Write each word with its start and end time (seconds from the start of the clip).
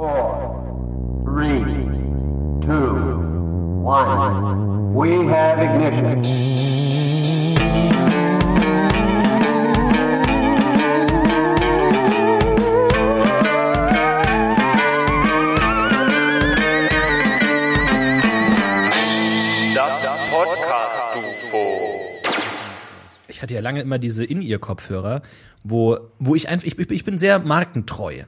Four, 0.00 1.22
three, 1.26 1.60
two, 2.64 2.94
one. 3.84 4.94
We 4.94 5.26
have 5.26 5.58
ignition. 5.60 6.22
Ich 23.28 23.42
hatte 23.42 23.54
ja 23.54 23.60
lange 23.60 23.80
immer 23.80 23.98
diese 23.98 24.24
In-Ear-Kopfhörer, 24.24 25.22
wo, 25.62 25.98
wo 26.18 26.34
ich 26.34 26.48
einfach, 26.48 26.66
ich, 26.66 26.78
ich 26.78 27.04
bin 27.04 27.18
sehr 27.18 27.38
markentreu. 27.38 28.24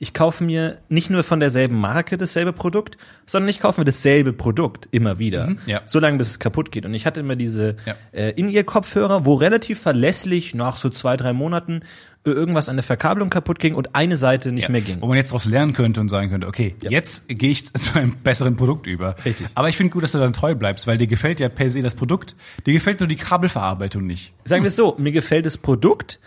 Ich 0.00 0.14
kaufe 0.14 0.44
mir 0.44 0.78
nicht 0.88 1.10
nur 1.10 1.24
von 1.24 1.40
derselben 1.40 1.76
Marke 1.76 2.16
dasselbe 2.18 2.52
Produkt, 2.52 2.96
sondern 3.26 3.48
ich 3.48 3.58
kaufe 3.58 3.80
mir 3.80 3.84
dasselbe 3.84 4.32
Produkt 4.32 4.86
immer 4.92 5.18
wieder. 5.18 5.56
ja. 5.66 5.82
So 5.86 5.98
lange, 5.98 6.18
bis 6.18 6.28
es 6.30 6.38
kaputt 6.38 6.70
geht. 6.70 6.86
Und 6.86 6.94
ich 6.94 7.04
hatte 7.04 7.18
immer 7.20 7.34
diese 7.34 7.76
Ja. 7.84 7.96
äh, 8.12 8.30
In-Ear-Kopfhörer, 8.30 9.24
wo 9.24 9.34
relativ 9.34 9.80
verlässlich 9.80 10.54
nach 10.54 10.76
so 10.76 10.88
zwei, 10.88 11.16
drei 11.16 11.32
Monaten 11.32 11.80
äh, 12.24 12.30
irgendwas 12.30 12.68
an 12.68 12.76
der 12.76 12.84
Verkabelung 12.84 13.28
kaputt 13.28 13.58
ging 13.58 13.74
und 13.74 13.94
eine 13.96 14.16
Seite 14.16 14.52
nicht 14.52 14.68
mehr 14.68 14.80
ging. 14.82 15.00
Wo 15.00 15.06
man 15.08 15.16
jetzt 15.16 15.30
daraus 15.32 15.46
lernen 15.46 15.72
könnte 15.72 16.00
und 16.00 16.08
sagen 16.08 16.30
könnte, 16.30 16.46
okay, 16.46 16.76
jetzt 16.88 17.28
gehe 17.28 17.50
ich 17.50 17.72
zu 17.74 17.98
einem 17.98 18.16
besseren 18.22 18.54
Produkt 18.56 18.86
über. 18.86 19.16
Richtig. 19.24 19.48
Aber 19.56 19.68
ich 19.68 19.76
finde 19.76 19.92
gut, 19.92 20.02
dass 20.04 20.12
du 20.12 20.18
dann 20.18 20.32
treu 20.32 20.54
bleibst, 20.54 20.86
weil 20.86 20.96
dir 20.98 21.06
gefällt 21.08 21.40
ja 21.40 21.48
per 21.48 21.70
se 21.70 21.82
das 21.82 21.94
Produkt, 21.96 22.36
dir 22.66 22.72
gefällt 22.72 23.00
nur 23.00 23.08
die 23.08 23.16
Kabelverarbeitung 23.16 24.06
nicht. 24.06 24.32
Sagen 24.44 24.62
wir 24.62 24.68
es 24.68 24.76
so, 24.76 24.94
mir 24.98 25.12
gefällt 25.12 25.44
das 25.46 25.58
Produkt, 25.58 26.20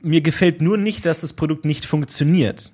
mir 0.00 0.20
gefällt 0.20 0.62
nur 0.62 0.76
nicht, 0.78 1.04
dass 1.06 1.20
das 1.22 1.32
Produkt 1.32 1.64
nicht 1.64 1.84
funktioniert. 1.86 2.72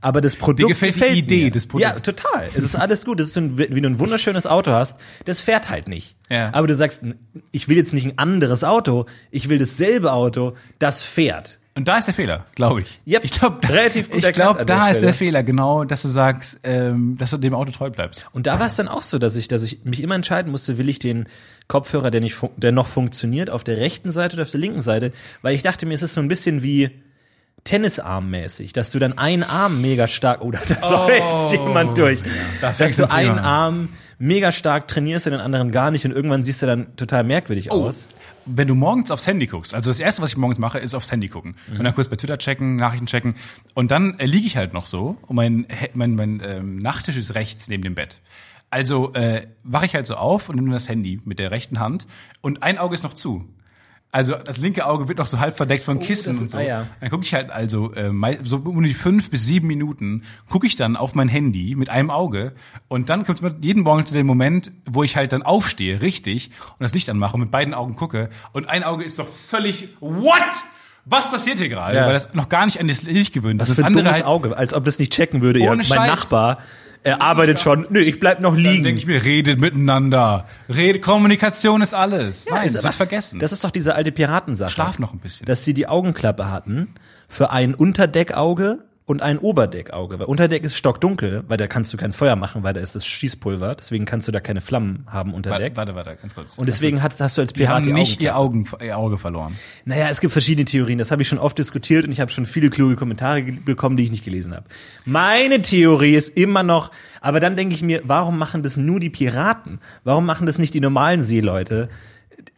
Aber 0.00 0.20
das 0.20 0.36
Produkt 0.36 0.68
gefällt 0.68 1.14
die 1.14 1.18
Idee 1.18 1.44
mir. 1.44 1.50
des 1.50 1.66
Produkts. 1.66 1.92
Ja, 1.94 1.98
total. 1.98 2.50
Es 2.54 2.62
ist 2.62 2.76
alles 2.76 3.06
gut. 3.06 3.20
Es 3.20 3.28
ist 3.28 3.34
so 3.34 3.40
ein, 3.40 3.56
wie 3.56 3.80
du 3.80 3.88
ein 3.88 3.98
wunderschönes 3.98 4.46
Auto 4.46 4.70
hast, 4.72 5.00
das 5.24 5.40
fährt 5.40 5.70
halt 5.70 5.88
nicht. 5.88 6.14
Ja. 6.28 6.52
Aber 6.52 6.66
du 6.66 6.74
sagst, 6.74 7.04
ich 7.52 7.68
will 7.68 7.78
jetzt 7.78 7.94
nicht 7.94 8.04
ein 8.04 8.18
anderes 8.18 8.64
Auto, 8.64 9.06
ich 9.30 9.48
will 9.48 9.58
dasselbe 9.58 10.12
Auto, 10.12 10.52
das 10.78 11.02
fährt. 11.02 11.58
Und 11.76 11.88
da 11.88 11.98
ist 11.98 12.06
der 12.06 12.14
Fehler, 12.14 12.44
glaube 12.54 12.82
ich. 12.82 13.00
Yep. 13.06 13.24
ich 13.24 13.30
glaube, 13.32 13.68
Relativ 13.68 14.10
gut 14.10 14.22
ich 14.22 14.32
glaube, 14.32 14.64
da 14.64 14.84
der 14.84 14.92
ist 14.92 15.02
der. 15.02 15.14
Fehler, 15.14 15.42
genau, 15.42 15.84
dass 15.84 16.02
du 16.02 16.08
sagst, 16.08 16.60
ähm, 16.62 17.16
dass 17.18 17.30
du 17.30 17.38
dem 17.38 17.54
Auto 17.54 17.72
treu 17.72 17.90
bleibst. 17.90 18.26
Und 18.32 18.46
da 18.46 18.60
war 18.60 18.66
es 18.66 18.76
dann 18.76 18.86
auch 18.86 19.02
so, 19.02 19.18
dass 19.18 19.34
ich, 19.36 19.48
dass 19.48 19.64
ich 19.64 19.84
mich 19.84 20.00
immer 20.00 20.14
entscheiden 20.14 20.52
musste, 20.52 20.78
will 20.78 20.88
ich 20.88 21.00
den 21.00 21.26
Kopfhörer, 21.66 22.12
der 22.12 22.20
nicht, 22.20 22.36
der 22.58 22.70
noch 22.70 22.86
funktioniert, 22.86 23.50
auf 23.50 23.64
der 23.64 23.78
rechten 23.78 24.12
Seite 24.12 24.36
oder 24.36 24.44
auf 24.44 24.50
der 24.50 24.60
linken 24.60 24.82
Seite, 24.82 25.12
weil 25.42 25.56
ich 25.56 25.62
dachte 25.62 25.86
mir, 25.86 25.94
es 25.94 26.02
ist 26.02 26.14
so 26.14 26.20
ein 26.20 26.28
bisschen 26.28 26.62
wie 26.62 26.90
Tennisarmmäßig, 27.64 28.72
dass 28.72 28.90
du 28.90 28.98
dann 28.98 29.16
einen 29.18 29.42
Arm 29.42 29.80
mega 29.80 30.06
stark, 30.08 30.40
oder 30.42 30.60
da 30.68 30.82
soll 30.82 31.12
jetzt 31.12 31.52
jemand 31.52 31.96
durch, 31.98 32.20
da 32.60 32.72
dass 32.72 32.96
du 32.96 33.10
einen 33.10 33.38
an. 33.38 33.44
Arm 33.44 33.88
mega 34.18 34.52
stark 34.52 34.86
trainierst 34.88 35.26
und 35.26 35.32
den 35.32 35.40
anderen 35.40 35.72
gar 35.72 35.90
nicht 35.90 36.04
und 36.04 36.12
irgendwann 36.12 36.44
siehst 36.44 36.62
du 36.62 36.66
dann 36.66 36.94
total 36.96 37.24
merkwürdig 37.24 37.70
Oh. 37.72 37.86
aus. 37.86 38.08
Wenn 38.46 38.68
du 38.68 38.74
morgens 38.74 39.10
aufs 39.10 39.26
Handy 39.26 39.46
guckst, 39.46 39.74
also 39.74 39.90
das 39.90 39.98
erste, 39.98 40.20
was 40.22 40.30
ich 40.30 40.36
morgens 40.36 40.58
mache, 40.58 40.78
ist 40.78 40.94
aufs 40.94 41.10
Handy 41.10 41.28
gucken. 41.28 41.56
Und 41.70 41.82
dann 41.82 41.94
kurz 41.94 42.08
bei 42.08 42.16
Twitter 42.16 42.36
checken, 42.38 42.76
Nachrichten 42.76 43.06
checken. 43.06 43.34
Und 43.72 43.90
dann 43.90 44.18
äh, 44.18 44.26
liege 44.26 44.46
ich 44.46 44.56
halt 44.58 44.74
noch 44.74 44.86
so 44.86 45.16
und 45.22 45.34
mein, 45.36 45.66
mein, 45.94 46.14
mein 46.14 46.42
ähm, 46.46 46.76
Nachttisch 46.76 47.16
ist 47.16 47.34
rechts 47.34 47.68
neben 47.68 47.82
dem 47.82 47.94
Bett. 47.94 48.20
Also 48.70 49.12
äh, 49.14 49.46
wache 49.62 49.86
ich 49.86 49.94
halt 49.94 50.06
so 50.06 50.16
auf 50.16 50.48
und 50.48 50.56
nehme 50.56 50.72
das 50.72 50.88
Handy 50.88 51.20
mit 51.24 51.38
der 51.38 51.50
rechten 51.50 51.78
Hand 51.80 52.06
und 52.42 52.62
ein 52.62 52.76
Auge 52.78 52.94
ist 52.94 53.02
noch 53.04 53.14
zu. 53.14 53.48
Also 54.14 54.36
das 54.36 54.58
linke 54.58 54.86
Auge 54.86 55.08
wird 55.08 55.18
noch 55.18 55.26
so 55.26 55.40
halb 55.40 55.56
verdeckt 55.56 55.82
von 55.82 55.98
Kissen 55.98 56.34
das- 56.34 56.40
und 56.40 56.48
so. 56.48 56.60
ja. 56.60 56.86
Dann 57.00 57.10
gucke 57.10 57.24
ich 57.24 57.34
halt 57.34 57.50
also 57.50 57.92
äh, 57.94 58.12
so 58.44 58.58
um 58.58 58.84
die 58.84 58.94
fünf 58.94 59.28
bis 59.28 59.44
sieben 59.44 59.66
Minuten 59.66 60.22
gucke 60.48 60.68
ich 60.68 60.76
dann 60.76 60.96
auf 60.96 61.16
mein 61.16 61.26
Handy 61.26 61.74
mit 61.74 61.88
einem 61.88 62.10
Auge 62.10 62.52
und 62.86 63.08
dann 63.10 63.26
kommt 63.26 63.42
es 63.42 63.52
jeden 63.60 63.82
Morgen 63.82 64.06
zu 64.06 64.14
dem 64.14 64.24
Moment, 64.26 64.70
wo 64.86 65.02
ich 65.02 65.16
halt 65.16 65.32
dann 65.32 65.42
aufstehe, 65.42 66.00
richtig 66.00 66.52
und 66.78 66.84
das 66.84 66.94
Licht 66.94 67.10
anmache 67.10 67.34
und 67.34 67.40
mit 67.40 67.50
beiden 67.50 67.74
Augen 67.74 67.96
gucke 67.96 68.30
und 68.52 68.68
ein 68.68 68.84
Auge 68.84 69.02
ist 69.02 69.18
doch 69.18 69.26
völlig 69.26 69.88
what? 69.98 70.32
Was 71.06 71.28
passiert 71.28 71.58
hier 71.58 71.68
gerade? 71.68 71.96
Ja. 71.96 72.06
Weil 72.06 72.12
das 72.12 72.34
noch 72.34 72.48
gar 72.48 72.66
nicht 72.66 72.78
an 72.78 72.86
das 72.86 73.02
Licht 73.02 73.34
gewöhnt 73.34 73.60
ist. 73.60 73.68
Das, 73.68 73.76
Das, 73.76 73.78
für 73.78 73.82
ein 73.82 73.86
andere 73.88 74.04
dummes 74.04 74.16
halt, 74.18 74.26
Auge, 74.26 74.56
als 74.56 74.74
ob 74.74 74.84
das 74.84 75.00
nicht 75.00 75.12
checken 75.12 75.42
würde. 75.42 75.58
Ja, 75.58 75.72
Ohne 75.72 75.78
mein 75.78 75.86
Scheiß. 75.86 76.06
Nachbar, 76.08 76.58
er 77.04 77.20
arbeitet 77.20 77.60
schon. 77.60 77.86
Nö, 77.90 78.00
ich 78.00 78.18
bleib 78.18 78.40
noch 78.40 78.54
dann 78.54 78.62
liegen. 78.62 78.82
denke 78.82 78.98
ich 78.98 79.06
mir, 79.06 79.22
redet 79.22 79.60
miteinander. 79.60 80.46
Rede, 80.68 81.00
Kommunikation 81.00 81.82
ist 81.82 81.94
alles. 81.94 82.46
Nein, 82.50 82.66
ist 82.66 82.76
das 82.76 82.84
wird 82.84 82.94
vergessen. 82.94 83.38
Das 83.38 83.52
ist 83.52 83.62
doch 83.62 83.70
diese 83.70 83.94
alte 83.94 84.10
Piratensache. 84.10 84.70
Schlaf 84.70 84.98
noch 84.98 85.12
ein 85.12 85.20
bisschen. 85.20 85.46
Dass 85.46 85.64
sie 85.64 85.74
die 85.74 85.86
Augenklappe 85.86 86.50
hatten 86.50 86.94
für 87.28 87.50
ein 87.50 87.74
Unterdeckauge 87.74 88.78
und 89.06 89.20
ein 89.20 89.38
Oberdeckauge. 89.38 90.18
Weil 90.18 90.26
Unterdeck 90.26 90.64
ist 90.64 90.76
stockdunkel, 90.76 91.44
weil 91.46 91.58
da 91.58 91.66
kannst 91.66 91.92
du 91.92 91.98
kein 91.98 92.12
Feuer 92.12 92.36
machen, 92.36 92.62
weil 92.62 92.72
da 92.72 92.80
ist 92.80 92.94
das 92.94 93.04
Schießpulver. 93.06 93.74
Deswegen 93.74 94.06
kannst 94.06 94.28
du 94.28 94.32
da 94.32 94.40
keine 94.40 94.62
Flammen 94.62 95.04
haben 95.06 95.34
unter 95.34 95.50
Deck. 95.58 95.76
Warte, 95.76 95.94
warte, 95.94 96.08
warte, 96.08 96.20
ganz 96.22 96.34
kurz. 96.34 96.56
Und 96.56 96.66
deswegen 96.66 97.02
hast, 97.02 97.20
hast 97.20 97.36
du 97.36 97.42
als 97.42 97.52
die 97.52 97.60
Pirat 97.60 97.76
haben 97.76 97.84
die 97.84 97.92
nicht 97.92 98.14
Augen 98.14 98.24
ihr, 98.24 98.36
Augen, 98.36 98.68
ihr 98.82 98.96
Auge 98.96 99.18
verloren. 99.18 99.56
naja, 99.84 100.08
es 100.08 100.20
gibt 100.20 100.32
verschiedene 100.32 100.64
Theorien. 100.64 100.98
Das 100.98 101.10
habe 101.10 101.20
ich 101.20 101.28
schon 101.28 101.38
oft 101.38 101.58
diskutiert 101.58 102.06
und 102.06 102.12
ich 102.12 102.20
habe 102.20 102.30
schon 102.30 102.46
viele 102.46 102.70
kluge 102.70 102.96
Kommentare 102.96 103.42
bekommen, 103.42 103.98
die 103.98 104.04
ich 104.04 104.10
nicht 104.10 104.24
gelesen 104.24 104.54
habe. 104.54 104.64
Meine 105.04 105.60
Theorie 105.60 106.14
ist 106.14 106.34
immer 106.36 106.62
noch, 106.62 106.90
aber 107.20 107.40
dann 107.40 107.56
denke 107.56 107.74
ich 107.74 107.82
mir, 107.82 108.00
warum 108.04 108.38
machen 108.38 108.62
das 108.62 108.78
nur 108.78 109.00
die 109.00 109.10
Piraten? 109.10 109.80
Warum 110.04 110.24
machen 110.24 110.46
das 110.46 110.58
nicht 110.58 110.72
die 110.72 110.80
normalen 110.80 111.22
Seeleute? 111.22 111.90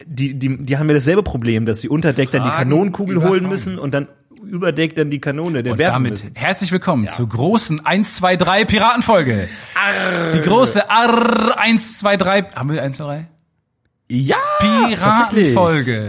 Die, 0.05 0.33
die, 0.33 0.63
die 0.63 0.77
haben 0.77 0.87
ja 0.87 0.95
dasselbe 0.95 1.23
Problem, 1.23 1.65
dass 1.65 1.81
sie 1.81 1.89
unter 1.89 2.13
Deck 2.13 2.31
dann 2.31 2.43
die 2.43 2.49
Kanonenkugel 2.49 3.21
holen 3.21 3.47
müssen 3.47 3.77
und 3.79 3.93
dann 3.93 4.07
über 4.49 4.71
Deck 4.71 4.95
dann 4.95 5.11
die 5.11 5.19
Kanone 5.19 5.63
der 5.63 5.73
Und 5.73 5.79
damit 5.79 6.11
müssen. 6.11 6.31
herzlich 6.35 6.71
willkommen 6.71 7.07
zur 7.07 7.27
großen 7.29 7.85
1, 7.85 8.15
2, 8.15 8.35
3 8.37 8.65
Piratenfolge. 8.65 9.49
Die 10.33 10.41
große 10.41 10.89
Arr 10.89 11.59
1, 11.59 11.99
2, 11.99 12.17
3. 12.17 12.43
Haben 12.55 12.71
wir 12.71 12.81
1, 12.81 12.97
2, 12.97 13.03
3? 13.03 13.27
Ja! 14.09 14.37
Piratenfolge. 14.59 16.07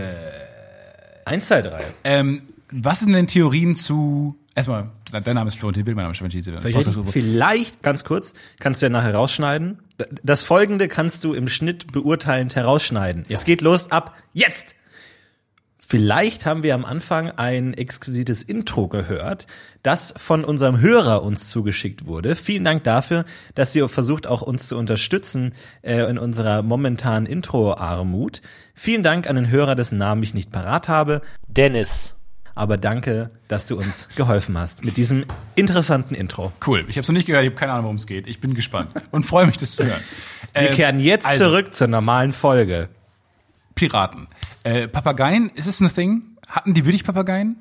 Eins, 1.25 1.47
zwei, 1.47 1.61
drei. 1.63 1.81
Ähm, 2.05 2.43
was 2.71 3.01
sind 3.01 3.13
denn 3.13 3.27
Theorien 3.27 3.75
zu. 3.75 4.37
Erstmal, 4.55 4.89
dein 5.11 5.35
Name 5.35 5.49
ist 5.49 5.59
Florentin 5.59 5.87
Will, 5.87 5.95
mein 5.95 6.05
Name 6.07 6.13
ist 6.13 6.19
Stefan. 6.19 6.61
Vielleicht, 6.61 6.89
vielleicht, 7.11 7.83
ganz 7.83 8.03
kurz, 8.03 8.35
kannst 8.59 8.83
du 8.83 8.87
ja 8.87 8.91
nachher 8.91 9.15
rausschneiden. 9.15 9.79
Das 10.23 10.43
folgende 10.43 10.89
kannst 10.89 11.23
du 11.25 11.35
im 11.35 11.49
Schnitt 11.49 11.93
beurteilend 11.93 12.57
herausschneiden. 12.57 13.25
Es 13.29 13.45
geht 13.45 13.61
los 13.61 13.93
ab 13.93 14.17
jetzt! 14.33 14.75
Vielleicht 15.91 16.45
haben 16.45 16.63
wir 16.63 16.75
am 16.75 16.85
Anfang 16.85 17.31
ein 17.31 17.73
exquisites 17.73 18.43
Intro 18.43 18.89
gehört, 18.89 19.47
das 19.83 20.13
von 20.19 20.45
unserem 20.45 20.81
Hörer 20.81 21.23
uns 21.23 21.49
zugeschickt 21.49 22.05
wurde. 22.05 22.37
Vielen 22.37 22.63
Dank 22.63 22.85
dafür, 22.85 23.25
dass 23.55 23.75
ihr 23.75 23.89
versucht, 23.89 24.27
auch 24.27 24.43
uns 24.43 24.69
zu 24.69 24.77
unterstützen 24.77 25.55
äh, 25.81 26.03
in 26.11 26.19
unserer 26.19 26.61
momentanen 26.61 27.25
Intro-Armut. 27.25 28.43
Vielen 28.75 29.03
Dank 29.03 29.31
an 29.31 29.37
den 29.37 29.49
Hörer, 29.49 29.77
dessen 29.77 29.97
Namen 29.97 30.23
ich 30.23 30.35
nicht 30.35 30.53
parat 30.53 30.89
habe. 30.89 31.23
Dennis. 31.47 32.21
Aber 32.55 32.77
danke, 32.77 33.31
dass 33.47 33.67
du 33.67 33.79
uns 33.79 34.11
geholfen 34.17 34.59
hast 34.59 34.85
mit 34.85 34.99
diesem 34.99 35.25
interessanten 35.55 36.15
Intro. 36.15 36.53
Cool. 36.67 36.85
Ich 36.89 36.97
habe 36.97 37.01
es 37.01 37.09
noch 37.09 37.15
nicht 37.15 37.27
gehört, 37.27 37.45
ich 37.45 37.51
habe 37.51 37.59
keine 37.59 37.73
Ahnung, 37.73 37.85
worum 37.85 37.97
es 37.97 38.07
geht. 38.07 38.27
Ich 38.27 38.43
bin 38.43 38.53
gespannt 38.53 38.91
und 39.11 39.25
freue 39.25 39.47
mich, 39.47 39.57
das 39.57 39.77
zu 39.77 39.87
hören. 39.87 40.03
Wir 40.53 40.69
Ähm, 40.69 40.75
kehren 40.75 41.01
jetzt 41.01 41.27
also, 41.27 41.45
zurück 41.45 41.75
zur 41.75 41.87
normalen 41.87 42.35
Folge. 42.35 42.91
Piraten. 43.79 44.27
Äh, 44.65 44.89
Papageien, 44.89 45.51
ist 45.55 45.67
es 45.67 45.81
ein 45.81 45.93
Thing? 45.95 46.23
Hatten 46.49 46.75
die 46.75 46.85
wirklich 46.85 47.05
Papageien? 47.05 47.57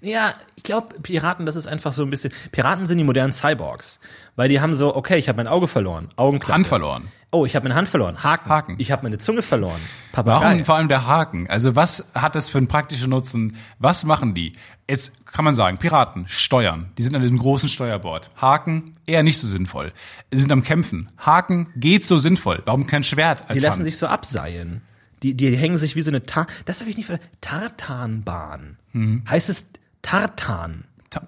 Ja, 0.00 0.34
ich 0.56 0.64
glaube, 0.64 0.98
Piraten, 1.00 1.46
das 1.46 1.54
ist 1.56 1.68
einfach 1.68 1.92
so 1.92 2.02
ein 2.02 2.10
bisschen. 2.10 2.32
Piraten 2.50 2.86
sind 2.86 2.98
die 2.98 3.04
modernen 3.04 3.32
Cyborgs. 3.32 4.00
Weil 4.34 4.48
die 4.48 4.60
haben 4.60 4.74
so, 4.74 4.94
okay, 4.96 5.18
ich 5.18 5.28
habe 5.28 5.36
mein 5.36 5.46
Auge 5.46 5.68
verloren, 5.68 6.08
Augenklappe. 6.16 6.54
Hand 6.54 6.66
verloren. 6.66 7.08
Oh, 7.30 7.44
ich 7.44 7.54
habe 7.54 7.64
meine 7.64 7.74
Hand 7.74 7.88
verloren, 7.88 8.22
Haken. 8.24 8.48
Haken. 8.48 8.74
Ich 8.78 8.90
habe 8.90 9.02
meine 9.02 9.18
Zunge 9.18 9.42
verloren, 9.42 9.80
Papagei. 10.12 10.44
Warum 10.46 10.64
vor 10.64 10.76
allem 10.76 10.88
der 10.88 11.06
Haken? 11.06 11.46
Also 11.48 11.76
was 11.76 12.06
hat 12.14 12.34
das 12.34 12.48
für 12.48 12.58
einen 12.58 12.68
praktischen 12.68 13.10
Nutzen? 13.10 13.56
Was 13.78 14.04
machen 14.04 14.34
die? 14.34 14.54
Jetzt 14.88 15.26
kann 15.26 15.44
man 15.44 15.54
sagen, 15.54 15.76
Piraten 15.76 16.26
steuern. 16.26 16.90
Die 16.96 17.02
sind 17.02 17.14
an 17.14 17.20
diesem 17.20 17.38
großen 17.38 17.68
Steuerbord. 17.68 18.30
Haken 18.40 18.94
eher 19.06 19.22
nicht 19.22 19.38
so 19.38 19.46
sinnvoll. 19.46 19.92
Sie 20.32 20.40
sind 20.40 20.50
am 20.50 20.62
Kämpfen. 20.62 21.12
Haken 21.18 21.68
geht 21.76 22.06
so 22.06 22.18
sinnvoll. 22.18 22.62
Warum 22.64 22.86
kein 22.86 23.04
Schwert 23.04 23.42
als 23.46 23.52
Die 23.52 23.58
lassen 23.60 23.80
Hand? 23.80 23.84
sich 23.84 23.98
so 23.98 24.06
abseilen. 24.06 24.80
Die, 25.22 25.34
die 25.36 25.56
hängen 25.56 25.76
sich 25.78 25.96
wie 25.96 26.02
so 26.02 26.10
eine 26.10 26.24
Tar 26.26 26.46
Das 26.64 26.80
habe 26.80 26.90
ich 26.90 26.96
nicht 26.96 27.06
ver 27.06 27.18
Tartanbahn. 27.40 28.76
Hm. 28.92 29.22
Heißt 29.28 29.48
es 29.48 29.64
Tartan? 30.02 30.84
Ta- 31.10 31.26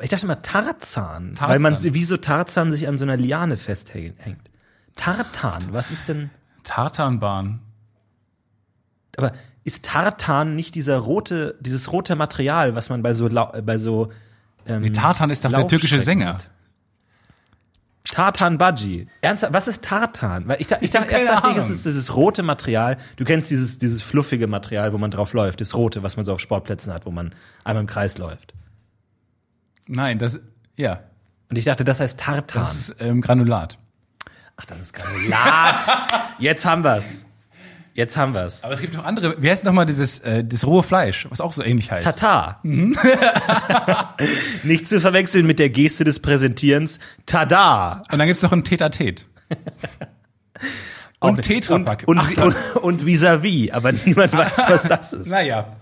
Ich 0.00 0.10
dachte 0.10 0.26
immer 0.26 0.42
Tarzan, 0.42 1.34
Tarzan. 1.34 1.48
weil 1.48 1.58
man 1.58 1.76
wie 1.82 2.04
so 2.04 2.16
Tarzan 2.16 2.72
sich 2.72 2.86
an 2.88 2.98
so 2.98 3.04
einer 3.04 3.16
Liane 3.16 3.56
festhängt. 3.56 4.16
Tartan, 4.96 5.72
was 5.72 5.90
ist 5.90 6.08
denn? 6.08 6.30
Tartanbahn. 6.64 7.60
Aber 9.16 9.32
ist 9.64 9.84
Tartan 9.84 10.54
nicht 10.54 10.74
dieser 10.74 10.98
rote, 10.98 11.56
dieses 11.60 11.92
rote 11.92 12.16
Material, 12.16 12.74
was 12.74 12.88
man 12.90 13.02
bei 13.02 13.12
so 13.14 13.28
bei 13.28 13.78
so 13.78 14.10
ähm, 14.66 14.92
Tartan 14.92 15.30
ist 15.30 15.44
doch 15.44 15.50
der 15.50 15.66
türkische 15.66 15.98
Sänger. 16.00 16.34
hat? 16.34 16.50
Tartan 18.04 18.58
Baji. 18.58 19.06
Ernsthaft, 19.20 19.52
was 19.52 19.68
ist 19.68 19.84
Tartan? 19.84 20.48
Weil 20.48 20.60
ich, 20.60 20.66
da- 20.66 20.78
ich 20.80 20.90
dachte 20.90 21.12
erst 21.12 21.28
dachte 21.28 21.50
ich, 21.50 21.56
es 21.56 21.70
ist 21.70 21.84
dieses 21.86 22.14
rote 22.16 22.42
Material. 22.42 22.96
Du 23.16 23.24
kennst 23.24 23.50
dieses 23.50 23.78
dieses 23.78 24.02
fluffige 24.02 24.46
Material, 24.48 24.92
wo 24.92 24.98
man 24.98 25.10
drauf 25.10 25.32
läuft, 25.32 25.60
das 25.60 25.74
rote, 25.74 26.02
was 26.02 26.16
man 26.16 26.24
so 26.24 26.32
auf 26.32 26.40
Sportplätzen 26.40 26.92
hat, 26.92 27.06
wo 27.06 27.10
man 27.10 27.34
einmal 27.62 27.82
im 27.82 27.86
Kreis 27.86 28.18
läuft. 28.18 28.54
Nein, 29.86 30.18
das, 30.18 30.40
ja, 30.76 31.00
Und 31.50 31.56
ich 31.56 31.64
dachte, 31.64 31.84
das 31.84 32.00
heißt 32.00 32.18
Tartan. 32.18 32.62
das 32.62 32.74
ist 32.74 32.96
ähm, 33.00 33.20
Granulat. 33.20 33.78
Ach, 34.56 34.64
das 34.66 34.80
ist 34.80 34.92
Granulat. 34.92 35.80
Jetzt 36.38 36.64
haben 36.66 36.82
wir's. 36.84 37.24
Jetzt 37.94 38.16
haben 38.16 38.34
wir's. 38.34 38.62
Aber 38.62 38.72
es 38.72 38.80
gibt 38.80 38.94
noch 38.94 39.04
andere, 39.04 39.42
wie 39.42 39.50
heißt 39.50 39.64
nochmal 39.64 39.86
dieses, 39.86 40.20
äh, 40.20 40.44
das 40.44 40.66
rohe 40.66 40.82
Fleisch, 40.82 41.26
was 41.30 41.40
auch 41.40 41.52
so 41.52 41.62
ähnlich 41.62 41.90
heißt? 41.90 42.04
Tata. 42.04 42.60
Mhm. 42.62 42.96
Nicht 44.62 44.86
zu 44.86 45.00
verwechseln 45.00 45.46
mit 45.46 45.58
der 45.58 45.70
Geste 45.70 46.04
des 46.04 46.20
Präsentierens. 46.20 47.00
Tada. 47.26 48.02
Und 48.10 48.18
dann 48.18 48.26
gibt's 48.26 48.42
noch 48.42 48.52
ein 48.52 48.64
Tetatet. 48.64 49.26
Und 51.18 51.42
Tetrapack. 51.42 52.04
Und, 52.06 52.18
und, 52.18 52.38
und, 52.38 52.76
und 52.76 53.02
vis-à-vis, 53.04 53.72
aber 53.72 53.92
niemand 53.92 54.32
weiß, 54.32 54.58
was 54.68 54.84
das 54.84 55.12
ist. 55.12 55.28
naja, 55.28 55.76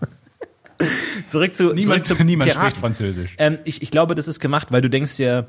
Zurück 1.27 1.55
zu 1.57 1.73
niemand, 1.75 2.07
zurück 2.07 2.21
zu 2.21 2.25
niemand 2.25 2.53
spricht 2.53 2.77
Französisch. 2.77 3.35
Ähm, 3.39 3.59
ich, 3.65 3.83
ich 3.83 3.91
glaube, 3.91 4.15
das 4.15 4.29
ist 4.29 4.39
gemacht, 4.41 4.71
weil 4.71 4.81
du 4.81 4.89
denkst 4.89 5.17
dir, 5.17 5.49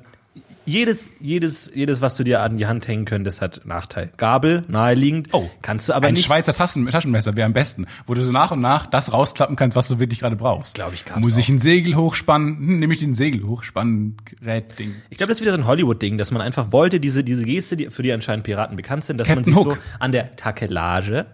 jedes, 0.70 1.10
jedes, 1.20 1.72
jedes, 1.74 2.02
was 2.02 2.16
du 2.16 2.24
dir 2.24 2.42
an 2.42 2.58
die 2.58 2.68
Hand 2.68 2.88
hängen 2.88 3.06
könntest, 3.06 3.42
hat 3.42 3.62
Nachteil. 3.66 4.12
Gabel, 4.18 4.64
naheliegend. 4.68 5.30
Oh, 5.32 5.50
kannst 5.62 5.90
du 5.90 5.94
aber 5.94 6.08
ein 6.08 6.14
nicht. 6.14 6.26
Schweizer 6.26 6.54
Taschen, 6.54 6.88
Taschenmesser 6.88 7.36
wäre 7.36 7.46
am 7.46 7.54
besten, 7.54 7.88
wo 8.06 8.14
du 8.14 8.24
so 8.24 8.32
nach 8.32 8.52
und 8.52 8.62
nach 8.62 8.86
das 8.86 9.12
rausklappen 9.12 9.56
kannst, 9.56 9.76
was 9.76 9.88
du 9.88 10.00
wirklich 10.00 10.20
gerade 10.20 10.36
brauchst. 10.36 10.76
Glaub 10.76 10.94
ich, 10.94 11.06
gab's 11.06 11.20
Muss 11.22 11.38
ich 11.38 11.46
auch. 11.46 11.50
ein 11.50 11.60
Segel 11.60 11.96
hochspannen? 11.96 12.58
Hm, 12.58 12.78
nehme 12.78 12.94
ich 12.94 13.00
den 13.00 13.14
Segel 13.14 13.44
hochspannen 13.48 14.18
Gerät-Ding. 14.26 14.94
Ich 15.10 15.18
glaube, 15.18 15.30
das 15.30 15.40
ist 15.40 15.42
wieder 15.42 15.54
so 15.54 15.58
ein 15.58 15.66
Hollywood-Ding, 15.66 16.18
dass 16.18 16.32
man 16.32 16.42
einfach 16.42 16.72
wollte, 16.72 17.00
diese, 17.00 17.24
diese 17.24 17.44
Geste, 17.44 17.76
die, 17.76 17.90
für 17.90 18.04
die 18.04 18.12
anscheinend 18.12 18.46
Piraten 18.46 18.76
bekannt 18.76 19.06
sind, 19.06 19.20
dass 19.20 19.28
man 19.28 19.38
Captain 19.38 19.54
sich 19.54 19.66
Hook. 19.66 19.74
so 19.76 19.82
an 20.00 20.12
der 20.12 20.36
Takelage 20.36 21.26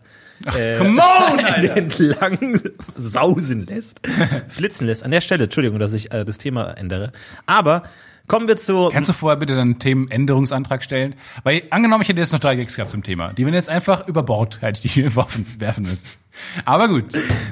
äh, 0.57 0.77
come 0.77 1.01
on, 1.01 1.39
Alter! 1.45 1.77
entlang 1.77 2.59
sausen 2.95 3.65
lässt, 3.65 4.01
flitzen 4.47 4.85
lässt. 4.85 5.03
An 5.03 5.11
der 5.11 5.21
Stelle, 5.21 5.45
Entschuldigung, 5.45 5.79
dass 5.79 5.93
ich 5.93 6.11
äh, 6.13 6.25
das 6.25 6.37
Thema 6.37 6.71
ändere. 6.71 7.11
Aber 7.45 7.83
kommen 8.27 8.47
wir 8.47 8.57
zu 8.57 8.89
Kannst 8.91 9.09
du 9.09 9.13
vorher 9.13 9.37
bitte 9.37 9.55
deinen 9.55 9.79
Themenänderungsantrag 9.79 10.83
stellen? 10.83 11.15
Weil 11.43 11.63
angenommen, 11.69 12.01
ich 12.01 12.09
hätte 12.09 12.21
jetzt 12.21 12.33
noch 12.33 12.39
drei 12.39 12.55
Gags 12.55 12.75
gehabt 12.75 12.91
zum 12.91 13.03
Thema. 13.03 13.33
Die 13.33 13.45
werden 13.45 13.55
jetzt 13.55 13.69
einfach 13.69 14.07
über 14.07 14.23
Bord, 14.23 14.61
hätte 14.61 14.85
ich 14.85 14.93
die 14.93 15.15
werfen, 15.15 15.45
werfen 15.57 15.83
müssen. 15.83 16.07
Aber 16.65 16.87
gut. 16.87 17.05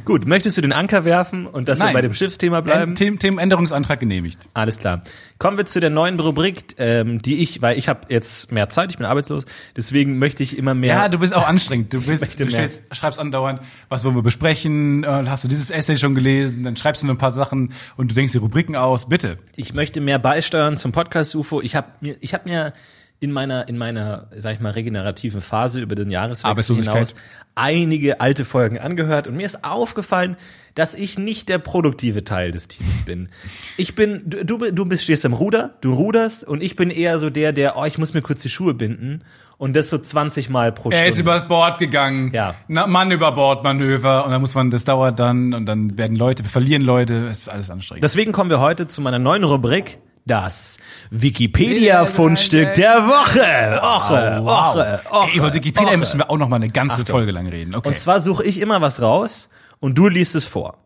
Gut, 0.06 0.26
möchtest 0.28 0.58
du 0.58 0.62
den 0.62 0.74
Anker 0.74 1.06
werfen 1.06 1.48
und 1.48 1.70
dass 1.70 1.80
wir 1.80 1.86
Nein. 1.86 1.94
bei 1.94 2.02
dem 2.02 2.14
Schiffsthema 2.14 2.62
bleiben? 2.62 2.96
Them 2.96 3.20
Themenänderungsantrag 3.20 4.00
genehmigt. 4.00 4.48
Alles 4.54 4.78
klar. 4.80 5.02
Kommen 5.44 5.58
wir 5.58 5.66
zu 5.66 5.82
der 5.82 5.90
neuen 5.90 6.18
Rubrik, 6.22 6.76
ähm, 6.78 7.22
die 7.22 7.44
ich, 7.44 7.62
weil 7.62 7.78
ich 7.78 7.90
habe 7.90 8.00
jetzt 8.08 8.54
mehr 8.54 8.70
Zeit, 8.70 8.92
ich 8.92 8.98
bin 8.98 9.06
arbeitslos, 9.06 9.44
deswegen 9.76 10.18
möchte 10.18 10.42
ich 10.42 10.58
immer 10.58 10.74
mehr. 10.74 10.96
Ja, 10.96 11.10
du 11.10 11.20
bist 11.20 11.36
auch 11.36 11.46
anstrengend. 11.50 11.94
Du 11.94 12.00
bist, 12.00 12.40
du 12.40 12.50
stellst, 12.50 12.96
schreibst 12.96 13.20
andauernd, 13.20 13.60
was 13.90 14.06
wollen 14.06 14.16
wir 14.16 14.22
besprechen? 14.22 15.04
Äh, 15.04 15.26
hast 15.28 15.44
du 15.44 15.50
dieses 15.50 15.70
Essay 15.70 15.98
schon 15.98 16.16
gelesen? 16.16 16.64
Dann 16.64 16.78
schreibst 16.78 17.04
du 17.04 17.08
noch 17.08 17.16
ein 17.16 17.18
paar 17.18 17.32
Sachen 17.32 17.74
und 17.98 18.10
du 18.10 18.16
denkst 18.16 18.32
die 18.32 18.38
Rubriken 18.38 18.78
aus. 18.78 19.10
Bitte. 19.10 19.38
ich 19.58 19.74
möchte 19.74 20.00
mehr 20.00 20.18
beisteuern 20.18 20.78
zum 20.78 20.94
Podcast 20.94 21.36
UFO. 21.36 21.60
Ich 21.60 21.76
habe 21.76 21.88
mir, 22.00 22.16
ich 22.22 22.34
habe 22.34 22.48
mir 22.48 22.72
in 23.20 23.32
meiner, 23.32 23.68
in 23.70 23.78
meiner, 23.78 24.28
sag 24.36 24.56
ich 24.56 24.60
mal, 24.60 24.72
regenerativen 24.72 25.40
Phase 25.42 25.80
über 25.80 25.96
den 25.96 26.12
Jahreswechsel 26.12 26.76
hinaus 26.76 27.16
einige 27.56 28.20
alte 28.20 28.46
Folgen 28.46 28.80
angehört 28.80 29.28
und 29.28 29.36
mir 29.36 29.46
ist 29.46 29.64
aufgefallen, 29.64 30.38
dass 30.76 30.96
ich 30.96 31.20
nicht 31.20 31.50
der 31.50 31.60
produktive 31.60 32.24
Teil 32.24 32.52
des 32.52 32.68
Teams 32.68 33.04
bin. 33.04 33.30
Ich 33.78 33.96
bin, 33.96 34.24
du, 34.26 34.44
du, 34.44 34.72
du 34.72 34.86
bist, 34.86 35.04
stehst 35.04 35.26
am 35.26 35.34
Ruder, 35.34 35.76
du 35.82 35.94
ruderst 35.94 36.44
und 36.48 36.64
ich 36.64 36.76
bin 36.76 36.90
eher 36.90 37.20
so 37.20 37.30
der, 37.30 37.54
der, 37.54 37.78
oh, 37.78 37.86
ich 37.86 37.98
muss 37.98 38.14
mir 38.14 38.22
kurz 38.24 38.42
die 38.42 38.50
Schuhe 38.50 38.74
binden 38.74 39.24
und 39.58 39.76
das 39.76 39.90
so 39.90 39.98
20 40.00 40.50
Mal 40.50 40.72
pro 40.72 40.90
Er 40.90 41.08
ist 41.08 41.16
Stunde. 41.16 41.32
übers 41.32 41.48
Bord 41.48 41.78
gegangen. 41.78 42.32
Ja. 42.34 42.56
Na, 42.68 42.88
Mann 42.88 43.12
über 43.12 43.32
Bord 43.34 43.64
Manöver 43.64 44.26
und 44.26 44.32
dann 44.32 44.42
muss 44.42 44.56
man, 44.56 44.72
das 44.72 44.84
dauert 44.84 45.20
dann 45.20 45.54
und 45.54 45.68
dann 45.68 45.96
werden 45.98 46.18
Leute, 46.18 46.44
wir 46.44 46.50
verlieren 46.50 46.82
Leute, 46.82 47.28
es 47.28 47.42
ist 47.42 47.50
alles 47.50 47.70
anstrengend. 47.70 48.04
Deswegen 48.04 48.32
kommen 48.32 48.50
wir 48.50 48.60
heute 48.60 48.88
zu 48.88 49.00
meiner 49.02 49.20
neuen 49.20 49.44
Rubrik, 49.44 50.00
das 50.26 50.78
Wikipedia-Fundstück 51.12 52.74
der 52.76 53.08
Woche. 53.08 53.80
Woche, 53.82 54.46
Woche, 54.46 55.00
Woche. 55.10 55.28
Ey, 55.32 55.38
über 55.38 55.54
Wikipedia 55.54 55.90
Woche. 55.90 55.98
müssen 55.98 56.20
wir 56.20 56.30
auch 56.30 56.38
noch 56.38 56.48
mal 56.50 56.58
eine 56.58 56.70
ganze 56.70 57.02
Achtung. 57.02 57.14
Folge 57.14 57.32
lang 57.32 57.48
reden. 57.48 57.76
Okay. 57.76 57.88
Und 57.90 58.00
zwar 58.00 58.22
suche 58.22 58.44
ich 58.44 58.60
immer 58.60 58.82
was 58.82 59.02
raus 59.02 59.50
und 59.80 59.98
du 59.98 60.08
liest 60.08 60.36
es 60.36 60.46
vor. 60.46 60.78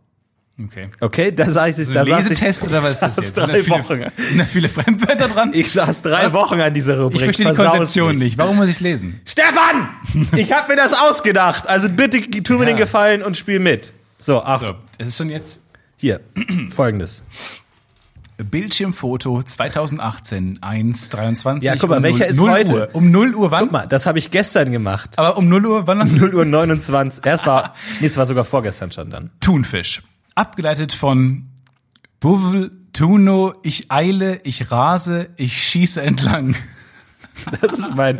okay. 0.63 0.89
Okay, 1.00 1.32
da 1.32 1.51
sage 1.51 1.70
ich, 1.79 1.88
So 1.88 1.94
da 1.94 2.03
saß 2.06 2.29
Lesetest 2.29 2.63
ich, 2.63 2.70
oder 2.70 2.82
was 2.84 2.91
ist 2.94 3.03
das 3.03 3.15
saß 3.15 3.25
jetzt? 3.25 3.36
Sind 3.36 3.48
da 3.48 3.51
Drei 3.51 3.63
viele, 3.63 3.75
Wochen. 3.77 4.12
sind 4.29 4.38
da 4.39 4.46
viele 4.46 4.70
Fremdwörter 4.70 5.27
dran? 5.27 5.51
Ich 5.53 5.72
saß 5.72 6.01
drei 6.01 6.25
Was? 6.25 6.34
Wochen 6.34 6.60
an 6.60 6.74
dieser 6.74 6.98
Rubrik. 7.00 7.17
Ich 7.17 7.24
verstehe 7.25 7.50
die 7.50 7.56
Konzeption 7.56 8.10
mich. 8.15 8.20
nicht. 8.20 8.38
Warum 8.39 8.56
muss 8.56 8.70
ich 8.70 8.79
lesen? 8.79 9.22
Stefan, 9.25 9.89
ich 10.36 10.51
habe 10.51 10.70
mir 10.70 10.77
das 10.77 10.94
ausgedacht. 10.94 11.67
Also 11.67 11.89
bitte 11.89 12.22
tu 12.22 12.53
mir 12.53 12.62
Ja. 12.62 12.65
den 12.65 12.77
Gefallen 12.77 13.22
und 13.22 13.38
spiel 13.38 13.60
mit. 13.60 13.94
So, 14.17 14.41
ach, 14.41 14.60
So, 14.62 14.74
es 14.98 15.10
ist 15.10 15.17
schon 15.17 15.29
jetzt. 15.29 15.62
hier, 15.96 16.22
folgendes. 16.70 17.22
Bildschirmfoto 18.38 19.41
2018, 19.41 20.60
1.23 20.60 21.63
Ja, 21.63 21.75
guck 21.75 21.89
mal, 21.89 21.98
um 21.98 22.03
welcher 22.03 22.25
0, 22.25 22.27
ist 22.32 22.38
0 22.38 22.51
heute? 22.51 22.74
Uhr. 22.74 22.89
Um 22.94 23.12
0 23.12 23.36
Uhr 23.36 23.51
wann? 23.51 23.63
Guck 23.63 23.72
mal, 23.72 23.86
das 23.88 24.06
habe 24.06 24.20
ich 24.20 24.29
gestern 24.32 24.72
gemacht. 24.72 25.17
Aber 25.17 25.38
um 25.38 25.50
0 25.50 25.65
Uhr, 25.65 25.88
wann 25.88 26.00
hast 26.00 26.13
du 26.13 26.17
0 26.17 26.36
Uhr 26.36 26.46
29. 26.46 27.25
Ja, 27.25 27.34
es 27.34 27.46
war, 27.48 27.74
nee, 28.00 28.06
es 28.08 28.17
war 28.17 28.25
sogar 28.25 28.46
vorgestern 28.46 28.91
schon 28.91 29.10
dann. 29.10 29.32
Thunfisch. 29.39 30.03
Abgeleitet 30.36 30.94
von 30.94 31.48
Buvel, 32.20 32.72
Tuno, 32.94 33.56
ich 33.63 33.91
eile, 33.91 34.39
ich 34.44 34.72
rase, 34.72 35.29
ich 35.38 35.62
schieße 35.62 36.01
entlang. 36.01 36.56
Das 37.62 37.74
ist 37.74 37.96
mein 37.96 38.20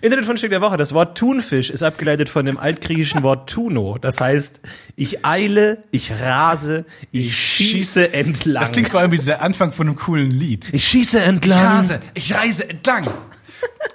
Internetfundstück 0.00 0.50
der 0.50 0.60
Woche. 0.60 0.76
Das 0.76 0.92
Wort 0.94 1.16
Thunfisch 1.16 1.70
ist 1.70 1.82
abgeleitet 1.82 2.28
von 2.28 2.44
dem 2.44 2.58
altgriechischen 2.58 3.22
Wort 3.22 3.48
Tuno. 3.50 3.98
Das 3.98 4.20
heißt, 4.20 4.60
ich 4.96 5.24
eile, 5.24 5.78
ich 5.90 6.12
rase, 6.12 6.84
ich 7.12 7.36
schieße 7.36 8.12
entlang. 8.12 8.62
Das 8.62 8.72
klingt 8.72 8.88
vor 8.88 9.00
allem 9.00 9.12
wie 9.12 9.18
so 9.18 9.26
der 9.26 9.42
Anfang 9.42 9.72
von 9.72 9.86
einem 9.88 9.96
coolen 9.96 10.30
Lied. 10.30 10.68
ich 10.72 10.86
schieße 10.86 11.18
Ich 11.18 11.26
entlang. 11.26 11.58
rase, 11.60 12.00
ich 12.14 12.34
reise 12.34 12.68
entlang. 12.68 13.06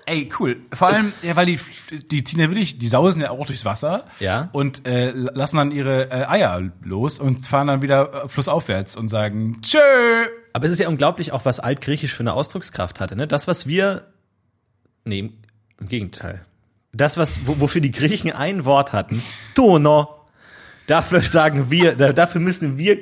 Ey, 0.05 0.29
cool. 0.39 0.57
Vor 0.73 0.87
allem, 0.87 1.13
ja, 1.21 1.35
weil 1.35 1.45
die, 1.45 1.59
die 2.09 2.23
ziehen 2.23 2.39
ja 2.39 2.49
wirklich, 2.49 2.79
die 2.79 2.87
sausen 2.87 3.21
ja 3.21 3.29
auch 3.29 3.45
durchs 3.45 3.63
Wasser. 3.65 4.05
Ja. 4.19 4.49
Und 4.51 4.87
äh, 4.87 5.11
lassen 5.11 5.57
dann 5.57 5.71
ihre 5.71 6.09
äh, 6.09 6.25
Eier 6.25 6.71
los 6.83 7.19
und 7.19 7.45
fahren 7.45 7.67
dann 7.67 7.81
wieder 7.81 8.25
äh, 8.25 8.29
flussaufwärts 8.29 8.97
und 8.97 9.07
sagen 9.09 9.59
Tschö. 9.61 9.77
Aber 10.53 10.65
es 10.65 10.71
ist 10.71 10.79
ja 10.79 10.89
unglaublich 10.89 11.31
auch, 11.31 11.45
was 11.45 11.59
Altgriechisch 11.59 12.13
für 12.13 12.21
eine 12.21 12.33
Ausdruckskraft 12.33 12.99
hatte. 12.99 13.15
Ne? 13.15 13.27
Das, 13.27 13.47
was 13.47 13.67
wir, 13.67 14.03
nee, 15.05 15.19
im- 15.19 15.33
Gegenteil. 15.87 16.45
Das, 16.93 17.17
was, 17.17 17.39
wo, 17.47 17.59
wofür 17.59 17.81
die 17.81 17.91
Griechen 17.91 18.31
ein 18.33 18.65
Wort 18.65 18.93
hatten, 18.93 19.21
Tono. 19.55 20.09
Dafür 20.87 21.21
sagen 21.21 21.71
wir, 21.71 21.95
da, 21.95 22.11
dafür 22.11 22.41
müssen 22.41 22.77
wir 22.77 22.97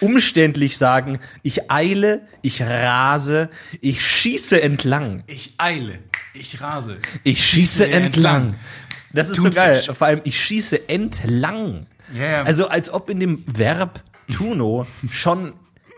umständlich 0.00 0.76
sagen, 0.76 1.20
ich 1.42 1.70
eile, 1.70 2.22
ich 2.42 2.62
rase, 2.62 3.48
ich 3.80 4.04
schieße 4.04 4.60
entlang. 4.60 5.22
Ich 5.28 5.54
eile, 5.58 6.00
ich 6.34 6.60
rase. 6.60 6.98
Ich 7.22 7.44
schieße 7.46 7.88
entlang. 7.88 8.56
Das 9.12 9.28
ist 9.28 9.40
so 9.40 9.50
geil. 9.50 9.80
Vor 9.82 10.06
allem, 10.06 10.20
ich 10.24 10.42
schieße 10.42 10.88
entlang. 10.88 11.86
Ja. 12.12 12.42
Also 12.42 12.68
als 12.68 12.92
ob 12.92 13.08
in 13.08 13.20
dem 13.20 13.44
Verb 13.46 14.02
tuno 14.32 14.86
schon 15.10 15.52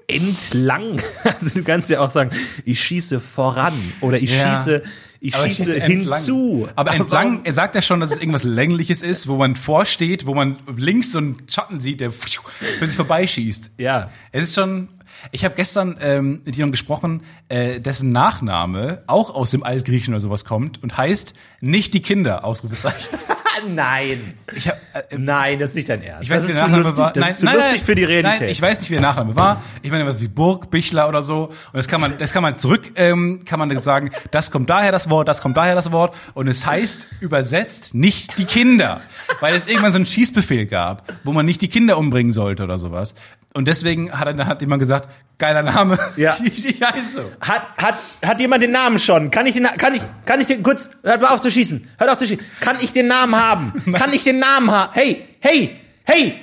entlang. 0.09 1.01
Also 1.25 1.55
du 1.59 1.65
kannst 1.65 1.89
ja 1.91 2.01
auch 2.01 2.11
sagen, 2.11 2.31
ich 2.67 2.81
schieße 2.85 3.21
voran 3.21 3.73
oder 4.03 4.19
ich 4.19 4.37
Ja. 4.37 4.57
schieße, 4.57 4.83
ich 5.25 5.35
Aber 5.35 5.49
schieße 5.49 5.81
hinzu. 5.81 6.69
Aber 6.77 6.93
entlang, 6.93 7.41
er 7.45 7.55
sagt 7.55 7.75
ja 7.75 7.81
schon, 7.81 8.01
dass 8.01 8.13
es 8.13 8.19
irgendwas 8.19 8.43
Längliches 8.43 9.03
ist, 9.03 9.27
wo 9.27 9.37
man 9.37 9.57
vorsteht, 9.57 10.27
wo 10.27 10.35
man 10.35 10.59
links 10.77 11.13
so 11.13 11.19
einen 11.19 11.37
Schatten 11.49 11.81
sieht, 11.81 12.01
der 12.01 12.11
plötzlich 12.11 12.97
vorbeischießt. 12.97 13.73
Ja. 13.79 14.11
Es 14.33 14.43
ist 14.43 14.55
schon. 14.55 14.89
Ich 15.33 15.45
habe 15.45 15.55
gestern 15.55 15.97
ähm, 16.01 16.43
mit 16.45 16.57
jemandem 16.57 16.73
gesprochen, 16.73 17.23
äh, 17.49 17.81
dessen 17.81 18.11
Nachname 18.11 19.03
auch 19.07 19.35
aus 19.35 19.51
dem 19.51 19.63
Altgriechen 19.63 20.15
oder 20.15 20.21
sowas 20.21 20.45
kommt 20.45 20.83
und 20.83 20.97
heißt 20.97 21.35
nicht 21.61 21.95
die 21.95 22.03
Kinder. 22.03 22.45
Ausrufezeichen. 22.45 23.19
Nein. 23.69 24.35
Ich 24.55 24.69
hab, 24.69 24.77
äh, 24.95 25.17
Nein, 25.17 25.59
das 25.59 25.71
ist 25.71 25.77
nicht 25.77 25.89
dein 25.89 26.03
Ernst. 26.03 26.25
ich 26.25 26.31
weiß 26.31 26.43
das 26.43 26.49
nicht, 26.49 26.57
ist 26.57 26.63
der 26.63 26.77
lustig. 26.77 26.97
Nachname 26.99 26.99
war. 26.99 27.13
Das 27.13 27.31
ist 27.31 27.39
zu 27.41 27.47
lustig 27.47 27.83
für 27.83 27.95
die 27.95 28.05
Realität. 28.05 28.41
Nein, 28.41 28.51
ich 28.51 28.61
weiß 28.61 28.81
nicht, 28.81 28.91
wie 28.91 28.95
der 28.95 29.03
Nachname 29.03 29.37
war. 29.37 29.63
Ich 29.83 29.91
meine, 29.91 30.07
was 30.07 30.21
wie 30.21 30.29
Burg, 30.29 30.71
Bichler 30.71 31.09
oder 31.09 31.23
so. 31.23 31.47
Und 31.47 31.55
das 31.73 31.89
kann 31.89 32.01
man, 32.01 32.19
das 32.19 32.33
kann 32.33 32.43
man 32.43 32.59
zurück, 32.59 32.93
ähm, 32.97 33.43
kann 33.45 33.59
man 33.59 33.81
sagen, 33.81 34.11
das 34.31 34.51
kommt 34.51 34.71
daher 34.71 34.93
das 34.93 35.11
Wort, 35.11 35.29
das 35.29 35.41
kommt 35.41 35.57
daher 35.57 35.75
das 35.75 35.93
Wort. 35.93 36.15
Und 36.35 36.49
es 36.49 36.67
heißt 36.67 37.09
übersetzt 37.21 37.95
nicht 37.95 38.39
die 38.39 38.45
Kinder. 38.45 39.01
Weil 39.41 39.55
es 39.55 39.67
irgendwann 39.67 39.93
so 39.93 39.97
einen 39.97 40.07
Schießbefehl 40.07 40.67
gab, 40.67 41.13
wo 41.25 41.33
man 41.33 41.47
nicht 41.47 41.63
die 41.63 41.69
Kinder 41.69 41.99
umbringen 41.99 42.33
sollte 42.33 42.65
oder 42.65 42.79
sowas. 42.79 43.15
Und 43.57 43.67
deswegen 43.69 44.11
hat, 44.13 44.27
er- 44.27 44.47
hat 44.47 44.61
jemand 44.61 44.81
gesagt, 44.81 45.09
geiler 45.39 45.63
Name. 45.63 45.97
Ja. 46.17 46.37
Ich, 46.45 46.67
ich 46.69 46.83
heiße 46.83 47.07
so. 47.07 47.33
Hat, 47.41 47.63
hat, 47.77 47.95
hat 48.25 48.41
jemand 48.41 48.63
den 48.65 48.73
Namen 48.73 48.99
schon? 48.99 49.31
Kann 49.31 49.47
ich 49.47 49.55
den, 49.55 49.65
kann 49.79 49.95
ich, 49.95 50.03
kann 50.27 50.41
ich 50.41 50.47
den, 50.49 50.63
kurz, 50.65 50.91
hört 51.05 51.23
mal 51.23 51.29
auf 51.29 51.41
zu 51.41 51.51
schießen. 51.53 51.89
Hört 51.99 52.11
auf 52.11 52.19
zu 52.19 52.27
schießen. 52.27 52.45
Kann 52.61 52.77
ich 52.81 52.93
den 52.93 53.07
Namen 53.07 53.37
haben? 53.37 53.73
Kann 53.95 54.13
ich 54.13 54.25
den 54.25 54.41
Namen 54.41 54.71
haben? 54.73 54.93
Hey, 54.93 55.25
hey, 55.41 55.81
hey, 56.05 56.35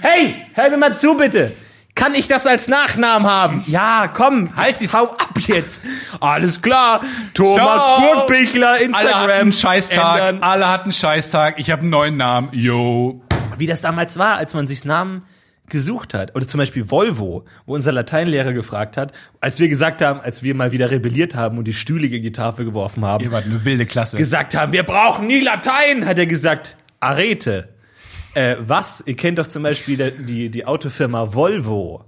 hey, 0.00 0.34
hör 0.54 0.70
mir 0.70 0.76
mal 0.76 0.96
zu 0.96 1.16
bitte. 1.16 1.52
Kann 1.96 2.14
ich 2.14 2.26
das 2.28 2.46
als 2.46 2.68
Nachnamen 2.68 3.28
haben? 3.28 3.64
Ja, 3.66 4.08
komm, 4.12 4.56
halt, 4.56 4.80
jetzt 4.80 4.94
hau 4.94 5.10
ab 5.10 5.34
jetzt. 5.38 5.82
Alles 6.20 6.62
klar. 6.62 7.02
Thomas 7.34 7.82
Ciao. 7.84 8.00
Burgbichler, 8.14 8.68
Alle 8.68 8.78
hatten 8.78 8.92
Instagram. 8.94 9.52
Scheißtag. 9.52 10.20
ändern. 10.20 10.42
Alle 10.42 10.68
hatten 10.68 10.82
einen 10.84 10.92
Scheißtag. 10.92 11.58
Ich 11.58 11.70
habe 11.70 11.82
einen 11.82 11.90
neuen 11.90 12.16
Namen. 12.16 12.48
Yo. 12.52 13.20
Wie 13.58 13.66
das 13.66 13.82
damals 13.82 14.16
war, 14.16 14.36
als 14.36 14.54
man 14.54 14.66
sich 14.68 14.84
Namen 14.86 15.22
gesucht 15.72 16.14
hat. 16.14 16.36
Oder 16.36 16.46
zum 16.46 16.58
Beispiel 16.58 16.88
Volvo, 16.88 17.44
wo 17.66 17.74
unser 17.74 17.90
Lateinlehrer 17.90 18.52
gefragt 18.52 18.96
hat, 18.96 19.12
als 19.40 19.58
wir 19.58 19.66
gesagt 19.68 20.00
haben, 20.02 20.20
als 20.20 20.44
wir 20.44 20.54
mal 20.54 20.70
wieder 20.70 20.92
rebelliert 20.92 21.34
haben 21.34 21.58
und 21.58 21.64
die 21.64 21.74
Stühle 21.74 22.08
gegen 22.08 22.22
die 22.22 22.30
Tafel 22.30 22.64
geworfen 22.64 23.04
haben, 23.04 23.24
Ihr 23.24 23.32
wart 23.32 23.46
eine 23.46 23.64
wilde 23.64 23.86
Klasse. 23.86 24.16
gesagt 24.16 24.54
haben, 24.54 24.72
wir 24.72 24.84
brauchen 24.84 25.26
nie 25.26 25.40
Latein, 25.40 26.06
hat 26.06 26.18
er 26.18 26.26
gesagt, 26.26 26.76
Arete. 27.00 27.70
Äh, 28.34 28.56
was? 28.60 29.02
Ihr 29.04 29.16
kennt 29.16 29.38
doch 29.38 29.46
zum 29.48 29.64
Beispiel 29.64 29.96
die, 29.96 30.24
die, 30.24 30.50
die 30.50 30.64
Autofirma 30.66 31.34
Volvo. 31.34 32.04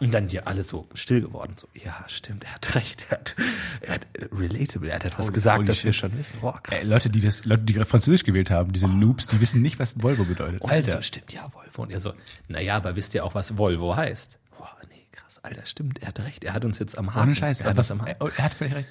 Und 0.00 0.12
dann 0.12 0.28
hier 0.28 0.46
alle 0.46 0.62
so 0.62 0.86
still 0.94 1.20
geworden. 1.20 1.54
So, 1.56 1.66
ja, 1.74 2.04
stimmt, 2.06 2.44
er 2.44 2.54
hat 2.54 2.74
recht. 2.76 3.04
Er 3.10 3.18
hat, 3.18 3.36
er 3.80 3.94
hat 3.94 4.06
äh, 4.12 4.26
relatable, 4.32 4.88
er 4.88 4.94
hat 4.96 5.04
etwas 5.04 5.32
gesagt, 5.32 5.58
holy 5.58 5.66
das 5.66 5.84
wir 5.84 5.92
schon 5.92 6.16
wissen. 6.16 6.38
Boah, 6.40 6.60
krass. 6.62 6.78
Ey, 6.82 6.86
Leute, 6.88 7.10
die 7.10 7.20
das, 7.20 7.44
Leute, 7.44 7.64
die 7.64 7.72
gerade 7.72 7.88
Französisch 7.90 8.22
gewählt 8.24 8.50
haben, 8.50 8.72
diese 8.72 8.86
Noobs, 8.86 9.26
die 9.26 9.40
wissen 9.40 9.60
nicht, 9.60 9.78
was 9.80 10.00
Volvo 10.00 10.24
bedeutet. 10.24 10.64
Alter, 10.64 11.02
stimmt, 11.02 11.32
ja, 11.32 11.50
Volvo. 11.52 11.82
Und 11.82 11.90
er 11.90 11.98
so, 12.00 12.12
naja, 12.48 12.76
aber 12.76 12.94
wisst 12.94 13.14
ihr 13.14 13.24
auch, 13.24 13.34
was 13.34 13.58
Volvo 13.58 13.96
heißt? 13.96 14.38
Boah, 14.56 14.70
nee, 14.88 15.06
krass, 15.10 15.40
Alter, 15.42 15.66
stimmt, 15.66 16.00
er 16.00 16.08
hat 16.08 16.20
recht. 16.20 16.44
Er 16.44 16.52
hat 16.54 16.64
uns 16.64 16.78
jetzt 16.78 16.96
am 16.96 17.14
Haken. 17.14 17.28
Ohne 17.30 17.34
Scheiß. 17.34 17.60
Er 17.60 17.70
hat 17.70 17.76
Was, 17.76 17.90
uns 17.90 18.00
am 18.00 18.06
Haken. 18.06 18.20
er, 18.20 18.38
er 18.38 18.44
hat 18.44 18.54
völlig 18.54 18.74
recht. 18.74 18.88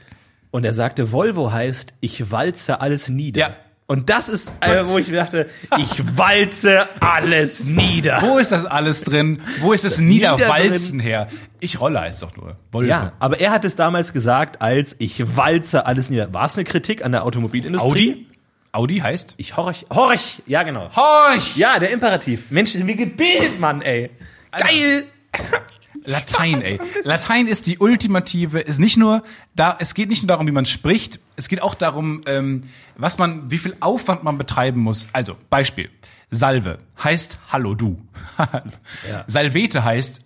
Und 0.52 0.66
er 0.66 0.74
sagte, 0.74 1.12
Volvo 1.14 1.52
heißt, 1.54 1.94
ich 2.02 2.32
walze 2.32 2.82
alles 2.82 3.08
nieder. 3.10 3.40
Ja. 3.40 3.56
Und 3.90 4.10
das 4.10 4.28
ist, 4.28 4.52
äh, 4.60 4.86
wo 4.86 4.98
ich 4.98 5.10
dachte, 5.10 5.50
ich 5.78 6.18
walze 6.18 6.88
alles 7.00 7.64
nieder. 7.64 8.22
Wo 8.22 8.38
ist 8.38 8.52
das 8.52 8.66
alles 8.66 9.02
drin? 9.02 9.42
Wo 9.62 9.72
ist 9.72 9.86
das, 9.86 9.98
Niederwalzen 9.98 11.00
her? 11.00 11.28
Ich 11.62 11.80
rolle 11.80 12.02
heißt 12.02 12.22
doch 12.22 12.36
nur. 12.36 12.58
Volvo. 12.70 12.90
Ja, 12.90 13.14
aber 13.20 13.40
er 13.40 13.52
hat 13.52 13.64
es 13.64 13.76
damals 13.76 14.12
gesagt, 14.12 14.62
als 14.62 14.98
ich 15.00 15.38
walze 15.38 15.86
alles 15.86 16.10
nieder. 16.10 16.34
War 16.34 16.48
es 16.48 16.56
eine 16.56 16.66
Kritik 16.66 17.04
an 17.04 17.14
der 17.14 17.24
Automobilindustrie? 17.24 17.90
Audi? 17.90 18.28
Audi 18.74 18.98
heißt? 18.98 19.36
Ich 19.38 19.56
horch, 19.56 19.86
horch, 19.90 20.42
ja 20.46 20.64
genau. 20.64 20.90
Horch! 20.94 21.56
Ja, 21.56 21.80
der 21.80 21.92
Imperativ. 21.92 22.52
Mensch, 22.52 22.74
sind 22.74 22.88
wir 22.88 22.98
gebildet, 22.98 23.58
Mann, 23.58 23.82
ey. 23.82 24.12
Geil. 24.52 25.06
Latein, 26.08 26.62
ey. 26.64 26.80
Latein 27.04 27.48
ist 27.48 27.68
die 27.68 27.80
ultimative, 27.80 28.60
ist 28.60 28.80
nicht 28.80 28.98
nur 28.98 29.24
da, 29.56 29.78
es 29.80 29.94
geht 29.94 30.10
nicht 30.10 30.24
nur 30.24 30.30
darum, 30.30 30.48
wie 30.48 30.52
man 30.52 30.66
spricht, 30.66 31.20
es 31.36 31.50
geht 31.50 31.62
auch 31.62 31.76
darum, 31.76 32.22
ähm, 32.26 32.64
was 32.96 33.18
man, 33.18 33.52
wie 33.52 33.58
viel 33.58 33.76
Aufwand 33.82 34.24
man 34.24 34.38
betreiben 34.38 34.82
muss. 34.82 35.08
Also, 35.12 35.36
Beispiel. 35.50 35.90
Salve 36.32 36.80
heißt 37.04 37.38
Hallo 37.50 37.76
du. 37.76 38.02
Salvete 39.28 39.84
heißt 39.84 40.22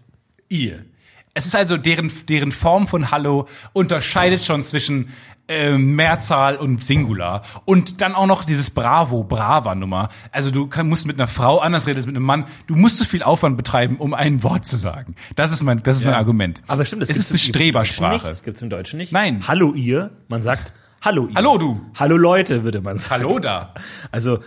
ihr. 0.50 0.85
Es 1.33 1.45
ist 1.45 1.55
also 1.55 1.77
deren, 1.77 2.11
deren 2.27 2.51
Form 2.51 2.88
von 2.88 3.11
Hallo 3.11 3.47
unterscheidet 3.73 4.43
schon 4.43 4.63
zwischen 4.63 5.09
ähm, 5.47 5.95
Mehrzahl 5.95 6.57
und 6.57 6.81
Singular. 6.83 7.43
Und 7.65 8.01
dann 8.01 8.15
auch 8.15 8.25
noch 8.25 8.43
dieses 8.43 8.69
Bravo, 8.69 9.23
Brava-Nummer. 9.23 10.09
Also 10.31 10.51
du 10.51 10.67
kann, 10.67 10.89
musst 10.89 11.07
mit 11.07 11.19
einer 11.19 11.27
Frau 11.27 11.59
anders 11.59 11.88
reden 11.88 11.97
als 11.97 12.05
mit 12.05 12.15
einem 12.15 12.25
Mann. 12.25 12.45
Du 12.67 12.75
musst 12.75 12.97
so 12.97 13.05
viel 13.05 13.23
Aufwand 13.23 13.57
betreiben, 13.57 13.97
um 13.97 14.13
ein 14.13 14.43
Wort 14.43 14.67
zu 14.67 14.75
sagen. 14.75 15.15
Das 15.35 15.51
ist 15.51 15.63
mein, 15.63 15.81
das 15.83 15.97
ist 15.97 16.05
mein 16.05 16.15
Argument. 16.15 16.61
Aber 16.67 16.85
stimmt, 16.85 17.01
das 17.03 17.09
es 17.09 17.17
ist 17.17 17.31
eine 17.31 17.38
im 17.38 17.38
Deutschen 17.38 17.45
nicht. 17.45 17.55
Strebersprache. 17.55 18.27
Das 18.29 18.43
gibt's 18.43 18.61
im 18.61 18.69
Deutschen 18.69 18.97
nicht. 18.97 19.11
Nein. 19.11 19.43
Hallo 19.47 19.73
ihr. 19.73 20.11
Man 20.27 20.43
sagt 20.43 20.73
Hallo 21.01 21.27
ihr. 21.27 21.35
Hallo, 21.35 21.57
du. 21.57 21.81
Hallo 21.97 22.17
Leute, 22.17 22.63
würde 22.63 22.81
man 22.81 22.97
sagen. 22.97 23.23
Hallo 23.23 23.39
da. 23.39 23.73
Also 24.11 24.39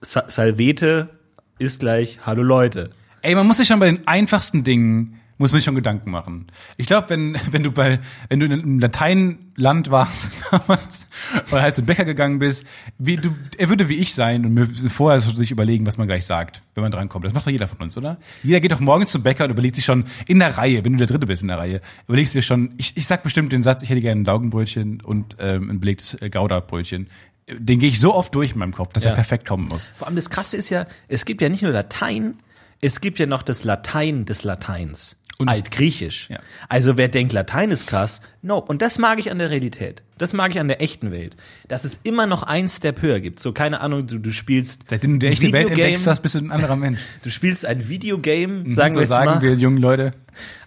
Sa 0.00 0.24
Salvete 0.28 1.10
ist 1.58 1.80
gleich 1.80 2.20
Hallo 2.24 2.42
Leute. 2.42 2.90
Ey, 3.20 3.34
man 3.34 3.46
muss 3.46 3.58
sich 3.58 3.68
schon 3.68 3.78
bei 3.78 3.86
den 3.86 4.06
einfachsten 4.08 4.64
Dingen 4.64 5.20
muss 5.42 5.52
man 5.52 5.60
schon 5.60 5.74
Gedanken 5.74 6.10
machen. 6.10 6.46
Ich 6.76 6.86
glaube, 6.86 7.10
wenn 7.10 7.36
wenn 7.50 7.62
du 7.62 7.70
bei 7.72 7.98
wenn 8.30 8.40
du 8.40 8.46
in 8.46 8.52
einem 8.52 8.78
Lateinland 8.78 9.90
warst 9.90 10.28
damals 10.50 11.06
oder 11.50 11.62
halt 11.62 11.74
zum 11.74 11.84
Bäcker 11.84 12.04
gegangen 12.04 12.38
bist, 12.38 12.64
wie 12.98 13.16
du 13.16 13.30
er 13.58 13.68
würde 13.68 13.88
wie 13.88 13.96
ich 13.96 14.14
sein 14.14 14.46
und 14.46 14.54
mir 14.54 14.66
vorher 14.88 15.20
so 15.20 15.32
sich 15.32 15.50
überlegen, 15.50 15.84
was 15.86 15.98
man 15.98 16.06
gleich 16.06 16.24
sagt, 16.24 16.62
wenn 16.74 16.82
man 16.82 16.92
drankommt. 16.92 17.24
Das 17.24 17.32
macht 17.34 17.46
doch 17.46 17.50
jeder 17.50 17.68
von 17.68 17.78
uns, 17.78 17.98
oder? 17.98 18.18
Jeder 18.42 18.60
geht 18.60 18.72
doch 18.72 18.80
morgen 18.80 19.06
zum 19.06 19.22
Bäcker 19.22 19.44
und 19.44 19.50
überlegt 19.50 19.76
sich 19.76 19.84
schon 19.84 20.04
in 20.26 20.38
der 20.38 20.56
Reihe, 20.56 20.84
wenn 20.84 20.92
du 20.92 20.98
der 20.98 21.06
Dritte 21.08 21.26
bist 21.26 21.42
in 21.42 21.48
der 21.48 21.58
Reihe, 21.58 21.80
überlegst 22.08 22.34
du 22.34 22.38
dir 22.38 22.42
schon. 22.42 22.72
Ich, 22.78 22.96
ich 22.96 23.06
sag 23.06 23.22
bestimmt 23.22 23.52
den 23.52 23.62
Satz, 23.62 23.82
ich 23.82 23.90
hätte 23.90 24.00
gerne 24.00 24.22
ein 24.22 24.24
Laugenbrötchen 24.24 25.00
und 25.00 25.36
ähm, 25.40 25.68
ein 25.70 25.80
belegtes 25.80 26.14
äh, 26.22 26.30
Gouda-Brötchen. 26.30 27.08
Den 27.50 27.80
gehe 27.80 27.88
ich 27.88 27.98
so 28.00 28.14
oft 28.14 28.34
durch 28.34 28.52
in 28.52 28.58
meinem 28.60 28.72
Kopf, 28.72 28.92
dass 28.92 29.02
Ja. 29.04 29.10
er 29.10 29.16
perfekt 29.16 29.46
kommen 29.46 29.66
muss. 29.68 29.90
Vor 29.98 30.06
allem 30.06 30.14
das 30.16 30.30
Krasse 30.30 30.56
ist 30.56 30.70
ja, 30.70 30.86
es 31.08 31.24
gibt 31.24 31.42
ja 31.42 31.48
nicht 31.48 31.62
nur 31.62 31.72
Latein, 31.72 32.34
es 32.80 33.00
gibt 33.00 33.18
ja 33.18 33.26
noch 33.26 33.42
das 33.42 33.64
Latein 33.64 34.24
des 34.24 34.42
Lateins. 34.44 35.16
Und 35.38 35.48
Altgriechisch. 35.48 36.28
Ja. 36.30 36.38
Also 36.68 36.96
wer 36.96 37.08
denkt, 37.08 37.32
Latein 37.32 37.70
ist 37.70 37.86
krass, 37.86 38.20
nope. 38.42 38.68
Und 38.68 38.82
das 38.82 38.98
mag 38.98 39.18
ich 39.18 39.30
an 39.30 39.38
der 39.38 39.50
Realität. 39.50 40.02
Das 40.18 40.32
mag 40.32 40.52
ich 40.52 40.60
an 40.60 40.68
der 40.68 40.80
echten 40.80 41.10
Welt. 41.10 41.36
Dass 41.66 41.84
es 41.84 42.00
immer 42.04 42.26
noch 42.26 42.42
ein 42.44 42.68
Step 42.68 43.02
höher 43.02 43.18
gibt. 43.18 43.40
So, 43.40 43.52
keine 43.52 43.80
Ahnung, 43.80 44.06
du, 44.06 44.18
du 44.18 44.30
spielst 44.30 44.84
Seitdem 44.88 45.18
du 45.18 45.26
die 45.26 45.32
echte 45.32 45.50
Welt 45.52 45.68
entdeckst 45.70 46.06
hast, 46.06 46.20
bist 46.20 46.36
du 46.36 46.38
ein 46.38 46.52
anderer 46.52 46.76
Mensch. 46.76 47.00
Du 47.22 47.30
spielst 47.30 47.66
ein 47.66 47.88
Videogame, 47.88 48.72
sagen 48.74 48.94
so 48.94 49.00
wir 49.00 49.06
sagen 49.06 49.26
mal, 49.26 49.42
wir 49.42 49.54
jungen 49.54 49.78
Leute. 49.78 50.12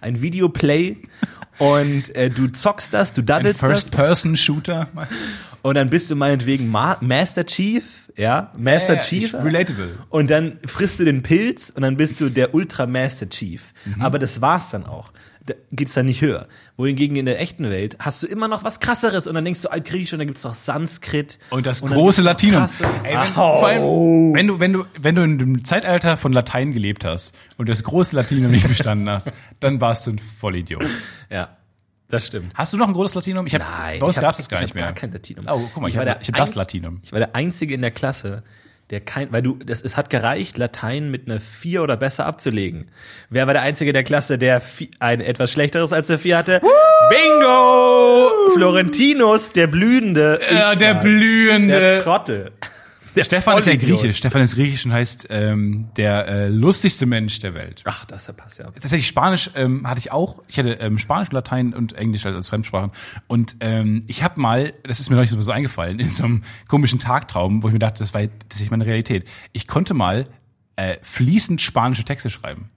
ein 0.00 0.20
Videoplay 0.20 0.96
und 1.58 2.14
äh, 2.14 2.30
du 2.30 2.48
zockst 2.48 2.92
das, 2.92 3.12
du 3.12 3.22
Ein 3.22 3.26
daddelst 3.26 3.62
das 3.62 3.70
First-Person-Shooter. 3.70 4.88
Und 5.66 5.74
dann 5.74 5.90
bist 5.90 6.08
du 6.12 6.14
meinetwegen 6.14 6.70
Ma 6.70 6.96
Master 7.00 7.44
Chief, 7.44 7.82
ja, 8.16 8.52
Master 8.56 8.94
Ja, 8.94 9.00
ja, 9.00 9.04
Chief. 9.04 9.34
relatable. 9.34 9.98
Und 10.10 10.30
dann 10.30 10.58
frisst 10.64 11.00
du 11.00 11.04
den 11.04 11.22
Pilz 11.24 11.70
und 11.70 11.82
dann 11.82 11.96
bist 11.96 12.20
du 12.20 12.28
der 12.28 12.54
Ultra 12.54 12.86
Master 12.86 13.28
Chief. 13.28 13.74
Mhm. 13.84 14.00
Aber 14.00 14.20
das 14.20 14.40
war's 14.40 14.70
dann 14.70 14.86
auch. 14.86 15.10
Da 15.44 15.54
geht's 15.72 15.94
dann 15.94 16.06
nicht 16.06 16.20
höher. 16.22 16.46
Wohingegen 16.76 17.16
in 17.16 17.26
der 17.26 17.40
echten 17.40 17.68
Welt 17.68 17.96
hast 17.98 18.22
du 18.22 18.28
immer 18.28 18.46
noch 18.46 18.62
was 18.62 18.78
krasseres 18.78 19.26
und 19.26 19.34
dann 19.34 19.44
denkst 19.44 19.62
du 19.62 19.68
Altgriechisch 19.68 20.12
und 20.12 20.20
dann 20.20 20.28
gibt's 20.28 20.44
noch 20.44 20.54
Sanskrit. 20.54 21.40
Und 21.50 21.66
das 21.66 21.80
dann 21.80 21.90
große 21.90 22.22
Latinum. 22.22 22.64
Ey, 23.02 23.16
wenn, 23.16 23.36
Au. 23.36 23.58
vor 23.58 23.66
allem, 23.66 24.34
wenn 24.34 24.46
du, 24.46 24.60
wenn 24.60 24.72
du, 24.72 24.84
wenn 25.00 25.14
du 25.16 25.22
in 25.22 25.38
dem 25.38 25.64
Zeitalter 25.64 26.16
von 26.16 26.32
Latein 26.32 26.70
gelebt 26.70 27.04
hast 27.04 27.34
und 27.56 27.68
das 27.68 27.82
große 27.82 28.14
Latinum 28.14 28.52
nicht 28.52 28.68
bestanden 28.68 29.08
hast, 29.10 29.32
dann 29.58 29.80
warst 29.80 30.06
du 30.06 30.12
ein 30.12 30.20
Vollidiot. 30.20 30.84
Ja, 31.28 31.56
das 32.08 32.26
stimmt. 32.26 32.52
Hast 32.54 32.72
du 32.72 32.76
noch 32.76 32.86
ein 32.88 32.92
großes 32.94 33.14
Latinum? 33.14 33.46
Ich 33.46 33.54
hab, 33.54 33.60
Nein, 33.62 33.98
bei 34.00 34.06
uns 34.06 34.16
ich 34.16 34.22
gab's 34.22 34.36
das 34.38 34.48
gar 34.48 34.60
ich 34.60 34.66
nicht 34.66 34.74
mehr. 34.74 34.84
gar 34.84 34.92
kein 34.94 35.12
Latinum. 35.12 35.46
Oh, 35.48 35.60
guck 35.72 35.82
mal, 35.82 35.88
ich, 35.88 35.94
Ich 35.94 35.98
war 36.00 36.06
hab, 36.08 36.22
ich 36.22 36.30
das 36.30 36.54
Latinum. 36.54 37.00
Ich 37.02 37.12
war 37.12 37.18
der 37.18 37.34
Einzige 37.34 37.74
in 37.74 37.82
der 37.82 37.90
Klasse, 37.90 38.42
der 38.90 39.00
kein, 39.00 39.32
weil 39.32 39.42
du, 39.42 39.54
das, 39.56 39.82
es 39.82 39.96
hat 39.96 40.10
gereicht, 40.10 40.58
Latein 40.58 41.10
mit 41.10 41.28
einer 41.28 41.40
4 41.40 41.82
oder 41.82 41.96
besser 41.96 42.24
abzulegen. 42.26 42.88
Wer 43.30 43.46
war 43.48 43.54
der 43.54 43.62
Einzige 43.62 43.90
in 43.90 43.94
der 43.94 44.04
Klasse, 44.04 44.38
der 44.38 44.62
vi- 44.62 44.90
ein 45.00 45.20
etwas 45.20 45.50
schlechteres 45.50 45.92
als 45.92 46.08
eine 46.08 46.18
4 46.20 46.38
hatte? 46.38 46.60
Bingo! 47.10 48.30
Florentinus, 48.54 49.50
der 49.52 49.66
Blühende. 49.66 50.38
Ja, 50.52 50.72
Ich 50.72 50.78
der 50.78 50.94
blühende. 50.94 51.78
Der 51.78 52.02
Trottel. 52.04 52.52
Der 53.16 53.24
Stefan 53.24 53.58
ist 53.58 53.66
ja 53.66 53.76
griechisch. 53.76 54.18
Stefan 54.18 54.42
ist 54.42 54.54
griechisch 54.54 54.84
und 54.84 54.92
heißt 54.92 55.28
ähm, 55.30 55.88
der 55.96 56.28
äh, 56.28 56.48
lustigste 56.48 57.06
Mensch 57.06 57.38
der 57.40 57.54
Welt. 57.54 57.82
Ach, 57.84 58.04
das 58.04 58.30
passt 58.34 58.58
ja. 58.58 58.66
Tatsächlich 58.66 59.06
Spanisch 59.06 59.50
ähm, 59.54 59.88
hatte 59.88 59.98
ich 59.98 60.12
auch. 60.12 60.42
Ich 60.48 60.58
hatte 60.58 60.74
ähm, 60.74 60.98
Spanisch, 60.98 61.32
Latein 61.32 61.74
und 61.74 61.94
Englisch 61.94 62.26
als, 62.26 62.36
als 62.36 62.48
Fremdsprachen. 62.48 62.92
Und 63.26 63.56
ähm, 63.60 64.04
ich 64.06 64.22
habe 64.22 64.40
mal, 64.40 64.74
das 64.82 65.00
ist 65.00 65.10
mir 65.10 65.16
neulich 65.16 65.32
so 65.36 65.50
eingefallen, 65.50 65.98
in 65.98 66.10
so 66.10 66.24
einem 66.24 66.42
komischen 66.68 66.98
Tagtraum, 66.98 67.62
wo 67.62 67.68
ich 67.68 67.72
mir 67.72 67.78
dachte, 67.78 68.00
das 68.00 68.14
war 68.14 68.22
das 68.22 68.56
ist 68.56 68.60
nicht 68.60 68.70
meine 68.70 68.86
Realität. 68.86 69.26
Ich 69.52 69.66
konnte 69.66 69.94
mal 69.94 70.28
äh, 70.76 70.98
fließend 71.02 71.60
spanische 71.62 72.04
Texte 72.04 72.30
schreiben. 72.30 72.68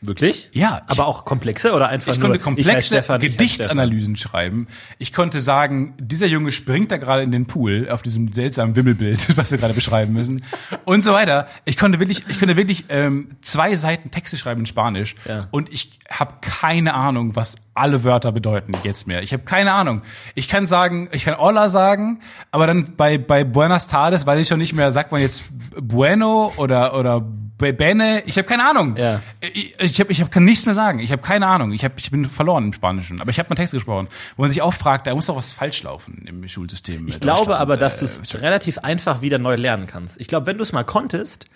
Wirklich? 0.00 0.48
Ja, 0.52 0.80
ich- 0.84 0.90
Aber 0.90 1.06
auch 1.08 1.24
komplexe 1.24 1.72
oder 1.72 1.88
einfach 1.88 2.12
Ich 2.12 2.18
nur, 2.18 2.26
konnte 2.28 2.38
ich 2.38 2.44
komplexe 2.44 2.86
Stefan, 2.94 3.20
ich 3.20 3.28
heiß 3.30 3.32
Gedichtsanalysen 3.36 4.16
schreiben. 4.16 4.68
Ich 4.98 5.12
konnte 5.12 5.40
sagen, 5.40 5.94
dieser 5.98 6.26
Junge 6.26 6.52
springt 6.52 6.92
da 6.92 6.98
gerade 6.98 7.22
in 7.22 7.32
den 7.32 7.46
Pool 7.46 7.88
auf 7.90 8.02
diesem 8.02 8.32
seltsamen 8.32 8.76
Wimmelbild, 8.76 9.36
was 9.36 9.50
wir 9.50 9.58
gerade 9.58 9.74
beschreiben 9.74 10.12
müssen 10.12 10.44
und 10.84 11.02
so 11.02 11.12
weiter. 11.12 11.48
Ich 11.64 11.76
konnte 11.76 11.98
wirklich, 11.98 12.22
ich 12.28 12.38
konnte 12.38 12.56
wirklich 12.56 12.84
ähm, 12.90 13.30
zwei 13.40 13.74
Seiten 13.74 14.12
Texte 14.12 14.38
schreiben 14.38 14.60
in 14.60 14.66
Spanisch 14.66 15.16
Ja. 15.28 15.48
und 15.50 15.72
ich 15.72 15.98
habe 16.10 16.34
keine 16.42 16.94
Ahnung, 16.94 17.34
was 17.34 17.56
alle 17.74 18.04
Wörter 18.04 18.30
bedeuten 18.30 18.72
jetzt 18.84 19.06
mehr. 19.08 19.22
Ich 19.22 19.32
habe 19.32 19.42
keine 19.42 19.72
Ahnung. 19.72 20.02
Ich 20.36 20.46
kann 20.48 20.66
sagen, 20.68 21.08
ich 21.10 21.24
kann 21.24 21.36
Hola 21.38 21.68
sagen, 21.70 22.20
aber 22.52 22.66
dann 22.68 22.94
bei 22.96 23.18
bei 23.18 23.42
Buenas 23.42 23.88
tardes 23.88 24.26
weiß 24.26 24.40
ich 24.40 24.46
schon 24.48 24.58
nicht 24.58 24.74
mehr, 24.74 24.92
sagt 24.92 25.10
man 25.10 25.20
jetzt 25.20 25.42
Bueno 25.80 26.52
oder 26.56 26.96
oder 26.96 27.26
Be- 27.58 27.72
Bene? 27.72 28.22
Ich 28.26 28.38
habe 28.38 28.46
keine 28.48 28.68
Ahnung. 28.68 28.96
Ja. 28.96 29.20
Ich, 29.40 29.74
ich, 29.78 30.00
hab, 30.00 30.10
ich 30.10 30.20
hab, 30.20 30.30
kann 30.30 30.44
nichts 30.44 30.64
mehr 30.64 30.74
sagen. 30.74 31.00
Ich 31.00 31.12
habe 31.12 31.20
keine 31.22 31.46
Ahnung. 31.46 31.72
Ich, 31.72 31.84
hab, 31.84 31.98
ich 31.98 32.10
bin 32.10 32.24
verloren 32.24 32.66
im 32.66 32.72
Spanischen. 32.72 33.20
Aber 33.20 33.30
ich 33.30 33.38
habe 33.38 33.48
mal 33.50 33.56
Text 33.56 33.74
gesprochen, 33.74 34.08
wo 34.36 34.42
man 34.42 34.50
sich 34.50 34.62
auch 34.62 34.72
fragt, 34.74 35.06
da 35.06 35.14
muss 35.14 35.26
doch 35.26 35.36
was 35.36 35.52
falsch 35.52 35.82
laufen 35.82 36.24
im 36.26 36.48
Schulsystem. 36.48 37.06
Ich 37.08 37.20
glaube 37.20 37.58
aber, 37.58 37.76
dass 37.76 37.98
du 37.98 38.04
es 38.04 38.40
relativ 38.40 38.78
einfach 38.78 39.20
wieder 39.20 39.38
neu 39.38 39.56
lernen 39.56 39.86
kannst. 39.86 40.20
Ich 40.20 40.28
glaube, 40.28 40.46
wenn 40.46 40.56
du 40.56 40.62
es 40.62 40.72
mal 40.72 40.84
konntest, 40.84 41.46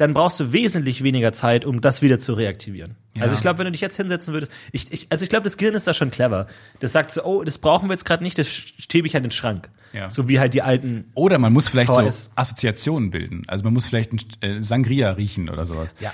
dann 0.00 0.14
brauchst 0.14 0.40
du 0.40 0.52
wesentlich 0.52 1.02
weniger 1.02 1.32
Zeit, 1.32 1.66
um 1.66 1.80
das 1.80 2.00
wieder 2.00 2.18
zu 2.18 2.32
reaktivieren. 2.32 2.96
Also 3.18 3.34
ich 3.34 3.42
glaube, 3.42 3.58
wenn 3.58 3.66
du 3.66 3.72
dich 3.72 3.82
jetzt 3.82 3.96
hinsetzen 3.96 4.32
würdest, 4.32 4.50
ich, 4.72 4.90
ich, 4.92 5.06
also 5.10 5.24
ich 5.24 5.28
glaube, 5.28 5.44
das 5.44 5.58
Gehirn 5.58 5.74
ist 5.74 5.86
da 5.86 5.92
schon 5.92 6.10
clever. 6.10 6.46
Das 6.78 6.92
sagt 6.92 7.10
so, 7.10 7.22
oh, 7.24 7.44
das 7.44 7.58
brauchen 7.58 7.88
wir 7.88 7.92
jetzt 7.92 8.04
gerade 8.04 8.22
nicht, 8.22 8.38
das 8.38 8.48
stebe 8.48 9.06
ich 9.06 9.14
halt 9.14 9.24
in 9.24 9.28
den 9.28 9.34
Schrank. 9.34 9.68
Ja. 9.92 10.10
So 10.10 10.28
wie 10.28 10.40
halt 10.40 10.54
die 10.54 10.62
alten. 10.62 11.10
Oder 11.14 11.38
man 11.38 11.52
muss 11.52 11.68
vielleicht 11.68 11.92
so 11.92 12.00
VS. 12.00 12.30
Assoziationen 12.34 13.10
bilden. 13.10 13.42
Also 13.46 13.64
man 13.64 13.74
muss 13.74 13.86
vielleicht 13.86 14.12
ein 14.12 14.20
äh, 14.40 14.62
Sangria 14.62 15.10
riechen 15.10 15.50
oder 15.50 15.66
sowas. 15.66 15.94
Ja. 16.00 16.12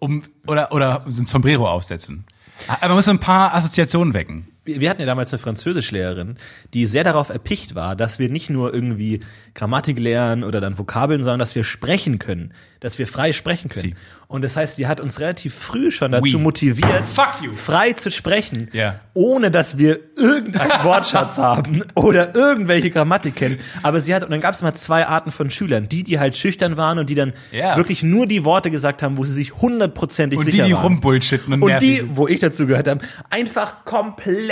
Um, 0.00 0.24
oder, 0.46 0.72
oder 0.72 1.04
so 1.06 1.22
ein 1.22 1.26
Sombrero 1.26 1.70
aufsetzen. 1.70 2.26
Aber 2.68 2.88
man 2.88 2.96
muss 2.96 3.06
so 3.06 3.12
ein 3.12 3.20
paar 3.20 3.54
Assoziationen 3.54 4.12
wecken. 4.12 4.48
Wir 4.66 4.90
hatten 4.90 5.00
ja 5.00 5.06
damals 5.06 5.32
eine 5.32 5.38
Französischlehrerin, 5.38 6.36
die 6.74 6.86
sehr 6.86 7.04
darauf 7.04 7.30
erpicht 7.30 7.74
war, 7.74 7.96
dass 7.96 8.18
wir 8.18 8.28
nicht 8.28 8.50
nur 8.50 8.74
irgendwie 8.74 9.20
Grammatik 9.54 9.98
lernen 9.98 10.44
oder 10.44 10.60
dann 10.60 10.78
Vokabeln, 10.78 11.22
sondern 11.22 11.38
dass 11.38 11.54
wir 11.54 11.64
sprechen 11.64 12.18
können, 12.18 12.52
dass 12.80 12.98
wir 12.98 13.06
frei 13.06 13.32
sprechen 13.32 13.68
können. 13.70 13.82
Sie. 13.82 13.94
Und 14.28 14.42
das 14.42 14.56
heißt, 14.56 14.76
die 14.76 14.88
hat 14.88 15.00
uns 15.00 15.20
relativ 15.20 15.54
früh 15.54 15.92
schon 15.92 16.10
dazu 16.10 16.24
Oui. 16.24 16.34
motiviert, 16.34 17.04
Fuck 17.04 17.42
you. 17.44 17.54
frei 17.54 17.92
zu 17.92 18.10
sprechen, 18.10 18.68
Ja. 18.72 18.98
ohne 19.14 19.52
dass 19.52 19.78
wir 19.78 20.00
irgendeinen 20.16 20.82
Wortschatz 20.84 21.38
haben 21.38 21.84
oder 21.94 22.34
irgendwelche 22.34 22.90
Grammatik 22.90 23.36
kennen. 23.36 23.58
Aber 23.84 24.00
sie 24.00 24.12
hat, 24.14 24.24
und 24.24 24.30
dann 24.32 24.40
gab 24.40 24.54
es 24.54 24.62
mal 24.62 24.74
zwei 24.74 25.06
Arten 25.06 25.30
von 25.30 25.48
Schülern, 25.50 25.88
die, 25.88 26.02
die 26.02 26.18
halt 26.18 26.36
schüchtern 26.36 26.76
waren 26.76 26.98
und 26.98 27.08
die 27.08 27.14
dann 27.14 27.34
Ja. 27.52 27.76
wirklich 27.76 28.02
nur 28.02 28.26
die 28.26 28.44
Worte 28.44 28.72
gesagt 28.72 29.02
haben, 29.04 29.16
wo 29.16 29.24
sie 29.24 29.32
sich 29.32 29.54
hundertprozentig 29.54 30.40
Und 30.40 30.46
die, 30.46 30.52
sicher 30.52 30.66
die 30.66 30.72
waren. 30.74 30.82
rumbullshitten 30.82 31.54
und, 31.54 31.62
Und 31.62 31.80
die, 31.80 32.02
wo 32.14 32.26
ich 32.26 32.40
dazu 32.40 32.66
gehört 32.66 32.88
habe, 32.88 33.04
einfach 33.30 33.84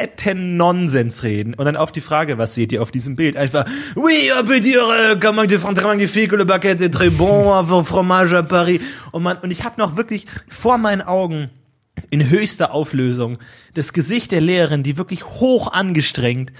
kompletten 0.05 0.57
Nonsens 0.57 1.23
reden. 1.23 1.55
Und 1.55 1.64
dann 1.64 1.77
auf 1.77 1.93
die 1.93 2.01
Frage, 2.01 2.38
was 2.38 2.55
seht 2.55 2.73
ihr 2.73 2.83
auf 2.83 2.90
diesem 2.90 3.17
Bild? 3.17 3.37
Einfach, 3.37 3.64
oui, 3.97 4.31
on 4.38 4.45
peut 4.45 4.61
dire, 4.61 4.85
euh, 4.88 5.17
comment 5.19 5.47
de 5.47 5.57
très 5.57 5.87
magnifique, 5.87 6.33
le 6.33 6.45
baguette 6.45 6.81
est 6.81 6.93
très 6.93 7.11
bon, 7.11 7.53
avoir 7.55 7.87
fromage 7.87 8.35
à 8.35 8.43
Paris. 8.43 8.81
Und 9.12 9.23
man, 9.23 9.38
und 9.38 9.51
ich 9.51 9.64
habe 9.64 9.77
noch 9.79 9.97
wirklich 9.97 10.27
vor 10.49 10.79
meinen 10.79 11.03
Augen 11.03 11.51
in 12.11 12.29
höchster 12.29 12.73
Auflösung 12.73 13.38
das 13.75 13.93
Gesicht 13.93 14.33
der 14.33 14.40
Lehrerin, 14.40 14.83
die 14.83 14.97
wirklich 14.97 15.25
hoch 15.25 15.73
angestrengt 15.73 16.53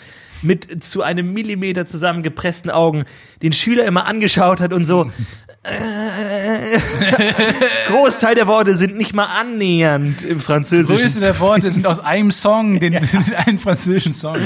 mit 0.45 0.85
zu 0.85 1.03
einem 1.03 1.33
Millimeter 1.33 1.87
zusammengepressten 1.87 2.71
Augen 2.71 3.05
den 3.43 3.53
Schüler 3.53 3.85
immer 3.85 4.07
angeschaut 4.07 4.61
hat 4.61 4.73
und 4.73 4.87
so, 4.87 5.11
Großteil 7.89 8.35
der 8.35 8.47
Worte 8.47 8.77
sind 8.77 8.97
nicht 8.97 9.15
mal 9.15 9.29
annähernd 9.41 10.23
im 10.23 10.41
Französischen. 10.41 11.03
Größte 11.03 11.21
der 11.21 11.41
Worte 11.41 11.71
sind 11.71 11.87
aus 11.87 12.01
einem 12.01 12.31
Song, 12.31 12.81
den, 12.81 12.97
einen 13.47 13.59
französischen 13.59 14.13
Song. 14.13 14.37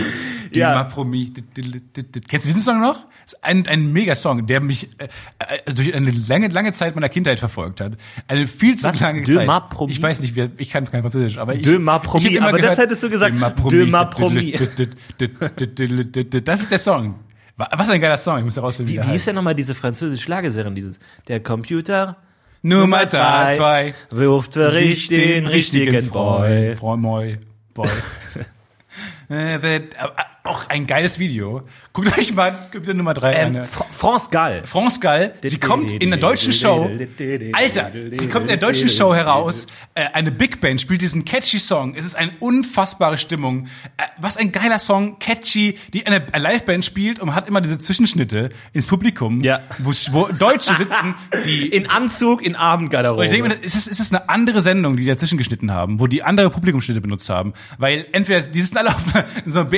Die 0.55 0.61
Ja. 0.61 0.85
promis. 0.85 1.31
Kennst 1.55 2.45
du 2.45 2.49
diesen 2.49 2.61
Song 2.61 2.81
noch? 2.81 3.05
Das 3.25 3.35
ist 3.35 3.45
ein, 3.45 3.67
ein 3.67 3.93
Megasong, 3.93 4.47
der 4.47 4.61
mich 4.61 4.89
äh, 4.99 5.09
äh, 5.67 5.75
durch 5.75 5.95
eine 5.95 6.11
lange, 6.11 6.49
lange 6.49 6.73
Zeit 6.73 6.95
meiner 6.95 7.09
Kindheit 7.09 7.39
verfolgt 7.39 7.81
hat. 7.81 7.93
Eine 8.27 8.47
viel 8.47 8.77
zu 8.77 8.89
Was? 8.89 9.01
lange 9.01 9.23
De 9.23 9.35
Zeit. 9.35 9.47
ma 9.47 9.61
promis? 9.61 9.97
Ich 9.97 10.03
weiß 10.03 10.21
nicht, 10.21 10.35
wer, 10.37 10.51
ich 10.57 10.71
kann 10.71 10.91
kein 10.91 11.03
Französisch, 11.03 11.39
aber 11.39 11.55
ich. 11.55 11.63
De 11.63 11.79
ma 11.79 12.01
ich 12.03 12.43
aber 12.43 12.53
das 12.53 12.61
gehört, 12.61 12.79
hättest 12.79 13.03
du 13.03 13.11
gesagt, 13.11 13.35
De 13.71 13.87
ma 13.87 14.05
de. 14.05 14.59
Das 16.41 16.61
ist 16.61 16.71
der 16.71 16.79
Song. 16.79 17.17
Was 17.57 17.89
ein 17.91 18.01
geiler 18.01 18.19
Song, 18.19 18.39
ich 18.39 18.45
muss 18.45 18.57
herausfinden, 18.57 18.93
Wie, 18.93 19.03
wie 19.03 19.17
ist 19.17 19.27
denn 19.27 19.35
nochmal 19.35 19.55
diese 19.55 19.75
französische 19.75 20.23
Schlagerserie, 20.23 20.71
dieses, 20.73 21.01
der 21.27 21.41
Computer 21.41 22.17
Nummer 22.63 23.07
drei, 23.07 23.55
zwei. 23.55 23.95
wirft 24.11 24.55
für 24.55 24.77
ich 24.79 25.09
den 25.09 25.47
richtigen 25.47 26.03
Freu. 26.03 26.77
Freu, 26.77 26.97
moi, 26.97 27.39
boy. 27.75 27.89
Auch 30.45 30.69
ein 30.69 30.87
geiles 30.87 31.19
Video. 31.19 31.63
Guckt 31.93 32.17
euch 32.17 32.33
mal 32.33 32.55
bitte 32.73 32.95
Nummer 32.95 33.13
drei 33.13 33.35
Ähm, 33.35 33.57
an. 33.57 33.65
Fra- 33.67 33.85
France 33.91 34.29
Gall. 34.31 34.63
France 34.65 34.99
Gall, 35.01 35.35
sie 35.43 35.59
kommt 35.59 35.91
in 35.91 36.11
der 36.11 36.19
deutschen 36.19 36.53
Show, 36.53 36.89
Alter, 37.53 37.93
sie 38.13 38.29
kommt 38.29 38.43
in 38.45 38.49
der 38.49 38.57
deutschen 38.57 38.89
Show 38.89 39.15
heraus, 39.15 39.67
äh, 39.95 40.05
eine 40.15 40.31
Big 40.31 40.61
Band 40.61 40.81
spielt 40.81 41.03
diesen 41.03 41.25
catchy 41.25 41.59
Song, 41.59 41.95
es 41.97 42.07
ist 42.07 42.15
eine 42.15 42.33
unfassbare 42.41 43.19
Stimmung, 43.19 43.67
äh, 43.97 44.05
was 44.19 44.37
ein 44.37 44.51
geiler 44.53 44.79
Song, 44.79 45.19
catchy, 45.19 45.77
die 45.93 46.07
eine 46.07 46.23
Liveband 46.37 46.85
spielt 46.85 47.19
und 47.19 47.35
hat 47.35 47.49
immer 47.49 47.61
diese 47.61 47.79
Zwischenschnitte 47.79 48.49
ins 48.73 48.87
Publikum, 48.87 49.43
Ja. 49.43 49.61
wo, 49.79 49.91
wo 50.13 50.29
Deutsche 50.29 50.75
sitzen, 50.77 51.15
die 51.45 51.67
In 51.79 51.91
Anzug, 51.91 52.43
in 52.43 52.55
und 52.55 52.61
Abendgarderobe. 52.61 53.25
ich 53.27 53.31
denke 53.33 53.49
mir, 53.49 53.55
ist 53.55 53.75
es, 53.75 53.87
ist 53.87 54.01
es 54.01 54.13
eine 54.13 54.29
andere 54.29 54.63
Sendung, 54.63 54.97
die 54.97 55.05
dazwischen 55.05 55.37
geschnitten 55.37 55.73
haben, 55.73 56.01
wo 56.01 56.07
die 56.07 56.23
andere 56.23 56.49
Publikumsschnitte 56.51 57.01
benutzt 57.01 57.29
haben? 57.29 57.53
Weil 57.77 58.07
entweder, 58.13 58.41
die 58.41 58.61
sind 58.61 58.77
alle 58.77 58.91
auf 58.91 59.03
so 59.47 59.61
einer 59.61 59.71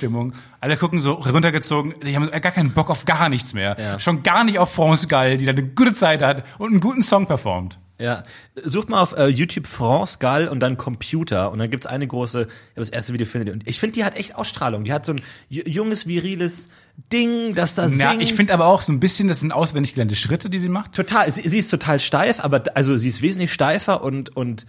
Beerdigungsstimmung, 0.00 0.32
alle 0.60 0.76
gucken 0.76 1.00
so 1.00 1.12
runtergezogen, 1.12 1.94
die 2.04 2.16
haben 2.16 2.30
gar 2.30 2.52
keinen 2.52 2.72
Bock 2.72 2.90
auf 2.90 3.04
gar 3.04 3.28
nichts 3.28 3.54
mehr. 3.54 3.76
Ja. 3.78 3.98
Schon 4.00 4.22
gar 4.22 4.44
nicht 4.44 4.58
auf 4.58 4.72
France 4.72 5.06
Gall, 5.06 5.38
die 5.38 5.44
da 5.44 5.52
eine 5.52 5.62
gute 5.62 5.94
Zeit 5.94 6.22
hat 6.22 6.44
und 6.58 6.70
einen 6.70 6.80
guten 6.80 7.02
Song 7.02 7.26
performt. 7.26 7.78
Ja, 7.98 8.22
sucht 8.56 8.88
mal 8.88 9.02
auf 9.02 9.14
äh, 9.14 9.26
YouTube 9.26 9.66
France 9.66 10.18
Gall 10.20 10.48
und 10.48 10.60
dann 10.60 10.78
Computer 10.78 11.50
und 11.52 11.58
dann 11.58 11.70
gibt's 11.70 11.86
eine 11.86 12.06
große, 12.06 12.42
ich 12.42 12.46
habe 12.48 12.76
das 12.76 12.88
erste 12.88 13.12
Video 13.12 13.26
findet 13.26 13.52
und 13.54 13.68
ich 13.68 13.78
finde, 13.78 13.92
die 13.92 14.04
hat 14.04 14.16
echt 14.16 14.36
Ausstrahlung. 14.36 14.84
Die 14.84 14.92
hat 14.94 15.04
so 15.04 15.12
ein 15.12 15.20
ju- 15.50 15.68
junges 15.68 16.06
viriles 16.06 16.70
Ding, 17.12 17.54
das 17.54 17.74
da 17.74 17.82
Ja, 17.88 18.10
singt. 18.12 18.22
ich 18.22 18.32
finde 18.32 18.54
aber 18.54 18.66
auch 18.68 18.80
so 18.80 18.90
ein 18.90 19.00
bisschen, 19.00 19.28
das 19.28 19.40
sind 19.40 19.52
auswendig 19.52 19.92
gelernte 19.94 20.16
Schritte, 20.16 20.48
die 20.48 20.58
sie 20.58 20.70
macht. 20.70 20.94
total, 20.94 21.30
sie, 21.30 21.46
sie 21.46 21.58
ist 21.58 21.68
total 21.68 22.00
steif, 22.00 22.40
aber 22.40 22.64
also 22.74 22.96
sie 22.96 23.08
ist 23.08 23.20
wesentlich 23.20 23.52
steifer 23.52 24.02
und 24.02 24.34
und 24.34 24.64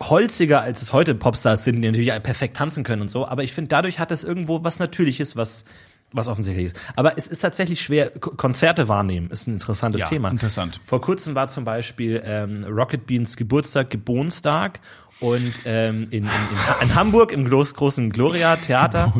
holziger, 0.00 0.60
als 0.62 0.82
es 0.82 0.92
heute 0.92 1.14
Popstars 1.14 1.64
sind, 1.64 1.80
die 1.80 1.88
natürlich 1.90 2.22
perfekt 2.22 2.56
tanzen 2.56 2.82
können 2.84 3.02
und 3.02 3.08
so. 3.08 3.26
Aber 3.26 3.44
ich 3.44 3.52
finde, 3.52 3.68
dadurch 3.68 3.98
hat 3.98 4.10
es 4.12 4.24
irgendwo 4.24 4.64
was 4.64 4.78
Natürliches, 4.78 5.36
was 5.36 5.64
was 6.12 6.28
offensichtlich 6.28 6.66
ist. 6.66 6.80
Aber 6.94 7.18
es 7.18 7.26
ist 7.26 7.40
tatsächlich 7.40 7.80
schwer, 7.82 8.10
Ko- 8.10 8.30
Konzerte 8.30 8.86
wahrnehmen, 8.88 9.28
ist 9.30 9.48
ein 9.48 9.54
interessantes 9.54 10.02
Ja, 10.02 10.06
Thema. 10.08 10.30
interessant. 10.30 10.80
Vor 10.84 11.00
kurzem 11.00 11.34
war 11.34 11.48
zum 11.48 11.64
Beispiel 11.64 12.22
ähm, 12.24 12.64
Rocket 12.64 13.06
Beans 13.06 13.36
Geburtstag, 13.36 13.90
Geburtstag 13.90 14.78
und 15.18 15.52
ähm, 15.64 16.04
in, 16.04 16.24
in, 16.24 16.24
in, 16.24 16.88
in 16.88 16.94
Hamburg 16.94 17.32
im 17.32 17.44
groß, 17.50 17.74
großen 17.74 18.10
Gloria 18.10 18.54
Theater. 18.56 19.12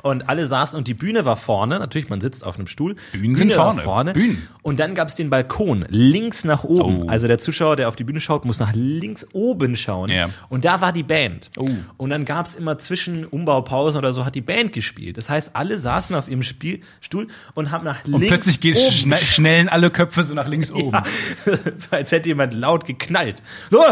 Und 0.00 0.28
alle 0.28 0.46
saßen 0.46 0.78
und 0.78 0.88
die 0.88 0.94
Bühne 0.94 1.24
war 1.24 1.36
vorne. 1.36 1.78
Natürlich, 1.78 2.08
man 2.08 2.20
sitzt 2.20 2.44
auf 2.44 2.56
einem 2.56 2.66
Stuhl. 2.66 2.96
Bühnen 3.12 3.34
sind 3.34 3.50
war 3.50 3.66
vorne. 3.66 3.82
vorne. 3.82 4.12
Bühnen. 4.14 4.48
Und 4.62 4.80
dann 4.80 4.94
gab 4.94 5.08
es 5.08 5.14
den 5.16 5.28
Balkon 5.28 5.84
links 5.88 6.44
nach 6.44 6.64
oben. 6.64 7.02
Oh. 7.02 7.08
Also 7.08 7.28
der 7.28 7.38
Zuschauer, 7.38 7.76
der 7.76 7.88
auf 7.88 7.96
die 7.96 8.04
Bühne 8.04 8.20
schaut, 8.20 8.44
muss 8.44 8.58
nach 8.58 8.72
links 8.74 9.26
oben 9.32 9.76
schauen. 9.76 10.10
Ja. 10.10 10.30
Und 10.48 10.64
da 10.64 10.80
war 10.80 10.92
die 10.92 11.02
Band. 11.02 11.50
Oh. 11.58 11.68
Und 11.98 12.10
dann 12.10 12.24
gab 12.24 12.46
es 12.46 12.54
immer 12.54 12.78
zwischen 12.78 13.26
Umbaupausen 13.26 13.98
oder 13.98 14.12
so 14.12 14.24
hat 14.24 14.34
die 14.34 14.40
Band 14.40 14.72
gespielt. 14.72 15.18
Das 15.18 15.28
heißt, 15.28 15.54
alle 15.56 15.78
saßen 15.78 16.16
auf 16.16 16.28
ihrem 16.28 16.42
Spielstuhl 16.42 17.28
und 17.54 17.70
haben 17.70 17.84
nach 17.84 18.04
Und 18.06 18.12
links 18.12 18.28
plötzlich 18.28 18.60
geht 18.60 18.76
oben 18.76 18.92
schne 18.92 19.16
schnellen 19.18 19.68
alle 19.68 19.90
Köpfe 19.90 20.24
so 20.24 20.34
nach 20.34 20.48
links 20.48 20.70
oben. 20.72 20.92
ja, 20.92 21.04
so 21.76 21.88
als 21.90 22.12
hätte 22.12 22.28
jemand 22.28 22.54
laut 22.54 22.86
geknallt. 22.86 23.42
So. 23.70 23.82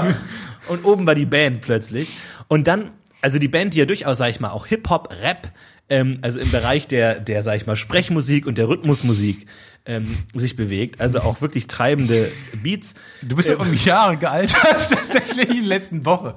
Und 0.68 0.84
oben 0.84 1.06
war 1.06 1.14
die 1.14 1.26
Band 1.26 1.60
plötzlich. 1.60 2.08
Und 2.48 2.66
dann, 2.66 2.90
also 3.22 3.38
die 3.38 3.48
Band, 3.48 3.74
die 3.74 3.78
ja 3.78 3.84
durchaus, 3.84 4.18
sag 4.18 4.30
ich 4.30 4.40
mal, 4.40 4.50
auch 4.50 4.66
Hip-Hop, 4.66 5.10
Rap, 5.22 5.52
ähm, 5.90 6.18
also 6.22 6.40
im 6.40 6.50
Bereich 6.50 6.88
der, 6.88 7.20
der, 7.20 7.42
sag 7.42 7.56
ich 7.56 7.66
mal, 7.66 7.76
Sprechmusik 7.76 8.46
und 8.46 8.56
der 8.56 8.68
Rhythmusmusik 8.68 9.46
ähm, 9.84 10.18
sich 10.34 10.56
bewegt, 10.56 11.00
also 11.00 11.20
auch 11.20 11.40
wirklich 11.40 11.66
treibende 11.66 12.30
Beats 12.62 12.94
Du 13.22 13.36
bist 13.36 13.48
ja 13.48 13.56
um 13.56 13.74
Jahre 13.74 14.16
gealtert, 14.16 14.60
tatsächlich 14.90 15.48
in 15.48 15.56
der 15.56 15.66
letzten 15.66 16.04
Woche. 16.04 16.36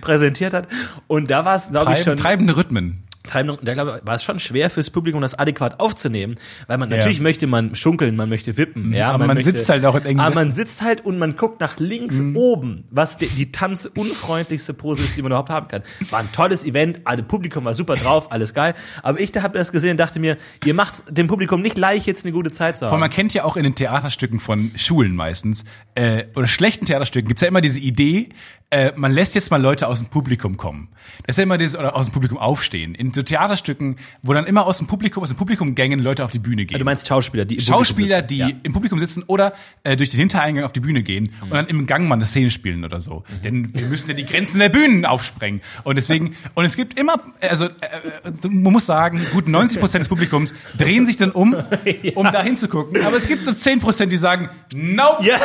präsentiert 0.00 0.52
hat. 0.52 0.68
Und 1.06 1.30
da 1.30 1.44
war 1.44 1.56
es, 1.56 1.70
glaube 1.70 1.94
ich, 1.94 2.02
schon 2.02 2.16
treibende 2.16 2.56
Rhythmen. 2.56 3.04
Da 3.22 3.42
glaube 3.74 3.98
ich, 4.00 4.06
war 4.06 4.14
es 4.14 4.24
schon 4.24 4.40
schwer 4.40 4.70
fürs 4.70 4.88
Publikum, 4.90 5.20
das 5.20 5.38
adäquat 5.38 5.78
aufzunehmen, 5.78 6.36
weil 6.68 6.78
man 6.78 6.88
Ja. 6.88 6.96
Mhm. 6.96 7.00
natürlich 7.00 7.20
möchte 7.20 7.46
man 7.46 7.74
schunkeln, 7.74 8.16
man 8.16 8.28
möchte 8.30 8.56
wippen, 8.56 8.92
ja, 8.94 9.10
aber 9.10 9.26
man 9.26 9.36
möchte, 9.36 9.52
sitzt 9.52 9.68
halt 9.68 9.84
auch 9.84 9.94
in 9.94 10.04
engen 10.06 10.20
Aber 10.20 10.34
man 10.34 10.54
sitzt 10.54 10.80
halt 10.82 11.04
und 11.04 11.18
man 11.18 11.36
guckt 11.36 11.60
nach 11.60 11.78
links 11.78 12.16
Mhm. 12.16 12.36
oben, 12.36 12.84
was 12.90 13.18
die, 13.18 13.26
die 13.26 13.52
tanzunfreundlichste 13.52 14.74
Pose 14.74 15.02
ist, 15.02 15.16
die 15.16 15.22
man 15.22 15.32
überhaupt 15.32 15.50
haben 15.50 15.68
kann. 15.68 15.82
War 16.10 16.20
ein 16.20 16.32
tolles 16.32 16.64
Event, 16.64 17.02
alle 17.04 17.22
Publikum 17.22 17.64
war 17.64 17.74
super 17.74 17.96
drauf, 17.96 18.32
alles 18.32 18.54
geil, 18.54 18.74
aber 19.02 19.20
ich 19.20 19.30
habe 19.36 19.58
das 19.58 19.70
gesehen 19.72 19.92
und 19.92 19.96
dachte 20.00 20.18
mir, 20.18 20.36
ihr 20.64 20.74
macht 20.74 21.16
dem 21.16 21.26
Publikum 21.26 21.60
nicht 21.62 21.78
leicht 21.78 22.06
jetzt 22.06 22.24
eine 22.24 22.32
gute 22.32 22.50
Zeit 22.50 22.78
zu 22.78 22.86
haben. 22.86 22.98
man 23.00 23.10
kennt 23.10 23.34
ja 23.34 23.44
auch 23.44 23.56
in 23.56 23.64
den 23.64 23.74
Theaterstücken 23.74 24.40
von 24.40 24.70
Schulen 24.76 25.14
meistens, 25.14 25.64
äh, 25.94 26.24
oder 26.34 26.46
schlechten 26.46 26.86
Theaterstücken, 26.86 27.28
gibt's 27.28 27.42
ja 27.42 27.48
immer 27.48 27.60
diese 27.60 27.80
Idee, 27.80 28.30
äh, 28.70 28.92
man 28.94 29.10
lässt 29.12 29.34
jetzt 29.34 29.50
mal 29.50 29.60
Leute 29.60 29.88
aus 29.88 29.98
dem 29.98 30.08
Publikum 30.08 30.56
kommen. 30.56 30.88
Das 31.26 31.34
ist 31.34 31.38
ja 31.38 31.42
immer 31.42 31.58
dieses, 31.58 31.76
oder 31.76 31.96
aus 31.96 32.06
dem 32.06 32.12
Publikum 32.12 32.38
aufstehen. 32.38 32.94
In 32.94 33.12
so 33.12 33.22
Theaterstücken, 33.22 33.96
wo 34.22 34.32
dann 34.32 34.46
immer 34.46 34.64
aus 34.64 34.78
dem 34.78 34.86
Publikum, 34.86 35.22
aus 35.24 35.28
dem 35.30 35.36
Publikumgängen 35.36 35.98
Leute 35.98 36.24
auf 36.24 36.30
die 36.30 36.38
Bühne 36.38 36.64
gehen. 36.66 36.78
Du 36.78 36.84
meinst 36.84 37.08
Schauspieler, 37.08 37.44
die 37.44 37.56
im 37.56 37.60
Schauspieler, 37.60 38.22
Publikum 38.22 38.28
die 38.28 38.34
sitzen. 38.44 38.50
Ja. 38.50 38.60
im 38.62 38.72
Publikum 38.72 38.98
sitzen 39.00 39.24
oder 39.26 39.52
äh, 39.82 39.96
durch 39.96 40.10
den 40.10 40.20
Hintereingang 40.20 40.64
auf 40.64 40.72
die 40.72 40.80
Bühne 40.80 41.02
gehen 41.02 41.32
und 41.42 41.50
dann 41.52 41.66
im 41.66 41.86
Gang 41.86 42.06
mal 42.06 42.14
eine 42.14 42.26
Szene 42.26 42.50
spielen 42.50 42.84
oder 42.84 43.00
so. 43.00 43.24
Mhm. 43.38 43.42
Denn 43.42 43.74
wir 43.74 43.86
müssen 43.86 44.08
ja 44.08 44.14
die 44.14 44.24
Grenzen 44.24 44.60
der 44.60 44.68
Bühnen 44.68 45.04
aufsprengen. 45.04 45.62
Und 45.82 45.96
deswegen, 45.96 46.36
und 46.54 46.64
es 46.64 46.76
gibt 46.76 46.98
immer, 46.98 47.14
also 47.40 47.64
äh, 47.64 47.68
äh, 47.68 48.48
man 48.48 48.72
muss 48.72 48.86
sagen, 48.86 49.20
gut 49.32 49.48
90 49.48 49.80
Prozent 49.80 50.02
des 50.02 50.08
Publikums 50.08 50.54
drehen 50.78 51.06
sich 51.06 51.16
dann 51.16 51.32
um, 51.32 51.56
um 52.14 52.24
da 52.30 52.40
hinzugucken. 52.42 53.02
Aber 53.04 53.16
es 53.16 53.26
gibt 53.26 53.44
so 53.44 53.52
10 53.52 53.80
Prozent, 53.80 54.12
die 54.12 54.16
sagen, 54.16 54.48
nope, 54.74 55.24
Ja. 55.26 55.38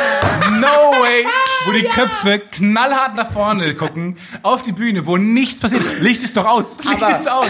no 0.60 0.66
way, 1.02 1.24
wo 1.66 1.72
die 1.72 1.82
Köpfe 1.82 2.38
knallhart 2.52 3.15
nach 3.16 3.32
vorne 3.32 3.74
gucken, 3.74 4.16
auf 4.42 4.62
die 4.62 4.72
Bühne, 4.72 5.06
wo 5.06 5.16
nichts 5.16 5.60
passiert. 5.60 5.82
Licht 6.00 6.22
ist 6.22 6.36
doch 6.36 6.46
aus, 6.46 6.78
Licht 6.84 7.02
Aber- 7.02 7.10
ist 7.10 7.28
aus. 7.30 7.48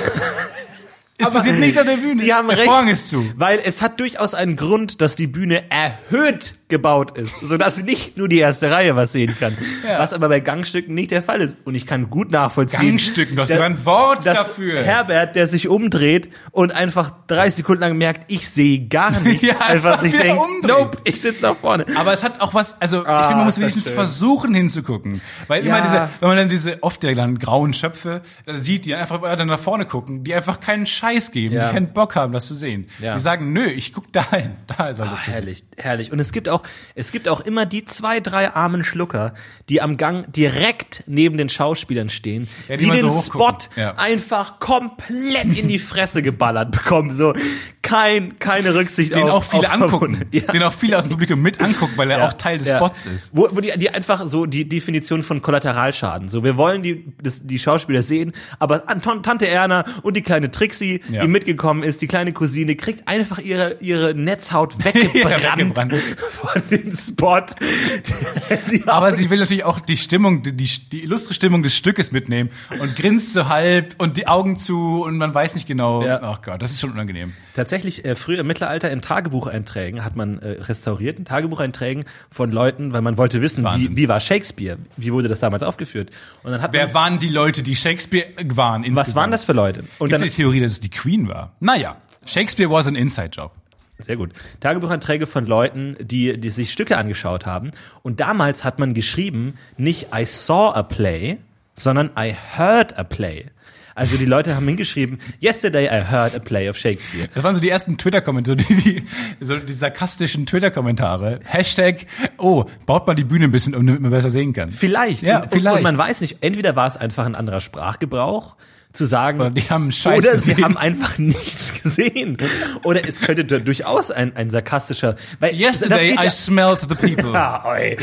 Es 1.19 1.31
passiert 1.31 1.59
nichts 1.59 1.79
an 1.79 1.87
der 1.87 1.97
Bühne. 1.97 2.23
Die 2.23 2.33
haben 2.35 2.49
der 2.49 2.59
recht, 2.59 2.67
Vorhang 2.69 2.89
ist 2.89 3.09
zu. 3.09 3.25
weil 3.37 3.59
es 3.65 3.81
hat 3.83 4.01
durchaus 4.01 4.35
einen 4.35 4.57
Grund, 4.57 5.01
dass 5.01 5.17
die 5.17 5.27
Bühne 5.27 5.71
erhöht 5.71 6.55
gebaut 6.69 7.17
ist, 7.17 7.39
sodass 7.43 7.81
nicht 7.85 8.17
nur 8.17 8.29
die 8.29 8.39
erste 8.41 8.71
Reihe 8.73 8.97
was 8.97 9.13
sehen 9.13 9.37
kann. 9.39 9.57
Ja. 9.87 10.01
Was 10.01 10.13
aber 10.13 10.29
bei 10.29 10.41
Gangstücken 10.41 10.97
nicht 10.97 11.13
der 11.13 11.23
Fall 11.23 11.41
ist. 11.41 11.57
Und 11.65 11.77
ich 11.77 11.87
kann 11.87 12.11
gut 12.11 12.33
nachvollziehen. 12.33 12.89
Gangstücken, 12.89 13.37
du 13.37 13.43
hast 13.43 13.51
sogar 13.51 13.67
ein 13.67 13.85
Wort 13.85 14.27
dafür. 14.27 14.83
Herbert, 14.83 15.37
der 15.37 15.47
sich 15.47 15.69
umdreht 15.69 16.29
und 16.51 16.75
einfach 16.75 17.13
30 17.29 17.55
Sekunden 17.59 17.83
lang 17.83 17.97
merkt, 17.97 18.33
ich 18.33 18.51
sehe 18.51 18.89
gar 18.89 19.13
nichts. 19.21 19.47
Ja, 19.47 19.59
einfach 19.61 20.01
sich 20.01 20.17
denkt, 20.17 20.43
umdreht. 20.43 20.77
nope, 20.77 20.99
ich 21.05 21.21
sitze 21.21 21.43
da 21.43 21.55
vorne. 21.55 21.87
Aber 21.97 22.13
es 22.13 22.25
hat 22.25 22.41
auch 22.41 22.53
was, 22.53 22.81
also 22.81 23.03
ich 23.03 23.07
Ah, 23.07 23.23
finde, 23.29 23.37
man 23.37 23.45
muss 23.47 23.61
wenigstens 23.61 23.89
versuchen 23.89 24.53
hinzugucken. 24.53 25.21
Weil 25.47 25.65
Ja. 25.65 25.77
immer 25.79 25.87
diese, 25.87 26.09
wenn 26.19 26.29
man 26.31 26.37
dann 26.39 26.49
diese 26.49 26.83
oft 26.83 27.03
ja 27.05 27.15
dann 27.15 27.39
grauen 27.39 27.75
Schöpfe 27.75 28.23
sieht, 28.55 28.87
die 28.87 28.97
einfach 28.97 29.23
dann 29.23 29.47
nach 29.47 29.61
vorne 29.61 29.85
gucken, 29.87 30.25
die 30.25 30.35
einfach 30.35 30.59
keinen 30.59 30.85
Scheiß 30.85 31.06
geben, 31.31 31.55
Ja. 31.55 31.69
die 31.69 31.75
keinen 31.75 31.93
Bock 31.93 32.15
haben, 32.17 32.33
das 32.33 32.47
zu 32.49 32.55
sehen. 32.55 32.87
Ja. 33.01 33.15
Die 33.15 33.21
sagen, 33.21 33.53
nö, 33.53 33.65
ich 33.65 33.93
guck 33.93 34.13
dahin, 34.13 34.53
da 34.67 34.95
soll 34.95 35.07
das 35.09 35.21
passieren. 35.21 35.33
herrlich, 35.35 35.65
herrlich. 35.77 36.13
Und 36.13 36.19
es 36.19 36.33
gibt 36.33 36.49
auch, 36.49 36.63
es 36.95 37.13
gibt 37.13 37.29
auch 37.29 37.41
immer 37.41 37.67
die 37.67 37.85
zwei, 37.85 38.21
drei 38.21 38.51
armen 38.53 38.85
Schlucker, 38.85 39.35
die 39.69 39.81
am 39.83 39.97
Gang 39.97 40.33
direkt 40.33 41.05
neben 41.07 41.37
den 41.39 41.49
Schauspielern 41.49 42.11
stehen, 42.11 42.49
Ja, 42.69 42.77
die 42.77 42.85
die, 42.85 42.91
den 42.91 43.09
so 43.09 43.21
Spot 43.21 43.53
einfach 43.97 44.61
komplett 44.61 45.57
in 45.57 45.69
die 45.69 45.79
Fresse 45.79 46.23
geballert 46.23 46.71
bekommen. 46.73 47.13
So 47.13 47.35
kein, 47.83 48.39
keine 48.41 48.75
Rücksicht 48.75 49.15
Den 49.15 49.25
auf 49.29 49.31
auch 49.31 49.45
viele 49.45 49.71
angucken, 49.71 50.25
den 50.33 50.63
auch 50.63 50.73
viele 50.73 50.99
aus 50.99 51.05
dem 51.05 51.11
Publikum 51.13 51.41
mit 51.41 51.61
angucken, 51.61 51.93
weil 51.97 52.11
er 52.11 52.25
auch 52.25 52.33
Teil 52.33 52.59
des. 52.59 52.69
Spots 52.69 53.07
ist. 53.07 53.31
Wo, 53.37 53.49
wo 53.53 53.61
die, 53.61 53.73
die 53.79 53.91
einfach 53.91 54.29
so 54.29 54.45
die 54.47 54.69
Definition 54.69 55.23
von 55.23 55.41
Kollateralschaden. 55.41 56.29
So, 56.29 56.43
wir 56.43 56.57
wollen 56.57 56.83
die, 56.83 57.05
das, 57.23 57.47
die 57.47 57.59
Schauspieler 57.59 58.03
sehen, 58.03 58.33
aber 58.59 58.85
Tante 59.23 59.47
Erna 59.47 59.85
und 60.03 60.17
die 60.17 60.23
kleine 60.23 60.51
Trixie, 60.51 60.96
Ja. 61.11 61.23
die 61.23 61.29
mitgekommen 61.29 61.83
ist, 61.83 62.03
die 62.03 62.07
kleine 62.07 62.33
Cousine, 62.33 62.77
kriegt 62.77 63.07
einfach 63.09 63.39
ihre, 63.39 63.77
ihre 63.81 64.15
Netzhaut 64.15 64.85
weggebrannt, 64.85 65.41
Ja, 65.43 65.57
weggebrannt. 65.57 65.95
von 65.95 66.63
dem 66.71 66.91
Spot. 66.91 67.41
Aber 68.87 69.13
sie 69.13 69.31
will 69.31 69.39
natürlich 69.39 69.65
auch 69.65 69.81
die 69.81 69.97
Stimmung, 69.97 70.43
die, 70.43 70.53
die, 70.53 71.03
illustre 71.05 71.35
Stimmung 71.35 71.63
des 71.63 71.77
Stückes 71.77 72.13
mitnehmen 72.13 72.51
und 72.81 72.97
grinst 72.97 73.33
so 73.33 73.49
halb 73.49 73.95
und 73.99 74.17
die 74.17 74.27
Augen 74.27 74.57
zu 74.57 75.03
und 75.05 75.17
man 75.19 75.35
weiß 75.35 75.55
nicht 75.55 75.67
genau. 75.67 76.05
Ja. 76.05 76.21
Ach 76.23 76.43
Gott, 76.43 76.63
das 76.63 76.73
ist 76.73 76.81
schon 76.81 76.91
unangenehm. 76.93 77.33
Tatsächlich, 77.55 78.05
äh, 78.05 78.15
früher 78.17 78.41
im 78.41 78.47
Mittelalter 78.47 78.91
in 78.91 79.01
Tagebucheinträgen 79.03 80.05
hat 80.05 80.17
man 80.17 80.39
äh, 80.39 80.49
restauriert, 80.63 81.19
in 81.19 81.25
Tagebucheinträgen 81.25 82.05
von 82.31 82.51
Leuten, 82.51 82.93
weil 82.93 83.03
man 83.03 83.17
wollte 83.17 83.41
wissen, 83.41 83.63
wie, 83.63 83.65
Wahnsinn. 83.67 83.97
wie 83.97 84.09
war 84.09 84.21
Shakespeare, 84.21 84.79
wie 84.97 85.13
wurde 85.13 85.29
das 85.29 85.41
damals 85.41 85.63
aufgeführt. 85.63 86.11
Und 86.43 86.53
dann 86.53 86.63
hat 86.63 86.73
Wer 86.73 86.87
man, 86.87 86.95
waren 86.95 87.19
die 87.19 87.29
Leute, 87.29 87.63
die 87.63 87.77
Shakespeare 87.77 88.27
waren? 88.55 88.83
was 88.83 88.89
insgesamt? 88.89 89.17
waren 89.17 89.31
das 89.31 89.45
für 89.45 89.53
Leute? 89.53 89.85
Und 89.99 90.09
Gibt's 90.09 90.21
dann, 90.21 90.29
die 90.29 90.35
Theorie, 90.35 90.61
dass 90.61 90.73
es 90.73 90.81
die 90.81 90.86
Queen 90.91 91.29
war? 91.29 91.53
Naja, 91.61 91.97
Shakespeare 92.25 92.71
was 92.71 92.87
an 92.87 92.97
Inside-Job. 92.97 93.53
Sehr 93.99 94.17
gut. 94.17 94.33
Tagebucheinträge 94.61 95.27
von 95.27 95.47
Leuten, 95.47 95.97
die, 96.01 96.39
die 96.39 96.51
sich 96.51 96.71
Stücke 96.71 96.99
angeschaut 96.99 97.47
haben. 97.47 97.71
Und 98.03 98.21
damals 98.21 98.63
hat 98.63 98.79
man 98.79 98.93
geschrieben, 98.93 99.55
nicht 99.79 100.09
I 100.15 100.25
saw 100.27 100.75
a 100.75 100.83
play, 100.83 101.39
sondern 101.75 102.11
I 102.19 102.35
heard 102.35 102.99
a 102.99 103.05
play. 103.05 103.47
Also 103.95 104.19
die 104.19 104.27
Leute 104.27 104.55
haben 104.55 104.69
hingeschrieben, 104.69 105.21
yesterday 105.41 105.87
I 105.87 106.05
heard 106.05 106.35
a 106.35 106.39
play 106.39 106.69
of 106.69 106.77
Shakespeare. 106.77 107.31
Das 107.35 107.43
waren 107.43 107.55
so 107.55 107.63
die 107.63 107.71
ersten 107.71 107.97
Twitter-Kommentare, 107.97 108.59
die, 108.59 108.77
die, 108.77 109.03
so 109.41 109.57
die 109.57 109.73
sarkastischen 109.73 110.45
Twitter-Kommentare. 110.45 111.41
Hashtag, 111.45 112.07
oh, 112.37 112.67
baut 112.85 113.07
mal 113.07 113.15
die 113.15 113.25
Bühne 113.25 113.47
ein 113.47 113.53
bisschen 113.53 113.75
um, 113.75 113.87
damit 113.87 114.03
man 114.03 114.11
besser 114.11 114.29
sehen 114.29 114.53
kann. 114.53 114.71
Vielleicht. 114.71 115.23
Ja, 115.23 115.41
und, 115.41 115.51
vielleicht. 115.51 115.79
Und 115.79 115.83
man 115.83 115.97
weiß 115.97 116.21
nicht, 116.21 116.43
entweder 116.43 116.77
war 116.77 116.87
es 116.87 116.99
einfach 116.99 117.25
ein 117.25 117.37
anderer 117.37 117.61
Sprachgebrauch, 117.61 118.57
zu 118.97 119.05
sagen, 119.05 119.41
Oder 119.41 119.51
die 119.51 119.63
haben 119.69 119.93
Scheiß 119.93 120.19
oder 120.25 120.39
sie 120.39 120.57
haben 120.57 120.77
einfach 120.77 121.19
nichts 121.19 121.81
gesehen. 121.83 122.37
Oder 122.83 123.07
es 123.09 123.21
könnte 123.21 123.45
du- 123.45 123.61
durchaus 123.61 124.11
ein, 124.11 124.35
ein 124.37 124.51
sarkastischer, 124.51 125.17
weil 125.41 125.55
Yesterday 125.55 126.11
geht 126.11 126.21
I 126.21 126.25
ja- 126.25 126.31
smelled 126.31 126.81
the 126.81 126.95
people. 126.95 127.33
Ah, 127.35 127.65
oi. 127.69 127.97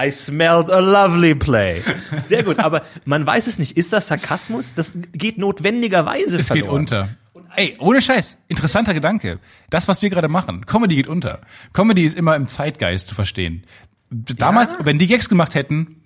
I 0.00 0.10
smelled 0.10 0.70
a 0.70 0.78
lovely 0.80 1.34
play. 1.34 1.82
Sehr 2.22 2.42
gut, 2.42 2.58
aber 2.58 2.82
man 3.04 3.26
weiß 3.26 3.46
es 3.46 3.58
nicht. 3.58 3.76
Ist 3.76 3.92
das 3.92 4.08
Sarkasmus? 4.08 4.74
Das 4.74 4.98
geht 5.12 5.38
notwendigerweise 5.38 6.38
Es 6.38 6.48
geht 6.48 6.58
verloren. 6.62 6.80
unter. 6.80 7.08
Ey, 7.56 7.76
ohne 7.78 8.00
Scheiß, 8.02 8.38
interessanter 8.48 8.94
Gedanke. 8.94 9.38
Das, 9.70 9.88
was 9.88 10.00
wir 10.02 10.10
gerade 10.10 10.28
machen, 10.28 10.66
Comedy 10.66 10.96
geht 10.96 11.08
unter. 11.08 11.40
Comedy 11.72 12.04
ist 12.04 12.16
immer 12.16 12.36
im 12.36 12.46
Zeitgeist 12.46 13.06
zu 13.08 13.14
verstehen. 13.14 13.64
Damals, 14.10 14.74
Ja. 14.74 14.84
wenn 14.86 14.98
die 14.98 15.06
Gags 15.06 15.28
gemacht 15.28 15.54
hätten, 15.54 15.97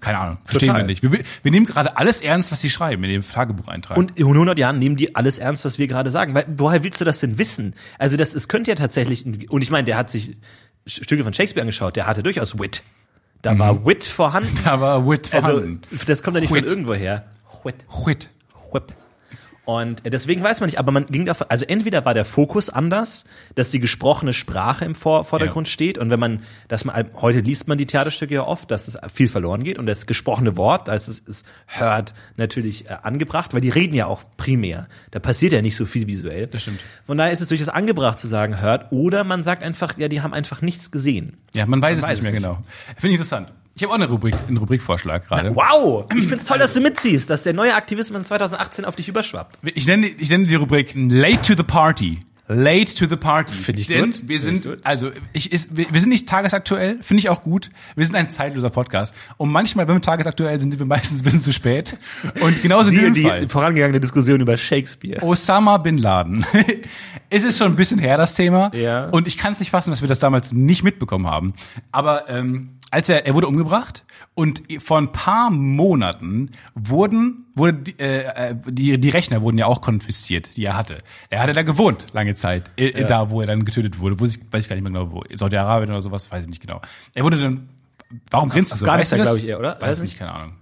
keine 0.00 0.18
Ahnung, 0.18 0.38
verstehen 0.44 0.68
Total. 0.68 0.82
wir 0.82 0.86
nicht. 0.86 1.02
Wir, 1.02 1.10
wir 1.42 1.50
nehmen 1.50 1.66
gerade 1.66 1.96
alles 1.96 2.20
ernst, 2.20 2.50
was 2.52 2.60
sie 2.60 2.70
schreiben 2.70 3.04
in 3.04 3.10
dem 3.10 3.22
Tagebucheintrag. 3.26 3.96
Und 3.96 4.18
in 4.18 4.26
100 4.26 4.58
Jahren 4.58 4.78
nehmen 4.78 4.96
die 4.96 5.14
alles 5.14 5.38
ernst, 5.38 5.64
was 5.64 5.78
wir 5.78 5.86
gerade 5.86 6.10
sagen. 6.10 6.34
Weil, 6.34 6.46
woher 6.56 6.82
willst 6.84 7.00
du 7.00 7.04
das 7.04 7.20
denn 7.20 7.36
wissen? 7.38 7.74
Also 7.98 8.16
das, 8.16 8.34
es 8.34 8.48
könnte 8.48 8.70
ja 8.70 8.74
tatsächlich, 8.76 9.26
und 9.26 9.62
ich 9.62 9.70
meine, 9.70 9.84
der 9.84 9.96
hat 9.96 10.08
sich 10.10 10.36
Stücke 10.86 11.24
von 11.24 11.34
Shakespeare 11.34 11.62
angeschaut, 11.62 11.96
der 11.96 12.06
hatte 12.06 12.22
durchaus 12.22 12.58
Wit. 12.58 12.82
Da 13.42 13.58
war 13.58 13.84
Wit 13.86 14.04
vorhanden. 14.04 14.58
da 14.64 14.80
war 14.80 15.06
Wit 15.08 15.34
Also, 15.34 15.48
vorhanden. 15.48 15.82
das 16.06 16.22
kommt 16.22 16.36
ja 16.36 16.40
nicht 16.40 16.52
Wit. 16.52 16.64
von 16.64 16.68
irgendwo 16.70 16.94
her. 16.94 17.26
Wit. 17.64 17.86
Wit. 18.06 18.30
Whip. 18.72 18.92
Und 19.68 20.02
deswegen 20.06 20.42
weiß 20.42 20.60
man 20.60 20.68
nicht, 20.70 20.78
aber 20.78 20.92
man 20.92 21.04
ging 21.04 21.26
davon, 21.26 21.48
also 21.50 21.66
entweder 21.66 22.06
war 22.06 22.14
der 22.14 22.24
Fokus 22.24 22.70
anders, 22.70 23.26
dass 23.54 23.70
die 23.70 23.80
gesprochene 23.80 24.32
Sprache 24.32 24.86
im 24.86 24.94
Vor 24.94 25.24
Vordergrund 25.24 25.68
Ja. 25.68 25.72
steht 25.74 25.98
und 25.98 26.08
wenn 26.08 26.18
man, 26.18 26.40
dass 26.68 26.86
man, 26.86 27.04
heute 27.20 27.40
liest 27.40 27.68
man 27.68 27.76
die 27.76 27.84
Theaterstücke 27.84 28.32
ja 28.36 28.44
oft, 28.46 28.70
dass 28.70 28.88
es 28.88 28.96
viel 29.12 29.28
verloren 29.28 29.62
geht 29.64 29.78
und 29.78 29.84
das 29.84 30.06
gesprochene 30.06 30.56
Wort, 30.56 30.88
ist 30.88 31.08
es 31.08 31.18
ist 31.18 31.46
hört 31.66 32.14
natürlich 32.38 32.86
äh, 32.88 32.96
angebracht, 33.02 33.52
weil 33.52 33.60
die 33.60 33.68
reden 33.68 33.94
ja 33.94 34.06
auch 34.06 34.22
primär. 34.38 34.88
Da 35.10 35.18
passiert 35.18 35.52
ja 35.52 35.60
nicht 35.60 35.76
so 35.76 35.84
viel 35.84 36.06
visuell. 36.06 36.46
Das 36.46 36.62
stimmt. 36.62 36.80
Von 37.06 37.18
daher 37.18 37.32
ist 37.34 37.42
es 37.42 37.48
durchaus 37.48 37.68
angebracht 37.68 38.18
zu 38.18 38.26
sagen 38.26 38.62
hört 38.62 38.90
oder 38.90 39.22
man 39.22 39.42
sagt 39.42 39.62
einfach, 39.62 39.98
ja, 39.98 40.08
die 40.08 40.22
haben 40.22 40.32
einfach 40.32 40.62
nichts 40.62 40.90
gesehen. 40.90 41.36
Ja, 41.52 41.66
man 41.66 41.82
weiß 41.82 42.00
Man 42.00 42.04
es 42.04 42.04
weiß 42.04 42.08
nicht 42.10 42.18
es 42.18 42.22
mehr 42.22 42.32
nicht. 42.32 42.40
genau. 42.42 42.62
Finde 42.96 43.08
ich 43.08 43.12
interessant. 43.20 43.52
Ich 43.78 43.84
habe 43.84 43.92
auch 43.92 43.96
eine 43.96 44.08
Rubrik, 44.08 44.34
einen 44.48 44.56
Rubrikvorschlag 44.56 45.28
gerade. 45.28 45.54
Wow, 45.54 46.06
ich 46.12 46.26
find's 46.26 46.46
toll, 46.46 46.58
dass 46.58 46.74
du 46.74 46.80
mitziehst, 46.80 47.30
dass 47.30 47.44
der 47.44 47.52
neue 47.52 47.76
Aktivismus 47.76 48.24
2018 48.24 48.84
auf 48.84 48.96
dich 48.96 49.06
überschwappt. 49.06 49.56
Ich 49.62 49.86
nenne, 49.86 50.08
ich 50.08 50.30
nenne 50.30 50.48
die 50.48 50.56
Rubrik 50.56 50.94
Late 50.96 51.42
to 51.42 51.54
the 51.54 51.62
Party. 51.62 52.18
Late 52.48 52.92
to 52.96 53.04
the 53.04 53.14
Party. 53.14 53.52
Finde 53.52 53.82
ich 53.82 53.86
Denn 53.86 54.06
gut. 54.06 54.22
wir 54.26 54.40
Finde 54.40 54.62
sind, 54.62 54.74
gut. 54.74 54.80
also 54.82 55.12
ich, 55.32 55.52
ist, 55.52 55.76
wir, 55.76 55.86
wir 55.92 56.00
sind 56.00 56.08
nicht 56.08 56.28
tagesaktuell, 56.28 56.98
finde 57.02 57.20
ich 57.20 57.28
auch 57.28 57.44
gut. 57.44 57.70
Wir 57.94 58.04
sind 58.04 58.16
ein 58.16 58.30
zeitloser 58.30 58.70
Podcast. 58.70 59.14
Und 59.36 59.52
manchmal, 59.52 59.86
wenn 59.86 59.94
wir 59.94 60.00
tagesaktuell 60.00 60.58
sind, 60.58 60.72
sind 60.72 60.80
wir 60.80 60.86
meistens 60.86 61.20
ein 61.20 61.24
bisschen 61.24 61.40
zu 61.40 61.52
spät. 61.52 61.96
Und 62.40 62.60
genauso 62.62 62.90
in 62.90 62.96
diesem 62.96 63.14
die 63.14 63.22
Fall. 63.22 63.48
vorangegangene 63.48 64.00
Diskussion 64.00 64.40
über 64.40 64.56
Shakespeare. 64.56 65.22
Osama 65.22 65.76
Bin 65.76 65.98
Laden. 65.98 66.44
es 67.30 67.44
ist 67.44 67.58
schon 67.58 67.68
ein 67.68 67.76
bisschen 67.76 68.00
her, 68.00 68.16
das 68.16 68.34
Thema. 68.34 68.72
Ja. 68.74 69.08
Und 69.10 69.28
ich 69.28 69.36
kann 69.36 69.52
es 69.52 69.60
nicht 69.60 69.70
fassen, 69.70 69.90
dass 69.90 70.00
wir 70.00 70.08
das 70.08 70.18
damals 70.18 70.52
nicht 70.52 70.82
mitbekommen 70.82 71.28
haben. 71.28 71.54
Aber 71.92 72.28
ähm, 72.28 72.77
als 72.90 73.08
er, 73.08 73.26
er 73.26 73.34
wurde 73.34 73.46
umgebracht 73.46 74.04
und 74.34 74.62
vor 74.80 74.98
ein 74.98 75.12
paar 75.12 75.50
Monaten 75.50 76.50
wurden, 76.74 77.46
wurde 77.54 77.74
die, 77.74 77.98
äh, 77.98 78.50
äh, 78.50 78.54
die, 78.66 78.98
die 78.98 79.10
Rechner 79.10 79.42
wurden 79.42 79.58
ja 79.58 79.66
auch 79.66 79.80
konfisziert, 79.80 80.56
die 80.56 80.64
er 80.64 80.76
hatte. 80.76 80.98
Er 81.28 81.40
hatte 81.40 81.52
da 81.52 81.62
gewohnt 81.62 82.06
lange 82.12 82.34
Zeit, 82.34 82.70
äh, 82.76 83.04
da 83.04 83.30
wo 83.30 83.40
er 83.40 83.46
dann 83.46 83.64
getötet 83.64 83.98
wurde. 83.98 84.20
Wo 84.20 84.24
ich, 84.24 84.38
weiß 84.50 84.62
ich 84.62 84.68
gar 84.68 84.76
nicht 84.76 84.84
mehr 84.84 84.92
genau 84.92 85.12
wo. 85.12 85.22
Saudi-Arabien 85.32 85.90
oder 85.90 86.02
sowas, 86.02 86.30
weiß 86.30 86.42
ich 86.42 86.48
nicht 86.48 86.60
genau. 86.60 86.80
Er 87.14 87.24
wurde 87.24 87.40
dann, 87.40 87.68
warum 88.30 88.48
grinst 88.48 88.72
du 88.72 88.76
so? 88.76 88.86
Afghanistan, 88.86 89.20
Weißt 89.20 89.28
du 89.28 89.34
das? 89.34 89.36
glaub 89.36 89.44
ich 89.44 89.50
eher, 89.50 89.58
oder? 89.58 89.80
Weiß 89.80 89.90
Weiß 89.90 90.00
nicht, 90.00 90.18
keine 90.18 90.32
Ahnung. 90.32 90.52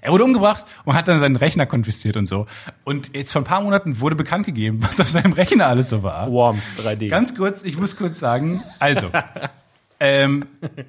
Er 0.00 0.12
wurde 0.12 0.24
umgebracht 0.24 0.66
und 0.84 0.94
hat 0.94 1.08
dann 1.08 1.18
seinen 1.20 1.36
Rechner 1.36 1.64
konfisziert 1.64 2.18
und 2.18 2.26
so. 2.26 2.46
Und 2.84 3.16
jetzt 3.16 3.32
vor 3.32 3.40
ein 3.40 3.46
paar 3.46 3.62
Monaten 3.62 4.00
wurde 4.00 4.16
bekannt 4.16 4.44
gegeben, 4.44 4.78
was 4.82 5.00
auf 5.00 5.08
seinem 5.08 5.32
Rechner 5.32 5.66
alles 5.66 5.88
so 5.88 6.02
war. 6.02 6.30
Worms 6.30 6.74
3D. 6.78 7.08
Ganz 7.08 7.34
kurz, 7.34 7.62
ich 7.62 7.78
muss 7.78 7.96
kurz 7.96 8.18
sagen, 8.20 8.62
also, 8.78 9.10
ähm, 10.04 10.46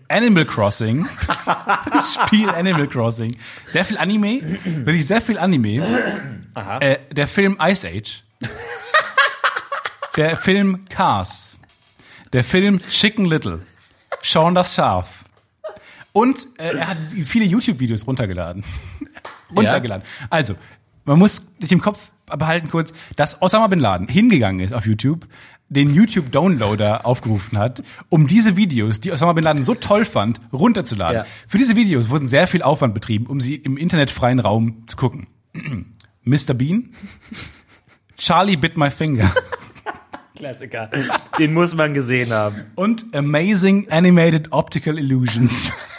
Animal 0.10 0.46
Crossing, 0.46 1.08
das 1.92 2.16
Spiel 2.16 2.50
Animal 2.50 2.88
Crossing, 2.88 3.36
sehr 3.68 3.86
viel 3.86 3.98
Anime, 3.98 4.42
wirklich 4.86 5.08
sehr 5.08 5.22
viel 5.22 5.38
Anime, 5.38 5.86
äh, 6.82 6.98
der 7.12 7.28
Film 7.28 7.58
Ice 7.62 7.88
Age, 7.88 8.24
der 10.18 10.36
Film 10.38 10.86
Cars, 10.90 11.58
der 12.34 12.44
Film 12.44 12.80
Chicken 12.90 13.26
Little, 13.26 13.62
Sean 14.22 14.54
das 14.54 14.76
Schaf. 14.76 15.24
Und 16.12 16.48
äh, 16.58 16.78
er 16.78 16.88
hat 16.88 16.98
viele 17.26 17.46
YouTube-Videos 17.46 18.08
runtergeladen. 18.08 18.64
runtergeladen. 19.56 20.06
Also, 20.30 20.56
man 21.06 21.20
muss 21.20 21.42
sich 21.60 21.72
im 21.72 21.82
Kopf 21.82 22.00
behalten 22.26 22.70
kurz, 22.70 22.94
dass 23.16 23.42
Osama 23.42 23.68
Bin 23.68 23.80
Laden 23.80 24.08
hingegangen 24.08 24.60
ist 24.66 24.74
auf 24.74 24.86
YouTube, 24.86 25.28
den 25.70 25.94
YouTube-Downloader 25.94 27.06
aufgerufen 27.06 27.58
hat, 27.58 27.84
um 28.10 28.28
diese 28.28 28.56
Videos, 28.56 29.02
die 29.02 29.12
Osama 29.12 29.34
Bin 29.34 29.44
Laden 29.44 29.64
so 29.64 29.76
toll 29.76 30.06
fand, 30.06 30.40
runterzuladen. 30.54 31.18
Ja. 31.20 31.26
Für 31.48 31.58
diese 31.58 31.76
Videos 31.76 32.10
wurden 32.10 32.28
sehr 32.28 32.48
viel 32.48 32.62
Aufwand 32.62 32.94
betrieben, 32.94 33.26
um 33.28 33.40
sie 33.40 33.56
im 33.56 33.78
internetfreien 33.78 34.40
Raum 34.40 34.84
zu 34.88 34.96
gucken. 34.96 35.28
Mr. 36.24 36.54
Bean, 36.54 36.90
Charlie 38.18 38.58
Bit 38.58 38.78
My 38.78 38.90
Finger 38.92 39.32
Klassiker. 40.36 40.90
Den 41.40 41.54
muss 41.54 41.76
man 41.76 41.94
gesehen 41.94 42.32
haben. 42.32 42.66
und 42.76 43.06
Amazing 43.16 43.90
Animated 43.90 44.52
Optical 44.52 44.98
Illusions. 44.98 45.72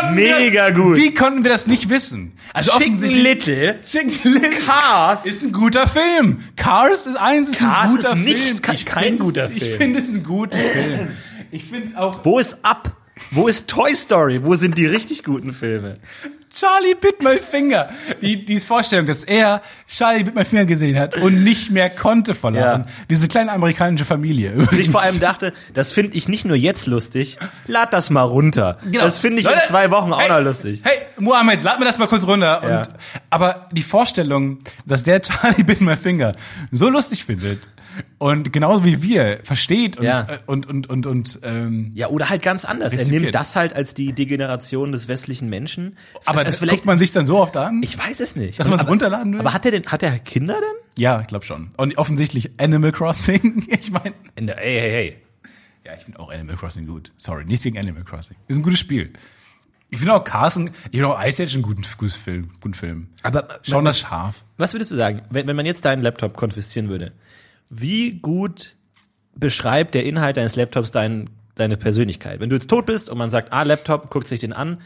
Wie 0.00 0.06
konnten 0.06 0.16
wir 0.16 0.38
Mega 0.38 0.70
das, 0.70 0.76
gut. 0.80 0.96
Wie 0.96 1.14
konnten 1.14 1.44
wir 1.44 1.50
das 1.50 1.66
nicht 1.66 1.88
wissen? 1.88 2.32
Also 2.52 2.72
Chicken 2.78 3.00
Little. 3.02 3.80
Chicken 3.84 4.32
Little 4.32 4.50
Cars. 4.66 5.26
ist 5.26 5.44
ein 5.44 5.52
guter 5.52 5.86
Film. 5.88 6.38
Cars 6.56 7.06
ist 7.06 7.16
eins 7.16 7.50
ist 7.50 7.58
Cars 7.60 7.84
ein 7.88 7.96
guter 7.96 8.12
ist 8.12 8.18
nicht- 8.24 8.38
Film. 8.64 8.74
Ich 8.74 8.86
kein 8.86 9.18
guter 9.18 9.50
Ich 9.54 9.64
Film. 9.64 9.78
finde 9.78 10.00
es 10.00 10.12
ein 10.12 10.22
guter 10.22 10.58
Film. 10.72 11.08
Ich 11.50 11.64
finde 11.64 11.98
auch 11.98 12.24
Wo 12.24 12.38
ist 12.38 12.64
Up? 12.64 12.96
Wo 13.32 13.48
ist 13.48 13.68
Toy 13.68 13.94
Story? 13.94 14.42
Wo 14.44 14.54
sind 14.54 14.78
die 14.78 14.86
richtig 14.86 15.24
guten 15.24 15.52
Filme? 15.52 15.98
Charlie 16.52 16.94
Bit 16.94 17.22
My 17.22 17.38
Finger. 17.38 17.88
Die, 18.20 18.44
die 18.44 18.58
Vorstellung, 18.58 19.06
dass 19.06 19.24
er 19.24 19.62
Charlie 19.88 20.24
Bit 20.24 20.34
My 20.34 20.44
Finger 20.44 20.64
gesehen 20.64 20.98
hat 20.98 21.16
und 21.16 21.44
nicht 21.44 21.70
mehr 21.70 21.90
konnte 21.90 22.34
vor 22.34 22.50
Lachen. 22.50 22.84
Ja. 22.86 22.92
Diese 23.08 23.28
kleine 23.28 23.52
amerikanische 23.52 24.04
Familie. 24.04 24.52
Und 24.52 24.64
ich 24.64 24.70
übrigens. 24.72 24.92
vor 24.92 25.02
allem 25.02 25.20
dachte, 25.20 25.52
das 25.74 25.92
finde 25.92 26.16
ich 26.16 26.28
nicht 26.28 26.44
nur 26.44 26.56
jetzt 26.56 26.86
lustig, 26.86 27.38
lad 27.66 27.92
das 27.92 28.10
mal 28.10 28.22
runter. 28.22 28.78
Genau. 28.84 29.04
Das 29.04 29.18
finde 29.18 29.40
ich 29.40 29.46
in 29.46 29.52
Leute, 29.52 29.66
zwei 29.66 29.90
Wochen 29.90 30.12
auch 30.12 30.20
hey, 30.20 30.28
noch 30.28 30.40
lustig. 30.40 30.82
Hey, 30.84 30.98
Mohammed, 31.18 31.62
lad 31.62 31.78
mir 31.78 31.86
das 31.86 31.98
mal 31.98 32.08
kurz 32.08 32.26
runter. 32.26 32.60
Ja. 32.62 32.78
Und, 32.78 32.90
aber 33.30 33.68
die 33.72 33.82
Vorstellung, 33.82 34.58
dass 34.86 35.04
der 35.04 35.22
Charlie 35.22 35.62
Bit 35.62 35.80
My 35.80 35.96
Finger 35.96 36.32
so 36.72 36.88
lustig 36.88 37.24
findet 37.24 37.68
und 38.18 38.52
genauso 38.52 38.84
wie 38.84 39.02
wir 39.02 39.40
versteht 39.44 39.96
und, 39.96 40.04
Ja. 40.04 40.20
äh, 40.28 40.38
und, 40.46 40.66
und, 40.66 40.88
und, 40.88 41.06
und 41.06 41.38
ähm, 41.42 41.92
Ja, 41.94 42.08
oder 42.08 42.28
halt 42.28 42.42
ganz 42.42 42.64
anders. 42.64 42.92
Er 42.92 43.00
Rezipiert. 43.00 43.22
nimmt 43.22 43.34
das 43.34 43.56
halt 43.56 43.72
als 43.74 43.94
die 43.94 44.12
Degeneration 44.12 44.92
des 44.92 45.08
westlichen 45.08 45.48
Menschen. 45.48 45.96
aber 46.26 46.44
das 46.44 46.60
guckt 46.60 46.86
man 46.86 46.98
sich 46.98 47.12
dann 47.12 47.26
so 47.26 47.38
oft 47.38 47.56
an? 47.56 47.80
ich 47.82 47.96
weiß 47.98 48.20
es 48.20 48.36
nicht. 48.36 48.58
Dass 48.60 48.68
man's 48.68 48.82
Aber- 48.82 48.90
runterladen 48.90 49.32
will? 49.32 49.40
Aber 49.40 49.52
hat 49.52 49.64
er 49.64 49.70
denn, 49.72 49.86
hat 49.86 50.02
er 50.02 50.18
Kinder 50.18 50.54
denn? 50.54 51.02
ja, 51.02 51.20
ich 51.20 51.26
glaube 51.26 51.44
schon. 51.44 51.70
Und 51.76 51.96
offensichtlich 51.98 52.50
Animal 52.58 52.92
Crossing. 52.92 53.66
ich 53.80 53.90
meine, 53.90 54.14
Ey, 54.36 54.80
hey, 54.80 54.90
hey. 54.90 55.16
ja, 55.84 55.92
ich 55.96 56.04
finde 56.04 56.18
auch 56.20 56.30
Animal 56.32 56.56
Crossing 56.56 56.86
gut. 56.86 57.12
Sorry, 57.16 57.44
nichts 57.44 57.64
gegen 57.64 57.78
Animal 57.78 58.04
Crossing. 58.04 58.36
Ist 58.48 58.56
ein 58.58 58.62
gutes 58.62 58.80
Spiel. 58.80 59.12
Ich 59.92 59.98
finde 59.98 60.14
auch 60.14 60.22
Carson, 60.22 60.68
ich 60.84 60.90
finde 61.00 61.08
auch 61.08 61.20
Ice 61.24 61.42
Age 61.42 61.54
einen 61.54 61.62
guten, 61.64 61.82
guten 61.98 62.12
Film. 62.12 62.50
Guten 62.60 62.74
Film. 62.74 63.08
Aber 63.24 63.58
Schon 63.62 63.84
das 63.84 63.98
Schaf. 63.98 64.44
Was 64.56 64.72
würdest 64.72 64.92
du 64.92 64.96
sagen, 64.96 65.22
wenn, 65.30 65.48
wenn 65.48 65.56
man 65.56 65.66
jetzt 65.66 65.84
deinen 65.84 66.02
Laptop 66.02 66.36
konfiszieren 66.36 66.88
würde? 66.88 67.10
Wie 67.70 68.18
gut 68.18 68.76
beschreibt 69.34 69.94
der 69.94 70.04
Inhalt 70.04 70.36
deines 70.36 70.56
Laptops 70.56 70.90
dein, 70.90 71.30
deine 71.54 71.76
Persönlichkeit? 71.76 72.40
Wenn 72.40 72.50
du 72.50 72.56
jetzt 72.56 72.68
tot 72.68 72.86
bist 72.86 73.08
und 73.08 73.16
man 73.16 73.30
sagt, 73.30 73.52
ah, 73.52 73.62
Laptop, 73.62 74.10
guckt 74.10 74.26
sich 74.26 74.40
den 74.40 74.52
an, 74.52 74.82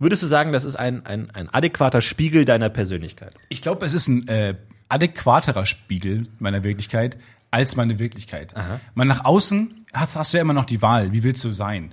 würdest 0.00 0.22
du 0.24 0.26
sagen, 0.26 0.52
das 0.52 0.64
ist 0.64 0.76
ein, 0.76 1.06
ein, 1.06 1.30
ein 1.30 1.48
adäquater 1.48 2.00
Spiegel 2.00 2.44
deiner 2.44 2.68
Persönlichkeit? 2.68 3.34
Ich 3.48 3.62
glaube, 3.62 3.86
es 3.86 3.94
ist 3.94 4.08
ein 4.08 4.26
äh, 4.26 4.56
adäquaterer 4.88 5.64
Spiegel 5.64 6.26
meiner 6.40 6.64
Wirklichkeit 6.64 7.16
als 7.54 7.76
meine 7.76 8.00
Wirklichkeit. 8.00 8.52
Man 8.94 9.06
nach 9.06 9.24
außen 9.24 9.84
hast, 9.94 10.16
hast 10.16 10.32
du 10.32 10.38
ja 10.38 10.42
immer 10.42 10.52
noch 10.52 10.64
die 10.64 10.82
Wahl, 10.82 11.12
wie 11.12 11.22
willst 11.22 11.44
du 11.44 11.50
sein? 11.50 11.92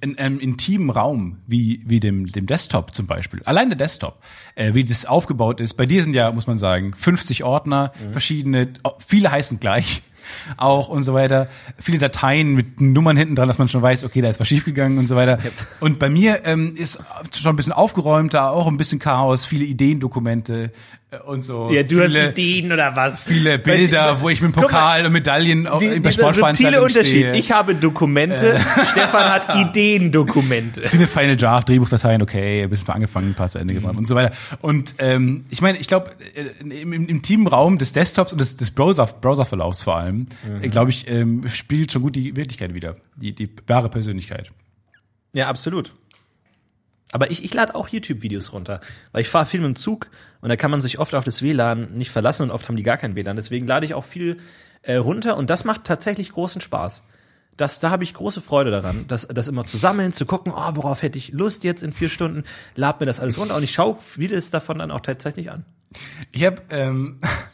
In 0.00 0.18
einem 0.18 0.40
intimen 0.40 0.90
Raum, 0.90 1.38
wie, 1.46 1.82
wie 1.86 2.00
dem, 2.00 2.26
dem 2.26 2.46
Desktop 2.46 2.94
zum 2.94 3.06
Beispiel, 3.06 3.42
allein 3.44 3.68
der 3.68 3.76
Desktop, 3.76 4.22
äh, 4.54 4.74
wie 4.74 4.84
das 4.84 5.06
aufgebaut 5.06 5.60
ist. 5.60 5.74
Bei 5.74 5.86
dir 5.86 6.02
sind 6.02 6.14
ja, 6.14 6.32
muss 6.32 6.46
man 6.46 6.58
sagen, 6.58 6.94
50 6.94 7.44
Ordner, 7.44 7.92
verschiedene, 8.10 8.72
viele 9.06 9.30
heißen 9.30 9.60
gleich 9.60 10.02
auch 10.56 10.88
und 10.88 11.02
so 11.02 11.14
weiter. 11.14 11.48
Viele 11.78 11.98
Dateien 11.98 12.54
mit 12.54 12.80
Nummern 12.80 13.16
hinten 13.16 13.34
dran, 13.34 13.48
dass 13.48 13.58
man 13.58 13.68
schon 13.68 13.82
weiß, 13.82 14.04
okay, 14.04 14.22
da 14.22 14.30
ist 14.30 14.40
was 14.40 14.48
schiefgegangen 14.48 14.98
und 14.98 15.06
so 15.06 15.16
weiter. 15.16 15.38
Und 15.80 15.98
bei 15.98 16.08
mir 16.08 16.46
ähm, 16.46 16.74
ist 16.74 17.02
schon 17.36 17.52
ein 17.52 17.56
bisschen 17.56 17.74
aufgeräumter, 17.74 18.50
auch 18.50 18.66
ein 18.66 18.76
bisschen 18.76 18.98
Chaos, 18.98 19.44
viele 19.44 19.64
Ideendokumente 19.64 20.72
und 21.26 21.42
so. 21.42 21.68
viele, 21.68 22.30
Ideen 22.30 22.72
oder 22.72 22.96
was? 22.96 23.22
viele 23.22 23.58
Bilder, 23.58 24.20
wo 24.20 24.28
ich 24.28 24.40
mit 24.40 24.52
Guck 24.52 24.62
mal, 24.64 24.68
Pokal 24.68 25.06
und 25.06 25.12
Medaillen 25.12 25.66
auch 25.66 25.78
Die, 25.78 26.00
bei 26.00 26.10
Sportveranstaltungen 26.10 26.84
Unterschied. 26.86 27.06
stehe. 27.06 27.36
Ich 27.36 27.52
habe 27.52 27.74
Dokumente, 27.74 28.58
Stefan 28.92 29.30
hat 29.30 29.54
Ideendokumente. 29.54 30.88
viele 30.88 31.06
Final 31.06 31.36
Draft, 31.36 31.68
Drehbuchdateien, 31.68 32.22
okay, 32.22 32.62
ein 32.62 32.70
bisschen 32.70 32.86
mal 32.86 32.94
angefangen, 32.94 33.28
ein 33.28 33.34
paar 33.34 33.48
zu 33.48 33.58
Ende 33.58 33.74
gebracht 33.74 33.96
und 33.96 34.06
so 34.08 34.14
weiter. 34.14 34.34
Und 34.60 34.94
ähm, 34.98 35.44
ich 35.50 35.60
meine, 35.60 35.78
ich 35.78 35.88
glaube, 35.88 36.12
im, 36.60 36.92
im, 36.92 37.06
im 37.08 37.22
Teamraum 37.22 37.78
des 37.78 37.92
Desktops 37.92 38.32
und 38.32 38.40
des, 38.40 38.56
des 38.56 38.70
Browser, 38.70 39.06
Browserverlaufs 39.06 39.82
vor 39.82 39.96
allem, 39.96 40.26
äh, 40.62 40.68
glaube 40.68 40.90
ich, 40.90 41.08
ähm, 41.08 41.42
spiegelt 41.48 41.92
schon 41.92 42.02
gut 42.02 42.16
die 42.16 42.36
Wirklichkeit 42.36 42.74
wieder, 42.74 42.96
die, 43.16 43.32
die 43.34 43.48
wahre 43.66 43.88
Persönlichkeit. 43.88 44.50
Ja, 45.34 45.48
absolut. 45.48 45.92
Aber 47.12 47.30
ich, 47.30 47.44
ich 47.44 47.54
lade 47.54 47.74
auch 47.74 47.88
YouTube-Videos 47.88 48.52
runter, 48.52 48.80
weil 49.12 49.22
ich 49.22 49.28
fahre 49.28 49.46
viel 49.46 49.60
mit 49.60 49.68
dem 49.68 49.76
Zug 49.76 50.08
und 50.40 50.48
da 50.48 50.56
kann 50.56 50.70
man 50.70 50.80
sich 50.80 50.98
oft 50.98 51.14
auf 51.14 51.24
das 51.24 51.42
WLAN 51.42 51.92
nicht 51.94 52.10
verlassen 52.10 52.44
und 52.44 52.50
oft 52.50 52.68
haben 52.68 52.76
die 52.76 52.82
gar 52.82 52.96
kein 52.96 53.14
WLAN. 53.14 53.36
Deswegen 53.36 53.66
lade 53.66 53.86
ich 53.86 53.94
auch 53.94 54.04
viel 54.04 54.38
äh, 54.82 54.96
runter 54.96 55.36
und 55.36 55.50
das 55.50 55.64
macht 55.64 55.84
tatsächlich 55.84 56.32
großen 56.32 56.60
Spaß. 56.60 57.04
Das, 57.58 57.80
da 57.80 57.90
habe 57.90 58.02
ich 58.02 58.14
große 58.14 58.40
Freude 58.40 58.70
daran, 58.70 59.04
das, 59.08 59.28
das 59.28 59.46
immer 59.46 59.66
zu 59.66 59.76
sammeln, 59.76 60.14
zu 60.14 60.24
gucken, 60.24 60.54
oh, 60.56 60.70
worauf 60.72 61.02
hätte 61.02 61.18
ich 61.18 61.32
Lust 61.32 61.64
jetzt 61.64 61.82
in 61.82 61.92
vier 61.92 62.08
Stunden, 62.08 62.44
lad 62.76 62.98
mir 62.98 63.06
das 63.06 63.20
alles 63.20 63.36
runter 63.36 63.56
und 63.56 63.62
ich 63.62 63.72
schaue 63.72 63.98
vieles 64.00 64.50
davon 64.50 64.78
dann 64.78 64.90
auch 64.90 65.00
tatsächlich 65.00 65.50
an. 65.50 65.66
Ich 66.32 66.44
habe 66.44 66.62
ähm, 66.70 67.20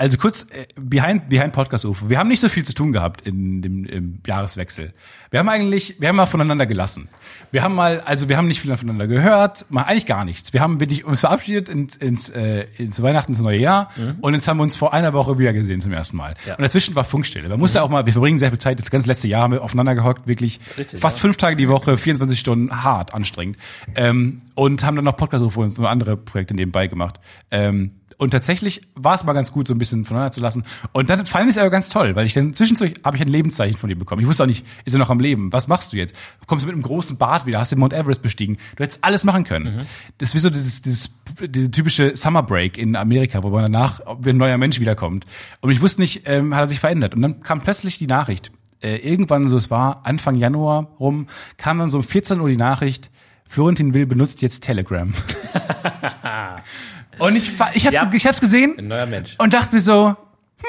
also 0.00 0.16
kurz 0.16 0.46
äh, 0.50 0.66
behind 0.80 1.28
behind 1.28 1.52
Podcast 1.52 1.84
UFO. 1.84 2.08
Wir 2.08 2.18
haben 2.18 2.28
nicht 2.28 2.40
so 2.40 2.48
viel 2.48 2.64
zu 2.64 2.72
tun 2.72 2.92
gehabt 2.92 3.20
in 3.26 3.60
dem 3.60 3.84
im 3.84 4.20
Jahreswechsel. 4.26 4.94
Wir 5.30 5.40
haben 5.40 5.48
eigentlich, 5.50 5.96
wir 6.00 6.08
haben 6.08 6.16
mal 6.16 6.24
voneinander 6.24 6.64
gelassen. 6.64 7.08
Wir 7.52 7.62
haben 7.62 7.74
mal, 7.74 8.00
also 8.00 8.30
wir 8.30 8.38
haben 8.38 8.48
nicht 8.48 8.60
viel 8.60 8.74
voneinander 8.74 9.06
gehört, 9.06 9.66
mal 9.68 9.82
eigentlich 9.82 10.06
gar 10.06 10.24
nichts. 10.24 10.54
Wir 10.54 10.62
haben 10.62 10.80
wirklich 10.80 11.04
uns 11.04 11.20
verabschiedet 11.20 11.68
ins, 11.68 11.96
ins, 11.96 12.30
äh, 12.30 12.66
ins 12.78 13.02
Weihnachten, 13.02 13.32
ins 13.32 13.42
neue 13.42 13.58
Jahr 13.58 13.90
und 14.22 14.32
jetzt 14.32 14.48
haben 14.48 14.56
wir 14.56 14.62
uns 14.62 14.74
vor 14.74 14.94
einer 14.94 15.12
Woche 15.12 15.38
wieder 15.38 15.52
gesehen 15.52 15.82
zum 15.82 15.92
ersten 15.92 16.16
Mal. 16.16 16.34
Ja. 16.46 16.54
Und 16.54 16.62
dazwischen 16.62 16.94
war 16.94 17.04
Funkstille. 17.04 17.48
Man 17.48 17.60
musste 17.60 17.82
auch 17.82 17.90
mal, 17.90 18.06
wir 18.06 18.12
verbringen 18.12 18.38
sehr 18.38 18.50
viel 18.50 18.58
Zeit, 18.58 18.80
das 18.80 18.90
ganze 18.90 19.06
letzte 19.06 19.28
Jahr 19.28 19.42
haben 19.42 19.52
wir 19.52 19.62
aufeinander 19.62 19.94
gehockt, 19.94 20.26
wirklich 20.26 20.60
richtig, 20.78 21.00
fast 21.00 21.18
ja. 21.18 21.22
fünf 21.22 21.36
Tage 21.36 21.56
die 21.56 21.68
Woche, 21.68 21.98
24 21.98 22.38
Stunden, 22.40 22.82
hart 22.82 23.12
anstrengend. 23.12 23.58
Ähm, 23.96 24.40
und 24.54 24.82
haben 24.84 24.96
dann 24.96 25.04
noch 25.04 25.16
Podcast 25.16 25.44
UFO 25.44 25.62
und 25.62 25.70
so 25.70 25.86
andere 25.86 26.16
Projekte 26.16 26.54
nebenbei 26.54 26.86
gemacht. 26.86 27.20
Ähm, 27.50 27.99
und 28.20 28.32
tatsächlich 28.32 28.82
war 28.94 29.14
es 29.14 29.24
mal 29.24 29.32
ganz 29.32 29.50
gut, 29.50 29.66
so 29.66 29.72
ein 29.72 29.78
bisschen 29.78 30.04
voneinander 30.04 30.30
zu 30.30 30.42
lassen. 30.42 30.64
Und 30.92 31.08
dann 31.08 31.24
fand 31.24 31.46
ich 31.46 31.52
es 31.52 31.58
aber 31.58 31.70
ganz 31.70 31.88
toll, 31.88 32.16
weil 32.16 32.26
ich 32.26 32.34
dann 32.34 32.52
zwischendurch 32.52 32.92
habe 33.02 33.16
ich 33.16 33.22
ein 33.22 33.28
Lebenszeichen 33.28 33.78
von 33.78 33.88
dir 33.88 33.96
bekommen. 33.96 34.20
Ich 34.20 34.28
wusste 34.28 34.42
auch 34.42 34.46
nicht, 34.46 34.66
ist 34.84 34.92
er 34.92 34.98
noch 34.98 35.08
am 35.08 35.20
Leben? 35.20 35.50
Was 35.54 35.68
machst 35.68 35.94
du 35.94 35.96
jetzt? 35.96 36.14
Kommst 36.46 36.62
du 36.62 36.66
mit 36.66 36.74
einem 36.74 36.82
großen 36.82 37.16
Bart 37.16 37.46
wieder? 37.46 37.58
Hast 37.58 37.72
du 37.72 37.76
den 37.76 37.80
Mount 37.80 37.94
Everest 37.94 38.20
bestiegen? 38.20 38.58
Du 38.76 38.84
hättest 38.84 39.02
alles 39.04 39.24
machen 39.24 39.44
können. 39.44 39.86
Das 40.18 40.28
ist 40.28 40.34
wie 40.34 40.38
so 40.38 40.50
dieses, 40.50 40.82
dieses, 40.82 41.14
diese 41.40 41.70
typische 41.70 42.14
Summer 42.14 42.42
Break 42.42 42.76
in 42.76 42.94
Amerika, 42.94 43.42
wo 43.42 43.48
man 43.48 43.62
danach 43.62 44.02
wie 44.20 44.28
ein 44.28 44.36
neuer 44.36 44.58
Mensch 44.58 44.80
wiederkommt. 44.80 45.24
Und 45.62 45.70
ich 45.70 45.80
wusste 45.80 46.02
nicht, 46.02 46.24
ähm, 46.26 46.54
hat 46.54 46.64
er 46.64 46.68
sich 46.68 46.80
verändert. 46.80 47.14
Und 47.14 47.22
dann 47.22 47.40
kam 47.40 47.62
plötzlich 47.62 47.96
die 47.96 48.06
Nachricht. 48.06 48.52
Äh, 48.82 48.96
irgendwann, 48.96 49.48
so 49.48 49.56
es 49.56 49.70
war 49.70 50.02
Anfang 50.04 50.34
Januar 50.34 50.88
rum, 51.00 51.26
kam 51.56 51.78
dann 51.78 51.88
so 51.88 51.96
um 51.96 52.04
14 52.04 52.38
Uhr 52.38 52.50
die 52.50 52.58
Nachricht, 52.58 53.10
Florentin 53.48 53.94
Will 53.94 54.04
benutzt 54.04 54.42
jetzt 54.42 54.62
Telegram. 54.62 55.10
Und 57.18 57.36
ich, 57.36 57.52
ich 57.74 57.86
hab's, 57.86 57.94
Ja. 57.94 58.10
ich 58.12 58.26
hab's 58.26 58.40
gesehen 58.40 58.78
Ein 58.78 58.88
neuer 58.88 59.06
Mensch. 59.06 59.34
und 59.38 59.52
dachte 59.52 59.74
mir 59.74 59.80
so, 59.80 60.16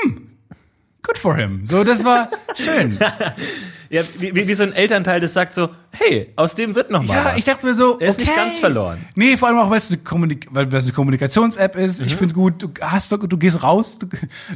hm, 0.04 0.30
good 1.04 1.17
for 1.17 1.36
him. 1.36 1.65
So, 1.65 1.84
das 1.84 2.04
war 2.04 2.30
schön. 2.56 2.97
Ja, 3.91 4.04
wie, 4.19 4.34
wie, 4.34 4.47
wie 4.47 4.54
so 4.54 4.63
ein 4.63 4.71
Elternteil, 4.71 5.19
das 5.19 5.34
sagt 5.34 5.54
so, 5.54 5.67
hey, 5.91 6.32
aus 6.38 6.56
dem 6.56 6.75
wird 6.75 6.91
noch 6.91 7.04
mal 7.04 7.13
Ja, 7.13 7.25
was. 7.25 7.38
ich 7.38 7.43
dachte 7.43 7.65
mir 7.65 7.73
so, 7.73 7.99
Er 7.99 8.08
ist 8.08 8.19
okay. 8.19 8.30
nicht 8.30 8.36
ganz 8.38 8.58
verloren. 8.58 9.06
Nee, 9.15 9.36
vor 9.36 9.49
allem 9.49 9.58
auch, 9.60 9.69
weil 9.69 9.80
es 9.80 9.89
eine, 9.89 9.97
Kommunik 9.97 10.47
weil 10.51 10.73
es 10.73 10.86
eine 10.86 10.93
Kommunikations-App 10.93 11.75
ist. 11.75 11.99
Mhm. 11.99 12.08
Ich 12.08 12.15
finde 12.15 12.34
gut, 12.34 12.63
du 12.63 12.69
hast, 12.80 13.12
du 13.12 13.17
gehst 13.38 13.63
raus, 13.63 13.99
du, 13.99 14.08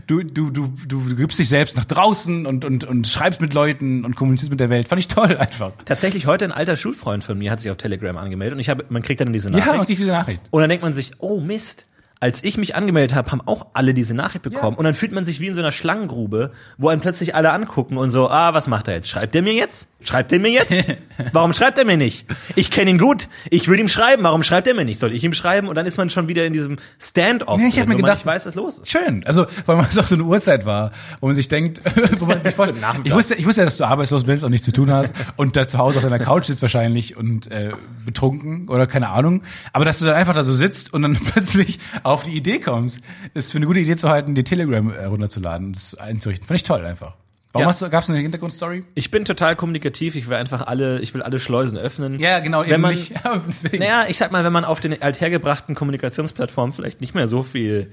du, 0.07 0.23
du, 0.23 0.49
du, 0.51 0.73
du 0.87 1.15
gibst 1.17 1.37
dich 1.37 1.49
selbst 1.49 1.75
nach 1.75 1.83
draußen 1.83 2.45
und, 2.45 2.63
und, 2.63 2.85
und 2.85 3.07
schreibst 3.07 3.41
mit 3.41 3.53
Leuten 3.53 4.05
und 4.05 4.15
kommunizierst 4.15 4.51
mit 4.51 4.61
der 4.61 4.69
Welt. 4.69 4.87
Fand 4.87 4.99
ich 4.99 5.09
toll 5.09 5.35
einfach. 5.37 5.73
Tatsächlich 5.83 6.27
heute 6.27 6.45
ein 6.45 6.53
alter 6.53 6.77
Schulfreund 6.77 7.21
von 7.25 7.37
mir 7.37 7.51
hat 7.51 7.59
sich 7.59 7.69
auf 7.69 7.75
Telegram 7.77 8.15
angemeldet 8.15 8.53
und 8.53 8.59
ich 8.61 8.69
habe, 8.69 8.85
man 8.87 9.01
kriegt 9.01 9.19
dann 9.19 9.33
diese 9.33 9.49
Nachricht. 9.49 9.67
Ja, 9.67 9.73
man 9.75 9.85
kriegt 9.85 9.99
diese 9.99 10.11
Nachricht. 10.11 10.43
Und 10.51 10.61
dann 10.61 10.69
denkt 10.69 10.81
man 10.83 10.93
sich, 10.93 11.11
oh 11.17 11.41
Mist, 11.41 11.87
als 12.21 12.43
ich 12.43 12.57
mich 12.57 12.75
angemeldet 12.75 13.13
habe, 13.15 13.31
haben 13.31 13.41
auch 13.45 13.67
alle 13.73 13.93
diese 13.93 14.13
Nachricht 14.15 14.41
bekommen. 14.43 14.77
Und 14.77 14.85
dann 14.85 14.95
fühlt 14.95 15.11
man 15.11 15.25
sich 15.25 15.39
wie 15.41 15.47
in 15.47 15.53
so 15.53 15.59
einer 15.61 15.71
Schlangengrube, 15.73 16.51
wo 16.77 16.87
einen 16.89 17.01
plötzlich 17.01 17.35
alle 17.35 17.51
angucken 17.51 17.97
und 17.97 18.09
so, 18.09 18.29
ah, 18.29 18.53
was 18.53 18.67
macht 18.67 18.87
er 18.87 18.95
jetzt? 18.95 19.09
Schreibt 19.09 19.35
er 19.35 19.41
mir 19.41 19.53
jetzt? 19.53 19.89
Schreibt 20.01 20.31
er 20.31 20.39
mir 20.39 20.49
jetzt? 20.51 20.87
Warum 21.33 21.53
schreibt 21.53 21.77
er 21.77 21.85
mir 21.85 21.97
nicht? 21.97 22.25
Ich 22.55 22.71
kenne 22.71 22.91
ihn 22.91 22.97
gut. 22.97 23.27
Ich 23.49 23.67
will 23.67 23.79
ihm 23.79 23.87
schreiben. 23.89 24.23
Warum 24.23 24.43
schreibt 24.43 24.67
er 24.67 24.73
mir 24.75 24.85
nicht? 24.85 24.99
Soll 24.99 25.13
ich 25.13 25.23
ihm 25.23 25.33
schreiben? 25.33 25.67
Und 25.67 25.75
dann 25.75 25.85
ist 25.85 25.97
man 25.97 26.09
schon 26.09 26.27
wieder 26.27 26.45
in 26.45 26.53
diesem 26.53 26.77
Standoff. 26.99 27.59
Nee, 27.59 27.67
ich 27.67 27.75
hab 27.79 27.87
drin, 27.87 27.97
mir 27.97 28.01
gedacht- 28.03 28.17
nicht 28.19 28.25
weiß, 28.25 28.45
was 28.45 28.55
los 28.55 28.79
ist. 28.79 28.89
Schön. 28.89 29.23
Also, 29.25 29.45
weil 29.65 29.75
man 29.75 29.85
es 29.85 29.97
auch 29.97 30.07
so 30.07 30.15
eine 30.15 30.23
Uhrzeit 30.23 30.65
war, 30.65 30.91
wo 31.19 31.27
man 31.27 31.35
sich 31.35 31.47
denkt, 31.47 31.81
wo 32.19 32.25
man 32.25 32.41
sich 32.41 32.55
Nachmittag. 32.57 33.01
ich 33.05 33.13
wusste, 33.13 33.35
ich 33.35 33.45
wusste 33.45 33.61
ja, 33.61 33.65
dass 33.65 33.77
du 33.77 33.83
arbeitslos 33.83 34.23
bist 34.23 34.43
und 34.43 34.51
nichts 34.51 34.65
zu 34.65 34.71
tun 34.71 34.89
hast 34.91 35.13
und 35.35 35.55
da 35.55 35.67
zu 35.67 35.77
Hause 35.77 35.97
auf 35.97 36.03
deiner 36.03 36.19
Couch 36.19 36.45
sitzt 36.45 36.61
wahrscheinlich 36.61 37.17
und 37.17 37.51
äh, 37.51 37.71
betrunken 38.05 38.69
oder 38.69 38.87
keine 38.87 39.09
Ahnung. 39.09 39.41
Aber 39.73 39.85
dass 39.85 39.99
du 39.99 40.05
dann 40.05 40.15
einfach 40.15 40.33
da 40.33 40.43
so 40.43 40.53
sitzt 40.53 40.93
und 40.93 41.01
dann 41.01 41.15
plötzlich 41.33 41.79
auf 42.05 42.23
die 42.23 42.31
Idee 42.31 42.59
kommst, 42.59 43.01
ist 43.33 43.51
für 43.51 43.57
eine 43.57 43.65
gute 43.65 43.79
Idee 43.79 43.95
zu 43.95 44.09
halten, 44.09 44.35
die 44.35 44.43
Telegram 44.43 44.91
äh, 44.91 45.05
runterzuladen 45.05 45.67
und 45.67 45.75
das 45.75 45.95
einzurichten. 45.95 46.47
Fand 46.47 46.59
ich 46.59 46.63
toll 46.63 46.85
einfach. 46.85 47.15
Warum 47.51 47.63
Ja. 47.63 47.67
hast 47.69 47.81
du, 47.81 47.89
gab's 47.89 48.09
eine 48.09 48.19
Hintergrundstory? 48.19 48.83
Ich 48.95 49.11
bin 49.11 49.23
total 49.25 49.55
kommunikativ. 49.55 50.15
Ich 50.15 50.27
will 50.27 50.35
einfach 50.35 50.67
alle, 50.67 50.99
ich 50.99 51.13
will 51.13 51.21
alle 51.23 51.39
Schleusen 51.39 51.77
öffnen. 51.77 52.19
Ja, 52.19 52.39
genau, 52.39 52.63
Wenn 52.63 52.71
eben 52.73 52.81
man, 52.81 52.91
nicht. 52.93 53.13
Naja, 53.79 54.05
ich 54.09 54.17
sag 54.17 54.31
mal, 54.31 54.43
wenn 54.43 54.51
man 54.53 54.65
auf 54.65 54.81
den 54.81 55.01
althergebrachten 55.01 55.73
Kommunikationsplattformen 55.73 56.73
vielleicht 56.73 56.99
nicht 57.01 57.15
mehr 57.15 57.27
so 57.27 57.43
viel 57.43 57.91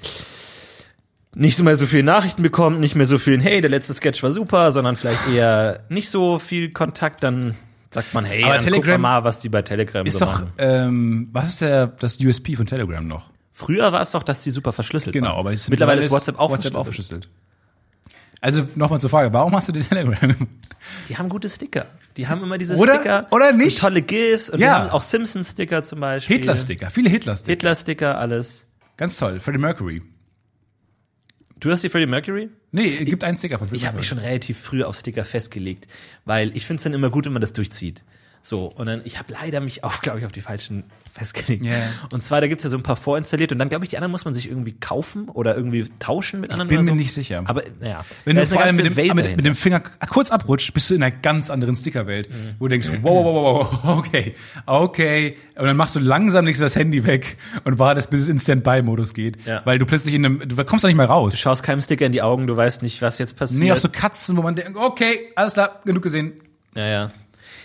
nicht 1.34 1.56
so 1.56 1.64
mehr 1.64 1.76
so 1.76 1.86
viel 1.86 2.02
Nachrichten 2.02 2.42
bekommt, 2.42 2.80
nicht 2.80 2.94
mehr 2.94 3.06
so 3.06 3.16
viel, 3.18 3.40
hey, 3.40 3.62
der 3.62 3.70
letzte 3.70 3.94
Sketch 3.94 4.22
war 4.22 4.32
super, 4.32 4.70
sondern 4.72 4.96
vielleicht 4.96 5.26
eher 5.30 5.82
nicht 5.88 6.10
so 6.10 6.38
viel 6.38 6.70
Kontakt, 6.72 7.22
dann 7.22 7.54
sagt 7.90 8.12
man, 8.12 8.24
hey, 8.26 8.44
Aber 8.44 8.56
dann 8.56 8.64
Telegram 8.64 9.00
mal, 9.00 9.24
was 9.24 9.38
die 9.38 9.48
bei 9.48 9.62
Telegram 9.62 10.04
ist 10.04 10.18
so 10.18 10.26
doch, 10.26 10.32
machen. 10.32 10.52
ähm, 10.58 11.28
was 11.32 11.48
ist 11.50 11.60
der, 11.62 11.86
das 11.86 12.20
USP 12.20 12.56
von 12.56 12.66
Telegram 12.66 13.06
noch? 13.06 13.30
Früher 13.52 13.92
war 13.92 14.00
es 14.00 14.10
doch, 14.12 14.22
dass 14.22 14.42
die 14.42 14.50
super 14.50 14.72
verschlüsselt 14.72 15.12
Genau, 15.12 15.28
waren. 15.30 15.38
aber 15.38 15.52
es 15.52 15.68
mittlerweile 15.68 16.00
ist 16.00 16.10
WhatsApp 16.10 16.38
auch 16.38 16.50
WhatsApp 16.50 16.74
auch 16.74 16.84
verschlüsselt. 16.84 17.24
verschlüsselt. 17.24 17.42
Also 18.40 18.66
nochmal 18.74 19.00
zur 19.00 19.10
Frage, 19.10 19.32
warum 19.32 19.54
hast 19.54 19.68
du 19.68 19.72
den 19.72 19.86
Telegram? 19.88 20.34
Die 21.08 21.16
haben 21.16 21.28
gute 21.28 21.48
Sticker. 21.48 21.86
Die 22.16 22.26
haben 22.26 22.42
immer 22.42 22.58
diese 22.58 22.74
Oder- 22.76 22.94
Sticker. 22.96 23.26
oder 23.30 23.52
nicht? 23.52 23.76
Und 23.76 23.80
tolle 23.80 24.02
GIFs 24.02 24.50
und 24.50 24.58
Ja. 24.60 24.90
auch 24.92 25.02
Simpsons-Sticker 25.02 25.84
zum 25.84 26.00
Beispiel. 26.00 26.38
Hitler-Sticker, 26.38 26.90
viele 26.90 27.08
Hitler-Sticker. 27.08 27.50
Hitler-Sticker, 27.52 28.18
alles. 28.18 28.64
Ganz 28.96 29.16
toll. 29.16 29.38
Freddie 29.38 29.58
Mercury. 29.58 30.02
Du 31.60 31.70
hast 31.70 31.84
die 31.84 31.88
Freddie 31.88 32.06
Mercury? 32.06 32.50
Nee, 32.72 33.04
gibt 33.04 33.22
einen 33.22 33.36
Sticker 33.36 33.58
von 33.58 33.68
Freddie 33.68 33.78
Ich 33.80 33.86
habe 33.86 33.98
mich 33.98 34.08
schon 34.08 34.18
relativ 34.18 34.58
früh 34.58 34.82
auf 34.82 34.96
Sticker 34.96 35.24
festgelegt, 35.24 35.86
weil 36.24 36.56
ich 36.56 36.66
finde 36.66 36.78
es 36.78 36.84
dann 36.84 36.94
immer 36.94 37.10
gut, 37.10 37.26
wenn 37.26 37.32
man 37.32 37.40
das 37.42 37.52
durchzieht. 37.52 38.04
So, 38.42 38.66
und 38.66 38.86
dann, 38.86 39.02
ich 39.04 39.18
habe 39.18 39.32
leider 39.32 39.60
mich 39.60 39.84
auch, 39.84 40.00
glaube 40.02 40.18
ich, 40.18 40.26
auf 40.26 40.32
die 40.32 40.40
falschen 40.40 40.84
festgelegt. 41.14 41.64
Ja. 41.64 41.90
Und 42.10 42.24
zwar, 42.24 42.40
da 42.40 42.46
gibt's 42.46 42.64
ja 42.64 42.70
so 42.70 42.76
ein 42.76 42.82
paar 42.82 42.96
vorinstalliert 42.96 43.52
und 43.52 43.58
dann, 43.58 43.68
glaube 43.68 43.84
ich, 43.84 43.90
die 43.90 43.96
anderen 43.98 44.12
muss 44.12 44.24
man 44.24 44.32
sich 44.32 44.48
irgendwie 44.48 44.72
kaufen 44.72 45.28
oder 45.28 45.54
irgendwie 45.54 45.86
tauschen 45.98 46.40
mit 46.40 46.50
anderen 46.50 46.68
bin 46.68 46.78
oder 46.78 46.84
mir 46.84 46.90
so. 46.92 46.94
nicht 46.96 47.12
sicher. 47.12 47.42
Aber, 47.44 47.62
naja. 47.80 48.04
Wenn 48.24 48.36
da 48.36 48.42
du 48.42 48.48
vor 48.48 48.62
allem 48.62 48.76
mit 48.76 48.86
dem, 48.86 49.14
mit, 49.14 49.36
mit 49.36 49.44
dem 49.44 49.54
Finger 49.54 49.80
kurz 49.80 50.30
abrutscht, 50.30 50.72
bist 50.72 50.88
du 50.88 50.94
in 50.94 51.02
einer 51.02 51.14
ganz 51.14 51.50
anderen 51.50 51.76
Stickerwelt, 51.76 52.30
wo 52.58 52.66
du 52.66 52.70
denkst, 52.70 52.88
wow, 53.02 53.24
wow, 53.24 53.34
wow, 53.34 53.82
wow, 53.84 53.98
okay, 53.98 54.34
okay. 54.64 55.36
Und 55.54 55.66
dann 55.66 55.76
machst 55.76 55.94
du 55.96 56.00
langsam 56.00 56.46
legst 56.46 56.60
du 56.60 56.64
das 56.64 56.76
Handy 56.76 57.04
weg 57.04 57.36
und 57.64 57.78
wartest, 57.78 58.08
bis 58.08 58.22
es 58.22 58.28
in 58.28 58.38
Standby-Modus 58.38 59.12
geht. 59.12 59.36
Ja. 59.44 59.60
Weil 59.66 59.78
du 59.78 59.84
plötzlich 59.84 60.14
in 60.14 60.24
einem, 60.24 60.48
du 60.48 60.56
kommst 60.64 60.82
da 60.82 60.88
nicht 60.88 60.96
mehr 60.96 61.06
Du 61.06 61.12
raus. 61.12 61.38
schaust 61.38 61.62
keinem 61.62 61.82
Sticker 61.82 62.06
in 62.06 62.12
die 62.12 62.22
Augen, 62.22 62.46
du 62.46 62.56
weißt 62.56 62.82
nicht, 62.82 63.02
was 63.02 63.18
jetzt 63.18 63.36
passiert. 63.36 63.62
Nee, 63.62 63.72
auch 63.72 63.76
so 63.76 63.90
Katzen, 63.90 64.36
wo 64.38 64.42
man 64.42 64.54
denkt, 64.54 64.78
okay, 64.78 65.30
alles 65.36 65.52
klar, 65.52 65.82
genug 65.84 66.02
gesehen. 66.02 66.32
Ja, 66.74 66.86
ja. 66.86 67.12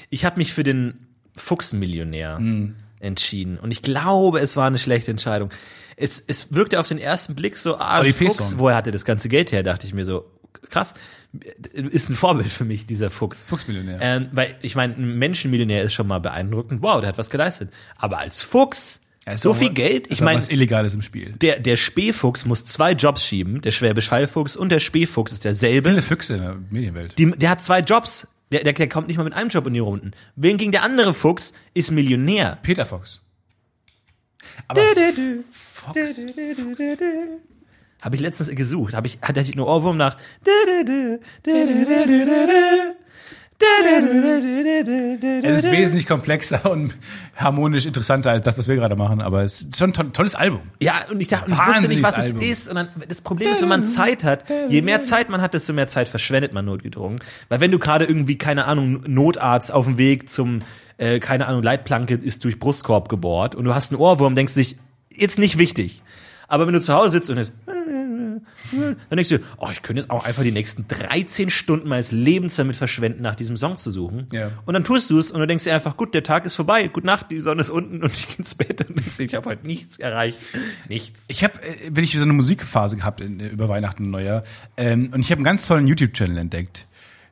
Ich 0.09 0.25
habe 0.25 0.37
mich 0.37 0.53
für 0.53 0.63
den 0.63 1.07
Fuchsenmillionär 1.35 2.37
Hm. 2.37 2.75
entschieden 2.99 3.57
und 3.57 3.71
ich 3.71 3.81
glaube, 3.81 4.39
es 4.39 4.55
war 4.57 4.67
eine 4.67 4.79
schlechte 4.79 5.11
Entscheidung. 5.11 5.49
Es, 5.95 6.23
es 6.25 6.53
wirkte 6.53 6.79
auf 6.79 6.87
den 6.87 6.97
ersten 6.99 7.35
Blick 7.35 7.57
so, 7.57 7.77
ah, 7.77 8.03
Fuchs, 8.13 8.57
woher 8.59 8.75
hatte 8.75 8.91
das 8.91 9.05
ganze 9.05 9.29
Geld 9.29 9.51
her, 9.51 9.63
dachte 9.63 9.87
ich 9.87 9.93
mir 9.93 10.05
so, 10.05 10.25
krass, 10.69 10.93
ist 11.73 12.09
ein 12.09 12.15
Vorbild 12.15 12.49
für 12.51 12.65
mich, 12.65 12.85
dieser 12.85 13.09
Fuchs. 13.09 13.41
Fuchsmillionär. 13.43 13.97
Ähm, 14.01 14.29
weil, 14.31 14.55
ich 14.61 14.75
meine, 14.75 14.93
ein 14.95 15.17
Menschenmillionär 15.17 15.83
ist 15.83 15.93
schon 15.93 16.07
mal 16.07 16.19
beeindruckend, 16.19 16.81
wow, 16.81 16.99
der 17.01 17.09
hat 17.09 17.17
was 17.17 17.29
geleistet. 17.29 17.71
Aber 17.97 18.19
als 18.19 18.41
Fuchs, 18.41 19.01
Ja, 19.25 19.37
so 19.37 19.53
viel 19.53 19.71
Geld, 19.71 20.11
ich 20.11 20.21
meine, 20.21 20.37
was 20.37 20.49
Illegales 20.49 20.93
im 20.93 21.01
Spiel. 21.01 21.33
der, 21.41 21.59
der 21.59 21.77
Spähfuchs 21.77 22.45
muss 22.45 22.63
zwei 22.65 22.91
Jobs 22.93 23.25
schieben, 23.25 23.61
der 23.61 23.71
Schwäbisch 23.71 24.11
Hallfuchs 24.11 24.55
und 24.55 24.69
der 24.71 24.79
Spähfuchs 24.79 25.33
ist 25.33 25.45
derselbe. 25.45 25.89
Viele 25.89 26.01
Füchse 26.01 26.35
in 26.35 26.41
der 26.41 26.55
Medienwelt. 26.69 27.17
Die, 27.17 27.31
der 27.31 27.49
hat 27.51 27.63
zwei 27.63 27.79
Jobs. 27.79 28.27
Der, 28.51 28.63
der, 28.63 28.73
der 28.73 28.89
kommt 28.89 29.07
nicht 29.07 29.17
mal 29.17 29.23
mit 29.23 29.33
einem 29.33 29.49
Job 29.49 29.67
in 29.67 29.73
die 29.73 29.79
Runden. 29.79 30.11
Wen 30.35 30.57
ging 30.57 30.71
der 30.71 30.83
andere 30.83 31.13
Fuchs? 31.13 31.53
Ist 31.73 31.91
Millionär. 31.91 32.57
Peter 32.63 32.85
Fox. 32.85 33.21
Aber 34.67 34.81
Fox. 35.51 36.25
Habe 38.01 38.15
ich 38.15 38.21
letztens 38.21 38.49
gesucht. 38.49 38.93
Habe 38.93 39.07
ich, 39.07 39.19
hatte 39.21 39.41
ich 39.41 39.51
einen 39.51 39.61
Ohrwurm 39.61 39.97
nach. 39.97 40.17
Es 45.43 45.65
ist 45.65 45.71
wesentlich 45.71 46.05
komplexer 46.05 46.69
und 46.69 46.93
harmonisch 47.35 47.85
interessanter 47.85 48.31
als 48.31 48.45
das, 48.45 48.57
was 48.57 48.67
wir 48.67 48.75
gerade 48.75 48.95
machen, 48.95 49.21
aber 49.21 49.43
es 49.43 49.61
ist 49.61 49.77
schon 49.77 49.89
ein 49.91 49.93
to- 49.93 50.03
tolles 50.03 50.35
Album. 50.35 50.61
Ja, 50.79 51.01
und 51.11 51.19
ich 51.19 51.27
dachte, 51.27 51.51
ich 51.51 51.57
wusste 51.57 51.87
nicht, 51.87 52.03
was 52.03 52.15
Album. 52.15 52.39
es 52.41 52.47
ist. 52.47 52.69
Und 52.69 52.75
dann, 52.75 52.89
das 53.07 53.21
Problem 53.21 53.51
ist, 53.51 53.61
wenn 53.61 53.69
man 53.69 53.85
Zeit 53.85 54.23
hat, 54.23 54.45
je 54.69 54.81
mehr 54.81 55.01
Zeit 55.01 55.29
man 55.29 55.41
hat, 55.41 55.53
desto 55.53 55.73
mehr 55.73 55.87
Zeit 55.87 56.07
verschwendet 56.07 56.53
man 56.53 56.65
notgedrungen. 56.65 57.19
Weil 57.49 57.59
wenn 57.59 57.71
du 57.71 57.79
gerade 57.79 58.05
irgendwie, 58.05 58.37
keine 58.37 58.65
Ahnung, 58.65 59.03
Notarzt 59.07 59.73
auf 59.73 59.85
dem 59.85 59.97
Weg 59.97 60.29
zum, 60.29 60.59
äh, 60.97 61.19
keine 61.19 61.47
Ahnung, 61.47 61.63
Leitplanke 61.63 62.15
ist 62.15 62.43
durch 62.43 62.59
Brustkorb 62.59 63.09
gebohrt 63.09 63.55
und 63.55 63.65
du 63.65 63.73
hast 63.73 63.91
einen 63.91 63.99
Ohrwurm, 63.99 64.35
denkst 64.35 64.53
du 64.53 64.59
dich, 64.59 64.77
jetzt 65.13 65.39
nicht 65.39 65.57
wichtig. 65.57 66.03
Aber 66.47 66.65
wenn 66.67 66.73
du 66.73 66.79
zu 66.81 66.93
Hause 66.93 67.09
sitzt 67.11 67.29
und 67.29 67.37
jetzt, 67.37 67.51
dann 68.71 68.97
denkst 69.09 69.29
du, 69.29 69.39
oh, 69.57 69.67
ich 69.71 69.81
könnte 69.81 70.01
jetzt 70.01 70.09
auch 70.09 70.25
einfach 70.25 70.43
die 70.43 70.51
nächsten 70.51 70.87
13 70.87 71.49
Stunden 71.49 71.87
meines 71.87 72.11
Lebens 72.11 72.55
damit 72.55 72.75
verschwenden, 72.75 73.21
nach 73.21 73.35
diesem 73.35 73.57
Song 73.57 73.77
zu 73.77 73.91
suchen. 73.91 74.27
Ja. 74.33 74.51
Und 74.65 74.73
dann 74.73 74.83
tust 74.83 75.09
du 75.09 75.19
es 75.19 75.31
und 75.31 75.39
du 75.39 75.47
denkst 75.47 75.63
dir 75.65 75.73
einfach, 75.73 75.97
gut, 75.97 76.13
der 76.13 76.23
Tag 76.23 76.45
ist 76.45 76.55
vorbei, 76.55 76.87
gut 76.87 77.03
Nacht, 77.03 77.31
die 77.31 77.39
Sonne 77.39 77.61
ist 77.61 77.69
unten 77.69 78.03
und 78.03 78.13
ich 78.13 78.27
gehe 78.27 78.37
ins 78.37 78.55
Bett 78.55 78.87
und 78.87 78.97
denkst, 78.97 79.19
ich 79.19 79.35
habe 79.35 79.49
heute 79.49 79.65
nichts 79.65 79.97
erreicht. 79.97 80.37
Nichts. 80.87 81.23
Ich 81.27 81.43
habe 81.43 81.61
äh, 81.61 81.95
wirklich 81.95 82.13
so 82.13 82.21
eine 82.21 82.33
Musikphase 82.33 82.97
gehabt 82.97 83.21
in, 83.21 83.39
über 83.39 83.69
Weihnachten 83.69 84.05
und 84.05 84.11
Neujahr 84.11 84.43
ähm, 84.77 85.09
und 85.13 85.21
ich 85.21 85.31
habe 85.31 85.39
einen 85.39 85.45
ganz 85.45 85.67
tollen 85.67 85.87
YouTube-Channel 85.87 86.37
entdeckt. 86.37 86.87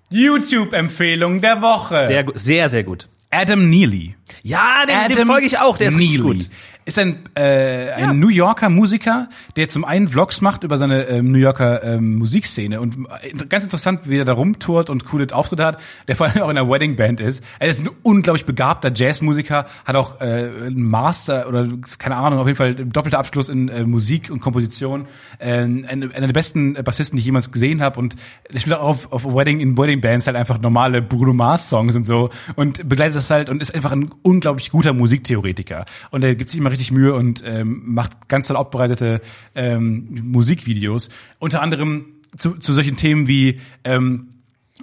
YouTube-Empfehlung 0.09 1.41
der 1.41 1.61
Woche. 1.61 2.07
Sehr 2.07 2.23
gut, 2.23 2.37
sehr, 2.37 2.69
sehr 2.69 2.83
gut. 2.83 3.07
Adam 3.31 3.69
Neely. 3.69 4.15
Ja, 4.43 4.85
den, 4.87 4.95
dem 4.95 5.17
Adam 5.17 5.27
folge 5.27 5.47
ich 5.47 5.59
auch, 5.59 5.77
der 5.77 5.89
ist 5.89 5.97
Neely. 5.97 6.17
gut. 6.17 6.49
Ist 6.85 6.99
ein, 6.99 7.17
äh, 7.33 7.91
ein 7.93 8.19
New 8.19 8.29
Yorker 8.29 8.69
Musiker, 8.69 9.27
der 9.55 9.67
zum 9.67 9.83
einen 9.85 10.07
Vlogs 10.07 10.41
macht 10.41 10.63
über 10.63 10.77
seine 10.77 11.07
ähm, 11.07 11.31
New 11.31 11.39
Yorker 11.39 11.83
ähm, 11.83 12.17
Musikszene 12.17 12.79
und 12.79 13.07
äh, 13.23 13.31
ganz 13.49 13.63
interessant, 13.63 14.01
wie 14.05 14.19
er 14.19 14.25
da 14.25 14.33
rumtourt 14.33 14.91
und 14.91 15.05
coole 15.05 15.25
Auftritte 15.31 15.65
hat, 15.65 15.81
der 16.07 16.15
vor 16.15 16.27
allem 16.27 16.43
auch 16.43 16.49
in 16.49 16.57
einer 16.57 16.69
Wedding 16.69 16.95
Band 16.95 17.19
ist. 17.19 17.43
Er 17.57 17.69
ist 17.69 17.81
ein 17.81 17.89
unglaublich 18.03 18.45
begabter 18.45 18.91
Jazzmusiker, 18.93 19.65
hat 19.83 19.95
auch 19.95 20.21
äh, 20.21 20.25
einen 20.25 20.83
Master 20.83 21.47
oder 21.47 21.67
keine 21.97 22.17
Ahnung, 22.17 22.37
auf 22.37 22.45
jeden 22.45 22.57
Fall 22.57 22.75
doppelter 22.75 23.17
Abschluss 23.17 23.49
in 23.49 23.67
äh, 23.69 23.83
Musik 23.83 24.29
und 24.29 24.39
Komposition. 24.39 25.07
Äh, 25.39 25.53
einer 25.53 26.13
einer 26.13 26.27
der 26.27 26.33
besten 26.33 26.75
Bassisten, 26.75 27.17
die 27.17 27.21
ich 27.21 27.25
jemals 27.25 27.51
gesehen 27.51 27.81
habe 27.81 27.99
und 27.99 28.15
er 28.43 28.59
spielt 28.59 28.75
auch 28.75 28.89
auf, 28.89 29.11
auf 29.11 29.25
Wedding 29.25 29.59
in 29.59 29.75
Wedding 29.75 30.01
Bands 30.01 30.27
halt 30.27 30.37
einfach 30.37 30.61
normale 30.61 31.01
Bruno 31.01 31.33
Mars 31.33 31.67
Songs 31.67 31.95
und 31.95 32.03
so 32.03 32.29
und 32.55 32.87
begleitet 32.87 33.15
das 33.15 33.31
halt 33.31 33.49
und 33.49 33.59
ist 33.59 33.73
einfach 33.73 33.91
ein 33.91 34.11
unglaublich 34.21 34.69
guter 34.69 34.93
Musiktheoretiker 34.93 35.85
und 36.11 36.23
er 36.23 36.35
gibt 36.35 36.51
sich 36.51 36.59
immer 36.59 36.74
richtig 36.75 36.91
Mühe 36.91 37.13
und 37.13 37.43
ähm, 37.45 37.81
macht 37.85 38.27
ganz 38.27 38.47
toll 38.47 38.57
aufbereitete 38.57 39.21
ähm, 39.55 40.19
Musikvideos. 40.23 41.09
Unter 41.39 41.61
anderem 41.61 42.05
zu, 42.37 42.57
zu 42.57 42.73
solchen 42.73 42.97
Themen 42.97 43.27
wie 43.27 43.59
ähm, 43.83 44.27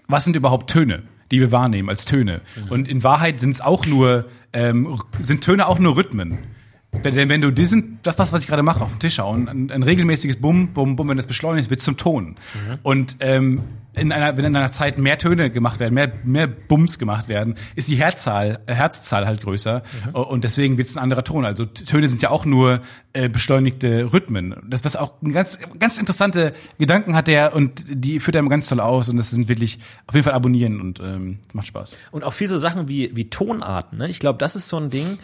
was 0.09 0.25
sind 0.25 0.37
überhaupt 0.37 0.71
Töne, 0.71 1.03
die 1.31 1.41
wir 1.41 1.53
wahrnehmen 1.53 1.89
als 1.89 2.05
Töne? 2.05 2.41
Und 2.71 2.89
in 2.89 3.03
Wahrheit 3.03 3.41
sind 3.41 3.51
es 3.51 3.61
auch 3.61 3.87
nur 3.87 4.27
ähm, 4.53 4.99
sind 5.21 5.45
Töne 5.45 5.67
auch 5.67 5.79
nur 5.79 5.97
Rhythmen. 5.97 6.39
Denn 6.93 7.29
wenn 7.29 7.41
du 7.41 7.51
diesen, 7.51 7.99
das 8.03 8.19
was, 8.19 8.33
was 8.33 8.43
ich 8.43 8.47
gerade 8.47 8.63
mache, 8.63 8.83
auf 8.83 8.91
dem 8.91 8.99
Tisch 8.99 9.19
hauen, 9.19 9.49
ein, 9.49 9.71
ein 9.71 9.83
regelmäßiges 9.83 10.37
Bum, 10.37 10.73
Bum, 10.75 10.95
Bum, 10.95 11.09
wenn 11.09 11.17
das 11.17 11.27
beschleunigt 11.27 11.71
wird 11.71 11.81
zum 11.81 11.97
Ton. 11.97 12.37
Und 12.83 13.17
ähm, 13.21 13.63
in 13.95 14.13
einer, 14.13 14.37
wenn 14.37 14.45
in 14.45 14.57
einer 14.57 14.73
Zeit 14.73 14.99
mehr 14.99 15.19
Töne 15.19 15.51
gemacht 15.51 15.79
werden, 15.81 15.95
mehr, 15.95 16.13
mehr 16.25 16.47
Bums 16.47 16.99
gemacht 16.99 17.29
werden, 17.29 17.57
ist 17.77 17.89
die 17.89 17.97
Herzzahl, 17.97 18.61
äh, 18.67 18.75
Herzzahl 18.75 19.27
halt 19.27 19.43
größer. 19.43 19.83
Und 20.13 20.45
deswegen 20.45 20.79
wird 20.79 20.89
es 20.89 20.97
ein 20.97 21.03
anderer 21.03 21.25
Ton. 21.25 21.45
Also 21.45 21.67
Töne 21.67 22.09
sind 22.09 22.23
ja 22.23 22.31
auch 22.31 22.45
nur 22.45 22.81
äh, 23.13 23.29
beschleunigte 23.29 24.13
Rhythmen. 24.13 24.55
Das, 24.69 24.85
was 24.85 24.97
auch 24.97 25.21
ein 25.23 25.33
ganz, 25.33 25.59
ganz 25.79 25.99
interessante 25.99 26.55
Gedanken 26.79 27.15
hat 27.15 27.27
der 27.27 27.55
und 27.55 27.85
die 27.89 28.21
führt 28.21 28.35
er 28.35 28.43
ganz 28.45 28.67
toll 28.67 28.81
aus. 28.81 29.09
Und 29.09 29.17
das 29.17 29.31
sind 29.31 29.49
wirklich 29.49 29.79
auf 30.07 30.15
jeden 30.15 30.25
Fall 30.25 30.35
abonnieren 30.35 30.81
und 30.81 31.01
ähm, 31.01 31.39
macht 31.53 31.67
Spaß. 31.67 31.95
Und 32.13 32.25
auch 32.25 32.33
viel 32.33 32.49
so 32.49 32.59
Sachen 32.59 32.89
wie, 32.89 33.15
wie 33.15 33.29
Tonarten, 33.29 33.99
ne? 33.99 34.09
Ich 34.09 34.21
glaube, 34.21 34.39
das 34.39 34.57
ist 34.57 34.69
so 34.69 34.79
ein 34.79 34.89
Ding, 34.89 35.19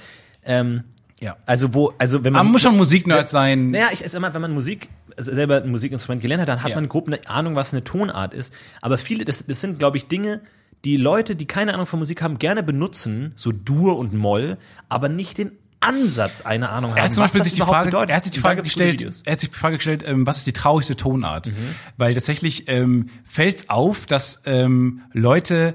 ähm, 0.45 0.85
Ja. 1.21 1.37
also 1.47 1.75
wo, 1.75 1.93
also 1.99 2.23
wenn 2.25 2.33
man. 2.33 2.45
Man 2.47 2.53
muss 2.53 2.62
schon 2.62 2.77
Musiknerd 2.77 3.29
sein. 3.29 3.71
Naja, 3.73 3.89
ich 3.93 4.03
ist 4.03 4.14
immer, 4.14 4.33
wenn 4.35 4.41
man 4.43 4.55
Musik, 4.55 4.89
selber 5.16 5.62
ein 5.62 5.71
Musikinstrument 5.71 6.23
gelernt 6.23 6.43
hat, 6.43 6.49
dann 6.49 6.62
hat 6.62 6.71
Ja. 6.71 6.77
man 6.77 6.89
grob 6.89 7.09
eine 7.09 7.19
Ahnung, 7.29 7.57
was 7.57 7.73
eine 7.73 7.83
Tonart 7.85 8.35
ist. 8.35 8.53
Aber 8.83 8.99
viele, 8.99 9.25
das, 9.25 9.45
das 9.47 9.61
sind, 9.61 9.79
glaube 9.79 9.97
ich, 9.97 10.07
Dinge, 10.07 10.41
die 10.85 10.97
Leute, 10.97 11.35
die 11.35 11.47
keine 11.47 11.75
Ahnung 11.75 11.87
von 11.87 11.99
Musik 11.99 12.23
haben, 12.23 12.39
gerne 12.39 12.62
benutzen, 12.62 13.33
so 13.35 13.51
Dur 13.51 13.99
und 13.99 14.14
Moll, 14.14 14.59
aber 14.89 15.09
nicht 15.09 15.39
den 15.39 15.53
Ansatz 15.81 16.43
eine 16.43 16.69
Ahnung 16.71 16.91
haben, 16.93 16.99
Er 16.99 17.05
hat 17.05 17.14
zum 17.14 17.25
Beispiel 17.25 17.43
sich 17.45 17.53
die 17.55 17.61
Frage, 17.61 17.87
bedeutet. 17.87 18.11
er 18.11 18.16
hat 18.16 18.25
sich 18.25 18.33
die 18.33 18.41
Frage 18.41 18.62
gestellt, 18.62 19.23
er 19.25 19.33
hat 19.33 19.41
sich 19.41 19.51
die 19.51 19.57
Frage 19.57 19.77
gestellt, 19.77 20.05
ähm, 20.07 20.27
was 20.27 20.39
ist 20.39 20.47
die 20.47 20.53
traurigste 20.53 20.97
Tonart? 20.97 21.49
Mhm. 21.49 21.75
Weil 21.97 22.14
tatsächlich 22.14 22.69
ähm, 22.69 23.11
fällt 23.25 23.59
es 23.59 23.69
auf, 23.71 24.07
dass 24.07 24.43
ähm, 24.47 25.03
Leute, 25.12 25.75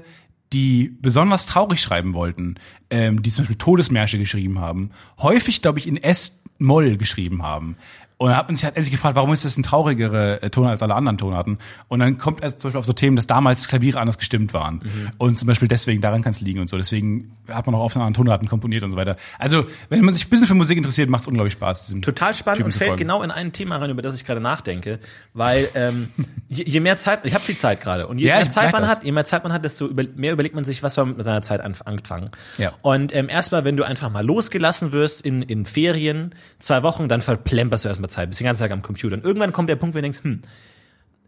die 0.54 0.96
besonders 1.02 1.46
traurig 1.46 1.82
schreiben 1.82 2.14
wollten, 2.14 2.54
ähm, 2.88 3.22
die 3.22 3.30
zum 3.30 3.42
Beispiel 3.42 3.58
Todesmärsche 3.58 4.18
geschrieben 4.18 4.60
haben, 4.60 4.90
häufig, 5.18 5.60
glaube 5.60 5.80
ich, 5.80 5.88
in 5.88 5.96
S-Moll 5.96 6.96
geschrieben 6.96 7.42
haben. 7.42 7.76
Und 8.24 8.30
da 8.30 8.38
hat 8.38 8.48
man 8.48 8.56
sich 8.56 8.64
halt 8.64 8.74
endlich 8.74 8.90
gefragt, 8.90 9.16
warum 9.16 9.34
ist 9.34 9.44
das 9.44 9.58
ein 9.58 9.62
traurigere 9.62 10.40
äh, 10.40 10.48
Tonart 10.48 10.70
als 10.70 10.82
alle 10.82 10.94
anderen 10.94 11.18
Tonarten? 11.18 11.58
Und 11.88 11.98
dann 11.98 12.16
kommt 12.16 12.42
er 12.42 12.56
zum 12.56 12.68
Beispiel 12.68 12.78
auf 12.78 12.86
so 12.86 12.94
Themen, 12.94 13.16
dass 13.16 13.26
damals 13.26 13.68
Klaviere 13.68 14.00
anders 14.00 14.16
gestimmt 14.16 14.54
waren. 14.54 14.76
Mhm. 14.76 15.10
Und 15.18 15.38
zum 15.38 15.46
Beispiel 15.46 15.68
deswegen, 15.68 16.00
daran 16.00 16.22
kann 16.22 16.30
es 16.30 16.40
liegen 16.40 16.58
und 16.60 16.70
so. 16.70 16.78
Deswegen 16.78 17.36
hat 17.48 17.66
man 17.66 17.74
auch 17.74 17.82
auf 17.82 17.92
so 17.92 18.00
anderen 18.00 18.14
Tonarten 18.14 18.48
komponiert 18.48 18.82
und 18.82 18.92
so 18.92 18.96
weiter. 18.96 19.16
Also, 19.38 19.66
wenn 19.90 20.02
man 20.02 20.14
sich 20.14 20.26
ein 20.26 20.30
bisschen 20.30 20.46
für 20.46 20.54
Musik 20.54 20.78
interessiert, 20.78 21.10
macht 21.10 21.20
es 21.20 21.26
unglaublich 21.26 21.52
Spaß. 21.52 21.96
Total 22.00 22.34
spannend 22.34 22.60
Typen 22.60 22.72
und 22.72 22.78
fällt 22.78 22.96
genau 22.96 23.22
in 23.22 23.30
ein 23.30 23.52
Thema 23.52 23.76
rein, 23.76 23.90
über 23.90 24.00
das 24.00 24.14
ich 24.14 24.24
gerade 24.24 24.40
nachdenke, 24.40 25.00
weil 25.34 25.68
ähm, 25.74 26.08
je, 26.48 26.64
je 26.64 26.80
mehr 26.80 26.96
Zeit, 26.96 27.26
ich 27.26 27.34
habe 27.34 27.44
viel 27.44 27.58
Zeit 27.58 27.82
gerade 27.82 28.06
und 28.06 28.16
je 28.16 28.28
Ja, 28.28 28.36
mehr 28.36 28.48
Zeit 28.48 28.72
man 28.72 28.80
das. 28.80 28.90
hat, 28.90 29.04
je 29.04 29.12
mehr 29.12 29.26
Zeit 29.26 29.44
man 29.44 29.52
hat, 29.52 29.66
desto 29.66 29.86
über, 29.86 30.02
mehr 30.16 30.32
überlegt 30.32 30.54
man 30.54 30.64
sich, 30.64 30.82
was 30.82 30.96
man 30.96 31.14
mit 31.14 31.24
seiner 31.26 31.42
Zeit 31.42 31.60
an, 31.60 31.74
anfangen. 31.84 32.30
Ja. 32.56 32.72
Und 32.80 33.14
ähm, 33.14 33.28
erstmal, 33.28 33.66
wenn 33.66 33.76
du 33.76 33.84
einfach 33.84 34.10
mal 34.10 34.24
losgelassen 34.24 34.92
wirst 34.92 35.20
in, 35.20 35.42
in 35.42 35.66
Ferien, 35.66 36.34
zwei 36.58 36.82
Wochen, 36.82 37.06
dann 37.10 37.20
verplemperst 37.20 37.84
du 37.84 37.90
erstmal 37.90 38.08
Zeit, 38.14 38.28
bist 38.28 38.40
den 38.40 38.44
ganzen 38.46 38.62
Tag 38.62 38.70
am 38.70 38.82
Computer. 38.82 39.14
Und 39.16 39.24
irgendwann 39.24 39.52
kommt 39.52 39.68
der 39.68 39.76
Punkt, 39.76 39.94
wo 39.94 39.98
du 39.98 40.02
denkst, 40.02 40.22
hm, 40.22 40.42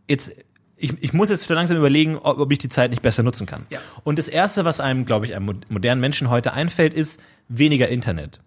jetzt 0.08 0.32
ich, 0.78 0.92
ich 1.02 1.12
muss 1.14 1.30
jetzt 1.30 1.46
schon 1.46 1.56
langsam 1.56 1.78
überlegen, 1.78 2.16
ob, 2.18 2.38
ob 2.38 2.52
ich 2.52 2.58
die 2.58 2.68
Zeit 2.68 2.90
nicht 2.90 3.00
besser 3.00 3.22
nutzen 3.22 3.46
kann. 3.46 3.64
Ja. 3.70 3.78
Und 4.04 4.18
das 4.18 4.28
erste, 4.28 4.66
was 4.66 4.78
einem, 4.78 5.06
glaube 5.06 5.24
ich, 5.24 5.34
einem 5.34 5.46
mo- 5.46 5.54
modernen 5.70 6.02
Menschen 6.02 6.28
heute 6.28 6.52
einfällt, 6.52 6.92
ist 6.92 7.22
weniger 7.48 7.88
Internet. 7.88 8.40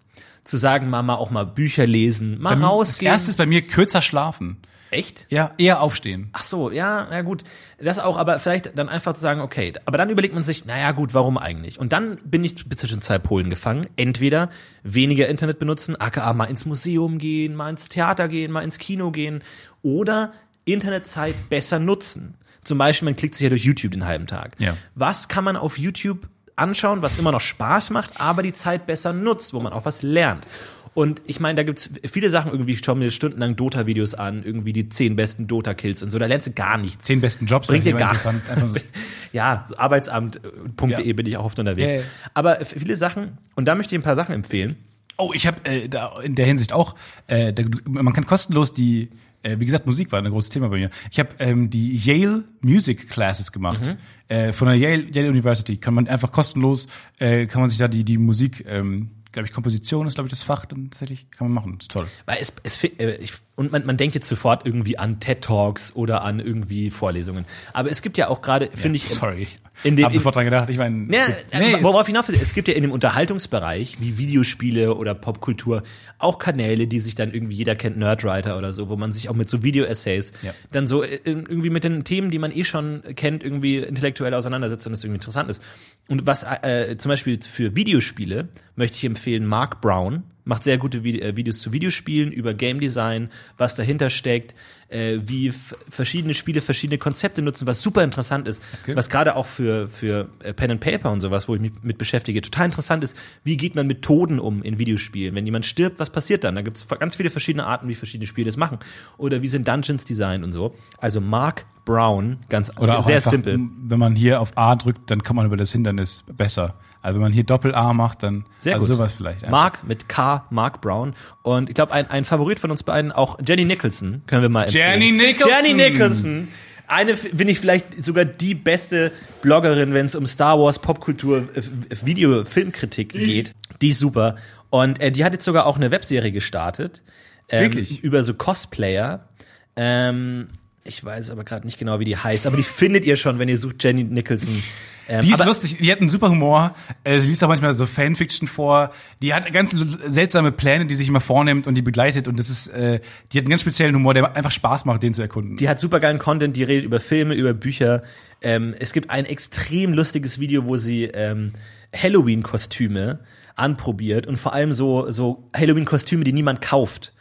Zu 0.44 0.56
sagen, 0.56 0.88
mal 0.90 1.02
auch 1.16 1.30
mal 1.30 1.44
Bücher 1.44 1.86
lesen, 1.88 2.40
mal 2.40 2.54
Das 2.54 2.62
rausgehen. 2.62 3.10
erste 3.12 3.30
ist 3.30 3.36
bei 3.36 3.46
mir 3.46 3.62
kürzer 3.62 4.00
schlafen. 4.00 4.58
Echt? 4.90 5.26
Ja, 5.30 5.52
eher 5.56 5.80
aufstehen. 5.80 6.30
Ach 6.32 6.42
so, 6.42 6.70
ja, 6.70 7.08
ja 7.10 7.22
gut. 7.22 7.44
Das 7.78 7.98
auch, 7.98 8.18
aber 8.18 8.38
vielleicht 8.40 8.76
dann 8.76 8.88
einfach 8.88 9.14
zu 9.14 9.20
sagen, 9.20 9.40
okay, 9.40 9.72
aber 9.84 9.98
dann 9.98 10.10
überlegt 10.10 10.34
man 10.34 10.42
sich, 10.42 10.64
naja 10.64 10.90
gut, 10.92 11.14
warum 11.14 11.38
eigentlich? 11.38 11.78
Und 11.78 11.92
dann 11.92 12.18
bin 12.24 12.42
ich 12.42 12.68
zwischen 12.76 13.00
zwei 13.00 13.18
Polen 13.18 13.50
gefangen. 13.50 13.86
Entweder 13.96 14.50
weniger 14.82 15.28
Internet 15.28 15.58
benutzen, 15.58 15.94
aka 16.00 16.32
mal 16.32 16.46
ins 16.46 16.66
Museum 16.66 17.18
gehen, 17.18 17.54
mal 17.54 17.70
ins 17.70 17.88
Theater 17.88 18.28
gehen, 18.28 18.50
mal 18.50 18.62
ins 18.62 18.78
Kino 18.78 19.10
gehen 19.12 19.42
oder 19.82 20.32
Internetzeit 20.64 21.34
besser 21.48 21.78
nutzen. 21.78 22.34
Zum 22.64 22.78
Beispiel, 22.78 23.06
man 23.06 23.16
klickt 23.16 23.36
sich 23.36 23.44
ja 23.44 23.48
durch 23.48 23.64
YouTube 23.64 23.92
den 23.92 24.06
halben 24.06 24.26
Tag. 24.26 24.56
Ja. 24.58 24.76
Was 24.94 25.28
kann 25.28 25.44
man 25.44 25.56
auf 25.56 25.78
YouTube 25.78 26.28
anschauen, 26.56 27.00
was 27.00 27.16
immer 27.16 27.32
noch 27.32 27.40
Spaß 27.40 27.90
macht, 27.90 28.20
aber 28.20 28.42
die 28.42 28.52
Zeit 28.52 28.86
besser 28.86 29.12
nutzt, 29.12 29.54
wo 29.54 29.60
man 29.60 29.72
auch 29.72 29.84
was 29.84 30.02
lernt? 30.02 30.46
Und 30.92 31.22
ich 31.26 31.38
meine, 31.38 31.56
da 31.56 31.62
gibt's 31.62 31.90
viele 32.10 32.30
Sachen, 32.30 32.50
irgendwie, 32.50 32.72
ich 32.72 32.84
schaue 32.84 32.96
mir 32.96 33.10
stundenlang 33.10 33.54
Dota-Videos 33.54 34.14
an, 34.14 34.42
irgendwie 34.42 34.72
die 34.72 34.88
zehn 34.88 35.14
besten 35.14 35.46
Dota-Kills 35.46 36.02
und 36.02 36.10
so, 36.10 36.18
da 36.18 36.26
lernst 36.26 36.48
du 36.48 36.52
gar 36.52 36.78
nichts. 36.78 37.04
Zehn 37.06 37.20
besten 37.20 37.46
Jobs. 37.46 37.68
Bringt 37.68 37.86
dir 37.86 37.94
gar 37.94 38.14
so. 38.16 38.30
Ja, 39.32 39.66
so 39.68 39.76
arbeitsamt.de 39.76 41.06
Ja. 41.06 41.12
bin 41.12 41.26
ich 41.26 41.36
auch 41.36 41.44
oft 41.44 41.58
unterwegs. 41.58 41.92
Ja. 41.92 42.00
Aber 42.34 42.56
viele 42.64 42.96
Sachen, 42.96 43.38
und 43.54 43.68
da 43.68 43.76
möchte 43.76 43.94
ich 43.94 44.00
ein 44.00 44.04
paar 44.04 44.16
Sachen 44.16 44.34
empfehlen. 44.34 44.76
Oh, 45.16 45.32
ich 45.34 45.46
habe 45.46 45.64
äh, 45.64 45.88
da 45.88 46.18
in 46.20 46.34
der 46.34 46.46
Hinsicht 46.46 46.72
auch, 46.72 46.96
äh, 47.28 47.52
da, 47.52 47.62
man 47.86 48.12
kann 48.12 48.26
kostenlos 48.26 48.72
die, 48.72 49.10
äh, 49.42 49.60
wie 49.60 49.66
gesagt, 49.66 49.86
Musik 49.86 50.10
war 50.10 50.18
ein 50.18 50.30
großes 50.30 50.50
Thema 50.50 50.68
bei 50.68 50.78
mir. 50.78 50.90
Ich 51.10 51.20
habe 51.20 51.28
ähm, 51.38 51.70
die 51.70 51.94
Yale 51.94 52.44
Music 52.62 53.08
Classes 53.08 53.52
gemacht. 53.52 53.96
Äh, 54.28 54.52
von 54.52 54.66
der 54.68 54.76
Yale, 54.76 55.04
Yale 55.12 55.28
University 55.28 55.76
kann 55.76 55.94
man 55.94 56.08
einfach 56.08 56.32
kostenlos, 56.32 56.88
äh, 57.18 57.46
kann 57.46 57.60
man 57.60 57.68
sich 57.68 57.78
da 57.78 57.86
die, 57.86 58.02
die 58.04 58.18
Musik, 58.18 58.64
ähm, 58.66 59.10
glaube 59.32 59.48
ich, 59.48 59.54
Komposition 59.54 60.06
ist, 60.06 60.14
glaube 60.14 60.28
ich, 60.28 60.30
das 60.30 60.42
Fach 60.42 60.64
dann 60.64 60.90
tatsächlich, 60.90 61.30
kann 61.30 61.48
man 61.48 61.54
machen. 61.54 61.78
ist 61.80 61.90
toll. 61.90 62.06
Weil 62.26 62.38
es, 62.40 62.52
es 62.62 62.82
äh, 62.84 63.16
ich, 63.16 63.32
und 63.60 63.70
man, 63.72 63.84
man 63.84 63.98
denkt 63.98 64.14
jetzt 64.14 64.26
sofort 64.26 64.64
irgendwie 64.66 64.96
an 64.98 65.20
TED 65.20 65.42
Talks 65.42 65.94
oder 65.94 66.22
an 66.22 66.40
irgendwie 66.40 66.88
Vorlesungen. 66.88 67.44
Aber 67.74 67.90
es 67.90 68.00
gibt 68.00 68.16
ja 68.16 68.28
auch 68.28 68.40
gerade, 68.40 68.70
finde 68.74 68.96
ich, 68.96 69.06
Sorry. 69.06 69.48
in 69.84 69.96
dem- 69.96 70.06
hab 70.06 70.14
sofort 70.14 70.34
dran 70.34 70.46
gedacht. 70.46 70.70
Ich 70.70 70.78
meine, 70.78 71.14
Ja, 71.14 71.26
nee, 71.58 71.74
äh, 71.74 71.82
worauf 71.82 72.02
ich 72.02 72.06
hinaus 72.06 72.26
will, 72.28 72.38
es 72.40 72.54
gibt 72.54 72.68
ja 72.68 72.74
in 72.74 72.80
dem 72.82 72.90
Unterhaltungsbereich, 72.90 73.98
wie 74.00 74.16
Videospiele 74.16 74.94
oder 74.94 75.14
Popkultur, 75.14 75.82
auch 76.18 76.38
Kanäle, 76.38 76.86
die 76.86 77.00
sich 77.00 77.14
dann 77.14 77.32
irgendwie, 77.34 77.54
jeder 77.54 77.76
kennt 77.76 77.98
Nerdwriter 77.98 78.56
oder 78.56 78.72
so, 78.72 78.88
wo 78.88 78.96
man 78.96 79.12
sich 79.12 79.28
auch 79.28 79.34
mit 79.34 79.50
so 79.50 79.62
Video-Essays 79.62 80.32
Ja. 80.42 80.52
dann 80.72 80.86
so 80.86 81.02
äh, 81.02 81.18
irgendwie 81.24 81.68
mit 81.70 81.84
den 81.84 82.02
Themen, 82.04 82.30
die 82.30 82.38
man 82.38 82.52
eh 82.56 82.64
schon 82.64 83.02
kennt, 83.14 83.44
irgendwie 83.44 83.76
intellektuell 83.76 84.32
auseinandersetzt 84.32 84.86
und 84.86 84.94
es 84.94 85.04
irgendwie 85.04 85.16
interessant 85.18 85.50
ist. 85.50 85.62
Und 86.08 86.26
was 86.26 86.44
äh, 86.44 86.96
zum 86.96 87.10
Beispiel 87.10 87.38
für 87.42 87.76
Videospiele 87.76 88.48
möchte 88.74 88.96
ich 88.96 89.04
empfehlen, 89.04 89.44
Mark 89.44 89.82
Brown 89.82 90.22
macht 90.50 90.64
sehr 90.64 90.76
gute 90.76 91.02
Vide 91.02 91.22
äh, 91.22 91.36
Videos 91.36 91.60
zu 91.60 91.72
Videospielen 91.72 92.30
über 92.30 92.52
Game 92.52 92.80
Design, 92.80 93.30
was 93.56 93.76
dahinter 93.76 94.10
steckt, 94.10 94.54
äh, 94.88 95.18
wie 95.24 95.50
verschiedene 95.88 96.34
Spiele 96.34 96.60
verschiedene 96.60 96.98
Konzepte 96.98 97.40
nutzen, 97.40 97.66
was 97.66 97.80
super 97.80 98.02
interessant 98.04 98.46
ist, 98.46 98.60
Okay. 98.82 98.96
was 98.96 99.08
gerade 99.08 99.36
auch 99.36 99.46
für 99.46 99.88
für 99.88 100.28
äh, 100.42 100.52
Pen 100.52 100.72
and 100.72 100.80
Paper 100.80 101.10
und 101.12 101.20
sowas, 101.20 101.48
wo 101.48 101.54
ich 101.54 101.60
mich 101.60 101.72
mit 101.82 101.96
beschäftige, 101.96 102.42
total 102.42 102.66
interessant 102.66 103.04
ist, 103.04 103.16
wie 103.44 103.56
geht 103.56 103.74
man 103.74 103.86
mit 103.86 104.02
Toden 104.02 104.38
um 104.38 104.62
in 104.62 104.78
Videospielen? 104.78 105.34
Wenn 105.34 105.46
jemand 105.46 105.64
stirbt, 105.64 106.00
was 106.00 106.10
passiert 106.10 106.44
dann? 106.44 106.56
Da 106.56 106.62
gibt 106.62 106.76
es 106.76 106.86
ganz 106.88 107.16
viele 107.16 107.30
verschiedene 107.30 107.64
Arten, 107.64 107.88
wie 107.88 107.94
verschiedene 107.94 108.26
Spiele 108.26 108.46
das 108.46 108.56
machen. 108.56 108.78
Oder 109.16 109.40
wie 109.42 109.48
sind 109.48 109.68
Dungeons 109.68 110.04
design 110.04 110.42
und 110.44 110.52
so. 110.52 110.74
Also 110.98 111.20
Mark 111.20 111.64
Brown, 111.84 112.38
ganz 112.48 112.70
Oder 112.76 113.02
sehr 113.02 113.16
einfach, 113.16 113.30
simpel. 113.30 113.58
Wenn 113.82 113.98
man 113.98 114.16
hier 114.16 114.40
auf 114.40 114.52
A 114.56 114.74
drückt, 114.76 115.10
dann 115.10 115.22
kommt 115.22 115.36
man 115.36 115.46
über 115.46 115.56
das 115.56 115.72
Hindernis 115.72 116.24
besser. 116.36 116.74
Also 117.02 117.14
wenn 117.14 117.22
man 117.22 117.32
hier 117.32 117.44
Doppel 117.44 117.74
A 117.74 117.92
macht, 117.94 118.22
dann 118.22 118.44
Sehr 118.58 118.74
also 118.74 118.86
gut. 118.86 118.96
sowas 118.96 119.12
vielleicht. 119.14 119.48
Mark 119.48 119.84
mit 119.86 120.08
K, 120.08 120.44
Mark 120.50 120.80
Brown. 120.82 121.14
Und 121.42 121.68
ich 121.70 121.74
glaube, 121.74 121.92
ein, 121.92 122.10
ein 122.10 122.24
Favorit 122.24 122.60
von 122.60 122.70
uns 122.70 122.82
beiden, 122.82 123.10
auch 123.10 123.38
Jenny 123.46 123.64
Nicholson, 123.64 124.22
können 124.26 124.42
wir 124.42 124.48
mal 124.48 124.64
empfehlen. 124.64 125.00
Jenny 125.00 125.12
Nicholson! 125.12 125.50
Jenny 125.64 125.90
Nicholson. 125.90 126.48
Eine, 126.86 127.14
bin 127.14 127.48
ich 127.48 127.60
vielleicht 127.60 128.04
sogar 128.04 128.24
die 128.24 128.54
beste 128.54 129.12
Bloggerin, 129.42 129.94
wenn 129.94 130.06
es 130.06 130.14
um 130.14 130.26
Star 130.26 130.58
Wars, 130.58 130.80
Popkultur, 130.80 131.48
äh, 131.54 131.62
Video, 132.04 132.44
Filmkritik 132.44 133.12
geht. 133.12 133.54
Die 133.80 133.90
ist 133.90 134.00
super. 134.00 134.34
Und 134.70 135.00
äh, 135.00 135.10
die 135.12 135.24
hat 135.24 135.32
jetzt 135.32 135.44
sogar 135.44 135.66
auch 135.66 135.76
eine 135.76 135.90
Webserie 135.92 136.32
gestartet. 136.32 137.02
Ähm, 137.48 137.62
Wirklich? 137.62 138.02
Über 138.02 138.22
so 138.24 138.34
Cosplayer. 138.34 139.28
Ähm, 139.76 140.48
Ich 140.84 141.04
weiß 141.04 141.30
aber 141.30 141.44
gerade 141.44 141.64
nicht 141.64 141.78
genau, 141.78 142.00
wie 142.00 142.04
die 142.04 142.16
heißt, 142.16 142.46
aber 142.46 142.56
die 142.56 142.62
findet 142.64 143.04
ihr 143.06 143.16
schon, 143.16 143.38
wenn 143.38 143.48
ihr 143.48 143.58
sucht 143.58 143.82
Jenny 143.82 144.02
Nicholson. 144.04 144.62
Ähm, 145.10 145.22
Die 145.22 145.32
ist 145.32 145.44
lustig, 145.44 145.76
die 145.78 145.90
hat 145.90 146.00
einen 146.00 146.08
super 146.08 146.30
Humor. 146.30 146.72
Äh, 147.02 147.20
sie 147.20 147.30
liest 147.30 147.42
auch 147.42 147.48
manchmal 147.48 147.74
so 147.74 147.84
Fanfiction 147.84 148.46
vor. 148.46 148.92
Die 149.20 149.34
hat 149.34 149.52
ganz 149.52 149.74
seltsame 150.06 150.52
Pläne, 150.52 150.86
die 150.86 150.94
sich 150.94 151.08
immer 151.08 151.20
vornimmt 151.20 151.66
und 151.66 151.74
die 151.74 151.82
begleitet. 151.82 152.28
Und 152.28 152.38
das 152.38 152.48
ist, 152.48 152.68
äh, 152.68 153.00
die 153.32 153.38
hat 153.38 153.44
einen 153.44 153.50
ganz 153.50 153.62
speziellen 153.62 153.94
Humor, 153.96 154.14
der 154.14 154.36
einfach 154.36 154.52
Spaß 154.52 154.84
macht, 154.84 155.02
den 155.02 155.12
zu 155.12 155.20
erkunden. 155.20 155.56
Die 155.56 155.68
hat 155.68 155.80
supergeilen 155.80 156.20
Content, 156.20 156.56
die 156.56 156.62
redet 156.62 156.84
über 156.84 157.00
Filme, 157.00 157.34
über 157.34 157.52
Bücher. 157.52 158.04
Ähm, 158.40 158.72
es 158.78 158.92
gibt 158.92 159.10
ein 159.10 159.26
extrem 159.26 159.92
lustiges 159.92 160.38
Video, 160.38 160.64
wo 160.64 160.76
sie 160.76 161.06
ähm, 161.06 161.50
Halloween-Kostüme 161.94 163.18
anprobiert 163.56 164.28
und 164.28 164.36
vor 164.36 164.52
allem 164.52 164.72
so, 164.72 165.10
so 165.10 165.48
Halloween-Kostüme, 165.56 166.22
die 166.22 166.32
niemand 166.32 166.62
kauft. 166.62 167.12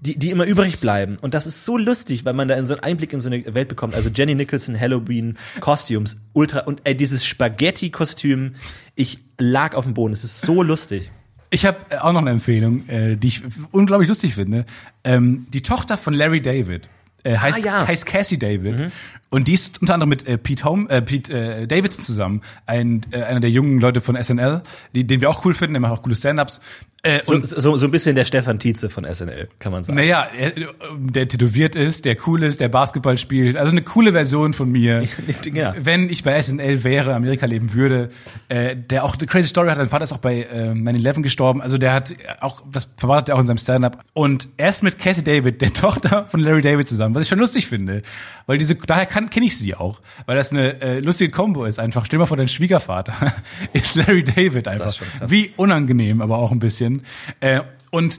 Die, 0.00 0.18
die 0.18 0.30
immer 0.30 0.46
übrig 0.46 0.80
bleiben. 0.80 1.18
Und 1.20 1.34
das 1.34 1.46
ist 1.46 1.66
so 1.66 1.76
lustig, 1.76 2.24
weil 2.24 2.32
man 2.32 2.48
da 2.48 2.54
in 2.54 2.64
so 2.64 2.72
einen 2.72 2.82
Einblick 2.82 3.12
in 3.12 3.20
so 3.20 3.28
eine 3.28 3.54
Welt 3.54 3.68
bekommt. 3.68 3.94
Also 3.94 4.08
Jenny 4.08 4.34
Nicholson, 4.34 4.78
Halloween, 4.78 5.36
Costumes, 5.60 6.16
ultra, 6.32 6.60
und 6.60 6.80
ey, 6.84 6.96
dieses 6.96 7.26
Spaghetti-Kostüm, 7.26 8.54
ich 8.94 9.18
lag 9.38 9.74
auf 9.74 9.84
dem 9.84 9.92
Boden. 9.92 10.14
Es 10.14 10.24
ist 10.24 10.40
so 10.40 10.62
lustig. 10.62 11.10
Ich 11.50 11.66
habe 11.66 11.78
auch 12.02 12.12
noch 12.12 12.20
eine 12.20 12.30
Empfehlung, 12.30 12.88
äh, 12.88 13.16
die 13.16 13.28
ich 13.28 13.42
unglaublich 13.72 14.08
lustig 14.08 14.36
finde. 14.36 14.64
Ähm, 15.04 15.46
die 15.52 15.62
Tochter 15.62 15.98
von 15.98 16.14
Larry 16.14 16.40
David 16.40 16.88
äh, 17.24 17.36
heißt, 17.36 17.58
Ah, 17.58 17.66
ja. 17.82 17.86
heißt 17.88 18.06
Cassie 18.06 18.38
David. 18.38 18.90
Und 19.32 19.46
die 19.46 19.52
ist 19.54 19.80
unter 19.80 19.94
anderem 19.94 20.08
mit 20.10 20.26
äh, 20.26 20.36
Pete, 20.38 20.64
Home, 20.64 20.88
äh, 20.90 21.00
Pete 21.02 21.32
äh, 21.32 21.66
Davidson 21.68 22.02
zusammen, 22.04 22.42
ein, 22.66 23.02
äh, 23.12 23.22
einer 23.22 23.38
der 23.38 23.50
jungen 23.50 23.78
Leute 23.78 24.00
von 24.00 24.20
SNL, 24.20 24.62
die, 24.92 25.06
den 25.06 25.20
wir 25.20 25.30
auch 25.30 25.44
cool 25.44 25.54
finden, 25.54 25.74
der 25.74 25.80
macht 25.80 25.92
auch 25.92 26.02
coole 26.02 26.16
Stand-Ups. 26.16 26.60
Äh, 27.04 27.20
So, 27.24 27.34
und 27.34 27.46
so, 27.46 27.76
so 27.76 27.86
ein 27.86 27.92
bisschen 27.92 28.16
der 28.16 28.24
Stefan 28.24 28.58
Tietze 28.58 28.90
von 28.90 29.04
SNL, 29.04 29.48
kann 29.60 29.70
man 29.70 29.84
sagen. 29.84 29.96
Naja, 29.96 30.26
er, 30.36 30.52
der 30.98 31.28
tätowiert 31.28 31.76
ist, 31.76 32.06
der 32.06 32.16
cool 32.26 32.42
ist, 32.42 32.58
der 32.58 32.68
Basketball 32.68 33.18
spielt. 33.18 33.56
Also 33.56 33.70
eine 33.70 33.82
coole 33.82 34.10
Version 34.12 34.52
von 34.52 34.70
mir. 34.70 35.04
Ja. 35.54 35.74
Wenn 35.80 36.10
ich 36.10 36.24
bei 36.24 36.40
SNL 36.42 36.82
wäre, 36.84 37.14
Amerika 37.14 37.46
leben 37.46 37.72
würde. 37.72 38.08
Äh, 38.48 38.74
der 38.76 39.04
auch 39.04 39.16
eine 39.16 39.26
crazy 39.26 39.48
Story 39.48 39.68
hat, 39.68 39.76
sein 39.78 39.88
Vater 39.88 40.04
ist 40.04 40.12
auch 40.12 40.18
bei 40.18 40.40
äh, 40.42 40.70
9-11 40.72 41.22
gestorben. 41.22 41.62
Also 41.62 41.78
der 41.78 41.92
hat 41.92 42.14
auch, 42.40 42.62
das 42.70 42.90
verwandelt 42.96 43.28
er 43.30 43.36
auch 43.36 43.40
in 43.40 43.46
seinem 43.46 43.58
Stand-up. 43.58 44.04
Und 44.12 44.48
er 44.56 44.68
ist 44.70 44.82
mit 44.82 44.98
Cassie 44.98 45.22
David, 45.24 45.60
der 45.62 45.72
Tochter 45.72 46.26
von 46.30 46.40
Larry 46.40 46.62
David 46.62 46.88
zusammen, 46.88 47.09
was 47.14 47.22
ich 47.24 47.28
schon 47.28 47.38
lustig 47.38 47.66
finde. 47.66 48.02
Weil 48.46 48.58
diese, 48.58 48.74
daher 48.74 49.06
kann 49.06 49.30
kenne 49.30 49.46
ich 49.46 49.56
sie 49.58 49.74
auch. 49.74 50.00
Weil 50.26 50.36
das 50.36 50.52
eine 50.52 50.80
äh, 50.80 51.00
lustige 51.00 51.30
Kombo 51.30 51.64
ist 51.64 51.78
einfach. 51.78 52.06
Stell 52.06 52.18
mal 52.18 52.26
vor, 52.26 52.36
dein 52.36 52.48
Schwiegervater 52.48 53.14
ist 53.72 53.94
Larry 53.96 54.24
David 54.24 54.68
einfach. 54.68 54.94
Wie 55.26 55.52
unangenehm, 55.56 56.20
aber 56.22 56.38
auch 56.38 56.52
ein 56.52 56.58
bisschen. 56.58 57.02
Äh, 57.40 57.60
und 57.90 58.18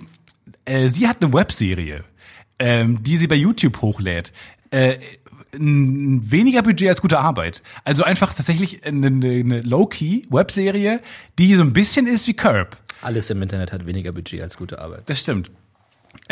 äh, 0.66 0.90
sie 0.90 1.08
hat 1.08 1.24
eine 1.24 1.34
Webserie, 1.34 2.04
ähm, 2.60 3.02
die 3.04 3.18
sie 3.18 3.28
bei 3.28 3.36
YouTube 3.36 3.82
hochlädt. 3.82 4.32
Äh, 4.72 4.98
n- 5.54 6.22
weniger 6.32 6.62
Budget 6.62 6.90
als 6.90 7.02
gute 7.02 7.20
Arbeit. 7.20 7.62
Also 7.84 8.04
einfach 8.04 8.34
tatsächlich 8.34 8.86
eine, 8.86 9.08
eine 9.08 9.62
Low-Key-Webserie, 9.62 11.02
die 11.40 11.56
so 11.56 11.62
ein 11.62 11.74
bisschen 11.74 12.08
ist 12.08 12.28
wie 12.28 12.34
Curb. 12.34 12.78
Alles 13.02 13.30
im 13.30 13.42
Internet 13.42 13.72
hat 13.72 13.86
weniger 13.86 14.12
Budget 14.12 14.42
als 14.44 14.56
gute 14.58 14.80
Arbeit. 14.80 15.04
Das 15.10 15.20
stimmt. 15.20 15.50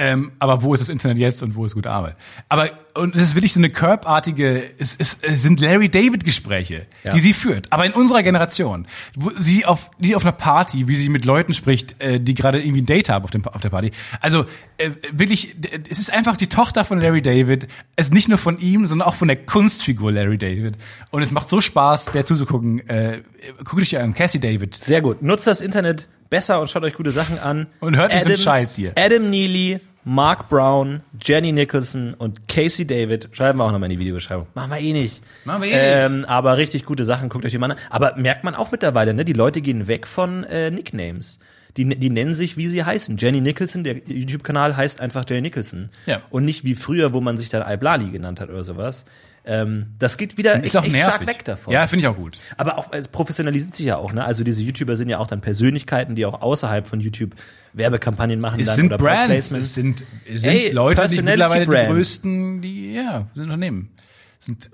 Ähm, 0.02 0.32
aber 0.39 0.64
wo 0.64 0.74
ist 0.74 0.80
das 0.80 0.88
Internet 0.88 1.18
jetzt 1.18 1.43
und 1.43 1.56
wo 1.56 1.66
ist 1.66 1.74
gute 1.76 1.91
Arbeit? 1.91 2.16
Aber 2.47 2.70
und 2.95 3.16
das 3.16 3.24
ist 3.24 3.36
wirklich 3.36 3.52
so 3.54 3.60
eine 3.60 3.70
Curb-artige, 3.70 4.64
es, 4.78 4.95
es, 4.97 5.18
es 5.22 5.41
sind 5.43 5.60
Larry 5.60 5.89
David 5.89 6.24
Gespräche, 6.24 6.86
Ja. 7.04 7.14
die 7.14 7.20
sie 7.20 7.34
führt, 7.34 7.72
aber 7.72 7.86
in 7.86 7.91
unserer 7.91 8.24
Generation, 8.24 8.86
wo 9.16 9.30
sie 9.38 9.66
auf 9.66 9.91
die 10.00 10.16
auf 10.16 10.24
einer 10.24 10.32
Party, 10.32 10.88
wie 10.88 10.95
sie 10.95 11.10
mit 11.10 11.26
Leuten 11.26 11.54
spricht, 11.54 12.02
äh, 12.02 12.20
die 12.20 12.34
gerade 12.34 12.62
irgendwie 12.62 12.82
ein 12.82 12.86
Date 12.86 13.10
haben 13.10 13.26
auf, 13.26 13.32
dem, 13.32 13.45
auf 13.45 13.60
der 13.62 13.70
Party. 13.70 13.91
Also 14.22 14.45
äh, 14.78 14.91
wirklich, 15.12 15.56
d- 15.58 15.70
es 15.89 16.00
ist 16.00 16.14
einfach 16.14 16.38
die 16.38 16.47
Tochter 16.47 16.86
von 16.86 17.00
Larry 17.02 17.22
David, 17.22 17.68
es 17.97 18.08
ist 18.08 18.14
nicht 18.14 18.30
nur 18.30 18.38
von 18.38 18.58
ihm, 18.60 18.86
sondern 18.88 19.08
auch 19.08 19.16
von 19.16 19.28
der 19.28 19.38
Kunstfigur 19.38 20.12
Larry 20.14 20.38
David. 20.38 20.76
Und 21.12 21.22
es 21.24 21.32
macht 21.34 21.50
so 21.50 21.60
Spaß, 21.62 22.12
der 22.12 22.24
zuzugucken. 22.26 22.88
Äh, 22.88 23.20
guckt 23.66 23.82
euch 23.82 23.97
an, 23.97 24.14
Cassie 24.14 24.39
David. 24.39 24.76
Sehr 24.76 25.02
gut. 25.02 25.22
Nutzt 25.22 25.45
das 25.47 25.60
Internet 25.62 26.08
besser 26.30 26.62
und 26.62 26.70
schaut 26.70 26.84
euch 26.84 26.93
gute 26.93 27.12
Sachen 27.12 27.39
an. 27.39 27.68
Und 27.80 27.95
hört 27.97 28.14
nicht 28.14 28.26
so 28.38 28.43
Scheiß 28.43 28.76
hier. 28.76 28.93
Adam 28.95 29.30
Neely, 29.30 29.80
Mark 30.04 30.50
Brown, 30.50 31.02
Jenny 31.22 31.52
Nicholson 31.52 32.14
und 32.14 32.47
Casey 32.47 32.88
David. 32.88 33.30
Schreiben 33.32 33.60
wir 33.60 33.66
auch 33.66 33.72
nochmal 33.72 33.91
in 33.91 33.97
die 33.97 34.00
Videobeschreibung. 34.00 34.47
Machen 34.54 34.72
wir 34.72 34.80
eh 34.80 34.93
nicht. 34.93 35.24
Machen 35.45 35.64
wir 35.64 35.70
eh 35.70 36.06
ähm, 36.06 36.26
Aber 36.28 36.58
richtig 36.58 36.86
gute 36.86 37.04
Sachen. 37.06 37.30
Guckt 37.30 37.45
euch 37.45 37.52
die 37.52 37.58
mal 37.58 37.72
an. 37.72 37.78
Aber 37.89 38.16
merkt 38.16 38.43
man 38.43 38.56
auch 38.56 38.72
mittlerweile, 38.72 39.14
ne? 39.14 39.26
Die 39.26 39.34
Leute 39.34 39.62
gehen 39.62 39.88
weg 39.88 40.08
von 40.08 40.43
äh, 40.45 40.72
Nicknames. 40.72 41.39
Die, 41.78 41.86
die 41.86 42.10
nennen 42.10 42.34
sich, 42.34 42.58
wie 42.58 42.68
sie 42.68 42.84
heißen. 42.84 43.18
Jenny 43.18 43.41
Nicholson, 43.41 43.84
der 43.84 43.97
YouTube-Kanal 44.08 44.76
heißt 44.76 45.00
einfach 45.02 45.26
Jenny 45.28 45.41
Nicholson. 45.43 45.89
Ja. 46.06 46.22
Und 46.30 46.45
nicht 46.45 46.64
wie 46.64 46.76
früher, 46.76 47.14
wo 47.14 47.22
man 47.22 47.38
sich 47.38 47.50
dann 47.50 47.62
Alblali 47.62 48.10
genannt 48.10 48.39
hat 48.39 48.50
oder 48.50 48.64
sowas. 48.64 49.06
Ähm, 49.52 49.88
das 49.97 50.18
geht 50.18 50.38
wieder 50.38 50.64
Ist 50.64 50.76
echt, 50.76 50.86
echt 50.86 50.97
stark 50.97 51.26
weg 51.26 51.43
davon. 51.43 51.74
Ja, 51.74 51.88
finde 51.88 52.02
ich 52.02 52.08
auch 52.08 52.16
gut. 52.16 52.38
Aber 52.56 52.78
auch 52.78 52.89
es 52.91 53.08
professionalisiert 53.08 53.74
sich 53.74 53.88
ja 53.88 53.97
auch, 53.97 54.14
ne? 54.14 54.24
Also 54.24 54.43
diese 54.43 54.62
YouTuber 54.62 54.95
sind 54.95 55.10
ja 55.10 55.18
auch 55.18 55.26
dann 55.26 55.41
Persönlichkeiten, 55.41 56.14
die 56.16 56.26
auch 56.28 56.41
außerhalb 56.43 56.86
von 56.86 57.00
YouTube 57.00 57.32
Werbekampagnen 57.74 58.39
machen 58.39 58.60
Es 58.60 58.68
dann 58.68 58.76
sind 58.76 58.86
oder 58.88 58.97
Brands, 59.00 59.52
es 59.52 59.74
sind, 59.74 60.06
es 60.32 60.41
sind 60.43 60.52
Ey, 60.52 60.72
Leute, 60.72 61.04
die 61.08 61.22
mittlerweile 61.24 61.66
Brand. 61.66 61.89
die 61.89 61.93
größten, 61.93 62.62
die, 62.62 62.93
ja, 62.93 63.28
sind 63.34 63.45
Unternehmen. 63.45 63.89
Sind, 64.38 64.70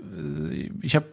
äh, 0.54 0.70
ich 0.82 0.96
habe, 0.96 1.06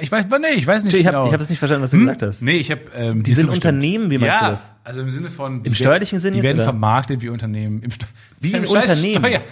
ich 0.00 0.10
weiß, 0.12 0.26
nee, 0.40 0.46
ich 0.56 0.66
weiß 0.66 0.84
nicht 0.84 0.94
ich 0.94 1.04
genau. 1.04 1.26
ich 1.26 1.32
hab 1.32 1.40
es 1.40 1.50
nicht 1.50 1.58
verstanden, 1.58 1.82
was 1.82 1.90
du 1.90 1.96
Hm? 1.96 2.04
gesagt 2.04 2.22
hast. 2.22 2.42
Nee, 2.42 2.56
ich 2.58 2.70
habe, 2.70 2.82
ähm, 2.94 3.22
Die 3.24 3.34
sind 3.34 3.48
Unternehmen, 3.50 4.10
wie 4.12 4.18
meinst 4.18 4.34
ja, 4.42 4.44
du 4.46 4.50
das? 4.52 4.70
also 4.84 5.00
im 5.02 5.10
Sinne 5.10 5.28
von 5.28 5.64
Im 5.64 5.74
steuerlichen 5.74 6.18
Sinn 6.20 6.32
die 6.34 6.38
jetzt, 6.38 6.44
werden 6.44 6.56
oder? 6.58 6.64
vermarktet 6.64 7.20
wie 7.20 7.28
Unternehmen. 7.30 7.82
Im 7.82 7.90
Sto- 7.90 8.06
Wie 8.40 8.54
ein 8.54 8.64
Unternehmen? 8.64 9.24
Steuer. 9.24 9.42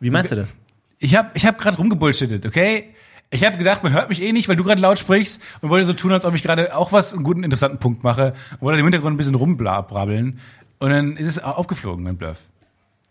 Wie 0.00 0.10
meinst 0.10 0.32
du 0.32 0.36
das? 0.36 0.54
Ich 0.98 1.14
habe 1.16 1.30
ich 1.34 1.46
hab 1.46 1.58
gerade 1.58 1.76
rumgebullshittet, 1.76 2.44
okay? 2.46 2.94
Ich 3.30 3.44
habe 3.44 3.58
gedacht, 3.58 3.82
man 3.82 3.92
hört 3.92 4.08
mich 4.08 4.22
eh 4.22 4.32
nicht, 4.32 4.48
weil 4.48 4.56
du 4.56 4.64
gerade 4.64 4.80
laut 4.80 4.98
sprichst 4.98 5.42
und 5.60 5.68
wollte 5.68 5.84
so 5.84 5.92
tun, 5.92 6.12
als 6.12 6.24
ob 6.24 6.34
ich 6.34 6.42
gerade 6.42 6.74
auch 6.74 6.92
was 6.92 7.12
einen 7.12 7.24
guten, 7.24 7.44
interessanten 7.44 7.78
Punkt 7.78 8.02
mache 8.02 8.32
und 8.52 8.62
wollte 8.62 8.80
im 8.80 8.86
Hintergrund 8.86 9.14
ein 9.14 9.16
bisschen 9.18 9.34
rumbrabbeln 9.34 10.40
und 10.78 10.90
dann 10.90 11.16
ist 11.16 11.26
es 11.26 11.38
aufgeflogen, 11.38 12.04
mein 12.04 12.16
Bluff. 12.16 12.38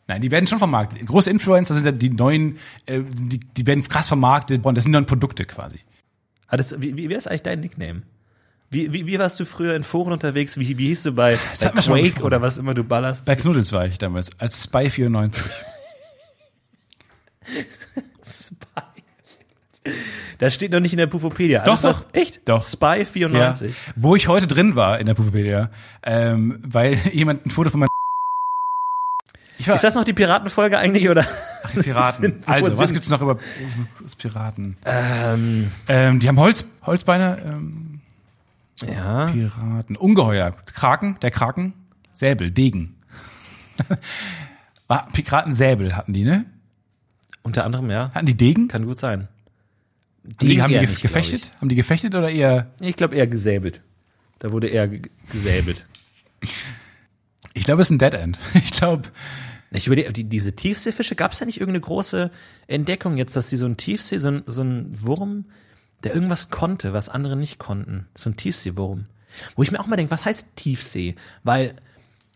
Nein, 0.08 0.22
die 0.22 0.32
werden 0.32 0.48
schon 0.48 0.58
vermarktet. 0.58 1.06
Große 1.06 1.30
Influencer 1.30 1.74
sind 1.74 1.86
ja 1.86 1.92
die 1.92 2.10
neuen, 2.10 2.58
äh, 2.86 3.02
die, 3.04 3.40
die 3.40 3.68
werden 3.68 3.84
krass 3.84 4.08
vermarktet 4.08 4.66
und 4.66 4.76
das 4.76 4.86
sind 4.86 4.92
neuen 4.92 5.06
Produkte 5.06 5.44
quasi. 5.44 5.80
Hattest, 6.48 6.82
wie, 6.82 6.96
wie, 6.96 7.10
wie 7.10 7.14
ist 7.14 7.28
eigentlich 7.28 7.44
dein 7.44 7.60
Nickname? 7.60 8.04
Wie, 8.70 8.92
wie, 8.92 9.06
wie 9.06 9.20
warst 9.20 9.40
du 9.40 9.46
früher 9.46 9.76
in 9.76 9.84
Foren 9.84 10.14
unterwegs? 10.14 10.58
Wie, 10.58 10.78
wie 10.78 10.88
hieß 10.88 11.04
du 11.04 11.12
bei, 11.14 11.38
bei 11.60 11.70
Quake 11.70 12.24
oder 12.24 12.42
was 12.42 12.58
immer 12.58 12.74
du 12.74 12.84
ballerst? 12.84 13.26
Bei 13.26 13.36
Knuddels 13.36 13.72
war 13.72 13.86
ich 13.86 13.98
damals, 13.98 14.30
als 14.40 14.64
Spy 14.64 14.90
94. 14.90 15.46
Das 20.40 20.54
steht 20.54 20.72
noch 20.74 20.82
nicht 20.82 20.92
in 20.92 20.98
der 20.98 21.08
Pufopedia. 21.08 21.64
Doch, 21.64 21.82
was- 21.82 22.04
doch. 22.04 22.14
Echt? 22.14 22.42
Doch. 22.48 22.62
Spy 22.62 23.00
Ja, 23.00 23.06
94. 23.06 23.74
wo 23.96 24.16
ich 24.16 24.28
heute 24.28 24.46
drin 24.46 24.76
war 24.76 25.00
in 25.00 25.06
der 25.06 25.14
Puffpedia, 25.14 25.70
ähm, 26.04 26.60
weil 26.62 26.94
jemand 27.14 27.46
ein 27.46 27.50
Foto 27.50 27.70
von 27.70 27.80
meinem 27.82 27.90
ich 29.58 29.68
war, 29.68 29.76
Ist 29.76 29.84
das 29.84 29.96
noch 29.96 30.04
die 30.04 30.14
Piratenfolge 30.14 30.78
eigentlich, 30.78 31.10
oder? 31.10 31.26
Piraten. 31.82 32.22
Sind- 32.22 32.48
also, 32.48 32.72
was 32.72 32.78
sind- 32.80 32.94
gibt's 32.94 33.10
noch 33.10 33.22
über 33.22 33.38
Piraten? 34.18 34.78
Ähm, 34.86 35.72
Ähm, 35.88 36.20
die 36.20 36.28
haben 36.28 36.40
Holz, 36.40 36.66
Holzbeine, 36.86 37.40
ähm, 37.46 38.02
ja. 38.86 39.28
Piraten, 39.28 39.96
Ungeheuer, 39.96 40.52
Kraken, 40.66 41.18
der 41.22 41.32
Kraken, 41.32 41.74
Säbel, 42.12 42.52
Degen. 42.52 42.94
War 44.88 45.08
Piraten 45.14 45.54
Säbel 45.56 45.96
hatten 45.96 46.14
die, 46.14 46.24
ne? 46.24 46.46
Unter 47.44 47.64
anderem, 47.66 47.90
ja. 47.90 48.12
Hatten 48.14 48.26
die 48.26 48.38
Degen? 48.38 48.68
Kann 48.68 48.86
gut 48.86 49.00
sein. 49.00 49.28
Haben 50.26 50.36
die, 50.50 50.62
haben 50.62 50.74
die 50.74 50.80
nicht, 50.80 51.02
gefechtet? 51.02 51.52
Haben 51.62 51.70
die 51.70 51.76
gefechtet 51.76 52.14
oder 52.16 52.30
eher? 52.30 52.72
Ich, 52.82 52.96
glaube 52.98 53.16
eher 53.16 53.28
gesäbelt. 53.28 53.82
Da 54.40 54.52
wurde 54.52 54.68
eher 54.68 54.88
ge- 54.88 55.02
gesäbelt. 55.32 55.86
Ich 57.54 57.64
glaube, 57.64 57.82
es 57.82 57.88
ist 57.88 57.92
ein 57.92 58.00
Dead 58.00 58.14
End. 58.14 58.38
Ich 58.54 58.72
glaube, 58.72 59.04
Ich 59.72 59.88
überlege, 59.88 60.12
die, 60.12 60.26
diese 60.26 60.54
Tiefseefische, 60.56 61.16
gab 61.16 61.32
es 61.32 61.40
da 61.40 61.46
nicht 61.46 61.60
irgendeine 61.60 61.82
große 61.86 62.32
Entdeckung 62.68 63.18
jetzt, 63.18 63.36
dass 63.36 63.48
die 63.48 63.58
so 63.58 63.66
ein 63.66 63.78
Tiefsee, 63.78 64.18
so 64.18 64.30
ein, 64.30 64.44
so 64.46 64.64
ein 64.64 64.90
Wurm, 65.02 65.46
der 66.04 66.14
irgendwas 66.14 66.50
konnte, 66.50 66.94
was 66.94 67.10
andere 67.10 67.36
nicht 67.36 67.58
konnten. 67.58 68.08
So 68.16 68.30
ein 68.30 68.38
Tiefseewurm. 68.38 69.06
Wo 69.56 69.64
ich 69.64 69.72
mir 69.72 69.80
auch 69.80 69.88
mal 69.88 69.96
denke, 69.96 70.12
was 70.12 70.26
heißt 70.26 70.56
Tiefsee? 70.56 71.16
Weil, 71.44 71.76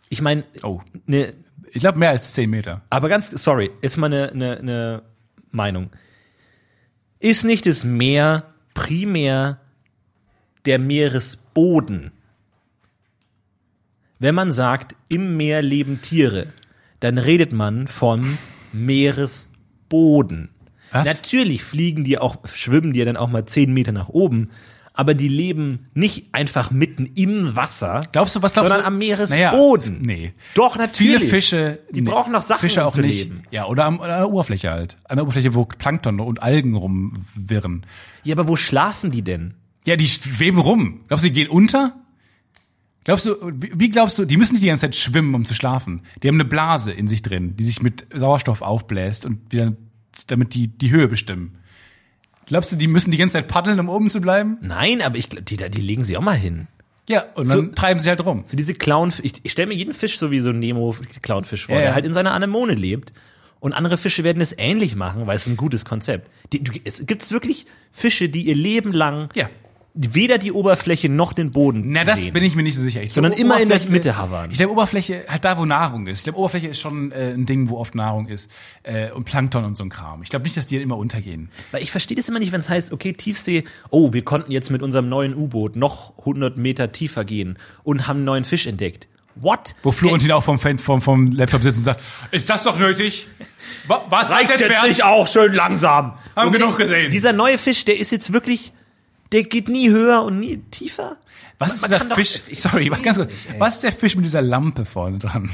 ich 0.09 0.21
meine, 0.21 0.43
oh, 0.63 0.81
ne, 1.05 1.33
ich 1.73 1.81
glaube 1.81 1.99
mehr 1.99 2.09
als 2.09 2.33
10 2.33 2.49
Meter. 2.49 2.81
aber 2.89 3.09
ganz, 3.09 3.29
sorry, 3.29 3.71
jetzt 3.81 3.97
mal 3.97 4.07
eine 4.07 4.31
ne, 4.33 4.59
ne 4.61 5.01
Meinung. 5.51 5.89
Ist 7.19 7.43
nicht 7.43 7.65
das 7.65 7.83
Meer 7.83 8.45
primär 8.73 9.59
der 10.65 10.79
Meeresboden? 10.79 12.11
Wenn 14.19 14.35
man 14.35 14.51
sagt, 14.51 14.95
im 15.09 15.37
Meer 15.37 15.61
leben 15.61 16.01
Tiere, 16.01 16.47
dann 16.99 17.17
redet 17.17 17.53
man 17.53 17.87
vom 17.87 18.37
Meeresboden. 18.71 20.49
Was? 20.91 21.05
Natürlich 21.07 21.63
fliegen 21.63 22.03
die 22.03 22.17
auch, 22.17 22.47
schwimmen 22.47 22.93
die 22.93 22.99
ja 22.99 23.05
dann 23.05 23.17
auch 23.17 23.29
mal 23.29 23.45
zehn 23.45 23.73
Meter 23.73 23.91
nach 23.91 24.09
oben, 24.09 24.51
aber 24.93 25.13
die 25.13 25.27
leben 25.27 25.87
nicht 25.93 26.33
einfach 26.33 26.71
mitten 26.71 27.05
im 27.15 27.55
Wasser. 27.55 28.03
Glaubst 28.11 28.35
du, 28.35 28.41
was 28.41 28.53
glaubst 28.53 28.69
sondern 28.69 28.81
du? 28.81 28.87
am 28.87 28.97
Meeresboden. 28.97 30.01
Naja, 30.01 30.17
nee. 30.19 30.33
Doch, 30.53 30.77
natürlich. 30.77 31.17
Viele 31.17 31.29
Fische. 31.29 31.79
Die 31.91 32.01
nee. 32.01 32.09
brauchen 32.09 32.33
noch 32.33 32.41
Sachen, 32.41 32.59
Fische 32.61 32.81
um 32.81 32.87
auch 32.87 32.93
zu 32.93 33.01
nicht. 33.01 33.25
leben. 33.25 33.43
Ja, 33.51 33.65
oder 33.67 33.85
am, 33.85 34.01
an 34.01 34.09
der 34.09 34.29
Oberfläche 34.29 34.69
halt. 34.71 34.97
An 35.05 35.17
der 35.17 35.23
Oberfläche, 35.23 35.53
wo 35.53 35.65
Plankton 35.65 36.19
und 36.19 36.43
Algen 36.43 36.75
rumwirren. 36.75 37.85
Ja, 38.23 38.35
aber 38.35 38.47
wo 38.47 38.55
schlafen 38.55 39.11
die 39.11 39.23
denn? 39.23 39.53
Ja, 39.85 39.95
die 39.95 40.07
schweben 40.07 40.59
rum. 40.59 41.01
Glaubst 41.07 41.23
du, 41.23 41.29
die 41.29 41.33
gehen 41.33 41.49
unter? 41.49 41.95
Glaubst 43.03 43.25
du, 43.25 43.35
wie 43.55 43.71
wie 43.73 43.89
glaubst 43.89 44.19
du, 44.19 44.25
die 44.25 44.37
müssen 44.37 44.53
nicht 44.53 44.63
die 44.63 44.67
ganze 44.67 44.81
Zeit 44.81 44.95
schwimmen, 44.95 45.33
um 45.33 45.45
zu 45.45 45.55
schlafen. 45.55 46.01
Die 46.21 46.27
haben 46.27 46.35
eine 46.35 46.45
Blase 46.45 46.91
in 46.91 47.07
sich 47.07 47.23
drin, 47.23 47.55
die 47.55 47.63
sich 47.63 47.81
mit 47.81 48.05
Sauerstoff 48.13 48.61
aufbläst 48.61 49.25
und 49.25 49.51
wieder, 49.51 49.73
damit 50.27 50.53
die 50.53 50.67
die 50.67 50.91
Höhe 50.91 51.07
bestimmen. 51.07 51.57
Glaubst 52.51 52.71
du, 52.71 52.75
die 52.75 52.87
müssen 52.87 53.11
die 53.11 53.17
ganze 53.17 53.33
Zeit 53.33 53.47
paddeln, 53.47 53.79
um 53.79 53.87
oben 53.87 54.09
zu 54.09 54.19
bleiben? 54.19 54.57
Nein, 54.61 55.01
aber 55.01 55.17
ich 55.17 55.29
glaub, 55.29 55.45
die, 55.45 55.55
die 55.55 55.81
legen 55.81 56.03
sie 56.03 56.17
auch 56.17 56.21
mal 56.21 56.35
hin. 56.35 56.67
Ja, 57.07 57.23
und 57.35 57.49
dann 57.49 57.73
treiben 57.75 57.99
sie 58.01 58.09
halt 58.09 58.23
rum. 58.25 58.43
So 58.45 58.57
diese 58.57 58.73
Clown, 58.73 59.13
ich, 59.23 59.33
ich 59.43 59.51
stelle 59.53 59.67
mir 59.69 59.73
jeden 59.75 59.93
Fisch 59.93 60.19
so 60.19 60.31
wie 60.31 60.41
so 60.41 60.49
ein 60.49 60.59
Nemo-Clownfisch 60.59 61.65
vor, 61.67 61.75
Ja, 61.75 61.81
der 61.81 61.89
ja. 61.89 61.95
halt 61.95 62.05
in 62.05 62.11
seiner 62.13 62.33
Anemone 62.33 62.73
lebt. 62.73 63.13
Und 63.61 63.71
andere 63.73 63.97
Fische 63.97 64.23
werden 64.23 64.41
es 64.41 64.53
ähnlich 64.57 64.95
machen, 64.95 65.27
weil 65.27 65.37
es 65.37 65.47
ein 65.47 65.55
gutes 65.55 65.85
Konzept. 65.85 66.29
Die, 66.51 66.63
du, 66.63 66.73
es 66.83 67.05
gibt 67.05 67.29
wirklich 67.31 67.67
Fische, 67.91 68.27
die 68.27 68.41
ihr 68.43 68.55
Leben 68.55 68.91
lang 68.91 69.29
Ja. 69.33 69.49
Weder 69.93 70.37
die 70.37 70.51
Oberfläche 70.53 71.09
noch 71.09 71.33
den 71.33 71.51
Boden 71.51 71.83
Na, 71.87 72.03
das 72.05 72.19
sehen. 72.21 72.31
bin 72.33 72.43
ich 72.43 72.55
mir 72.55 72.63
nicht 72.63 72.75
so 72.77 72.81
sicher. 72.81 73.01
Ich 73.03 73.11
Sondern 73.13 73.33
glaube, 73.33 73.41
immer 73.41 73.59
in 73.61 73.67
der 73.69 73.81
Mitte 73.89 74.17
hovern. 74.21 74.49
Ich 74.51 74.57
glaube, 74.57 74.71
Oberfläche, 74.71 75.25
halt 75.27 75.43
da, 75.43 75.57
wo 75.57 75.65
Nahrung 75.65 76.07
ist. 76.07 76.19
Ich 76.19 76.23
glaube, 76.23 76.39
Oberfläche 76.39 76.67
ist 76.69 76.79
schon 76.79 77.11
äh, 77.11 77.33
ein 77.33 77.45
Ding, 77.45 77.69
wo 77.69 77.77
oft 77.77 77.93
Nahrung 77.95 78.27
ist. 78.27 78.49
Äh, 78.83 79.11
und 79.11 79.25
Plankton 79.25 79.65
und 79.65 79.75
so 79.75 79.83
ein 79.83 79.89
Kram. 79.89 80.23
Ich 80.23 80.29
glaube 80.29 80.43
nicht, 80.43 80.55
dass 80.55 80.65
die 80.65 80.77
immer 80.77 80.97
untergehen. 80.97 81.49
Weil 81.71 81.83
ich 81.83 81.91
verstehe 81.91 82.15
das 82.15 82.29
immer 82.29 82.39
nicht, 82.39 82.51
wenn 82.53 82.61
es 82.61 82.69
heißt, 82.69 82.91
okay, 82.93 83.11
Tiefsee, 83.13 83.65
oh, 83.89 84.13
wir 84.13 84.23
konnten 84.23 84.51
jetzt 84.51 84.69
mit 84.69 84.81
unserem 84.81 85.09
neuen 85.09 85.35
U-Boot 85.35 85.75
noch 85.75 86.17
100 86.19 86.55
Meter 86.57 86.91
tiefer 86.93 87.25
gehen 87.25 87.57
und 87.83 88.07
haben 88.07 88.17
einen 88.17 88.25
neuen 88.25 88.43
Fisch 88.45 88.67
entdeckt. 88.67 89.07
What? 89.35 89.75
Wo 89.83 89.91
Florentin 89.91 90.31
auch 90.33 90.43
vom, 90.43 90.59
Fan, 90.59 90.77
vom, 90.77 91.01
vom 91.01 91.31
Laptop 91.31 91.63
sitzt 91.63 91.77
und 91.79 91.83
sagt, 91.83 92.01
ist 92.31 92.49
das 92.49 92.63
doch 92.63 92.77
nötig? 92.77 93.27
Wa- 93.87 94.05
Was 94.09 94.29
reicht 94.29 94.51
das 94.51 94.59
jetzt 94.59 94.69
wert? 94.69 94.87
nicht 94.87 95.03
auch 95.03 95.27
schön 95.27 95.53
langsam. 95.53 96.13
Haben 96.35 96.47
Und 96.47 96.53
genug 96.53 96.77
gesehen. 96.77 97.11
Dieser 97.11 97.31
neue 97.33 97.57
Fisch, 97.57 97.85
der 97.85 97.97
ist 97.97 98.11
jetzt 98.11 98.33
wirklich, 98.33 98.73
der 99.31 99.43
geht 99.43 99.69
nie 99.69 99.89
höher 99.89 100.23
und 100.23 100.39
nie 100.39 100.57
tiefer. 100.71 101.17
Was 101.59 101.73
ist 101.75 101.91
doch- 101.91 102.15
Fisch? 102.15 102.41
Sorry, 102.53 102.87
versteh's 102.87 103.03
ganz 103.03 103.17
kurz. 103.17 103.31
Was 103.59 103.73
ist 103.75 103.83
der 103.83 103.91
Fisch 103.91 104.15
mit 104.15 104.25
dieser 104.25 104.41
Lampe 104.41 104.85
vorne 104.85 105.19
dran? 105.19 105.49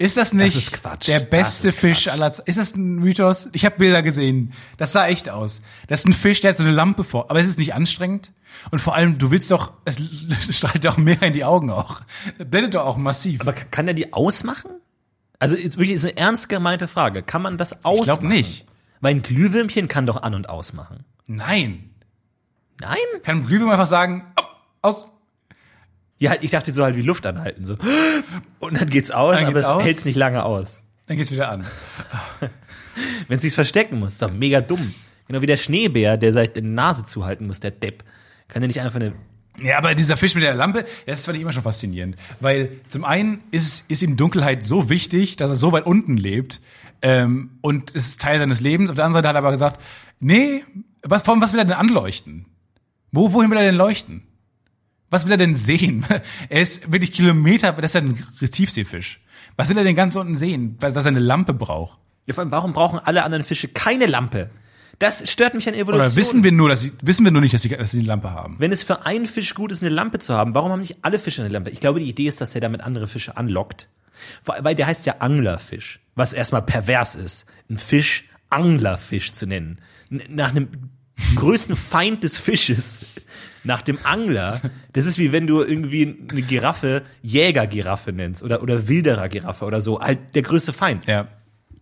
Ist 0.00 0.16
das 0.16 0.32
nicht 0.32 0.54
ist 0.54 0.72
Quatsch. 0.72 1.08
der 1.08 1.20
Das 1.20 1.28
beste 1.30 1.68
ist 1.68 1.78
Fisch 1.78 2.06
aller 2.06 2.30
Zeiten? 2.30 2.48
Ist 2.50 2.56
das 2.58 2.76
ein 2.76 2.96
Mythos? 2.96 3.48
Ich 3.52 3.64
habe 3.64 3.76
Bilder 3.78 4.02
gesehen. 4.02 4.52
Das 4.76 4.92
sah 4.92 5.08
echt 5.08 5.28
aus. 5.28 5.60
Das 5.88 6.00
ist 6.00 6.06
ein 6.06 6.12
Fisch, 6.12 6.40
der 6.40 6.50
hat 6.50 6.56
so 6.56 6.62
eine 6.62 6.72
Lampe 6.72 7.02
vor. 7.02 7.30
Aber 7.30 7.40
es 7.40 7.48
ist 7.48 7.58
nicht 7.58 7.74
anstrengend. 7.74 8.30
Und 8.70 8.78
vor 8.80 8.94
allem, 8.94 9.18
du 9.18 9.32
willst 9.32 9.50
doch, 9.50 9.72
es 9.84 9.96
strahlt 10.50 10.84
doch 10.84 10.98
mehr 10.98 11.20
in 11.22 11.32
die 11.32 11.44
Augen 11.44 11.70
auch. 11.70 12.02
Blendet 12.38 12.74
doch 12.74 12.84
auch 12.86 12.96
massiv. 12.96 13.40
Aber 13.40 13.52
kann 13.52 13.86
der 13.86 13.94
die 13.94 14.12
ausmachen? 14.12 14.70
Also 15.40 15.56
jetzt 15.56 15.76
wirklich 15.78 15.92
ist 15.96 16.04
eine 16.04 16.16
ernst 16.16 16.48
gemeinte 16.48 16.86
Frage. 16.86 17.22
Kann 17.24 17.42
man 17.42 17.58
das 17.58 17.84
ausmachen? 17.84 17.98
ich 18.00 18.04
glaube 18.06 18.26
nicht. 18.28 18.66
Weil 19.00 19.14
ein 19.16 19.22
Glühwürmchen 19.22 19.88
kann 19.88 20.06
doch 20.06 20.22
an 20.22 20.34
und 20.34 20.48
ausmachen. 20.48 21.04
Nein. 21.26 21.90
Nein? 22.80 22.98
Kann 23.22 23.46
Glühwürm 23.46 23.70
einfach 23.70 23.86
sagen, 23.86 24.24
oh, 24.38 24.44
aus. 24.82 25.06
Ja, 26.18 26.34
ich 26.40 26.50
dachte 26.50 26.72
so 26.72 26.82
halt 26.82 26.96
wie 26.96 27.02
Luft 27.02 27.26
anhalten, 27.26 27.64
so. 27.64 27.76
Und 28.58 28.80
dann 28.80 28.90
geht's 28.90 29.10
aus, 29.10 29.36
Dann 29.36 29.46
aber 29.46 29.54
geht's 29.54 29.68
es 29.68 29.84
hält's 29.84 30.04
nicht 30.04 30.16
lange 30.16 30.44
aus. 30.44 30.82
Dann 31.06 31.16
geht's 31.16 31.30
wieder 31.30 31.48
an. 31.48 31.66
Wenn 33.28 33.38
sich's 33.38 33.54
verstecken 33.54 33.98
muss, 34.00 34.14
ist 34.14 34.22
doch 34.22 34.32
mega 34.32 34.60
dumm. 34.60 34.94
Genau 35.28 35.42
wie 35.42 35.46
der 35.46 35.56
Schneebär, 35.56 36.16
der 36.16 36.32
sich 36.32 36.52
die 36.52 36.62
Nase 36.62 37.06
zuhalten 37.06 37.46
muss, 37.46 37.60
der 37.60 37.70
Depp. 37.70 38.02
Kann 38.48 38.62
der 38.62 38.68
nicht 38.68 38.80
einfach 38.80 38.96
eine, 38.96 39.12
Ja, 39.62 39.78
aber 39.78 39.94
dieser 39.94 40.16
Fisch 40.16 40.34
mit 40.34 40.42
der 40.42 40.54
Lampe, 40.54 40.84
das 41.06 41.24
fand 41.24 41.36
ich 41.36 41.42
immer 41.42 41.52
schon 41.52 41.62
faszinierend. 41.62 42.16
Weil 42.40 42.70
zum 42.88 43.04
einen 43.04 43.42
ist, 43.50 43.90
ist 43.90 44.02
ihm 44.02 44.16
Dunkelheit 44.16 44.64
so 44.64 44.88
wichtig, 44.88 45.36
dass 45.36 45.50
er 45.50 45.56
so 45.56 45.72
weit 45.72 45.86
unten 45.86 46.16
lebt 46.16 46.60
ähm, 47.02 47.50
und 47.60 47.94
es 47.94 48.06
ist 48.06 48.20
Teil 48.20 48.38
seines 48.38 48.60
Lebens. 48.60 48.90
Auf 48.90 48.96
der 48.96 49.04
anderen 49.04 49.22
Seite 49.22 49.28
hat 49.28 49.36
er 49.36 49.44
aber 49.44 49.52
gesagt, 49.52 49.80
nee, 50.18 50.64
was, 51.02 51.22
vor 51.22 51.34
allem, 51.34 51.42
was 51.42 51.52
will 51.52 51.60
er 51.60 51.64
denn 51.64 51.74
anleuchten? 51.74 52.46
Wo, 53.12 53.32
wohin 53.32 53.50
will 53.50 53.58
er 53.58 53.64
denn 53.64 53.74
leuchten? 53.74 54.22
Was 55.10 55.24
will 55.24 55.32
er 55.32 55.38
denn 55.38 55.54
sehen? 55.54 56.04
Er 56.48 56.62
ist 56.62 56.92
wirklich 56.92 57.12
Kilometer, 57.12 57.72
das 57.72 57.94
ist 57.94 57.94
ja 57.94 58.00
ein 58.02 58.50
Tiefseefisch. 58.50 59.20
Was 59.56 59.68
will 59.68 59.78
er 59.78 59.84
denn 59.84 59.96
ganz 59.96 60.16
unten 60.16 60.36
sehen? 60.36 60.76
Dass 60.78 60.94
er 60.94 61.06
eine 61.06 61.18
Lampe 61.18 61.54
braucht? 61.54 61.98
ja, 62.28 62.34
vor 62.34 62.42
allem, 62.42 62.52
warum 62.52 62.74
brauchen 62.74 63.00
alle 63.02 63.24
anderen 63.24 63.42
Fische 63.42 63.68
keine 63.68 64.04
Lampe? 64.06 64.50
Das 64.98 65.30
stört 65.30 65.54
mich 65.54 65.66
an 65.66 65.74
Evolution. 65.74 66.06
Oder 66.06 66.16
wissen 66.16 66.44
wir 66.44 66.52
nur, 66.52 66.68
dass 66.68 66.82
sie, 66.82 66.92
wissen 67.02 67.24
wir 67.24 67.32
nur 67.32 67.40
nicht, 67.40 67.54
dass 67.54 67.62
sie, 67.62 67.70
dass 67.70 67.92
sie 67.92 68.00
eine 68.00 68.06
Lampe 68.06 68.30
haben? 68.30 68.56
Wenn 68.58 68.70
es 68.70 68.82
für 68.82 69.06
einen 69.06 69.26
Fisch 69.26 69.54
gut 69.54 69.72
ist, 69.72 69.82
eine 69.82 69.94
Lampe 69.94 70.18
zu 70.18 70.34
haben, 70.34 70.54
warum 70.54 70.70
haben 70.70 70.80
nicht 70.80 70.98
alle 71.02 71.18
Fische 71.18 71.40
eine 71.40 71.50
Lampe? 71.50 71.70
Ich 71.70 71.80
glaube, 71.80 72.00
die 72.00 72.08
Idee 72.08 72.26
ist, 72.26 72.40
dass 72.42 72.54
er 72.54 72.60
damit 72.60 72.82
andere 72.82 73.06
Fische 73.06 73.36
anlockt. 73.36 73.88
Weil 74.44 74.74
der 74.74 74.88
heißt 74.88 75.06
ja 75.06 75.16
Anglerfisch, 75.20 76.00
was 76.16 76.32
erstmal 76.34 76.62
pervers 76.62 77.14
ist, 77.14 77.46
einen 77.68 77.78
Fisch 77.78 78.28
Anglerfisch 78.50 79.32
zu 79.32 79.46
nennen. 79.46 79.78
Nach 80.10 80.50
einem 80.50 80.68
größten 81.34 81.76
Feind 81.76 82.24
des 82.24 82.38
Fisches, 82.38 83.00
nach 83.64 83.82
dem 83.82 83.98
Angler. 84.04 84.60
Das 84.92 85.06
ist 85.06 85.18
wie 85.18 85.32
wenn 85.32 85.46
du 85.46 85.62
irgendwie 85.62 86.16
eine 86.30 86.42
Giraffe 86.42 87.02
Jägergiraffe 87.22 88.12
nennst 88.12 88.42
oder, 88.42 88.62
oder 88.62 88.88
Wilderer-Giraffe 88.88 89.64
oder 89.64 89.80
so. 89.80 90.00
Halt 90.00 90.34
der 90.34 90.42
größte 90.42 90.72
Feind. 90.72 91.06
Ja. 91.06 91.28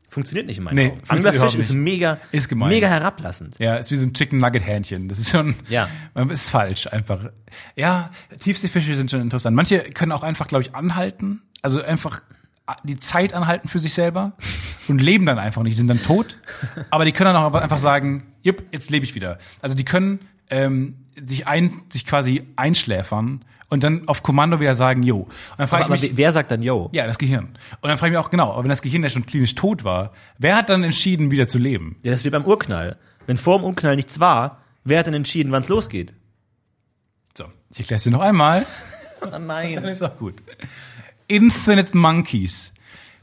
Funktioniert 0.09 0.47
nicht 0.47 0.59
in 0.59 0.65
meinen 0.65 0.77
Nee, 0.77 0.87
Augen. 0.93 1.03
Anglerfisch 1.09 1.55
ist 1.57 1.73
mega, 1.73 2.19
Ist 2.33 2.49
gemein. 2.49 2.71
mega 2.71 2.89
herablassend. 2.89 3.57
Ja, 3.59 3.75
ist 3.77 3.91
wie 3.91 3.97
so 3.97 4.07
ein 4.07 4.15
Chicken 4.15 4.39
Nugget 4.39 4.65
Hähnchen. 4.67 5.09
Das 5.09 5.19
ist 5.19 5.31
schon, 5.31 5.55
Ja. 5.69 5.89
man 6.15 6.31
ist 6.31 6.49
falsch 6.49 6.87
einfach. 6.87 7.27
Ja, 7.75 8.11
Tiefseefische 8.43 8.95
sind 8.95 9.11
schon 9.11 9.21
interessant. 9.21 9.55
Manche 9.57 9.81
können 9.81 10.13
auch 10.13 10.23
einfach, 10.23 10.47
glaube 10.49 10.63
ich, 10.63 10.75
anhalten. 10.75 11.43
Also 11.61 11.83
einfach 11.83 12.23
die 12.85 12.97
Zeit 12.97 13.33
anhalten 13.33 13.69
für 13.69 13.79
sich 13.79 13.95
selber 13.95 14.33
und 14.89 15.01
leben 15.01 15.27
dann 15.27 15.39
einfach 15.39 15.63
nicht. 15.63 15.75
Die 15.75 15.79
sind 15.79 15.89
dann 15.89 16.03
tot. 16.03 16.39
Aber 16.91 17.05
die 17.05 17.13
können 17.13 17.33
dann 17.35 17.43
auch 17.43 17.55
einfach 17.55 17.79
sagen, 17.79 18.33
jupp, 18.43 18.63
jetzt 18.73 18.91
lebe 18.91 19.05
ich 19.05 19.15
wieder. 19.15 19.39
Also 19.63 19.77
die 19.77 19.85
können 19.85 20.21
ähm, 20.51 20.97
sich 21.21 21.47
ein, 21.47 21.83
sich 21.89 22.07
quasi 22.07 22.47
einschläfern 22.57 23.45
und 23.69 23.83
dann 23.83 24.07
auf 24.09 24.23
Kommando 24.23 24.61
wieder 24.61 24.75
sagen, 24.75 25.03
jo. 25.03 25.21
Und 25.23 25.31
dann 25.59 25.69
frage 25.69 25.85
Aber, 25.85 25.95
ich 25.95 26.03
aber 26.03 26.09
mich, 26.11 26.17
wer 26.17 26.33
sagt 26.33 26.51
dann 26.51 26.63
Yo? 26.63 26.89
ja, 26.93 27.07
das 27.07 27.19
Gehirn. 27.19 27.57
Und 27.81 27.89
dann 27.89 27.99
frage 27.99 28.13
ich 28.13 28.19
mich 28.19 28.25
auch, 28.25 28.31
genau, 28.31 28.53
aber 28.53 28.63
wenn 28.63 28.69
das 28.69 28.83
Gehirn 28.83 29.03
ja 29.03 29.11
schon 29.11 29.27
klinisch 29.27 29.55
tot 29.55 29.83
war, 29.85 30.13
wer 30.39 30.57
hat 30.57 30.69
dann 30.69 30.85
entschieden, 30.85 31.31
wieder 31.31 31.49
zu 31.49 31.59
leben? 31.59 31.97
Ja, 32.03 32.13
das 32.13 32.21
ist 32.21 32.25
wie 32.25 32.31
beim 32.31 32.45
Urknall. 32.45 32.97
Wenn 33.27 33.37
vor 33.37 33.59
dem 33.59 33.65
Urknall 33.65 33.97
nichts 33.97 34.21
war, 34.21 34.61
wer 34.85 35.01
hat 35.01 35.07
denn 35.09 35.15
entschieden, 35.15 35.51
wann 35.51 35.63
es 35.63 35.69
losgeht? 35.69 36.15
So, 37.37 37.47
ich 37.71 37.81
erkläre 37.81 37.97
es 37.97 38.05
dir 38.05 38.11
noch 38.11 38.21
einmal. 38.21 38.67
Oh 39.23 39.29
Dann 39.31 39.47
nein. 39.47 39.73
ist 39.85 40.03
auch 40.03 40.15
gut. 40.19 40.35
Infinite 41.29 41.97
Monkeys. 41.97 42.73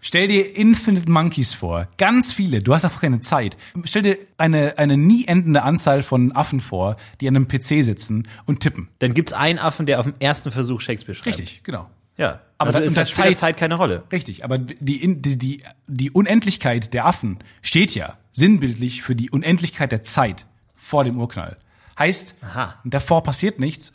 Stell 0.01 0.27
dir 0.27 0.57
Infinite 0.57 1.09
Monkeys 1.09 1.53
vor. 1.53 1.87
Ganz 1.97 2.33
viele. 2.33 2.59
Du 2.59 2.73
hast 2.73 2.83
einfach 2.83 2.99
keine 3.01 3.21
Zeit. 3.21 3.55
Stell 3.85 4.01
dir 4.01 4.17
eine, 4.37 4.77
eine 4.77 4.97
nie 4.97 5.25
endende 5.25 5.63
Anzahl 5.63 6.03
von 6.03 6.33
Affen 6.33 6.59
vor, 6.59 6.97
die 7.21 7.27
an 7.29 7.37
einem 7.37 7.47
PC 7.47 7.83
sitzen 7.85 8.27
und 8.45 8.59
tippen. 8.59 8.89
Dann 8.99 9.13
gibt's 9.13 9.31
einen 9.31 9.59
Affen, 9.59 9.85
der 9.85 9.99
auf 10.01 10.05
dem 10.05 10.15
ersten 10.19 10.51
Versuch 10.51 10.81
Shakespeare 10.81 11.15
schreibt. 11.15 11.39
Richtig, 11.39 11.63
genau. 11.63 11.89
Ja. 12.17 12.41
Aber 12.57 12.67
also 12.69 12.79
da- 12.79 12.85
ist 12.85 12.89
unter 12.89 13.01
das 13.01 13.11
Spiel 13.11 13.23
der 13.23 13.31
Zeit- 13.33 13.37
Zeit 13.39 13.57
keine 13.57 13.75
Rolle. 13.75 14.03
Richtig, 14.11 14.43
aber 14.43 14.57
die, 14.57 15.15
die, 15.21 15.37
die, 15.37 15.63
die 15.87 16.11
Unendlichkeit 16.11 16.93
der 16.93 17.05
Affen 17.05 17.39
steht 17.61 17.95
ja 17.95 18.17
sinnbildlich 18.33 19.03
für 19.03 19.15
die 19.15 19.29
Unendlichkeit 19.31 19.91
der 19.93 20.03
Zeit 20.03 20.45
vor 20.75 21.05
dem 21.05 21.17
Urknall. 21.19 21.57
Heißt, 21.97 22.35
Aha. 22.41 22.75
davor 22.83 23.23
passiert 23.23 23.59
nichts. 23.59 23.93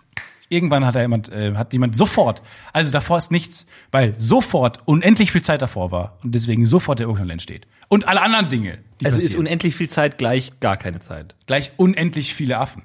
Irgendwann 0.50 0.86
hat 0.86 0.94
da 0.94 1.00
jemand, 1.02 1.28
äh, 1.30 1.54
hat 1.56 1.72
jemand 1.74 1.96
sofort, 1.96 2.42
also 2.72 2.90
davor 2.90 3.18
ist 3.18 3.30
nichts, 3.30 3.66
weil 3.90 4.14
sofort 4.18 4.80
unendlich 4.86 5.30
viel 5.30 5.42
Zeit 5.42 5.60
davor 5.60 5.90
war 5.90 6.16
und 6.24 6.34
deswegen 6.34 6.64
sofort 6.64 7.00
der 7.00 7.08
Urknall 7.08 7.30
entsteht. 7.30 7.66
Und 7.88 8.08
alle 8.08 8.22
anderen 8.22 8.48
Dinge, 8.48 8.78
Also 9.04 9.18
ist 9.18 9.24
passieren. 9.24 9.40
unendlich 9.46 9.76
viel 9.76 9.90
Zeit 9.90 10.16
gleich 10.18 10.58
gar 10.60 10.76
keine 10.78 11.00
Zeit. 11.00 11.34
gleich 11.46 11.72
unendlich 11.76 12.34
viele 12.34 12.58
Affen. 12.58 12.82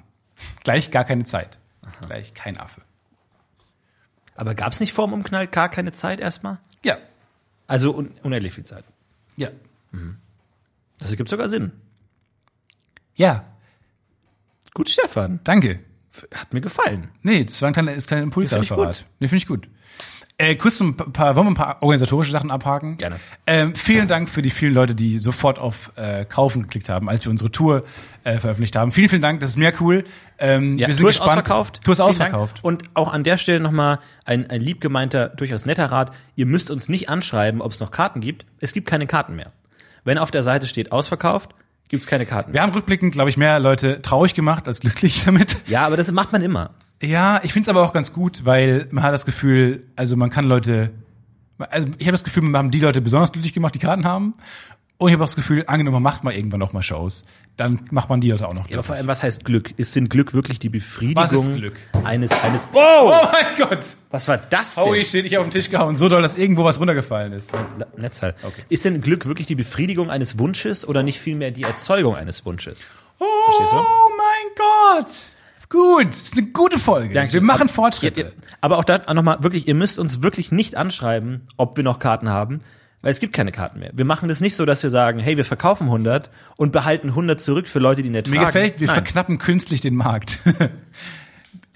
Gleich 0.62 0.90
gar 0.90 1.04
keine 1.04 1.24
Zeit. 1.24 1.58
Gleich 2.06 2.34
kein 2.34 2.58
Affe. 2.58 2.82
Aber 4.36 4.54
gab's 4.54 4.80
nicht 4.80 4.92
vor 4.92 5.06
dem 5.06 5.12
Umknall 5.14 5.46
gar 5.46 5.68
keine 5.70 5.92
Zeit 5.92 6.20
erstmal? 6.20 6.58
Ja. 6.82 6.98
Also 7.66 7.94
un 7.96 8.10
unendlich 8.22 8.52
viel 8.52 8.64
Zeit. 8.64 8.84
Ja. 9.36 9.48
Das 10.98 11.10
ergibt 11.10 11.28
sogar 11.30 11.48
Sinn. 11.48 11.72
Ja. 13.14 13.44
Gut, 14.74 14.90
Stefan. 14.90 15.40
Danke. 15.44 15.80
Hat 16.34 16.52
mir 16.52 16.60
gefallen. 16.60 17.08
Nee, 17.22 17.44
das 17.44 17.60
war 17.62 17.68
ein 17.68 17.72
kleiner, 17.72 17.92
ist 17.92 18.04
ein 18.04 18.08
kleiner 18.08 18.22
find 18.22 18.32
Impulsreferat. 18.34 19.04
Nee, 19.20 19.28
finde 19.28 19.38
ich 19.38 19.46
gut. 19.46 19.68
Äh, 20.36 20.56
kurz 20.56 20.80
ein 20.80 20.96
paar, 20.96 21.36
wollen 21.36 21.46
wir 21.46 21.50
ein 21.52 21.54
paar 21.54 21.80
organisatorische 21.80 22.32
Sachen 22.32 22.50
abhaken? 22.50 22.96
Gerne. 22.98 23.20
Ähm, 23.46 23.72
vielen 23.76 24.08
Dank 24.08 24.28
für 24.28 24.42
die 24.42 24.50
vielen 24.50 24.74
Leute, 24.74 24.96
die 24.96 25.20
sofort 25.20 25.60
auf 25.60 25.92
äh, 25.94 26.24
Kaufen 26.24 26.62
geklickt 26.62 26.88
haben, 26.88 27.08
als 27.08 27.24
wir 27.24 27.30
unsere 27.30 27.52
Tour 27.52 27.84
äh, 28.24 28.38
veröffentlicht 28.38 28.74
haben. 28.74 28.90
Vielen, 28.90 29.08
vielen 29.08 29.22
Dank, 29.22 29.38
das 29.38 29.50
ist 29.50 29.58
mehr 29.58 29.72
cool. 29.80 30.02
Ähm, 30.38 30.76
Ja, 30.76 30.88
wir 30.88 30.94
sind 30.94 31.02
Tour 31.04 31.10
ist 31.10 31.18
gespannt. 31.20 31.30
ausverkauft. 31.38 31.80
Tour 31.84 31.92
ist 31.92 31.98
Vielen 31.98 32.08
ausverkauft. 32.08 32.56
Dank. 32.56 32.64
Und 32.64 32.82
auch 32.94 33.12
an 33.12 33.22
der 33.22 33.38
Stelle 33.38 33.60
nochmal 33.60 34.00
ein, 34.24 34.50
ein 34.50 34.60
liebgemeinter, 34.60 35.28
durchaus 35.28 35.66
netter 35.66 35.86
Rat. 35.86 36.10
Ihr 36.34 36.46
müsst 36.46 36.68
uns 36.72 36.88
nicht 36.88 37.08
anschreiben, 37.08 37.60
ob 37.62 37.70
es 37.70 37.78
noch 37.78 37.92
Karten 37.92 38.20
gibt. 38.20 38.44
Es 38.58 38.72
gibt 38.72 38.88
keine 38.88 39.06
Karten 39.06 39.36
mehr. 39.36 39.52
Wenn 40.02 40.18
auf 40.18 40.32
der 40.32 40.42
Seite 40.42 40.66
steht 40.66 40.90
ausverkauft, 40.90 41.54
Gibt's 41.88 42.06
keine 42.06 42.26
Karten. 42.26 42.52
Wir 42.52 42.62
haben 42.62 42.72
rückblickend, 42.72 43.12
glaube 43.12 43.30
ich, 43.30 43.36
mehr 43.36 43.58
Leute 43.60 44.00
traurig 44.02 44.34
gemacht 44.34 44.66
als 44.66 44.80
glücklich 44.80 45.22
damit. 45.26 45.56
Ja, 45.66 45.86
aber 45.86 45.96
das 45.96 46.10
macht 46.12 46.32
man 46.32 46.42
immer. 46.42 46.70
Ja, 47.02 47.40
ich 47.42 47.52
finde 47.52 47.64
es 47.64 47.68
aber 47.68 47.82
auch 47.82 47.92
ganz 47.92 48.12
gut, 48.12 48.44
weil 48.44 48.88
man 48.90 49.04
hat 49.04 49.12
das 49.12 49.26
Gefühl, 49.26 49.86
also 49.94 50.16
man 50.16 50.30
kann 50.30 50.46
Leute, 50.46 50.90
also 51.58 51.88
ich 51.98 52.06
habe 52.06 52.12
das 52.12 52.24
Gefühl, 52.24 52.44
man 52.44 52.56
haben 52.56 52.70
die 52.70 52.80
Leute 52.80 53.00
besonders 53.00 53.32
glücklich 53.32 53.52
gemacht, 53.52 53.74
die 53.74 53.78
Karten 53.78 54.04
haben. 54.04 54.34
Und 54.96 55.08
ich 55.08 55.12
habe 55.14 55.24
auch 55.24 55.26
das 55.26 55.34
Gefühl, 55.34 55.64
angenommen, 55.66 55.94
man 55.94 56.02
macht 56.04 56.22
mal 56.22 56.32
irgendwann 56.32 56.60
noch 56.60 56.72
mal 56.72 56.82
Shows, 56.82 57.22
dann 57.56 57.80
macht 57.90 58.08
man 58.08 58.20
die 58.20 58.30
Leute 58.30 58.46
auch 58.46 58.54
noch 58.54 58.68
Ja, 58.68 58.76
aber 58.76 58.84
vor 58.84 58.94
allem, 58.94 59.08
was 59.08 59.22
heißt 59.24 59.44
Glück? 59.44 59.74
Ist 59.76 59.96
denn 59.96 60.08
Glück 60.08 60.34
wirklich 60.34 60.60
die 60.60 60.68
Befriedigung 60.68 61.22
Was 61.22 61.32
ist 61.32 61.56
Glück? 61.56 61.74
eines 62.04 62.30
eines 62.42 62.64
Oh 62.72 63.12
mein 63.32 63.68
Gott! 63.68 63.84
Was 64.10 64.28
war 64.28 64.38
das 64.38 64.76
denn? 64.76 65.04
Shit, 65.04 65.24
ich 65.24 65.34
habe 65.34 65.44
auf 65.44 65.48
den 65.48 65.52
Tisch 65.52 65.68
gehauen, 65.68 65.96
so 65.96 66.08
doll, 66.08 66.22
dass 66.22 66.36
irgendwo 66.36 66.64
was 66.64 66.78
runtergefallen 66.78 67.32
ist. 67.32 67.52
Netzteil. 67.96 68.34
Ist 68.68 68.84
denn 68.84 69.00
Glück 69.00 69.26
wirklich 69.26 69.48
die 69.48 69.56
Befriedigung 69.56 70.10
eines 70.10 70.38
Wunsches 70.38 70.86
oder 70.86 71.02
nicht 71.02 71.18
vielmehr 71.18 71.50
die 71.50 71.64
Erzeugung 71.64 72.14
eines 72.14 72.44
Wunsches? 72.46 72.90
Verstehst 73.18 73.72
du? 73.72 73.76
Oh 73.76 74.10
mein 74.16 75.02
Gott! 75.02 75.12
Gut, 75.70 76.12
ist 76.12 76.38
eine 76.38 76.46
gute 76.48 76.78
Folge. 76.78 77.14
Danke. 77.14 77.32
Wir 77.32 77.40
machen 77.40 77.68
Fortschritte. 77.68 78.32
Aber 78.60 78.78
auch 78.78 78.84
da 78.84 79.12
nochmal 79.12 79.42
wirklich, 79.42 79.66
ihr 79.66 79.74
müsst 79.74 79.98
uns 79.98 80.22
wirklich 80.22 80.52
nicht 80.52 80.76
anschreiben, 80.76 81.48
ob 81.56 81.76
wir 81.76 81.82
noch 81.82 81.98
Karten 81.98 82.28
haben, 82.28 82.60
weil 83.04 83.12
es 83.12 83.20
gibt 83.20 83.32
keine 83.34 83.52
Karten 83.52 83.78
mehr. 83.78 83.90
Wir 83.94 84.04
machen 84.04 84.28
das 84.28 84.40
nicht 84.40 84.56
so, 84.56 84.64
dass 84.66 84.82
wir 84.82 84.90
sagen, 84.90 85.20
hey, 85.20 85.36
wir 85.36 85.44
verkaufen 85.44 85.84
100 85.84 86.30
und 86.56 86.72
behalten 86.72 87.10
100 87.10 87.40
zurück 87.40 87.68
für 87.68 87.78
Leute, 87.78 88.02
die 88.02 88.08
nicht 88.10 88.26
Mir 88.28 88.36
tragen. 88.38 88.46
gefällt, 88.46 88.80
wir 88.80 88.88
Nein. 88.88 88.94
verknappen 88.94 89.38
künstlich 89.38 89.80
den 89.80 89.94
Markt. 89.94 90.38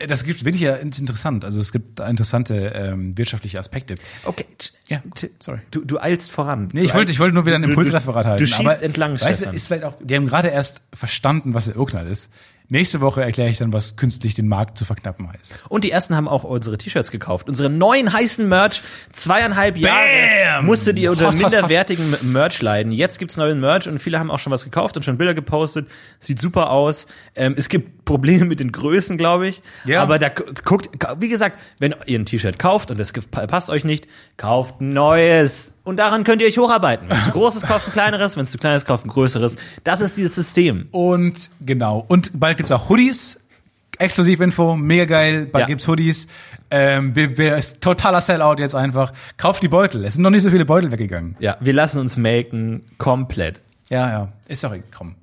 Das 0.07 0.23
gibt 0.23 0.45
wirklich 0.45 0.63
ja 0.63 0.77
interessant. 0.77 1.45
Also 1.45 1.61
es 1.61 1.73
gibt 1.73 1.99
interessante 1.99 2.55
ähm, 2.73 3.19
wirtschaftliche 3.19 3.59
Aspekte. 3.59 3.97
Okay, 4.25 4.45
Ja, 4.87 5.03
sorry. 5.41 5.59
Du, 5.73 5.85
du 5.85 5.99
eilst 5.99 6.31
voran. 6.31 6.69
Nee, 6.73 6.83
ich 6.83 6.95
wollte, 6.95 7.11
ich 7.11 7.19
wollte 7.19 7.35
nur 7.35 7.47
wieder 7.47 7.57
ein 7.57 7.63
du- 7.63 7.67
du- 7.69 7.73
Impulsreferat 7.73 8.25
halten. 8.27 8.45
Du 8.45 8.47
schießt 8.47 8.83
entlang, 8.83 9.21
weißt 9.21 9.47
du, 9.47 9.51
ist 9.51 9.67
vielleicht 9.67 9.83
auch, 9.83 9.95
die 10.01 10.15
haben 10.15 10.29
gerade 10.29 10.49
erst 10.49 10.83
verstanden, 10.95 11.53
was 11.55 11.65
der 11.65 11.77
Urknall 11.77 12.07
ist. 12.07 12.31
Nächste 12.71 13.01
Woche 13.01 13.23
erkläre 13.23 13.49
ich 13.49 13.57
dann, 13.59 13.73
was 13.73 13.97
künstlich 13.97 14.35
den 14.35 14.47
Markt 14.47 14.77
zu 14.77 14.85
verknappen 14.85 15.27
heißt. 15.33 15.59
Und 15.71 15.85
die 15.85 15.91
ersten 15.91 16.15
haben 16.15 16.29
auch 16.29 16.45
unsere 16.45 16.77
T-Shirts 16.77 17.11
gekauft. 17.11 17.49
Unsere 17.49 17.71
neuen 17.71 18.13
heißen 18.13 18.47
Merch. 18.47 18.83
Zweieinhalb 19.13 19.79
Jahre 19.79 20.05
Bam! 20.57 20.67
musstet 20.67 20.99
ihr 20.99 21.11
unter 21.13 21.33
minderwertigen 21.33 22.15
Merch 22.31 22.61
leiden. 22.61 22.93
Jetzt 22.93 23.19
gibt's 23.19 23.39
neuen 23.39 23.59
Merch 23.61 23.89
und 23.89 23.99
viele 24.01 24.19
haben 24.19 24.31
auch 24.31 24.39
schon 24.39 24.53
was 24.53 24.65
gekauft 24.65 24.97
und 24.99 25.03
schon 25.05 25.17
Bilder 25.17 25.33
gepostet. 25.33 25.89
Sieht 26.19 26.41
super 26.41 26.71
aus. 26.71 27.07
Ähm, 27.35 27.55
es 27.57 27.71
gibt 27.71 28.05
Probleme 28.05 28.45
mit 28.45 28.61
den 28.61 28.71
Größen, 28.73 29.17
glaube 29.17 29.49
ich. 29.49 29.63
Ja. 29.87 30.03
Aber 30.03 30.19
da 30.19 30.29
gu- 30.29 30.45
guckt, 30.65 30.91
wie 31.21 31.29
gesagt, 31.29 31.59
wenn 31.79 31.95
ihr 32.07 32.19
ein 32.19 32.27
T-Shirt 32.27 32.59
kauft 32.59 32.91
und 32.91 33.01
es 33.01 33.13
passt 33.13 33.71
euch 33.71 33.85
nicht, 33.85 34.07
kauft 34.37 34.81
ein 34.83 34.91
neues. 34.91 35.75
Und 35.85 35.97
daran 35.97 36.25
könnt 36.25 36.43
ihr 36.43 36.49
euch 36.49 36.59
hocharbeiten. 36.59 37.09
Wenn 37.09 37.17
es 37.17 37.25
zu 37.25 37.31
groß 37.31 37.57
ist, 37.57 37.67
kauft 37.67 37.87
ein 37.87 37.93
kleineres. 37.93 38.37
Wenn 38.37 38.45
es 38.45 38.51
zu 38.51 38.59
klein 38.59 38.77
ist, 38.77 38.87
kauft 38.87 39.07
ein 39.07 39.09
größeres. 39.09 39.57
Das 39.85 40.03
ist 40.03 40.19
dieses 40.19 40.35
System. 40.35 40.89
Und 40.91 41.49
genau. 41.63 42.05
Und 42.09 42.39
bald 42.39 42.58
gibt's 42.59 42.73
auch 42.73 42.91
Hoodies. 42.91 43.41
Exklusivinfo, 43.99 44.77
mega 44.77 45.07
geil. 45.07 45.47
Bald 45.47 45.63
Ja. 45.63 45.67
gibt's 45.67 45.89
Hoodies. 45.89 46.29
Ähm, 46.71 47.17
wir, 47.17 47.37
wir, 47.39 47.61
totaler 47.81 48.21
Sellout 48.21 48.57
jetzt 48.59 48.75
einfach. 48.75 49.13
Kauft 49.39 49.63
die 49.63 49.69
Beutel. 49.69 50.05
Es 50.05 50.15
sind 50.15 50.23
noch 50.23 50.31
nicht 50.31 50.43
so 50.43 50.51
viele 50.51 50.65
Beutel 50.67 50.93
weggegangen. 50.93 51.35
Ja, 51.41 51.57
wir 51.61 51.73
lassen 51.73 51.99
uns 51.99 52.17
melken 52.17 52.85
komplett. 52.99 53.61
Ja, 53.89 54.11
ja. 54.11 54.33
Ist 54.47 54.63
doch 54.63 54.75
komm. 54.95 55.15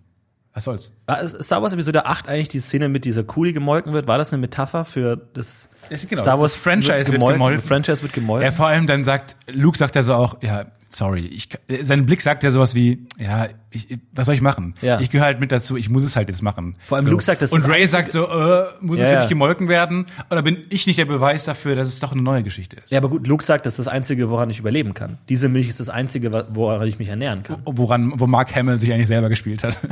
Was 0.54 0.64
soll's? 0.64 0.92
War 1.08 1.22
es- 1.22 1.32
Star 1.45 1.62
Wars 1.62 1.74
Episode 1.74 2.06
8 2.06 2.28
eigentlich 2.28 2.49
die 2.49 2.60
Szene 2.60 2.89
mit 2.89 3.06
dieser 3.06 3.24
Kuh, 3.24 3.45
die 3.45 3.53
gemolken 3.53 3.93
wird? 3.93 4.08
War 4.08 4.18
das 4.18 4.34
eine 4.34 4.41
Metapher 4.41 4.86
für 4.86 5.18
das 5.34 5.70
genau, 6.10 6.22
Star 6.22 6.39
Wars 6.39 6.53
das 6.53 6.62
Franchise 6.62 7.12
wird 7.12 7.22
gemolken. 7.22 7.62
Franchise 7.62 8.01
wird 8.01 8.14
gemolken. 8.14 8.45
Ja, 8.45 8.51
vor 8.51 8.68
allem 8.68 8.88
dann 8.88 9.03
sagt, 9.03 9.36
Luke 9.51 9.78
sagt 9.78 9.95
ja 9.95 10.01
so 10.03 10.14
auch, 10.16 10.41
ja, 10.41 10.66
sorry, 10.88 11.26
ich, 11.26 11.49
sein 11.82 12.06
Blick 12.06 12.22
sagt 12.22 12.43
ja 12.43 12.51
sowas 12.51 12.74
wie, 12.74 13.06
ja, 13.20 13.47
ich, 13.70 13.99
was 14.14 14.28
soll 14.28 14.36
ich 14.36 14.41
machen? 14.41 14.76
Ja. 14.82 14.99
Ich 15.01 15.10
gehöre 15.10 15.26
halt 15.26 15.39
mit 15.41 15.51
dazu, 15.51 15.76
ich 15.76 15.89
muss 15.89 16.03
es 16.03 16.16
halt 16.16 16.30
jetzt 16.30 16.41
machen. 16.41 16.76
Vor 16.88 16.95
allem 16.97 17.06
so. 17.06 17.12
Luke 17.12 17.24
sagt, 17.24 17.41
das 17.41 17.51
Und 17.51 17.68
Ray 17.68 17.86
sagt 17.88 18.12
so, 18.12 18.26
äh, 18.28 18.66
muss 18.80 18.97
es 18.97 19.03
Ja, 19.03 19.10
wirklich 19.10 19.24
ja. 19.26 19.28
gemolken 19.28 19.68
werden? 19.68 20.06
Oder 20.32 20.41
bin 20.41 20.60
ich 20.70 20.88
nicht 20.88 20.97
der 20.97 21.06
Beweis 21.06 21.43
dafür, 21.45 21.76
dass 21.76 21.89
es 21.89 21.99
doch 21.99 22.14
eine 22.14 22.22
neue 22.22 22.43
Geschichte 22.43 22.78
ist? 22.78 22.91
ja, 22.91 22.97
aber 22.99 23.10
gut, 23.10 23.28
Luke 23.28 23.43
sagt, 23.43 23.66
das 23.66 23.74
ist 23.74 23.86
das 23.86 23.88
Einzige, 23.89 24.30
woran 24.30 24.49
ich 24.49 24.60
überleben 24.60 24.93
kann. 24.93 25.18
Diese 25.28 25.49
Milch 25.49 25.68
ist 25.68 25.80
das 25.82 25.89
Einzige, 25.89 26.32
woran 26.49 26.88
ich 26.88 26.97
mich 26.97 27.10
ernähren 27.10 27.43
kann. 27.43 27.58
Woran, 27.66 28.14
wo 28.20 28.26
Mark 28.28 28.56
Hamill 28.56 28.80
sich 28.80 28.91
eigentlich 28.93 29.08
selber 29.08 29.30
gespielt 29.30 29.64
hat. 29.64 29.80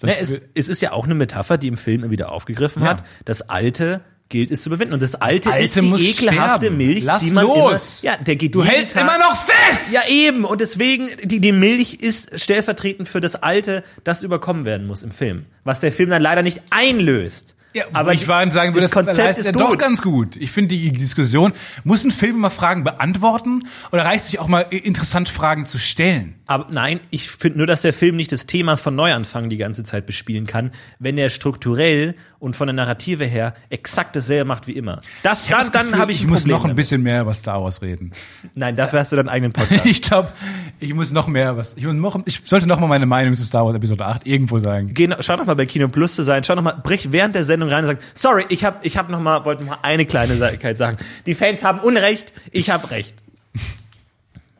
Das 0.00 0.10
Ne, 0.10 0.18
es, 0.20 0.40
es 0.54 0.68
ist 0.68 0.80
ja 0.80 0.92
auch 0.92 1.04
eine 1.04 1.14
Metapher, 1.14 1.58
die 1.58 1.68
im 1.68 1.76
Film 1.76 2.02
immer 2.02 2.10
wieder 2.10 2.32
aufgegriffen 2.32 2.82
Ja. 2.82 2.90
hat. 2.90 3.04
Das 3.24 3.48
Alte 3.48 4.00
gilt 4.28 4.50
es 4.50 4.62
zu 4.62 4.70
überwinden. 4.70 4.94
Und 4.94 5.02
das 5.02 5.14
Alte, 5.14 5.52
Alte 5.52 5.64
ist 5.64 5.76
die 5.76 5.80
ekelhafte 6.10 6.66
sterben. 6.66 6.76
Milch, 6.76 7.04
Lass 7.04 7.22
die 7.24 7.30
man 7.30 7.44
los. 7.44 8.02
immer, 8.02 8.12
ja, 8.14 8.18
der 8.22 8.36
geht 8.36 8.54
du 8.54 8.64
hältst 8.64 8.94
Tag, 8.94 9.02
immer 9.02 9.18
noch 9.18 9.36
fest! 9.44 9.92
Ja, 9.92 10.00
eben. 10.08 10.44
Und 10.44 10.60
deswegen, 10.60 11.08
die, 11.22 11.40
die 11.40 11.52
Milch 11.52 11.94
ist 11.94 12.40
stellvertretend 12.40 13.08
für 13.08 13.20
das 13.20 13.36
Alte, 13.36 13.84
das 14.02 14.22
überkommen 14.24 14.64
werden 14.64 14.86
muss 14.86 15.02
im 15.04 15.12
Film. 15.12 15.46
Was 15.62 15.78
der 15.80 15.92
Film 15.92 16.10
dann 16.10 16.22
leider 16.22 16.42
nicht 16.42 16.60
einlöst. 16.70 17.54
Ja, 17.76 17.84
aber 17.92 18.14
ich 18.14 18.26
war 18.26 18.50
sagen 18.50 18.72
würde, 18.74 18.86
das 18.86 18.92
Konzept 18.92 19.18
heißt 19.18 19.38
ist 19.38 19.46
ja 19.46 19.52
gut. 19.52 19.60
doch 19.60 19.76
ganz 19.76 20.00
gut. 20.00 20.36
Ich 20.36 20.50
finde 20.50 20.74
die 20.74 20.92
Diskussion, 20.92 21.52
muss 21.84 22.04
ein 22.04 22.10
Film 22.10 22.36
immer 22.36 22.48
Fragen 22.50 22.84
beantworten 22.84 23.64
oder 23.92 24.02
reicht 24.06 24.24
sich 24.24 24.38
auch 24.38 24.48
mal 24.48 24.62
interessant 24.70 25.28
Fragen 25.28 25.66
zu 25.66 25.78
stellen? 25.78 26.36
Aber 26.46 26.68
nein, 26.70 27.00
ich 27.10 27.28
finde 27.28 27.58
nur, 27.58 27.66
dass 27.66 27.82
der 27.82 27.92
Film 27.92 28.16
nicht 28.16 28.32
das 28.32 28.46
Thema 28.46 28.78
von 28.78 28.94
Neuanfang 28.94 29.50
die 29.50 29.58
ganze 29.58 29.82
Zeit 29.84 30.06
bespielen 30.06 30.46
kann, 30.46 30.70
wenn 30.98 31.18
er 31.18 31.28
strukturell 31.28 32.14
und 32.38 32.54
von 32.54 32.66
der 32.68 32.74
Narrative 32.74 33.24
her 33.24 33.54
exakt 33.68 34.14
dasselbe 34.14 34.44
macht 34.46 34.66
wie 34.66 34.72
immer. 34.72 35.00
Das, 35.22 35.42
hab 35.42 35.48
dann, 35.50 35.58
das 35.58 35.72
Gefühl, 35.72 35.90
dann 35.90 36.00
habe 36.00 36.12
ich, 36.12 36.20
ich 36.20 36.26
muss 36.26 36.40
Problem 36.42 36.52
noch 36.54 36.60
ein 36.64 36.68
damit. 36.68 36.76
bisschen 36.76 37.02
mehr 37.02 37.22
über 37.22 37.34
Star 37.34 37.62
Wars 37.62 37.82
reden. 37.82 38.12
Nein, 38.54 38.76
dafür 38.76 39.00
hast 39.00 39.12
du 39.12 39.16
dann 39.16 39.28
einen 39.28 39.34
eigenen 39.34 39.52
Podcast. 39.52 39.84
Ich 39.86 40.02
glaube, 40.02 40.32
ich 40.78 40.94
muss 40.94 41.10
noch 41.12 41.26
mehr 41.26 41.56
was. 41.56 41.76
Ich, 41.76 41.84
muss 41.84 41.94
noch, 41.94 42.20
ich 42.26 42.40
sollte 42.44 42.66
noch 42.66 42.78
mal 42.80 42.86
meine 42.86 43.06
Meinung 43.06 43.34
zu 43.34 43.44
Star 43.44 43.64
Wars 43.64 43.74
Episode 43.74 44.04
8 44.06 44.26
irgendwo 44.26 44.58
sagen. 44.58 44.90
Geh, 44.94 45.08
noch- 45.08 45.22
schau 45.22 45.36
noch 45.36 45.46
mal 45.46 45.54
bei 45.56 45.66
Kino 45.66 45.88
Plus 45.88 46.14
zu 46.14 46.22
sein. 46.22 46.44
Schau 46.44 46.54
noch 46.54 46.62
mal, 46.62 46.72
brich 46.82 47.10
während 47.12 47.34
der 47.34 47.44
Sendung 47.44 47.65
rein 47.68 47.84
und 47.84 47.88
sag, 47.88 47.98
sorry, 48.14 48.44
ich 48.48 48.64
habe, 48.64 48.78
ich 48.82 48.96
habe 48.96 49.12
noch 49.12 49.20
mal, 49.20 49.44
wollte 49.44 49.64
noch 49.64 49.76
mal 49.76 49.78
eine 49.82 50.06
kleine 50.06 50.36
Kleinigkeit 50.36 50.78
sagen. 50.78 50.98
Die 51.26 51.34
Fans 51.34 51.64
haben 51.64 51.80
Unrecht, 51.80 52.32
ich 52.50 52.70
habe 52.70 52.90
Recht. 52.90 53.14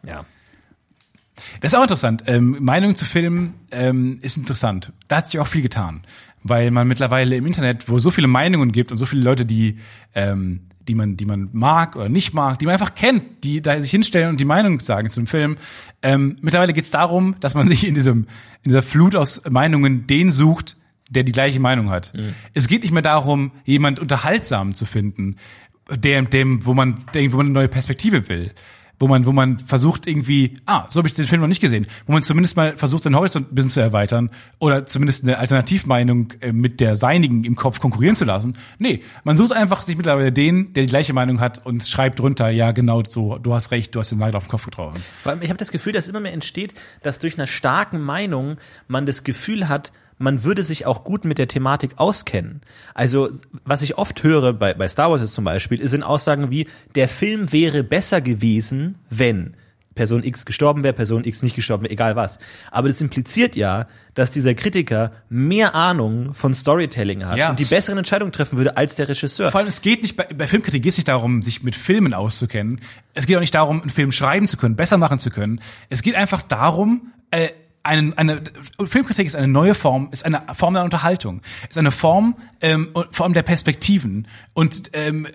Ja. 0.07 0.25
Das 1.61 1.73
ist 1.73 1.77
auch 1.77 1.83
interessant. 1.83 2.23
Ähm, 2.27 2.59
Meinung 2.61 2.95
zu 2.95 3.05
Filmen 3.05 3.55
ähm, 3.73 4.21
ist 4.23 4.37
interessant. 4.37 4.93
Da 5.09 5.17
hat 5.17 5.27
sich 5.27 5.41
auch 5.41 5.49
viel 5.49 5.63
getan, 5.63 6.05
weil 6.45 6.71
man 6.71 6.87
mittlerweile 6.87 7.35
im 7.35 7.45
Internet, 7.45 7.89
wo 7.89 7.99
so 7.99 8.13
viele 8.13 8.29
Meinungen 8.29 8.71
gibt 8.71 8.93
und 8.93 8.99
so 8.99 9.07
viele 9.07 9.23
Leute, 9.23 9.45
die 9.45 9.81
ähm, 10.15 10.69
die 10.89 10.95
man, 10.95 11.17
die 11.17 11.25
man 11.25 11.49
mag 11.53 11.97
oder 11.97 12.09
nicht 12.09 12.33
mag, 12.33 12.59
die 12.59 12.67
man 12.67 12.75
einfach 12.75 12.95
kennt, 12.95 13.45
die 13.45 13.61
da 13.61 13.81
sich 13.81 13.91
hinstellen 13.91 14.31
und 14.31 14.41
die 14.41 14.45
Meinung 14.45 14.81
sagen 14.81 15.09
zu 15.11 15.21
einem 15.21 15.27
Film. 15.27 15.57
Ähm, 16.03 16.37
mittlerweile 16.41 16.73
geht 16.73 16.85
es 16.85 16.91
darum, 16.91 17.37
dass 17.41 17.55
man 17.55 17.69
sich 17.69 17.87
in 17.87 17.95
diesem 17.95 18.27
in 18.63 18.71
dieser 18.71 18.83
Flut 18.83 19.15
aus 19.15 19.43
Meinungen 19.49 20.07
den 20.07 20.33
sucht, 20.33 20.76
der 21.09 21.23
die 21.23 21.33
gleiche 21.33 21.61
Meinung 21.61 21.91
hat. 21.91 22.13
Es 22.55 22.69
geht 22.69 22.83
nicht 22.83 22.93
mehr 22.93 23.03
darum, 23.03 23.53
jemand 23.65 23.99
unterhaltsam 24.01 24.75
zu 24.75 24.87
finden, 24.87 25.37
der, 25.91 26.23
dem, 26.23 26.65
wo 26.67 26.75
man, 26.75 27.05
der, 27.15 27.33
wo 27.33 27.37
man 27.37 27.47
eine 27.47 27.55
neue 27.55 27.69
Perspektive 27.69 28.29
will. 28.29 28.53
Wo 28.99 29.09
man, 29.09 29.27
wo 29.27 29.33
man 29.33 29.59
versucht 29.59 30.07
irgendwie, 30.07 30.55
ah, 30.65 30.87
so 30.89 31.01
habe 31.01 31.09
ich 31.09 31.13
den 31.13 31.27
Film 31.27 31.43
noch 31.43 31.49
nicht 31.49 31.61
gesehen, 31.61 31.87
wo 32.07 32.15
man 32.15 32.23
zumindest 32.23 32.57
mal 32.57 32.79
versucht, 32.79 33.03
seinen 33.03 33.15
Horizont 33.15 33.53
ein 33.53 33.55
bisschen 33.55 33.69
zu 33.69 33.81
erweitern 33.81 34.31
oder 34.59 34.87
zumindest 34.87 35.23
eine 35.23 35.37
Alternativmeinung 35.37 36.33
äh, 36.41 36.51
mit 36.51 36.81
der 36.81 36.97
seinigen 36.97 37.45
im 37.45 37.57
Kopf 37.57 37.79
konkurrieren 37.79 38.17
zu 38.17 38.25
lassen. 38.25 38.55
Nee, 38.79 39.03
man 39.23 39.37
sucht 39.37 39.53
einfach 39.53 39.83
sich 39.83 39.99
mittlerweile 39.99 40.33
den, 40.33 40.73
der 40.73 40.85
die 40.85 40.89
gleiche 40.89 41.13
Meinung 41.13 41.41
hat 41.41 41.67
und 41.67 41.87
schreibt 41.87 42.21
drunter, 42.21 42.49
ja, 42.49 42.73
genau 42.73 43.03
so, 43.07 43.37
du 43.37 43.53
hast 43.53 43.71
recht, 43.71 43.95
du 43.95 43.99
hast 43.99 44.13
den 44.13 44.19
Nagel 44.19 44.37
auf 44.37 44.45
den 44.45 44.51
Kopf 44.51 44.65
getroffen. 44.65 45.03
Ich 45.43 45.51
habe 45.51 45.59
das 45.59 45.71
Gefühl, 45.71 45.93
dass 45.93 46.09
immer 46.09 46.21
mehr 46.21 46.33
entsteht, 46.33 46.73
dass 47.03 47.19
durch 47.19 47.37
eine 47.37 47.47
starken 47.47 48.01
Meinung 48.01 48.57
man 48.89 49.05
das 49.05 49.25
Gefühl 49.25 49.69
hat, 49.69 49.93
man 50.19 50.45
würde 50.45 50.63
sich 50.63 50.87
auch 50.87 51.05
gut 51.05 51.25
mit 51.25 51.39
der 51.39 51.49
Thematik 51.49 51.99
auskennen. 51.99 52.61
Also, 52.95 53.29
was 53.65 53.83
ich 53.83 53.99
oft 53.99 54.23
höre, 54.23 54.53
bei, 54.53 54.75
bei 54.75 54.89
Star 54.89 55.11
Wars 55.11 55.21
jetzt 55.21 55.35
zum 55.35 55.45
Beispiel, 55.45 55.87
sind 55.87 56.03
Aussagen 56.03 56.51
wie, 56.51 56.67
der 56.95 57.09
Film 57.09 57.53
wäre 57.53 57.85
besser 57.85 58.21
gewesen, 58.21 58.97
wenn 59.11 59.55
Person 59.95 60.23
X 60.25 60.45
gestorben 60.45 60.83
wäre, 60.85 60.93
Person 60.93 61.25
X 61.25 61.43
nicht 61.43 61.57
gestorben 61.57 61.85
wäre, 61.85 61.93
egal 61.93 62.17
was. 62.17 62.39
Aber 62.71 62.89
das 62.89 63.01
impliziert 63.01 63.57
ja, 63.57 63.87
dass 64.15 64.31
dieser 64.31 64.55
Kritiker 64.55 65.13
mehr 65.31 65.75
Ahnung 65.75 66.35
von 66.35 66.53
Storytelling 66.53 67.25
hat 67.25 67.39
Ja. 67.39 67.49
und 67.49 67.59
die 67.59 67.65
besseren 67.65 67.97
Entscheidungen 67.97 68.31
treffen 68.31 68.59
würde 68.59 68.77
als 68.77 68.97
der 68.97 69.09
Regisseur. 69.09 69.51
Vor 69.51 69.61
allem, 69.61 69.69
es 69.69 69.81
geht 69.81 70.03
nicht, 70.03 70.15
bei, 70.17 70.25
bei 70.25 70.47
Filmkritik 70.47 70.83
geht 70.83 70.93
es 70.93 70.99
nicht 70.99 71.09
darum, 71.09 71.41
sich 71.41 71.63
mit 71.63 71.75
Filmen 71.75 72.13
auszukennen. 72.13 72.81
Es 73.15 73.27
geht 73.27 73.37
auch 73.37 73.41
nicht 73.41 73.55
darum, 73.55 73.81
einen 73.81 73.91
Film 73.91 74.13
schreiben 74.13 74.47
zu 74.47 74.59
können, 74.59 74.77
besser 74.77 74.99
machen 74.99 75.19
zu 75.19 75.31
können. 75.31 75.63
Es 75.89 76.03
geht 76.03 76.15
einfach 76.15 76.43
darum, 76.43 77.13
äh, 77.31 77.49
einen, 77.87 78.13
eine 78.19 78.43
Filmkritik 78.87 79.27
ist 79.27 79.37
eine 79.37 79.49
neue 79.49 79.75
Form, 79.75 80.09
ist 80.13 80.25
eine 80.25 80.43
Form 80.55 80.75
der 80.75 80.85
Unterhaltung, 80.85 81.41
ist 81.69 81.79
eine 81.79 81.93
Form, 81.93 82.37
ähm, 82.61 82.89
Form 83.11 83.33
der 83.33 83.43
Perspektiven 83.43 84.29
und 84.53 84.91
ähm, 84.93 85.27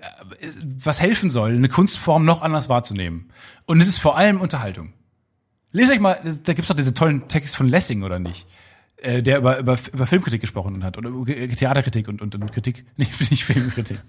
was 0.63 1.01
helfen 1.01 1.29
soll, 1.29 1.55
eine 1.55 1.69
Kunstform 1.69 2.25
noch 2.25 2.41
anders 2.41 2.69
wahrzunehmen. 2.69 3.29
Und 3.65 3.81
es 3.81 3.87
ist 3.87 3.97
vor 3.97 4.17
allem 4.17 4.41
Unterhaltung. 4.41 4.93
Lest 5.71 5.91
euch 5.91 5.99
mal, 5.99 6.19
da 6.43 6.53
gibt's 6.53 6.67
doch 6.67 6.75
diese 6.75 6.93
tollen 6.93 7.27
Text 7.27 7.55
von 7.55 7.67
Lessing, 7.67 8.03
oder 8.03 8.19
nicht? 8.19 8.45
Äh, 8.97 9.23
der 9.23 9.39
über, 9.39 9.57
über, 9.57 9.79
über 9.91 10.05
Filmkritik 10.05 10.41
gesprochen 10.41 10.83
hat 10.83 10.95
oder 10.95 11.09
über 11.09 11.25
Theaterkritik 11.25 12.07
und, 12.07 12.21
und, 12.21 12.35
und 12.35 12.51
Kritik, 12.51 12.85
nicht, 12.97 13.31
nicht 13.31 13.45
Filmkritik, 13.45 13.99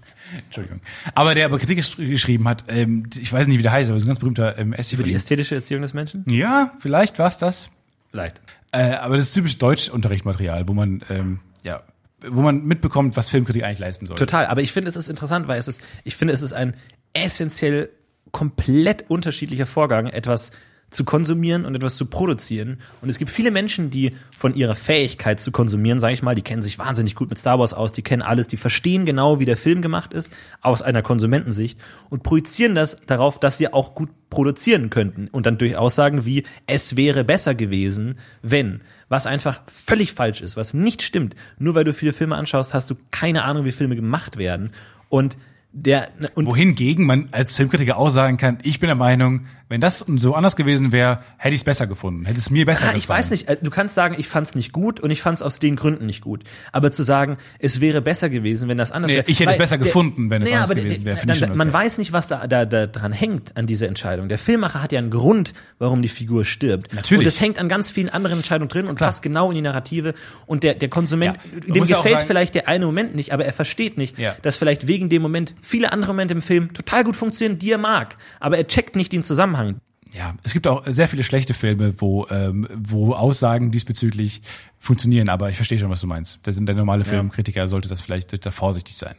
Entschuldigung. 0.45 0.81
Aber 1.15 1.33
der 1.33 1.47
über 1.47 1.57
Kritik 1.57 1.79
gesch- 1.79 1.95
geschrieben 1.95 2.47
hat, 2.47 2.65
ähm, 2.67 3.07
ich 3.19 3.33
weiß 3.33 3.47
nicht, 3.47 3.57
wie 3.57 3.63
der 3.63 3.71
heißt, 3.71 3.89
aber 3.89 3.97
ist 3.97 4.03
ein 4.03 4.07
ganz 4.07 4.19
berühmter 4.19 4.55
ähm, 4.59 4.71
Essay 4.73 4.95
Über 4.95 5.03
die 5.03 5.13
ästhetische 5.13 5.55
Erziehung 5.55 5.81
des 5.81 5.95
Menschen? 5.95 6.23
Ja, 6.27 6.73
vielleicht 6.79 7.17
war's 7.17 7.39
das. 7.39 7.71
Vielleicht. 8.13 8.41
Äh, 8.71 8.91
aber 8.91 9.17
das 9.17 9.27
ist 9.27 9.33
typisch 9.33 9.57
Deutschunterrichtmaterial, 9.57 10.67
wo 10.67 10.73
man, 10.73 11.03
ähm, 11.09 11.39
ja, 11.63 11.81
wo 12.23 12.41
man 12.41 12.63
mitbekommt, 12.63 13.17
was 13.17 13.27
Filmkritik 13.27 13.63
eigentlich 13.63 13.79
leisten 13.79 14.05
soll. 14.05 14.17
Total, 14.17 14.45
aber 14.45 14.61
ich 14.61 14.71
finde, 14.71 14.89
es 14.89 14.95
ist 14.95 15.09
interessant, 15.09 15.47
weil 15.47 15.59
es 15.59 15.67
ist, 15.67 15.81
ich 16.03 16.15
finde, 16.15 16.31
es 16.31 16.43
ist 16.43 16.53
ein 16.53 16.75
essentiell 17.13 17.89
komplett 18.31 19.09
unterschiedlicher 19.09 19.65
Vorgang, 19.65 20.05
etwas 20.05 20.51
zu 20.93 21.03
konsumieren 21.03 21.65
und 21.65 21.75
etwas 21.75 21.95
zu 21.95 22.05
produzieren. 22.05 22.79
Und 23.01 23.09
es 23.09 23.17
gibt 23.17 23.31
viele 23.31 23.51
Menschen, 23.51 23.89
die 23.89 24.13
von 24.35 24.55
ihrer 24.55 24.75
Fähigkeit 24.75 25.39
zu 25.39 25.51
konsumieren, 25.51 25.99
sage 25.99 26.13
ich 26.13 26.23
mal, 26.23 26.35
die 26.35 26.41
kennen 26.41 26.61
sich 26.61 26.79
wahnsinnig 26.79 27.15
gut 27.15 27.29
mit 27.29 27.39
Star 27.39 27.59
Wars 27.59 27.73
aus, 27.73 27.91
die 27.91 28.01
kennen 28.01 28.21
alles, 28.21 28.47
die 28.47 28.57
verstehen 28.57 29.05
genau, 29.05 29.39
wie 29.39 29.45
der 29.45 29.57
Film 29.57 29.81
gemacht 29.81 30.13
ist, 30.13 30.35
aus 30.61 30.81
einer 30.81 31.01
Konsumentensicht 31.01 31.79
und 32.09 32.23
projizieren 32.23 32.75
das 32.75 32.97
darauf, 33.05 33.39
dass 33.39 33.57
sie 33.57 33.71
auch 33.71 33.95
gut 33.95 34.09
produzieren 34.29 34.89
könnten 34.89 35.27
und 35.27 35.45
dann 35.45 35.59
durch 35.59 35.77
Aussagen 35.77 36.25
wie 36.25 36.43
es 36.65 36.95
wäre 36.95 37.23
besser 37.23 37.53
gewesen, 37.53 38.17
wenn, 38.41 38.79
was 39.07 39.27
einfach 39.27 39.61
völlig 39.67 40.13
falsch 40.13 40.41
ist, 40.41 40.57
was 40.57 40.73
nicht 40.73 41.03
stimmt. 41.03 41.35
Nur 41.59 41.75
weil 41.75 41.83
du 41.83 41.93
viele 41.93 42.13
Filme 42.13 42.35
anschaust, 42.35 42.73
hast 42.73 42.89
du 42.89 42.95
keine 43.11 43.43
Ahnung, 43.43 43.65
wie 43.65 43.71
Filme 43.71 43.95
gemacht 43.95 44.37
werden 44.37 44.71
und 45.09 45.37
der 45.75 46.09
und 46.35 46.45
Wohingegen 46.45 47.05
man 47.07 47.29
als 47.31 47.55
Filmkritiker 47.55 47.97
auch 47.97 48.09
sagen 48.11 48.37
kann, 48.37 48.59
ich 48.61 48.79
bin 48.79 48.87
der 48.87 48.95
Meinung, 48.95 49.47
wenn 49.69 49.81
das 49.81 49.99
so 50.17 50.35
anders 50.35 50.55
gewesen 50.55 50.91
wäre, 50.91 51.19
hätte 51.37 51.55
ich 51.55 51.61
es 51.61 51.63
besser 51.63 51.87
gefunden, 51.87 52.25
hätte 52.25 52.37
es 52.37 52.51
mir 52.51 52.63
besser 52.67 52.81
Ah, 52.83 52.85
gefallen. 52.93 52.99
ich 52.99 53.09
weiß 53.09 53.31
nicht, 53.31 53.47
äh, 53.49 53.57
du 53.59 53.71
kannst 53.71 53.95
sagen, 53.95 54.15
ich 54.19 54.27
fand's 54.27 54.53
nicht 54.53 54.71
gut 54.71 54.99
und 54.99 55.09
ich 55.09 55.21
fand's 55.23 55.41
aus 55.41 55.57
den 55.57 55.75
Gründen 55.75 56.05
nicht 56.05 56.21
gut. 56.21 56.43
Aber 56.71 56.91
zu 56.91 57.01
sagen, 57.01 57.37
es 57.57 57.81
wäre 57.81 58.01
besser 58.03 58.29
gewesen, 58.29 58.69
wenn 58.69 58.77
das 58.77 58.91
anders 58.91 59.09
Nee, 59.09 59.17
wäre. 59.17 59.25
ich 59.29 59.39
hätte 59.39 59.49
es 59.49 59.57
besser 59.57 59.79
gefunden, 59.79 60.29
wenn 60.29 60.43
es 60.43 60.49
naja, 60.49 60.57
anders 60.59 60.69
aber 60.71 60.79
gewesen 60.81 61.03
der- 61.03 61.05
wäre, 61.05 61.17
finde 61.17 61.33
ich 61.33 61.39
dann- 61.39 61.49
schon 61.49 61.57
Man 61.57 61.69
okay. 61.69 61.77
weiß 61.79 61.97
nicht, 61.97 62.13
was 62.13 62.27
da, 62.27 62.45
da, 62.45 62.65
da 62.65 62.85
dran 62.85 63.11
hängt 63.11 63.57
an 63.57 63.65
dieser 63.65 63.87
Entscheidung. 63.87 64.29
Der 64.29 64.37
Filmmacher 64.37 64.83
hat 64.83 64.91
ja 64.91 64.99
einen 64.99 65.09
Grund, 65.09 65.53
warum 65.79 66.03
die 66.03 66.09
Figur 66.09 66.45
stirbt. 66.45 66.93
Natürlich. 66.93 67.21
Und 67.21 67.25
es 67.27 67.41
hängt 67.41 67.59
an 67.59 67.67
ganz 67.67 67.89
vielen 67.89 68.09
anderen 68.09 68.37
Entscheidungen 68.37 68.69
drin 68.69 68.85
und 68.85 68.99
passt 68.99 69.23
genau 69.23 69.49
in 69.49 69.55
die 69.55 69.61
Narrative. 69.61 70.13
Und 70.45 70.61
der, 70.63 70.75
der 70.75 70.89
Konsument, 70.89 71.37
Ja, 71.51 71.59
dem 71.73 71.83
gefällt 71.85 72.03
sagen- 72.19 72.27
vielleicht 72.27 72.53
der 72.53 72.67
eine 72.67 72.85
Moment 72.85 73.15
nicht, 73.15 73.33
aber 73.33 73.45
er 73.45 73.53
versteht 73.53 73.97
nicht, 73.97 74.19
Ja. 74.19 74.35
dass 74.43 74.57
vielleicht 74.57 74.85
wegen 74.85 75.09
dem 75.09 75.23
Moment 75.23 75.55
viele 75.63 75.91
andere 75.91 76.11
Momente 76.11 76.33
im 76.33 76.41
Film 76.41 76.73
total 76.73 77.03
gut 77.03 77.15
funktionieren, 77.15 77.57
die 77.57 77.71
er 77.71 77.77
mag. 77.77 78.17
Aber 78.39 78.57
er 78.57 78.67
checkt 78.67 78.95
nicht 78.95 79.11
den 79.11 79.23
Zusammenhang. 79.23 79.79
Ja, 80.11 80.35
es 80.43 80.53
gibt 80.53 80.67
auch 80.67 80.83
sehr 80.85 81.07
viele 81.07 81.23
schlechte 81.23 81.55
Filme, 81.55 81.99
wo, 81.99 82.27
ähm, 82.29 82.67
wo 82.71 83.13
Aussagen 83.15 83.71
diesbezüglich 83.71 84.43
funktionieren, 84.77 85.27
aber 85.27 85.49
ich 85.49 85.55
verstehe 85.55 85.79
schon, 85.79 85.89
was 85.89 86.01
du 86.01 86.07
meinst. 86.07 86.45
Der, 86.45 86.53
der 86.53 86.75
normale 86.75 87.03
Filmkritiker 87.03 87.67
sollte 87.67 87.89
das 87.89 88.01
vielleicht 88.01 88.45
da 88.45 88.51
vorsichtig 88.51 88.95
sein. 88.95 89.15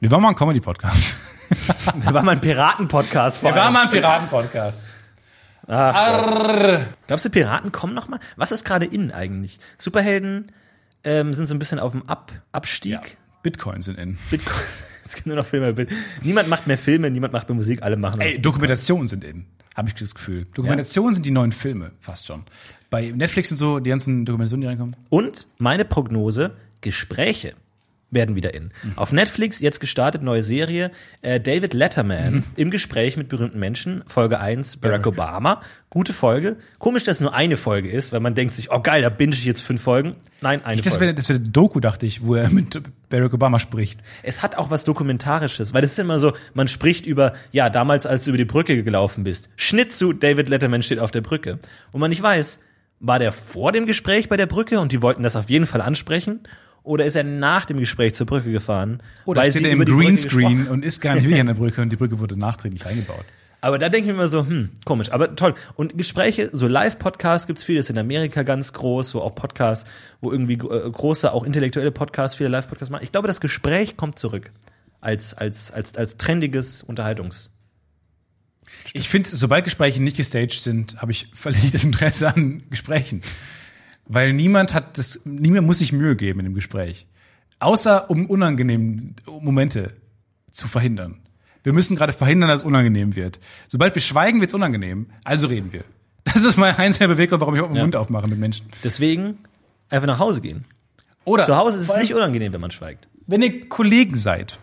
Wir 0.00 0.10
waren 0.10 0.22
mal 0.22 0.30
ein 0.30 0.34
Comedy-Podcast. 0.34 1.14
Wir 2.02 2.14
waren 2.14 2.24
mal 2.24 2.32
ein 2.32 2.40
Piraten-Podcast 2.40 3.40
vor 3.40 3.50
Wir 3.50 3.56
waren 3.56 3.72
mal 3.72 3.82
ein 3.82 3.90
Piraten-Podcast. 3.90 4.94
Glaubst 5.66 7.24
du, 7.24 7.30
Piraten 7.30 7.70
kommen 7.70 7.94
noch 7.94 8.08
mal? 8.08 8.18
Was 8.36 8.50
ist 8.50 8.64
gerade 8.64 8.86
in 8.86 9.12
eigentlich? 9.12 9.60
Superhelden 9.78 10.52
ähm, 11.04 11.34
sind 11.34 11.46
so 11.46 11.54
ein 11.54 11.58
bisschen 11.58 11.78
auf 11.78 11.92
dem 11.92 12.08
Ab 12.08 12.32
Abstieg. 12.50 12.92
Ja. 12.92 13.00
Bitcoins 13.42 13.86
sind 13.86 13.98
in. 13.98 14.18
Bitcoin. 14.30 14.56
Jetzt 15.04 15.16
gibt 15.16 15.26
nur 15.26 15.36
noch 15.36 15.46
Filme. 15.46 15.86
Niemand 16.22 16.48
macht 16.48 16.66
mehr 16.68 16.78
Filme, 16.78 17.10
niemand 17.10 17.32
macht 17.32 17.48
mehr 17.48 17.56
Musik, 17.56 17.82
alle 17.82 17.96
machen. 17.96 18.20
Ey, 18.20 18.40
Dokumentationen 18.40 19.08
sind 19.08 19.24
in, 19.24 19.44
habe 19.74 19.88
ich 19.88 19.94
das 19.94 20.14
Gefühl. 20.14 20.46
Dokumentationen 20.54 21.14
sind 21.14 21.26
die 21.26 21.32
neuen 21.32 21.50
Filme, 21.50 21.90
fast 22.00 22.26
schon. 22.26 22.44
Bei 22.90 23.10
Netflix 23.10 23.50
und 23.50 23.56
so, 23.56 23.80
die 23.80 23.90
ganzen 23.90 24.24
Dokumentationen, 24.24 24.62
die 24.62 24.68
reinkommen. 24.68 24.94
Und 25.08 25.48
meine 25.58 25.84
Prognose: 25.84 26.52
Gespräche 26.80 27.54
werden 28.10 28.36
wieder 28.36 28.54
in. 28.54 28.70
Auf 28.96 29.12
Netflix 29.12 29.60
jetzt 29.60 29.80
gestartet 29.80 30.22
neue 30.22 30.42
Serie 30.42 30.90
äh, 31.22 31.40
David 31.40 31.74
Letterman 31.74 32.44
im 32.56 32.70
Gespräch 32.70 33.16
mit 33.16 33.28
berühmten 33.28 33.58
Menschen 33.58 34.02
Folge 34.06 34.40
1 34.40 34.78
Barack 34.78 35.06
Obama 35.06 35.60
gute 35.90 36.12
Folge 36.12 36.56
komisch 36.78 37.04
dass 37.04 37.16
es 37.16 37.20
nur 37.20 37.34
eine 37.34 37.56
Folge 37.56 37.90
ist 37.90 38.12
weil 38.12 38.20
man 38.20 38.34
denkt 38.34 38.54
sich 38.54 38.70
oh 38.70 38.80
geil 38.80 39.02
da 39.02 39.08
binge 39.08 39.34
ich 39.34 39.44
jetzt 39.44 39.60
fünf 39.62 39.82
Folgen 39.82 40.14
nein 40.40 40.64
eine 40.64 40.80
Das 40.80 40.94
Folge 40.94 41.06
wäre 41.06 41.14
das 41.14 41.28
wär 41.28 41.38
Doku, 41.38 41.80
dachte 41.80 42.06
ich, 42.06 42.22
wo 42.22 42.34
er 42.34 42.50
mit 42.50 42.80
Barack 43.08 43.34
Obama 43.34 43.58
spricht. 43.58 44.00
es 44.22 44.42
hat 44.42 44.56
auch 44.56 44.70
was 44.70 44.84
Dokumentarisches, 44.84 45.74
weil 45.74 45.82
das 45.82 45.92
ist 45.92 45.98
immer 45.98 46.18
so, 46.18 46.32
man 46.54 46.68
spricht 46.68 47.06
über, 47.06 47.34
ja, 47.52 47.70
damals, 47.70 48.06
als 48.06 48.24
du 48.24 48.30
über 48.30 48.38
die 48.38 48.44
Brücke 48.44 48.82
gelaufen 48.82 49.24
bist. 49.24 49.50
Schnitt 49.56 49.94
zu, 49.94 50.12
David 50.12 50.48
Letterman 50.48 50.82
steht 50.82 50.98
auf 50.98 51.10
der 51.10 51.20
Brücke. 51.20 51.58
Und 51.92 52.00
man 52.00 52.10
nicht 52.10 52.22
weiß, 52.22 52.60
war 53.00 53.18
der 53.18 53.32
vor 53.32 53.72
dem 53.72 53.86
Gespräch 53.86 54.28
bei 54.28 54.36
der 54.36 54.46
Brücke 54.46 54.80
und 54.80 54.92
die 54.92 55.02
wollten 55.02 55.22
das 55.22 55.36
auf 55.36 55.50
jeden 55.50 55.66
Fall 55.66 55.80
ansprechen? 55.80 56.40
Oder 56.82 57.04
ist 57.04 57.16
er 57.16 57.24
nach 57.24 57.66
dem 57.66 57.78
Gespräch 57.78 58.14
zur 58.14 58.26
Brücke 58.26 58.50
gefahren? 58.50 59.02
Oder 59.26 59.42
weil 59.42 59.50
steht 59.50 59.64
er 59.64 59.72
im 59.72 59.84
Greenscreen 59.84 60.66
und 60.68 60.84
ist 60.84 61.00
gar 61.00 61.14
nicht 61.14 61.24
wirklich 61.24 61.40
an 61.40 61.46
der 61.46 61.54
Brücke 61.54 61.82
und 61.82 61.90
die 61.90 61.96
Brücke 61.96 62.20
wurde 62.20 62.38
nachträglich 62.38 62.86
eingebaut. 62.86 63.24
Aber 63.60 63.78
da 63.78 63.88
denke 63.88 64.08
ich 64.08 64.14
mir 64.14 64.20
immer 64.20 64.28
so, 64.28 64.46
hm, 64.46 64.70
komisch, 64.86 65.12
aber 65.12 65.36
toll. 65.36 65.54
Und 65.74 65.98
Gespräche, 65.98 66.48
so 66.50 66.66
Live-Podcasts 66.66 67.46
gibt's 67.46 67.62
viele, 67.62 67.78
das 67.78 67.86
ist 67.86 67.90
in 67.90 67.98
Amerika 67.98 68.42
ganz 68.42 68.72
groß, 68.72 69.10
so 69.10 69.20
auch 69.20 69.34
Podcasts, 69.34 69.88
wo 70.22 70.32
irgendwie 70.32 70.54
äh, 70.54 70.90
große, 70.90 71.30
auch 71.30 71.44
intellektuelle 71.44 71.90
Podcasts, 71.90 72.38
viele 72.38 72.48
Live-Podcasts 72.48 72.90
machen. 72.90 73.04
Ich 73.04 73.12
glaube, 73.12 73.28
das 73.28 73.42
Gespräch 73.42 73.98
kommt 73.98 74.18
zurück 74.18 74.50
als, 75.02 75.34
als, 75.34 75.70
als, 75.70 75.94
als 75.94 76.16
trendiges 76.16 76.82
Unterhaltungs. 76.82 77.50
Ich 78.94 79.08
finde, 79.08 79.28
sobald 79.28 79.64
Gespräche 79.64 80.02
nicht 80.02 80.16
gestaged 80.16 80.62
sind, 80.62 81.00
habe 81.02 81.12
ich 81.12 81.28
völlig 81.34 81.70
das 81.70 81.84
Interesse 81.84 82.34
an 82.34 82.62
Gesprächen. 82.70 83.22
Weil 84.12 84.32
niemand 84.32 84.74
hat 84.74 84.98
das, 84.98 85.20
niemand 85.24 85.68
muss 85.68 85.78
sich 85.78 85.92
Mühe 85.92 86.16
geben 86.16 86.40
in 86.40 86.46
dem 86.46 86.54
Gespräch. 86.54 87.06
Außer 87.60 88.10
um 88.10 88.26
unangenehme 88.26 89.14
Momente 89.40 89.92
zu 90.50 90.66
verhindern. 90.66 91.20
Wir 91.62 91.72
müssen 91.72 91.94
gerade 91.94 92.12
verhindern, 92.12 92.48
dass 92.48 92.62
es 92.62 92.66
unangenehm 92.66 93.14
wird. 93.14 93.38
Sobald 93.68 93.94
wir 93.94 94.02
schweigen, 94.02 94.40
wird 94.40 94.50
es 94.50 94.54
unangenehm. 94.54 95.06
Also 95.22 95.46
reden 95.46 95.72
wir. 95.72 95.84
Das 96.24 96.42
ist 96.42 96.56
mein 96.56 96.74
einziger 96.78 97.06
Beweggrund, 97.06 97.40
warum 97.40 97.54
ich 97.54 97.58
überhaupt 97.58 97.74
den 97.74 97.76
Ja. 97.78 97.82
Mund 97.84 97.94
aufmache 97.94 98.26
mit 98.26 98.38
Menschen. 98.40 98.66
Deswegen 98.82 99.38
einfach 99.90 100.08
nach 100.08 100.18
Hause 100.18 100.40
gehen. 100.40 100.64
Oder 101.24 101.44
Zu 101.44 101.56
Hause 101.56 101.78
ist 101.78 101.88
es 101.90 101.96
nicht 101.96 102.12
unangenehm, 102.14 102.52
wenn 102.52 102.60
man 102.60 102.72
schweigt. 102.72 103.06
Wenn 103.28 103.42
ihr 103.42 103.68
Kollegen 103.68 104.16
seid 104.16 104.58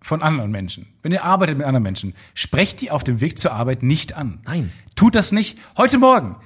von 0.00 0.22
anderen 0.22 0.50
Menschen, 0.52 0.86
wenn 1.02 1.12
ihr 1.12 1.24
arbeitet 1.24 1.58
mit 1.58 1.66
anderen 1.66 1.82
Menschen, 1.82 2.14
sprecht 2.32 2.80
die 2.80 2.90
auf 2.90 3.04
dem 3.04 3.20
Weg 3.20 3.38
zur 3.38 3.52
Arbeit 3.52 3.82
nicht 3.82 4.14
an. 4.16 4.40
Nein. 4.46 4.72
Tut 4.96 5.14
das 5.16 5.32
nicht. 5.32 5.58
Heute 5.76 5.98
Morgen. 5.98 6.36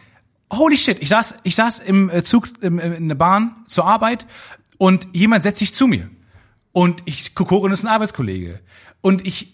Holy 0.52 0.76
shit, 0.76 0.98
ich 1.00 1.08
saß, 1.08 1.36
ich 1.42 1.54
saß 1.54 1.80
im 1.80 2.10
äh, 2.10 2.22
Zug, 2.22 2.48
im, 2.60 2.78
im- 2.78 2.92
in 2.94 3.08
der 3.08 3.14
Bahn 3.16 3.56
zur 3.66 3.86
Arbeit 3.86 4.26
und 4.78 5.08
jemand 5.12 5.42
setzt 5.42 5.58
sich 5.58 5.74
zu 5.74 5.86
mir. 5.86 6.08
Und 6.72 7.02
ich 7.06 7.34
gucke 7.34 7.54
hoch 7.54 7.62
und 7.62 7.72
es 7.72 7.80
ist 7.80 7.86
ein 7.86 7.92
Arbeitskollege. 7.92 8.60
Und 9.00 9.24
ich, 9.26 9.52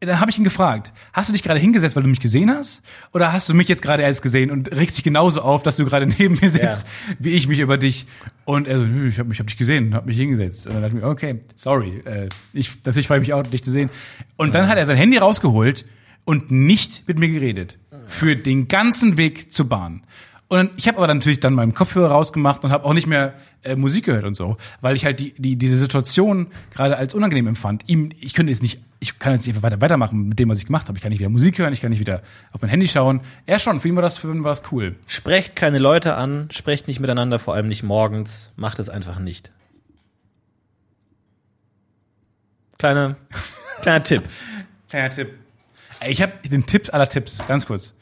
dann 0.00 0.20
habe 0.20 0.30
ich 0.30 0.36
ihn 0.38 0.44
gefragt, 0.44 0.92
hast 1.14 1.28
du 1.30 1.32
dich 1.32 1.42
gerade 1.42 1.58
hingesetzt, 1.58 1.96
weil 1.96 2.02
du 2.02 2.08
mich 2.10 2.20
gesehen 2.20 2.50
hast? 2.50 2.82
Oder 3.14 3.32
hast 3.32 3.48
du 3.48 3.54
mich 3.54 3.68
jetzt 3.68 3.80
gerade 3.80 4.02
erst 4.02 4.20
gesehen 4.22 4.50
und 4.50 4.70
regst 4.72 4.96
dich 4.98 5.04
genauso 5.04 5.40
auf, 5.40 5.62
dass 5.62 5.76
du 5.78 5.84
gerade 5.86 6.06
neben 6.18 6.38
mir 6.40 6.50
sitzt, 6.50 6.86
wie 7.18 7.30
ich 7.30 7.48
mich 7.48 7.60
über 7.60 7.78
dich? 7.78 8.06
Und 8.44 8.68
er 8.68 8.78
so, 8.78 8.84
nö, 8.84 9.08
ich 9.08 9.18
habe 9.18 9.32
ich 9.32 9.40
hab 9.40 9.46
dich 9.46 9.56
gesehen 9.56 9.94
habe 9.94 10.06
mich 10.06 10.18
hingesetzt. 10.18 10.66
Und 10.66 10.74
dann 10.74 10.82
dachte 10.82 10.96
ich 10.96 11.02
mir, 11.02 11.08
okay, 11.08 11.40
sorry, 11.56 12.00
äh, 12.04 12.28
ich, 12.52 12.70
natürlich 12.84 13.08
freue 13.08 13.18
ich 13.18 13.28
mich 13.28 13.32
auch, 13.34 13.42
dich 13.42 13.62
zu 13.62 13.70
sehen. 13.70 13.88
Und 14.36 14.54
dann 14.54 14.68
hat 14.68 14.76
er 14.76 14.84
sein 14.86 14.96
Handy 14.98 15.16
rausgeholt 15.16 15.86
und 16.26 16.50
nicht 16.50 17.08
mit 17.08 17.18
mir 17.18 17.28
geredet. 17.28 17.78
Für 18.06 18.36
den 18.36 18.68
ganzen 18.68 19.16
Weg 19.16 19.50
zur 19.52 19.68
Bahn. 19.68 20.02
Und 20.48 20.70
ich 20.76 20.86
habe 20.88 20.98
aber 20.98 21.06
dann 21.06 21.18
natürlich 21.18 21.40
dann 21.40 21.54
meinen 21.54 21.74
Kopfhörer 21.74 22.12
rausgemacht 22.12 22.64
und 22.64 22.70
habe 22.70 22.84
auch 22.84 22.92
nicht 22.92 23.06
mehr 23.06 23.34
äh, 23.62 23.76
Musik 23.76 24.04
gehört 24.04 24.24
und 24.24 24.34
so, 24.34 24.56
weil 24.82 24.94
ich 24.94 25.04
halt 25.04 25.18
die, 25.18 25.34
die 25.36 25.56
diese 25.56 25.76
Situation 25.76 26.48
gerade 26.72 26.96
als 26.96 27.14
unangenehm 27.14 27.46
empfand. 27.46 27.88
Ihm, 27.88 28.10
ich 28.20 28.34
könnte 28.34 28.50
jetzt 28.52 28.62
nicht, 28.62 28.80
ich 29.00 29.18
kann 29.18 29.32
jetzt 29.32 29.46
nicht 29.46 29.56
einfach 29.56 29.66
weiter 29.66 29.80
weitermachen 29.80 30.28
mit 30.28 30.38
dem, 30.38 30.50
was 30.50 30.58
ich 30.58 30.66
gemacht 30.66 30.86
habe. 30.86 30.98
Ich 30.98 31.02
kann 31.02 31.10
nicht 31.10 31.18
wieder 31.18 31.30
Musik 31.30 31.58
hören, 31.58 31.72
ich 31.72 31.80
kann 31.80 31.90
nicht 31.90 32.00
wieder 32.00 32.22
auf 32.52 32.60
mein 32.60 32.70
Handy 32.70 32.86
schauen. 32.86 33.22
Er 33.46 33.58
schon, 33.58 33.80
für 33.80 33.88
ihn 33.88 33.96
war 33.96 34.02
das, 34.02 34.18
für 34.18 34.30
ihn 34.30 34.44
war 34.44 34.50
das 34.50 34.62
cool. 34.70 34.96
Sprecht 35.06 35.56
keine 35.56 35.78
Leute 35.78 36.14
an, 36.14 36.48
sprecht 36.52 36.88
nicht 36.88 37.00
miteinander, 37.00 37.38
vor 37.38 37.54
allem 37.54 37.66
nicht 37.66 37.82
morgens. 37.82 38.52
Macht 38.54 38.78
es 38.78 38.90
einfach 38.90 39.18
nicht. 39.18 39.50
Kleiner, 42.78 43.16
kleiner 43.80 44.04
Tipp. 44.04 44.22
Kleiner 44.90 45.10
Tipp. 45.10 45.43
Ich 46.06 46.22
habe 46.22 46.32
den 46.48 46.66
Tipp 46.66 46.92
aller 46.92 47.08
Tipps, 47.08 47.38
ganz 47.46 47.66
kurz. 47.66 47.94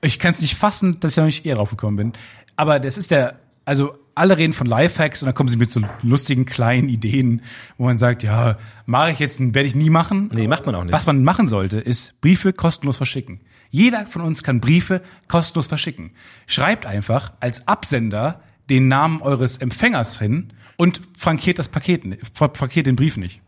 Ich 0.00 0.18
kann 0.18 0.32
es 0.32 0.40
nicht 0.40 0.56
fassen, 0.56 1.00
dass 1.00 1.12
ich 1.12 1.16
da 1.16 1.24
nicht 1.24 1.46
eher 1.46 1.56
drauf 1.56 1.70
gekommen 1.70 1.96
bin. 1.96 2.12
Aber 2.56 2.78
das 2.78 2.96
ist 2.96 3.10
der, 3.10 3.38
also 3.64 3.96
alle 4.14 4.38
reden 4.38 4.52
von 4.52 4.66
Lifehacks 4.66 5.22
und 5.22 5.26
dann 5.26 5.34
kommen 5.34 5.48
sie 5.48 5.56
mit 5.56 5.70
so 5.70 5.80
lustigen 6.02 6.44
kleinen 6.46 6.88
Ideen, 6.88 7.42
wo 7.78 7.84
man 7.84 7.96
sagt, 7.96 8.22
ja, 8.22 8.58
mache 8.86 9.10
ich 9.10 9.18
jetzt, 9.18 9.40
werde 9.40 9.64
ich 9.64 9.74
nie 9.74 9.90
machen. 9.90 10.30
Nee, 10.32 10.46
macht 10.46 10.66
man 10.66 10.74
auch 10.74 10.84
nicht. 10.84 10.92
Was 10.92 11.06
man 11.06 11.24
machen 11.24 11.48
sollte, 11.48 11.78
ist 11.78 12.20
Briefe 12.20 12.52
kostenlos 12.52 12.96
verschicken. 12.96 13.40
Jeder 13.70 14.06
von 14.06 14.22
uns 14.22 14.42
kann 14.42 14.60
Briefe 14.60 15.02
kostenlos 15.26 15.66
verschicken. 15.66 16.12
Schreibt 16.46 16.86
einfach 16.86 17.32
als 17.40 17.66
Absender 17.66 18.42
den 18.70 18.88
Namen 18.88 19.20
eures 19.20 19.56
Empfängers 19.56 20.18
hin 20.18 20.52
und 20.76 21.00
frankiert 21.18 21.58
das 21.58 21.68
Paket, 21.68 22.02
frankiert 22.34 22.86
den 22.86 22.96
Brief 22.96 23.16
nicht. 23.16 23.40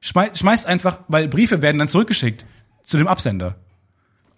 Schmei 0.00 0.30
schmeißt 0.34 0.66
einfach, 0.66 1.00
weil 1.08 1.28
Briefe 1.28 1.62
werden 1.62 1.78
dann 1.78 1.88
zurückgeschickt 1.88 2.44
zu 2.82 2.96
dem 2.96 3.08
Absender. 3.08 3.56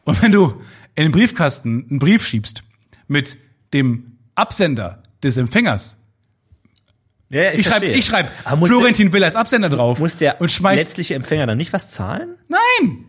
Und 0.04 0.22
wenn 0.22 0.32
du 0.32 0.60
in 0.94 1.04
den 1.04 1.12
Briefkasten 1.12 1.86
einen 1.90 1.98
Brief 1.98 2.26
schiebst 2.26 2.62
mit 3.08 3.36
dem 3.72 4.18
Absender 4.34 5.02
des 5.22 5.36
Empfängers, 5.36 5.96
Ja, 7.30 7.42
ja, 7.42 7.52
ich 7.52 7.66
ich 7.66 8.06
schreibe 8.06 8.30
Aber 8.44 8.56
muss 8.56 8.68
Florentin 8.68 9.12
Will 9.12 9.24
als 9.24 9.34
Absender 9.34 9.68
drauf 9.68 9.98
muss 9.98 10.16
der 10.16 10.40
und 10.40 10.50
schmeißt 10.50 10.82
letztliche 10.84 11.14
Empfänger 11.14 11.46
dann 11.46 11.56
nicht 11.58 11.72
was 11.72 11.88
zahlen? 11.88 12.36
Nein! 12.48 13.06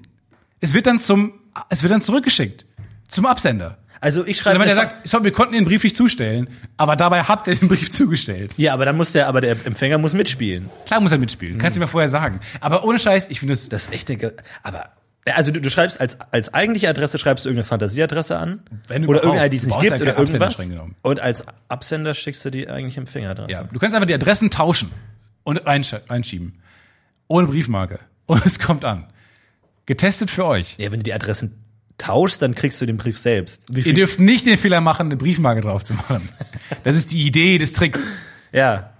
Es 0.61 0.73
wird 0.73 0.87
dann 0.87 0.99
zum, 0.99 1.33
es 1.69 1.83
wird 1.83 1.91
dann 1.91 2.01
zurückgeschickt. 2.01 2.65
Zum 3.07 3.25
Absender. 3.25 3.77
Also 4.01 4.25
ich 4.25 4.37
schreibe. 4.37 4.59
wenn 4.59 4.67
der 4.67 4.75
sagt, 4.75 5.07
sorry, 5.07 5.25
wir 5.25 5.31
konnten 5.31 5.53
den 5.53 5.65
Brief 5.65 5.83
nicht 5.83 5.95
zustellen, 5.95 6.47
aber 6.77 6.95
dabei 6.95 7.23
habt 7.23 7.47
ihr 7.47 7.55
den 7.55 7.67
Brief 7.67 7.89
zugestellt. 7.91 8.53
ja, 8.57 8.73
aber 8.73 8.85
dann 8.85 8.97
muss 8.97 9.11
der, 9.11 9.27
aber 9.27 9.41
der 9.41 9.51
Empfänger 9.65 9.97
muss 9.97 10.13
mitspielen. 10.13 10.69
Klar 10.85 11.01
muss 11.01 11.11
er 11.11 11.17
mitspielen, 11.17 11.57
kannst 11.57 11.75
du 11.77 11.81
mir 11.81 11.87
vorher 11.87 12.09
sagen. 12.09 12.39
Aber 12.61 12.83
ohne 12.83 12.99
Scheiß, 12.99 13.29
ich 13.29 13.39
finde 13.39 13.53
es, 13.53 13.69
Das 13.69 13.83
ist 13.83 13.93
echt 13.93 14.09
eine, 14.11 14.33
aber 14.63 14.91
also 15.33 15.51
du, 15.51 15.59
du 15.59 15.69
schreibst 15.69 15.99
als 15.99 16.19
als 16.31 16.53
eigentliche 16.53 16.87
Adresse 16.87 17.17
schreibst 17.17 17.45
du 17.45 17.49
irgendeine 17.49 17.65
Fantasieadresse 17.65 18.37
an 18.37 18.61
Wenn 18.87 19.05
oder 19.07 19.23
irgendeine, 19.23 19.49
die 19.49 19.57
es 19.57 19.63
Du 19.63 19.69
nicht 19.69 19.81
gibt 19.81 20.01
oder 20.01 20.17
irgendwas. 20.17 20.55
Und 21.01 21.19
als 21.19 21.43
Absender 21.67 22.13
schickst 22.13 22.45
du 22.45 22.51
die 22.51 22.69
eigentliche 22.69 22.99
Empfängeradresse. 22.99 23.51
ja, 23.51 23.63
du 23.63 23.79
kannst 23.79 23.95
einfach 23.95 24.07
die 24.07 24.13
Adressen 24.13 24.51
tauschen 24.51 24.91
und 25.43 25.65
reinschieben. 25.65 26.59
Ohne 27.27 27.47
Briefmarke. 27.47 27.99
Und 28.27 28.45
es 28.45 28.59
kommt 28.59 28.85
an. 28.85 29.05
Getestet 29.85 30.31
für 30.31 30.45
euch. 30.45 30.75
Ja, 30.79 30.91
wenn 30.91 30.99
du 30.99 31.03
die 31.03 31.13
Adressen 31.13 31.61
tauschst, 31.99 32.41
dann 32.41 32.55
kriegst 32.55 32.81
du 32.81 32.85
den 32.87 32.97
Brief 32.97 33.19
selbst. 33.19 33.61
Wie 33.69 33.81
Ihr 33.81 33.93
dürft 33.93 34.19
nicht 34.19 34.45
den 34.45 34.57
Fehler 34.57 34.81
machen, 34.81 35.07
eine 35.07 35.17
Briefmarke 35.17 35.61
drauf 35.61 35.83
zu 35.83 35.93
machen. 35.93 36.29
Das 36.83 36.95
ist 36.95 37.11
die 37.11 37.23
Idee 37.25 37.59
des 37.59 37.73
Tricks. 37.73 38.07
Ja. 38.51 38.93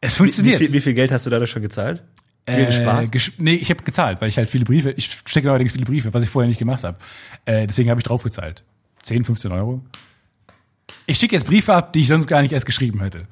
Es 0.00 0.14
Wie 0.14 0.16
funktioniert. 0.18 0.58
viel, 0.58 0.72
wie 0.72 0.80
viel 0.80 0.94
Geld 0.94 1.12
hast 1.12 1.26
du 1.26 1.30
dadurch 1.30 1.50
schon 1.50 1.60
gezahlt? 1.60 2.02
Äh, 2.46 2.66
gespart? 2.66 3.08
nee, 3.38 3.54
ich 3.54 3.70
habe 3.70 3.84
gezahlt, 3.84 4.20
weil 4.20 4.28
ich 4.28 4.36
halt 4.36 4.50
viele 4.50 4.64
Briefe, 4.64 4.90
ich 4.90 5.10
stecke 5.26 5.48
allerdings 5.48 5.72
viele 5.72 5.84
Briefe, 5.84 6.12
was 6.12 6.24
ich 6.24 6.30
vorher 6.30 6.48
nicht 6.48 6.58
gemacht 6.58 6.82
habe. 6.82 6.98
Äh, 7.44 7.66
deswegen 7.66 7.88
habe 7.90 8.00
ich 8.00 8.04
drauf 8.04 8.22
gezahlt. 8.22 8.64
10, 9.02 9.24
15 9.24 9.52
Euro. 9.52 9.82
Ich 11.06 11.18
schicke 11.18 11.34
jetzt 11.36 11.46
Briefe 11.46 11.74
ab, 11.74 11.92
die 11.92 12.00
ich 12.00 12.08
sonst 12.08 12.26
gar 12.26 12.42
nicht 12.42 12.52
erst 12.52 12.66
geschrieben 12.66 13.00
hätte. 13.00 13.26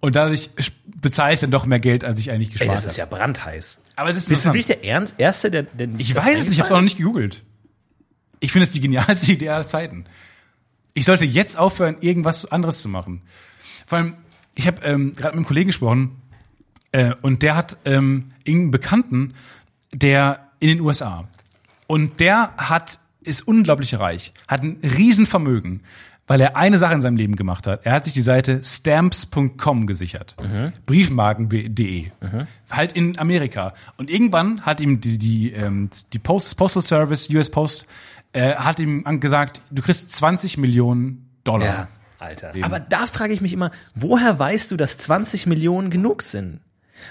Und 0.00 0.16
dadurch 0.16 0.50
bezahle 0.96 1.34
ich 1.34 1.40
dann 1.40 1.52
doch 1.52 1.66
mehr 1.66 1.78
Geld, 1.78 2.04
als 2.04 2.18
ich 2.18 2.30
eigentlich 2.30 2.50
gespart 2.50 2.72
das 2.72 2.84
ist 2.84 2.98
habe. 2.98 3.10
ja 3.10 3.16
brandheiß. 3.16 3.78
Aber 3.94 4.10
es 4.10 4.16
ist 4.16 4.28
Bist 4.28 4.44
du 4.44 4.48
wirklich 4.48 4.66
der 4.66 4.84
Ernst, 4.84 5.14
Erste, 5.18 5.50
der, 5.50 5.62
der 5.62 5.88
Ich 5.98 6.14
weiß 6.14 6.38
es 6.40 6.46
nicht, 6.46 6.54
ich 6.54 6.58
habe 6.58 6.66
es 6.66 6.72
auch 6.72 6.76
noch 6.76 6.82
nicht 6.84 6.96
gegoogelt. 6.96 7.42
Ich 8.40 8.50
finde 8.50 8.64
es 8.64 8.72
die 8.72 8.80
genialste 8.80 9.32
Idee 9.32 9.50
aller 9.50 9.64
Zeiten. 9.64 10.06
Ich 10.94 11.04
sollte 11.04 11.24
jetzt 11.24 11.58
aufhören, 11.58 11.96
irgendwas 12.00 12.50
anderes 12.50 12.80
zu 12.80 12.88
machen. 12.88 13.22
Vor 13.86 13.98
allem, 13.98 14.14
ich 14.54 14.66
habe 14.66 14.82
ähm, 14.82 15.14
gerade 15.14 15.36
mit 15.36 15.38
einem 15.38 15.46
Kollegen 15.46 15.68
gesprochen 15.68 16.21
äh, 16.92 17.14
und 17.22 17.42
der 17.42 17.56
hat 17.56 17.76
ähm, 17.84 18.32
irgendeinen 18.44 18.70
Bekannten, 18.70 19.34
der 19.92 20.48
in 20.60 20.68
den 20.68 20.80
USA 20.80 21.28
und 21.86 22.20
der 22.20 22.54
hat 22.56 22.98
ist 23.24 23.46
unglaublich 23.46 23.98
reich, 23.98 24.32
hat 24.48 24.62
ein 24.62 24.78
Riesenvermögen, 24.82 25.82
weil 26.26 26.40
er 26.40 26.56
eine 26.56 26.78
Sache 26.78 26.94
in 26.94 27.00
seinem 27.00 27.16
Leben 27.16 27.36
gemacht 27.36 27.66
hat. 27.66 27.84
Er 27.84 27.92
hat 27.92 28.04
sich 28.04 28.12
die 28.12 28.22
Seite 28.22 28.62
stamps.com 28.62 29.86
gesichert. 29.86 30.36
Briefmarken.de. 30.86 32.10
Halt 32.70 32.92
in 32.92 33.18
Amerika. 33.18 33.74
Und 33.96 34.10
irgendwann 34.10 34.62
hat 34.62 34.80
ihm 34.80 35.00
die, 35.00 35.18
die, 35.18 35.52
ähm, 35.52 35.90
die 36.12 36.18
Post, 36.18 36.56
Postal 36.56 36.82
Service, 36.82 37.28
US 37.30 37.50
Post, 37.50 37.86
äh, 38.32 38.54
hat 38.54 38.80
ihm 38.80 39.20
gesagt, 39.20 39.60
du 39.70 39.82
kriegst 39.82 40.10
20 40.10 40.58
Millionen 40.58 41.28
Dollar. 41.44 41.66
Ja, 41.66 41.88
Alter. 42.18 42.52
Aber 42.62 42.80
da 42.80 43.06
frage 43.06 43.32
ich 43.32 43.40
mich 43.40 43.52
immer, 43.52 43.70
woher 43.94 44.38
weißt 44.38 44.70
du, 44.70 44.76
dass 44.76 44.96
20 44.98 45.46
Millionen 45.46 45.90
genug 45.90 46.22
sind? 46.22 46.60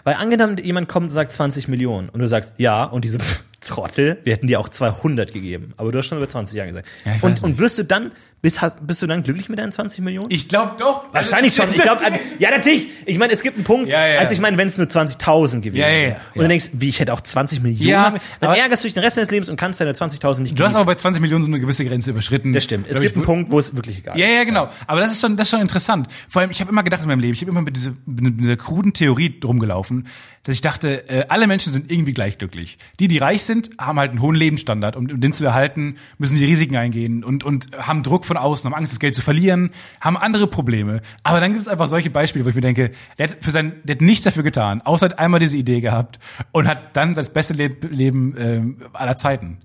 Weil 0.03 0.15
angenommen, 0.15 0.57
jemand 0.57 0.87
kommt 0.89 1.05
und 1.05 1.11
sagt 1.11 1.33
20 1.33 1.67
Millionen 1.67 2.09
und 2.09 2.19
du 2.19 2.27
sagst, 2.27 2.53
ja, 2.57 2.83
und 2.83 3.05
die 3.05 3.09
so, 3.09 3.19
pff, 3.19 3.43
Trottel, 3.61 4.17
wir 4.23 4.33
hätten 4.33 4.47
dir 4.47 4.59
auch 4.59 4.69
200 4.69 5.31
gegeben. 5.31 5.73
Aber 5.77 5.91
du 5.91 5.97
hast 5.99 6.07
schon 6.07 6.17
über 6.17 6.27
20 6.27 6.55
Jahre 6.57 6.69
gesagt. 6.69 6.87
Ja, 7.05 7.13
und, 7.21 7.41
und 7.43 7.59
wirst 7.59 7.77
du 7.79 7.83
dann, 7.83 8.11
bist, 8.41 8.59
bist 8.81 9.03
du 9.03 9.05
dann 9.07 9.21
glücklich 9.21 9.49
mit 9.49 9.59
deinen 9.59 9.71
20 9.71 9.99
Millionen? 9.99 10.31
Ich 10.31 10.49
glaube 10.49 10.71
doch. 10.79 11.03
Wahrscheinlich 11.13 11.53
schon. 11.53 11.69
Ich 11.71 11.79
glaube, 11.79 12.01
ja, 12.39 12.49
natürlich. 12.49 12.87
Ich 13.05 13.19
meine, 13.19 13.33
es 13.33 13.43
gibt 13.43 13.57
einen 13.57 13.63
Punkt, 13.65 13.91
Ja, 13.91 13.99
ja, 14.07 14.13
ja. 14.15 14.19
als 14.19 14.31
ich 14.31 14.39
meine, 14.39 14.57
wenn 14.57 14.67
es 14.67 14.79
nur 14.79 14.87
20.000 14.87 15.59
gewesen 15.61 15.75
Ja, 15.79 15.87
ja, 15.89 15.93
ja. 15.93 16.01
wäre. 16.07 16.17
Und 16.33 16.41
du 16.41 16.47
denkst, 16.47 16.69
wie, 16.73 16.89
ich 16.89 16.99
hätte 16.99 17.13
auch 17.13 17.21
20 17.21 17.61
Millionen. 17.61 17.87
Ja, 17.87 18.15
dann 18.39 18.55
ärgerst 18.55 18.83
du 18.83 18.87
dich 18.87 18.95
den 18.95 19.03
Rest 19.03 19.17
deines 19.17 19.29
Lebens 19.29 19.47
und 19.51 19.57
kannst 19.57 19.79
deine 19.79 19.91
20.000 19.91 20.41
nicht 20.41 20.59
Du 20.59 20.63
hast 20.63 20.73
aber 20.73 20.85
bei 20.85 20.95
20 20.95 21.21
Millionen 21.21 21.43
so 21.43 21.47
eine 21.49 21.59
gewisse 21.59 21.85
Grenze 21.85 22.09
überschritten. 22.09 22.51
Das 22.53 22.63
stimmt. 22.63 22.87
Es 22.87 22.93
Glaub 22.93 23.03
gibt 23.03 23.15
einen 23.17 23.25
Punkt, 23.25 23.51
wo 23.51 23.59
es 23.59 23.75
wirklich 23.75 23.99
egal 23.99 24.17
Ja, 24.17 24.25
ist. 24.25 24.33
ja, 24.33 24.43
genau. 24.43 24.69
Aber 24.87 25.01
das 25.01 25.11
ist 25.11 25.21
schon, 25.21 25.37
das 25.37 25.45
ist 25.45 25.51
schon 25.51 25.61
interessant. 25.61 26.07
Vor 26.27 26.41
allem, 26.41 26.49
ich 26.49 26.61
habe 26.61 26.71
immer 26.71 26.81
gedacht 26.81 27.03
in 27.03 27.07
meinem 27.09 27.19
Leben, 27.19 27.33
ich 27.33 27.41
habe 27.41 27.51
immer 27.51 27.61
mit 27.61 27.75
dieser, 27.77 27.91
mit 28.07 28.39
dieser 28.39 28.57
kruden 28.57 28.93
Theorie 28.93 29.39
rumgelaufen, 29.43 30.07
dass 30.45 30.55
ich 30.55 30.61
dachte, 30.61 31.07
äh, 31.09 31.25
alle 31.29 31.45
Menschen 31.45 31.71
sind 31.73 31.91
irgendwie 31.91 32.13
gleich 32.13 32.39
glücklich. 32.39 32.79
Die, 32.99 33.07
die 33.07 33.19
reich 33.19 33.43
sind, 33.43 33.50
haben 33.79 33.99
halt 33.99 34.11
einen 34.11 34.21
hohen 34.21 34.35
Lebensstandard. 34.35 34.95
Um, 34.95 35.09
um 35.09 35.21
den 35.21 35.33
zu 35.33 35.45
erhalten, 35.45 35.95
müssen 36.17 36.35
sie 36.35 36.45
Risiken 36.45 36.75
eingehen 36.75 37.23
und, 37.23 37.43
und 37.43 37.69
haben 37.77 38.03
Druck 38.03 38.25
von 38.25 38.37
außen, 38.37 38.69
haben 38.69 38.77
Angst, 38.77 38.91
das 38.91 38.99
Geld 38.99 39.15
zu 39.15 39.21
verlieren, 39.21 39.71
haben 39.99 40.17
andere 40.17 40.47
Probleme. 40.47 41.01
Aber 41.23 41.39
dann 41.39 41.51
gibt 41.51 41.61
es 41.61 41.67
einfach 41.67 41.87
solche 41.87 42.09
Beispiele, 42.09 42.45
wo 42.45 42.49
ich 42.49 42.55
mir 42.55 42.61
denke, 42.61 42.91
der 43.17 43.29
hat, 43.29 43.37
für 43.41 43.51
sein, 43.51 43.73
der 43.83 43.95
hat 43.95 44.01
nichts 44.01 44.23
dafür 44.23 44.43
getan, 44.43 44.81
außer 44.81 45.05
hat 45.05 45.19
einmal 45.19 45.39
diese 45.39 45.57
Idee 45.57 45.81
gehabt 45.81 46.19
und 46.51 46.67
hat 46.67 46.95
dann 46.95 47.13
das 47.13 47.31
beste 47.31 47.53
Leb 47.53 47.87
Leben 47.91 48.35
ähm, 48.37 48.77
aller 48.93 49.15
Zeiten. 49.15 49.59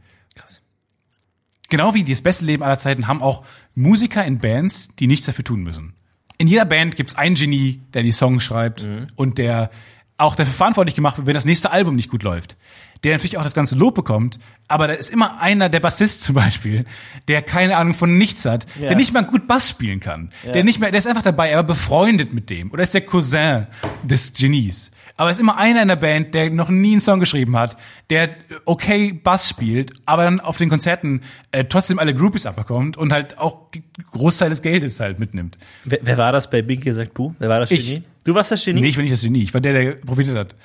Genau 1.68 1.94
wie 1.94 2.04
das 2.04 2.22
beste 2.22 2.44
Leben 2.44 2.62
aller 2.62 2.78
Zeiten 2.78 3.08
haben 3.08 3.22
auch 3.22 3.44
Musiker 3.74 4.24
in 4.24 4.38
Bands, 4.38 4.94
die 4.96 5.06
nichts 5.06 5.26
dafür 5.26 5.44
tun 5.44 5.62
müssen. 5.62 5.94
In 6.38 6.48
jeder 6.48 6.64
Band 6.64 6.96
gibt's 6.96 7.16
einen 7.16 7.34
Genie, 7.34 7.80
der 7.94 8.02
die 8.02 8.12
Songs 8.12 8.44
schreibt 8.44 8.86
und 9.16 9.38
der 9.38 9.70
auch 10.18 10.34
dafür 10.34 10.54
verantwortlich 10.54 10.94
gemacht 10.94 11.16
wird, 11.18 11.26
wenn 11.26 11.34
das 11.34 11.44
nächste 11.44 11.70
Album 11.70 11.94
nicht 11.96 12.10
gut 12.10 12.22
läuft. 12.22 12.56
Der 13.04 13.12
natürlich 13.12 13.36
auch 13.36 13.44
das 13.44 13.52
ganze 13.52 13.74
Lob 13.74 13.94
bekommt, 13.94 14.38
aber 14.68 14.88
da 14.88 14.94
ist 14.94 15.10
immer 15.12 15.40
einer, 15.40 15.68
der 15.68 15.80
Bassist 15.80 16.22
zum 16.22 16.34
Beispiel, 16.34 16.86
der 17.28 17.42
keine 17.42 17.76
Ahnung 17.76 17.92
von 17.92 18.16
nichts 18.16 18.46
hat, 18.46 18.66
Ja. 18.80 18.88
der 18.88 18.96
nicht 18.96 19.12
mal 19.12 19.24
gut 19.24 19.46
Bass 19.46 19.68
spielen 19.68 20.00
kann, 20.00 20.30
der 20.46 20.64
nicht 20.64 20.80
mehr, 20.80 20.90
der 20.90 20.98
ist 20.98 21.06
einfach 21.06 21.22
dabei, 21.22 21.50
er 21.50 21.56
war 21.58 21.64
befreundet 21.64 22.32
mit 22.32 22.48
dem 22.48 22.70
oder 22.70 22.82
ist 22.82 22.94
der 22.94 23.02
Cousin 23.02 23.66
des 24.02 24.32
Genies. 24.32 24.90
Aber 25.18 25.30
es 25.30 25.36
ist 25.36 25.40
immer 25.40 25.56
einer 25.56 25.80
in 25.82 25.88
der 25.88 25.96
Band, 25.96 26.34
der 26.34 26.50
noch 26.50 26.68
nie 26.68 26.92
einen 26.92 27.00
Song 27.00 27.20
geschrieben 27.20 27.56
hat, 27.56 27.76
der 28.10 28.30
okay 28.66 29.12
Bass 29.12 29.48
spielt, 29.48 29.92
aber 30.06 30.24
dann 30.24 30.40
auf 30.40 30.56
den 30.56 30.68
Konzerten 30.70 31.22
äh, 31.52 31.64
trotzdem 31.64 31.98
alle 31.98 32.14
Groupies 32.14 32.44
abbekommt 32.46 32.96
und 32.98 33.12
halt 33.12 33.38
auch 33.38 33.68
Großteil 34.12 34.50
des 34.50 34.62
Geldes 34.62 35.00
halt 35.00 35.18
mitnimmt. 35.18 35.56
Wer, 35.84 35.98
wer 36.02 36.18
war 36.18 36.32
das 36.32 36.50
bei 36.50 36.60
Binky 36.62 36.92
sagt 36.92 37.14
Buh? 37.14 37.34
Wer 37.38 37.48
war 37.50 37.60
das 37.60 37.70
Ich. 37.70 38.02
Du 38.26 38.34
warst 38.34 38.50
das 38.50 38.64
Genie? 38.64 38.80
Nee, 38.80 38.88
ich 38.88 38.96
war 38.96 39.02
nicht 39.02 39.12
das 39.12 39.22
Genie, 39.22 39.44
ich 39.44 39.54
war 39.54 39.60
der, 39.60 39.72
der 39.72 39.92
profitiert 40.04 40.36
hat. 40.36 40.56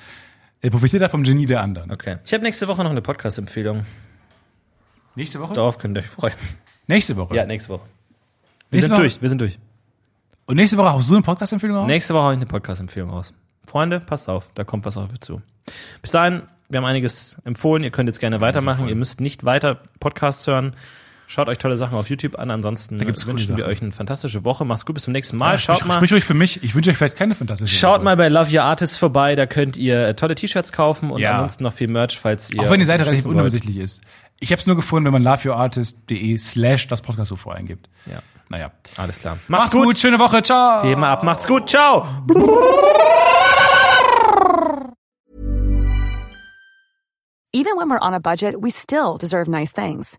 Der 0.64 0.70
profitiert 0.70 1.02
hat 1.02 1.12
vom 1.12 1.22
Genie 1.22 1.46
der 1.46 1.60
anderen. 1.60 1.92
Okay. 1.92 2.18
Ich 2.24 2.32
habe 2.34 2.42
nächste 2.42 2.66
Woche 2.66 2.82
noch 2.82 2.90
eine 2.90 3.02
Podcast-Empfehlung. 3.02 3.86
Nächste 5.14 5.40
Woche? 5.40 5.54
Darauf 5.54 5.78
könnt 5.78 5.96
ihr 5.96 6.00
euch 6.00 6.08
freuen. 6.08 6.34
Nächste 6.88 7.16
Woche. 7.16 7.36
Ja, 7.36 7.46
nächste 7.46 7.70
Woche. 7.70 7.84
Wir 8.70 8.76
Nächste 8.76 8.88
sind 8.88 8.92
Woche? 8.96 9.02
durch, 9.02 9.22
wir 9.22 9.28
sind 9.28 9.40
durch. 9.40 9.58
Und 10.46 10.56
nächste 10.56 10.76
Woche 10.76 10.92
haust 10.92 11.08
du 11.08 11.14
eine 11.14 11.22
Podcast-Empfehlung 11.22 11.76
raus? 11.76 11.86
Nächste 11.86 12.14
Woche 12.14 12.22
habe 12.24 12.32
ich 12.34 12.38
eine 12.38 12.46
Podcast-Empfehlung 12.46 13.10
raus. 13.10 13.32
Freunde, 13.64 14.00
passt 14.00 14.28
auf, 14.28 14.48
da 14.54 14.64
kommt 14.64 14.84
was 14.84 14.96
auf 14.96 15.12
euch 15.12 15.20
zu. 15.20 15.40
Bis 16.00 16.10
dahin, 16.10 16.42
wir 16.68 16.78
haben 16.78 16.84
einiges 16.84 17.40
empfohlen, 17.44 17.84
ihr 17.84 17.90
könnt 17.92 18.08
jetzt 18.08 18.18
gerne 18.18 18.40
weitermachen, 18.40 18.88
ihr 18.88 18.96
müsst 18.96 19.20
nicht 19.20 19.44
weiter 19.44 19.82
Podcasts 20.00 20.46
hören. 20.48 20.74
Schaut 21.32 21.48
euch 21.48 21.56
tolle 21.56 21.78
Sachen 21.78 21.96
auf 21.96 22.10
YouTube 22.10 22.38
an, 22.38 22.50
ansonsten 22.50 23.00
wünschen 23.00 23.56
wir 23.56 23.64
euch 23.64 23.80
eine 23.80 23.90
fantastische 23.90 24.44
Woche. 24.44 24.66
Macht's 24.66 24.84
gut, 24.84 24.92
bis 24.92 25.04
zum 25.04 25.14
nächsten 25.14 25.38
Mal. 25.38 25.52
Ja, 25.52 25.58
Schaut 25.58 25.76
sprich, 25.78 25.88
mal. 25.88 25.94
sprich 25.94 26.12
ruhig 26.12 26.24
für 26.24 26.34
mich. 26.34 26.62
Ich 26.62 26.74
wünsche 26.74 26.90
euch 26.90 26.98
vielleicht 26.98 27.16
keine 27.16 27.34
fantastische 27.34 27.74
Schaut 27.74 27.94
Woche. 28.00 28.04
mal 28.04 28.16
bei 28.18 28.28
Love 28.28 28.54
Your 28.54 28.64
Artist 28.64 28.98
vorbei, 28.98 29.34
da 29.34 29.46
könnt 29.46 29.78
ihr 29.78 30.08
äh, 30.08 30.14
tolle 30.14 30.34
T-Shirts 30.34 30.72
kaufen 30.72 31.10
und 31.10 31.20
Ja. 31.22 31.32
ansonsten 31.32 31.64
noch 31.64 31.72
viel 31.72 31.88
Merch, 31.88 32.20
falls 32.20 32.50
ihr. 32.50 32.60
Auch 32.60 32.68
wenn 32.70 32.80
die 32.80 32.84
Seite 32.84 33.06
relativ 33.06 33.24
unübersichtlich 33.24 33.78
ist. 33.78 34.02
Ich 34.40 34.52
habe 34.52 34.60
es 34.60 34.66
nur 34.66 34.76
gefunden, 34.76 35.06
wenn 35.06 35.14
man 35.14 35.22
loveyourartist.de 35.22 36.36
slash 36.36 36.86
das 36.88 37.00
Podcast 37.00 37.32
UFO 37.32 37.48
eingibt. 37.50 37.88
Ja, 38.04 38.18
Naja. 38.50 38.70
alles 38.98 39.18
klar. 39.18 39.38
Macht's 39.48 39.70
gut. 39.72 39.98
schöne 39.98 40.18
Woche, 40.18 40.42
ciao. 40.42 40.82
Geh 40.82 40.94
mal 40.96 41.12
ab, 41.12 41.22
macht's 41.22 41.46
gut, 41.46 41.66
ciao! 41.66 42.06
Even 47.54 47.76
when 47.78 47.88
we're 47.88 47.98
on 48.06 48.12
a 48.12 48.20
budget, 48.20 48.60
we 48.60 48.70
still 48.70 49.16
deserve 49.16 49.48
nice 49.48 49.72
things. 49.72 50.18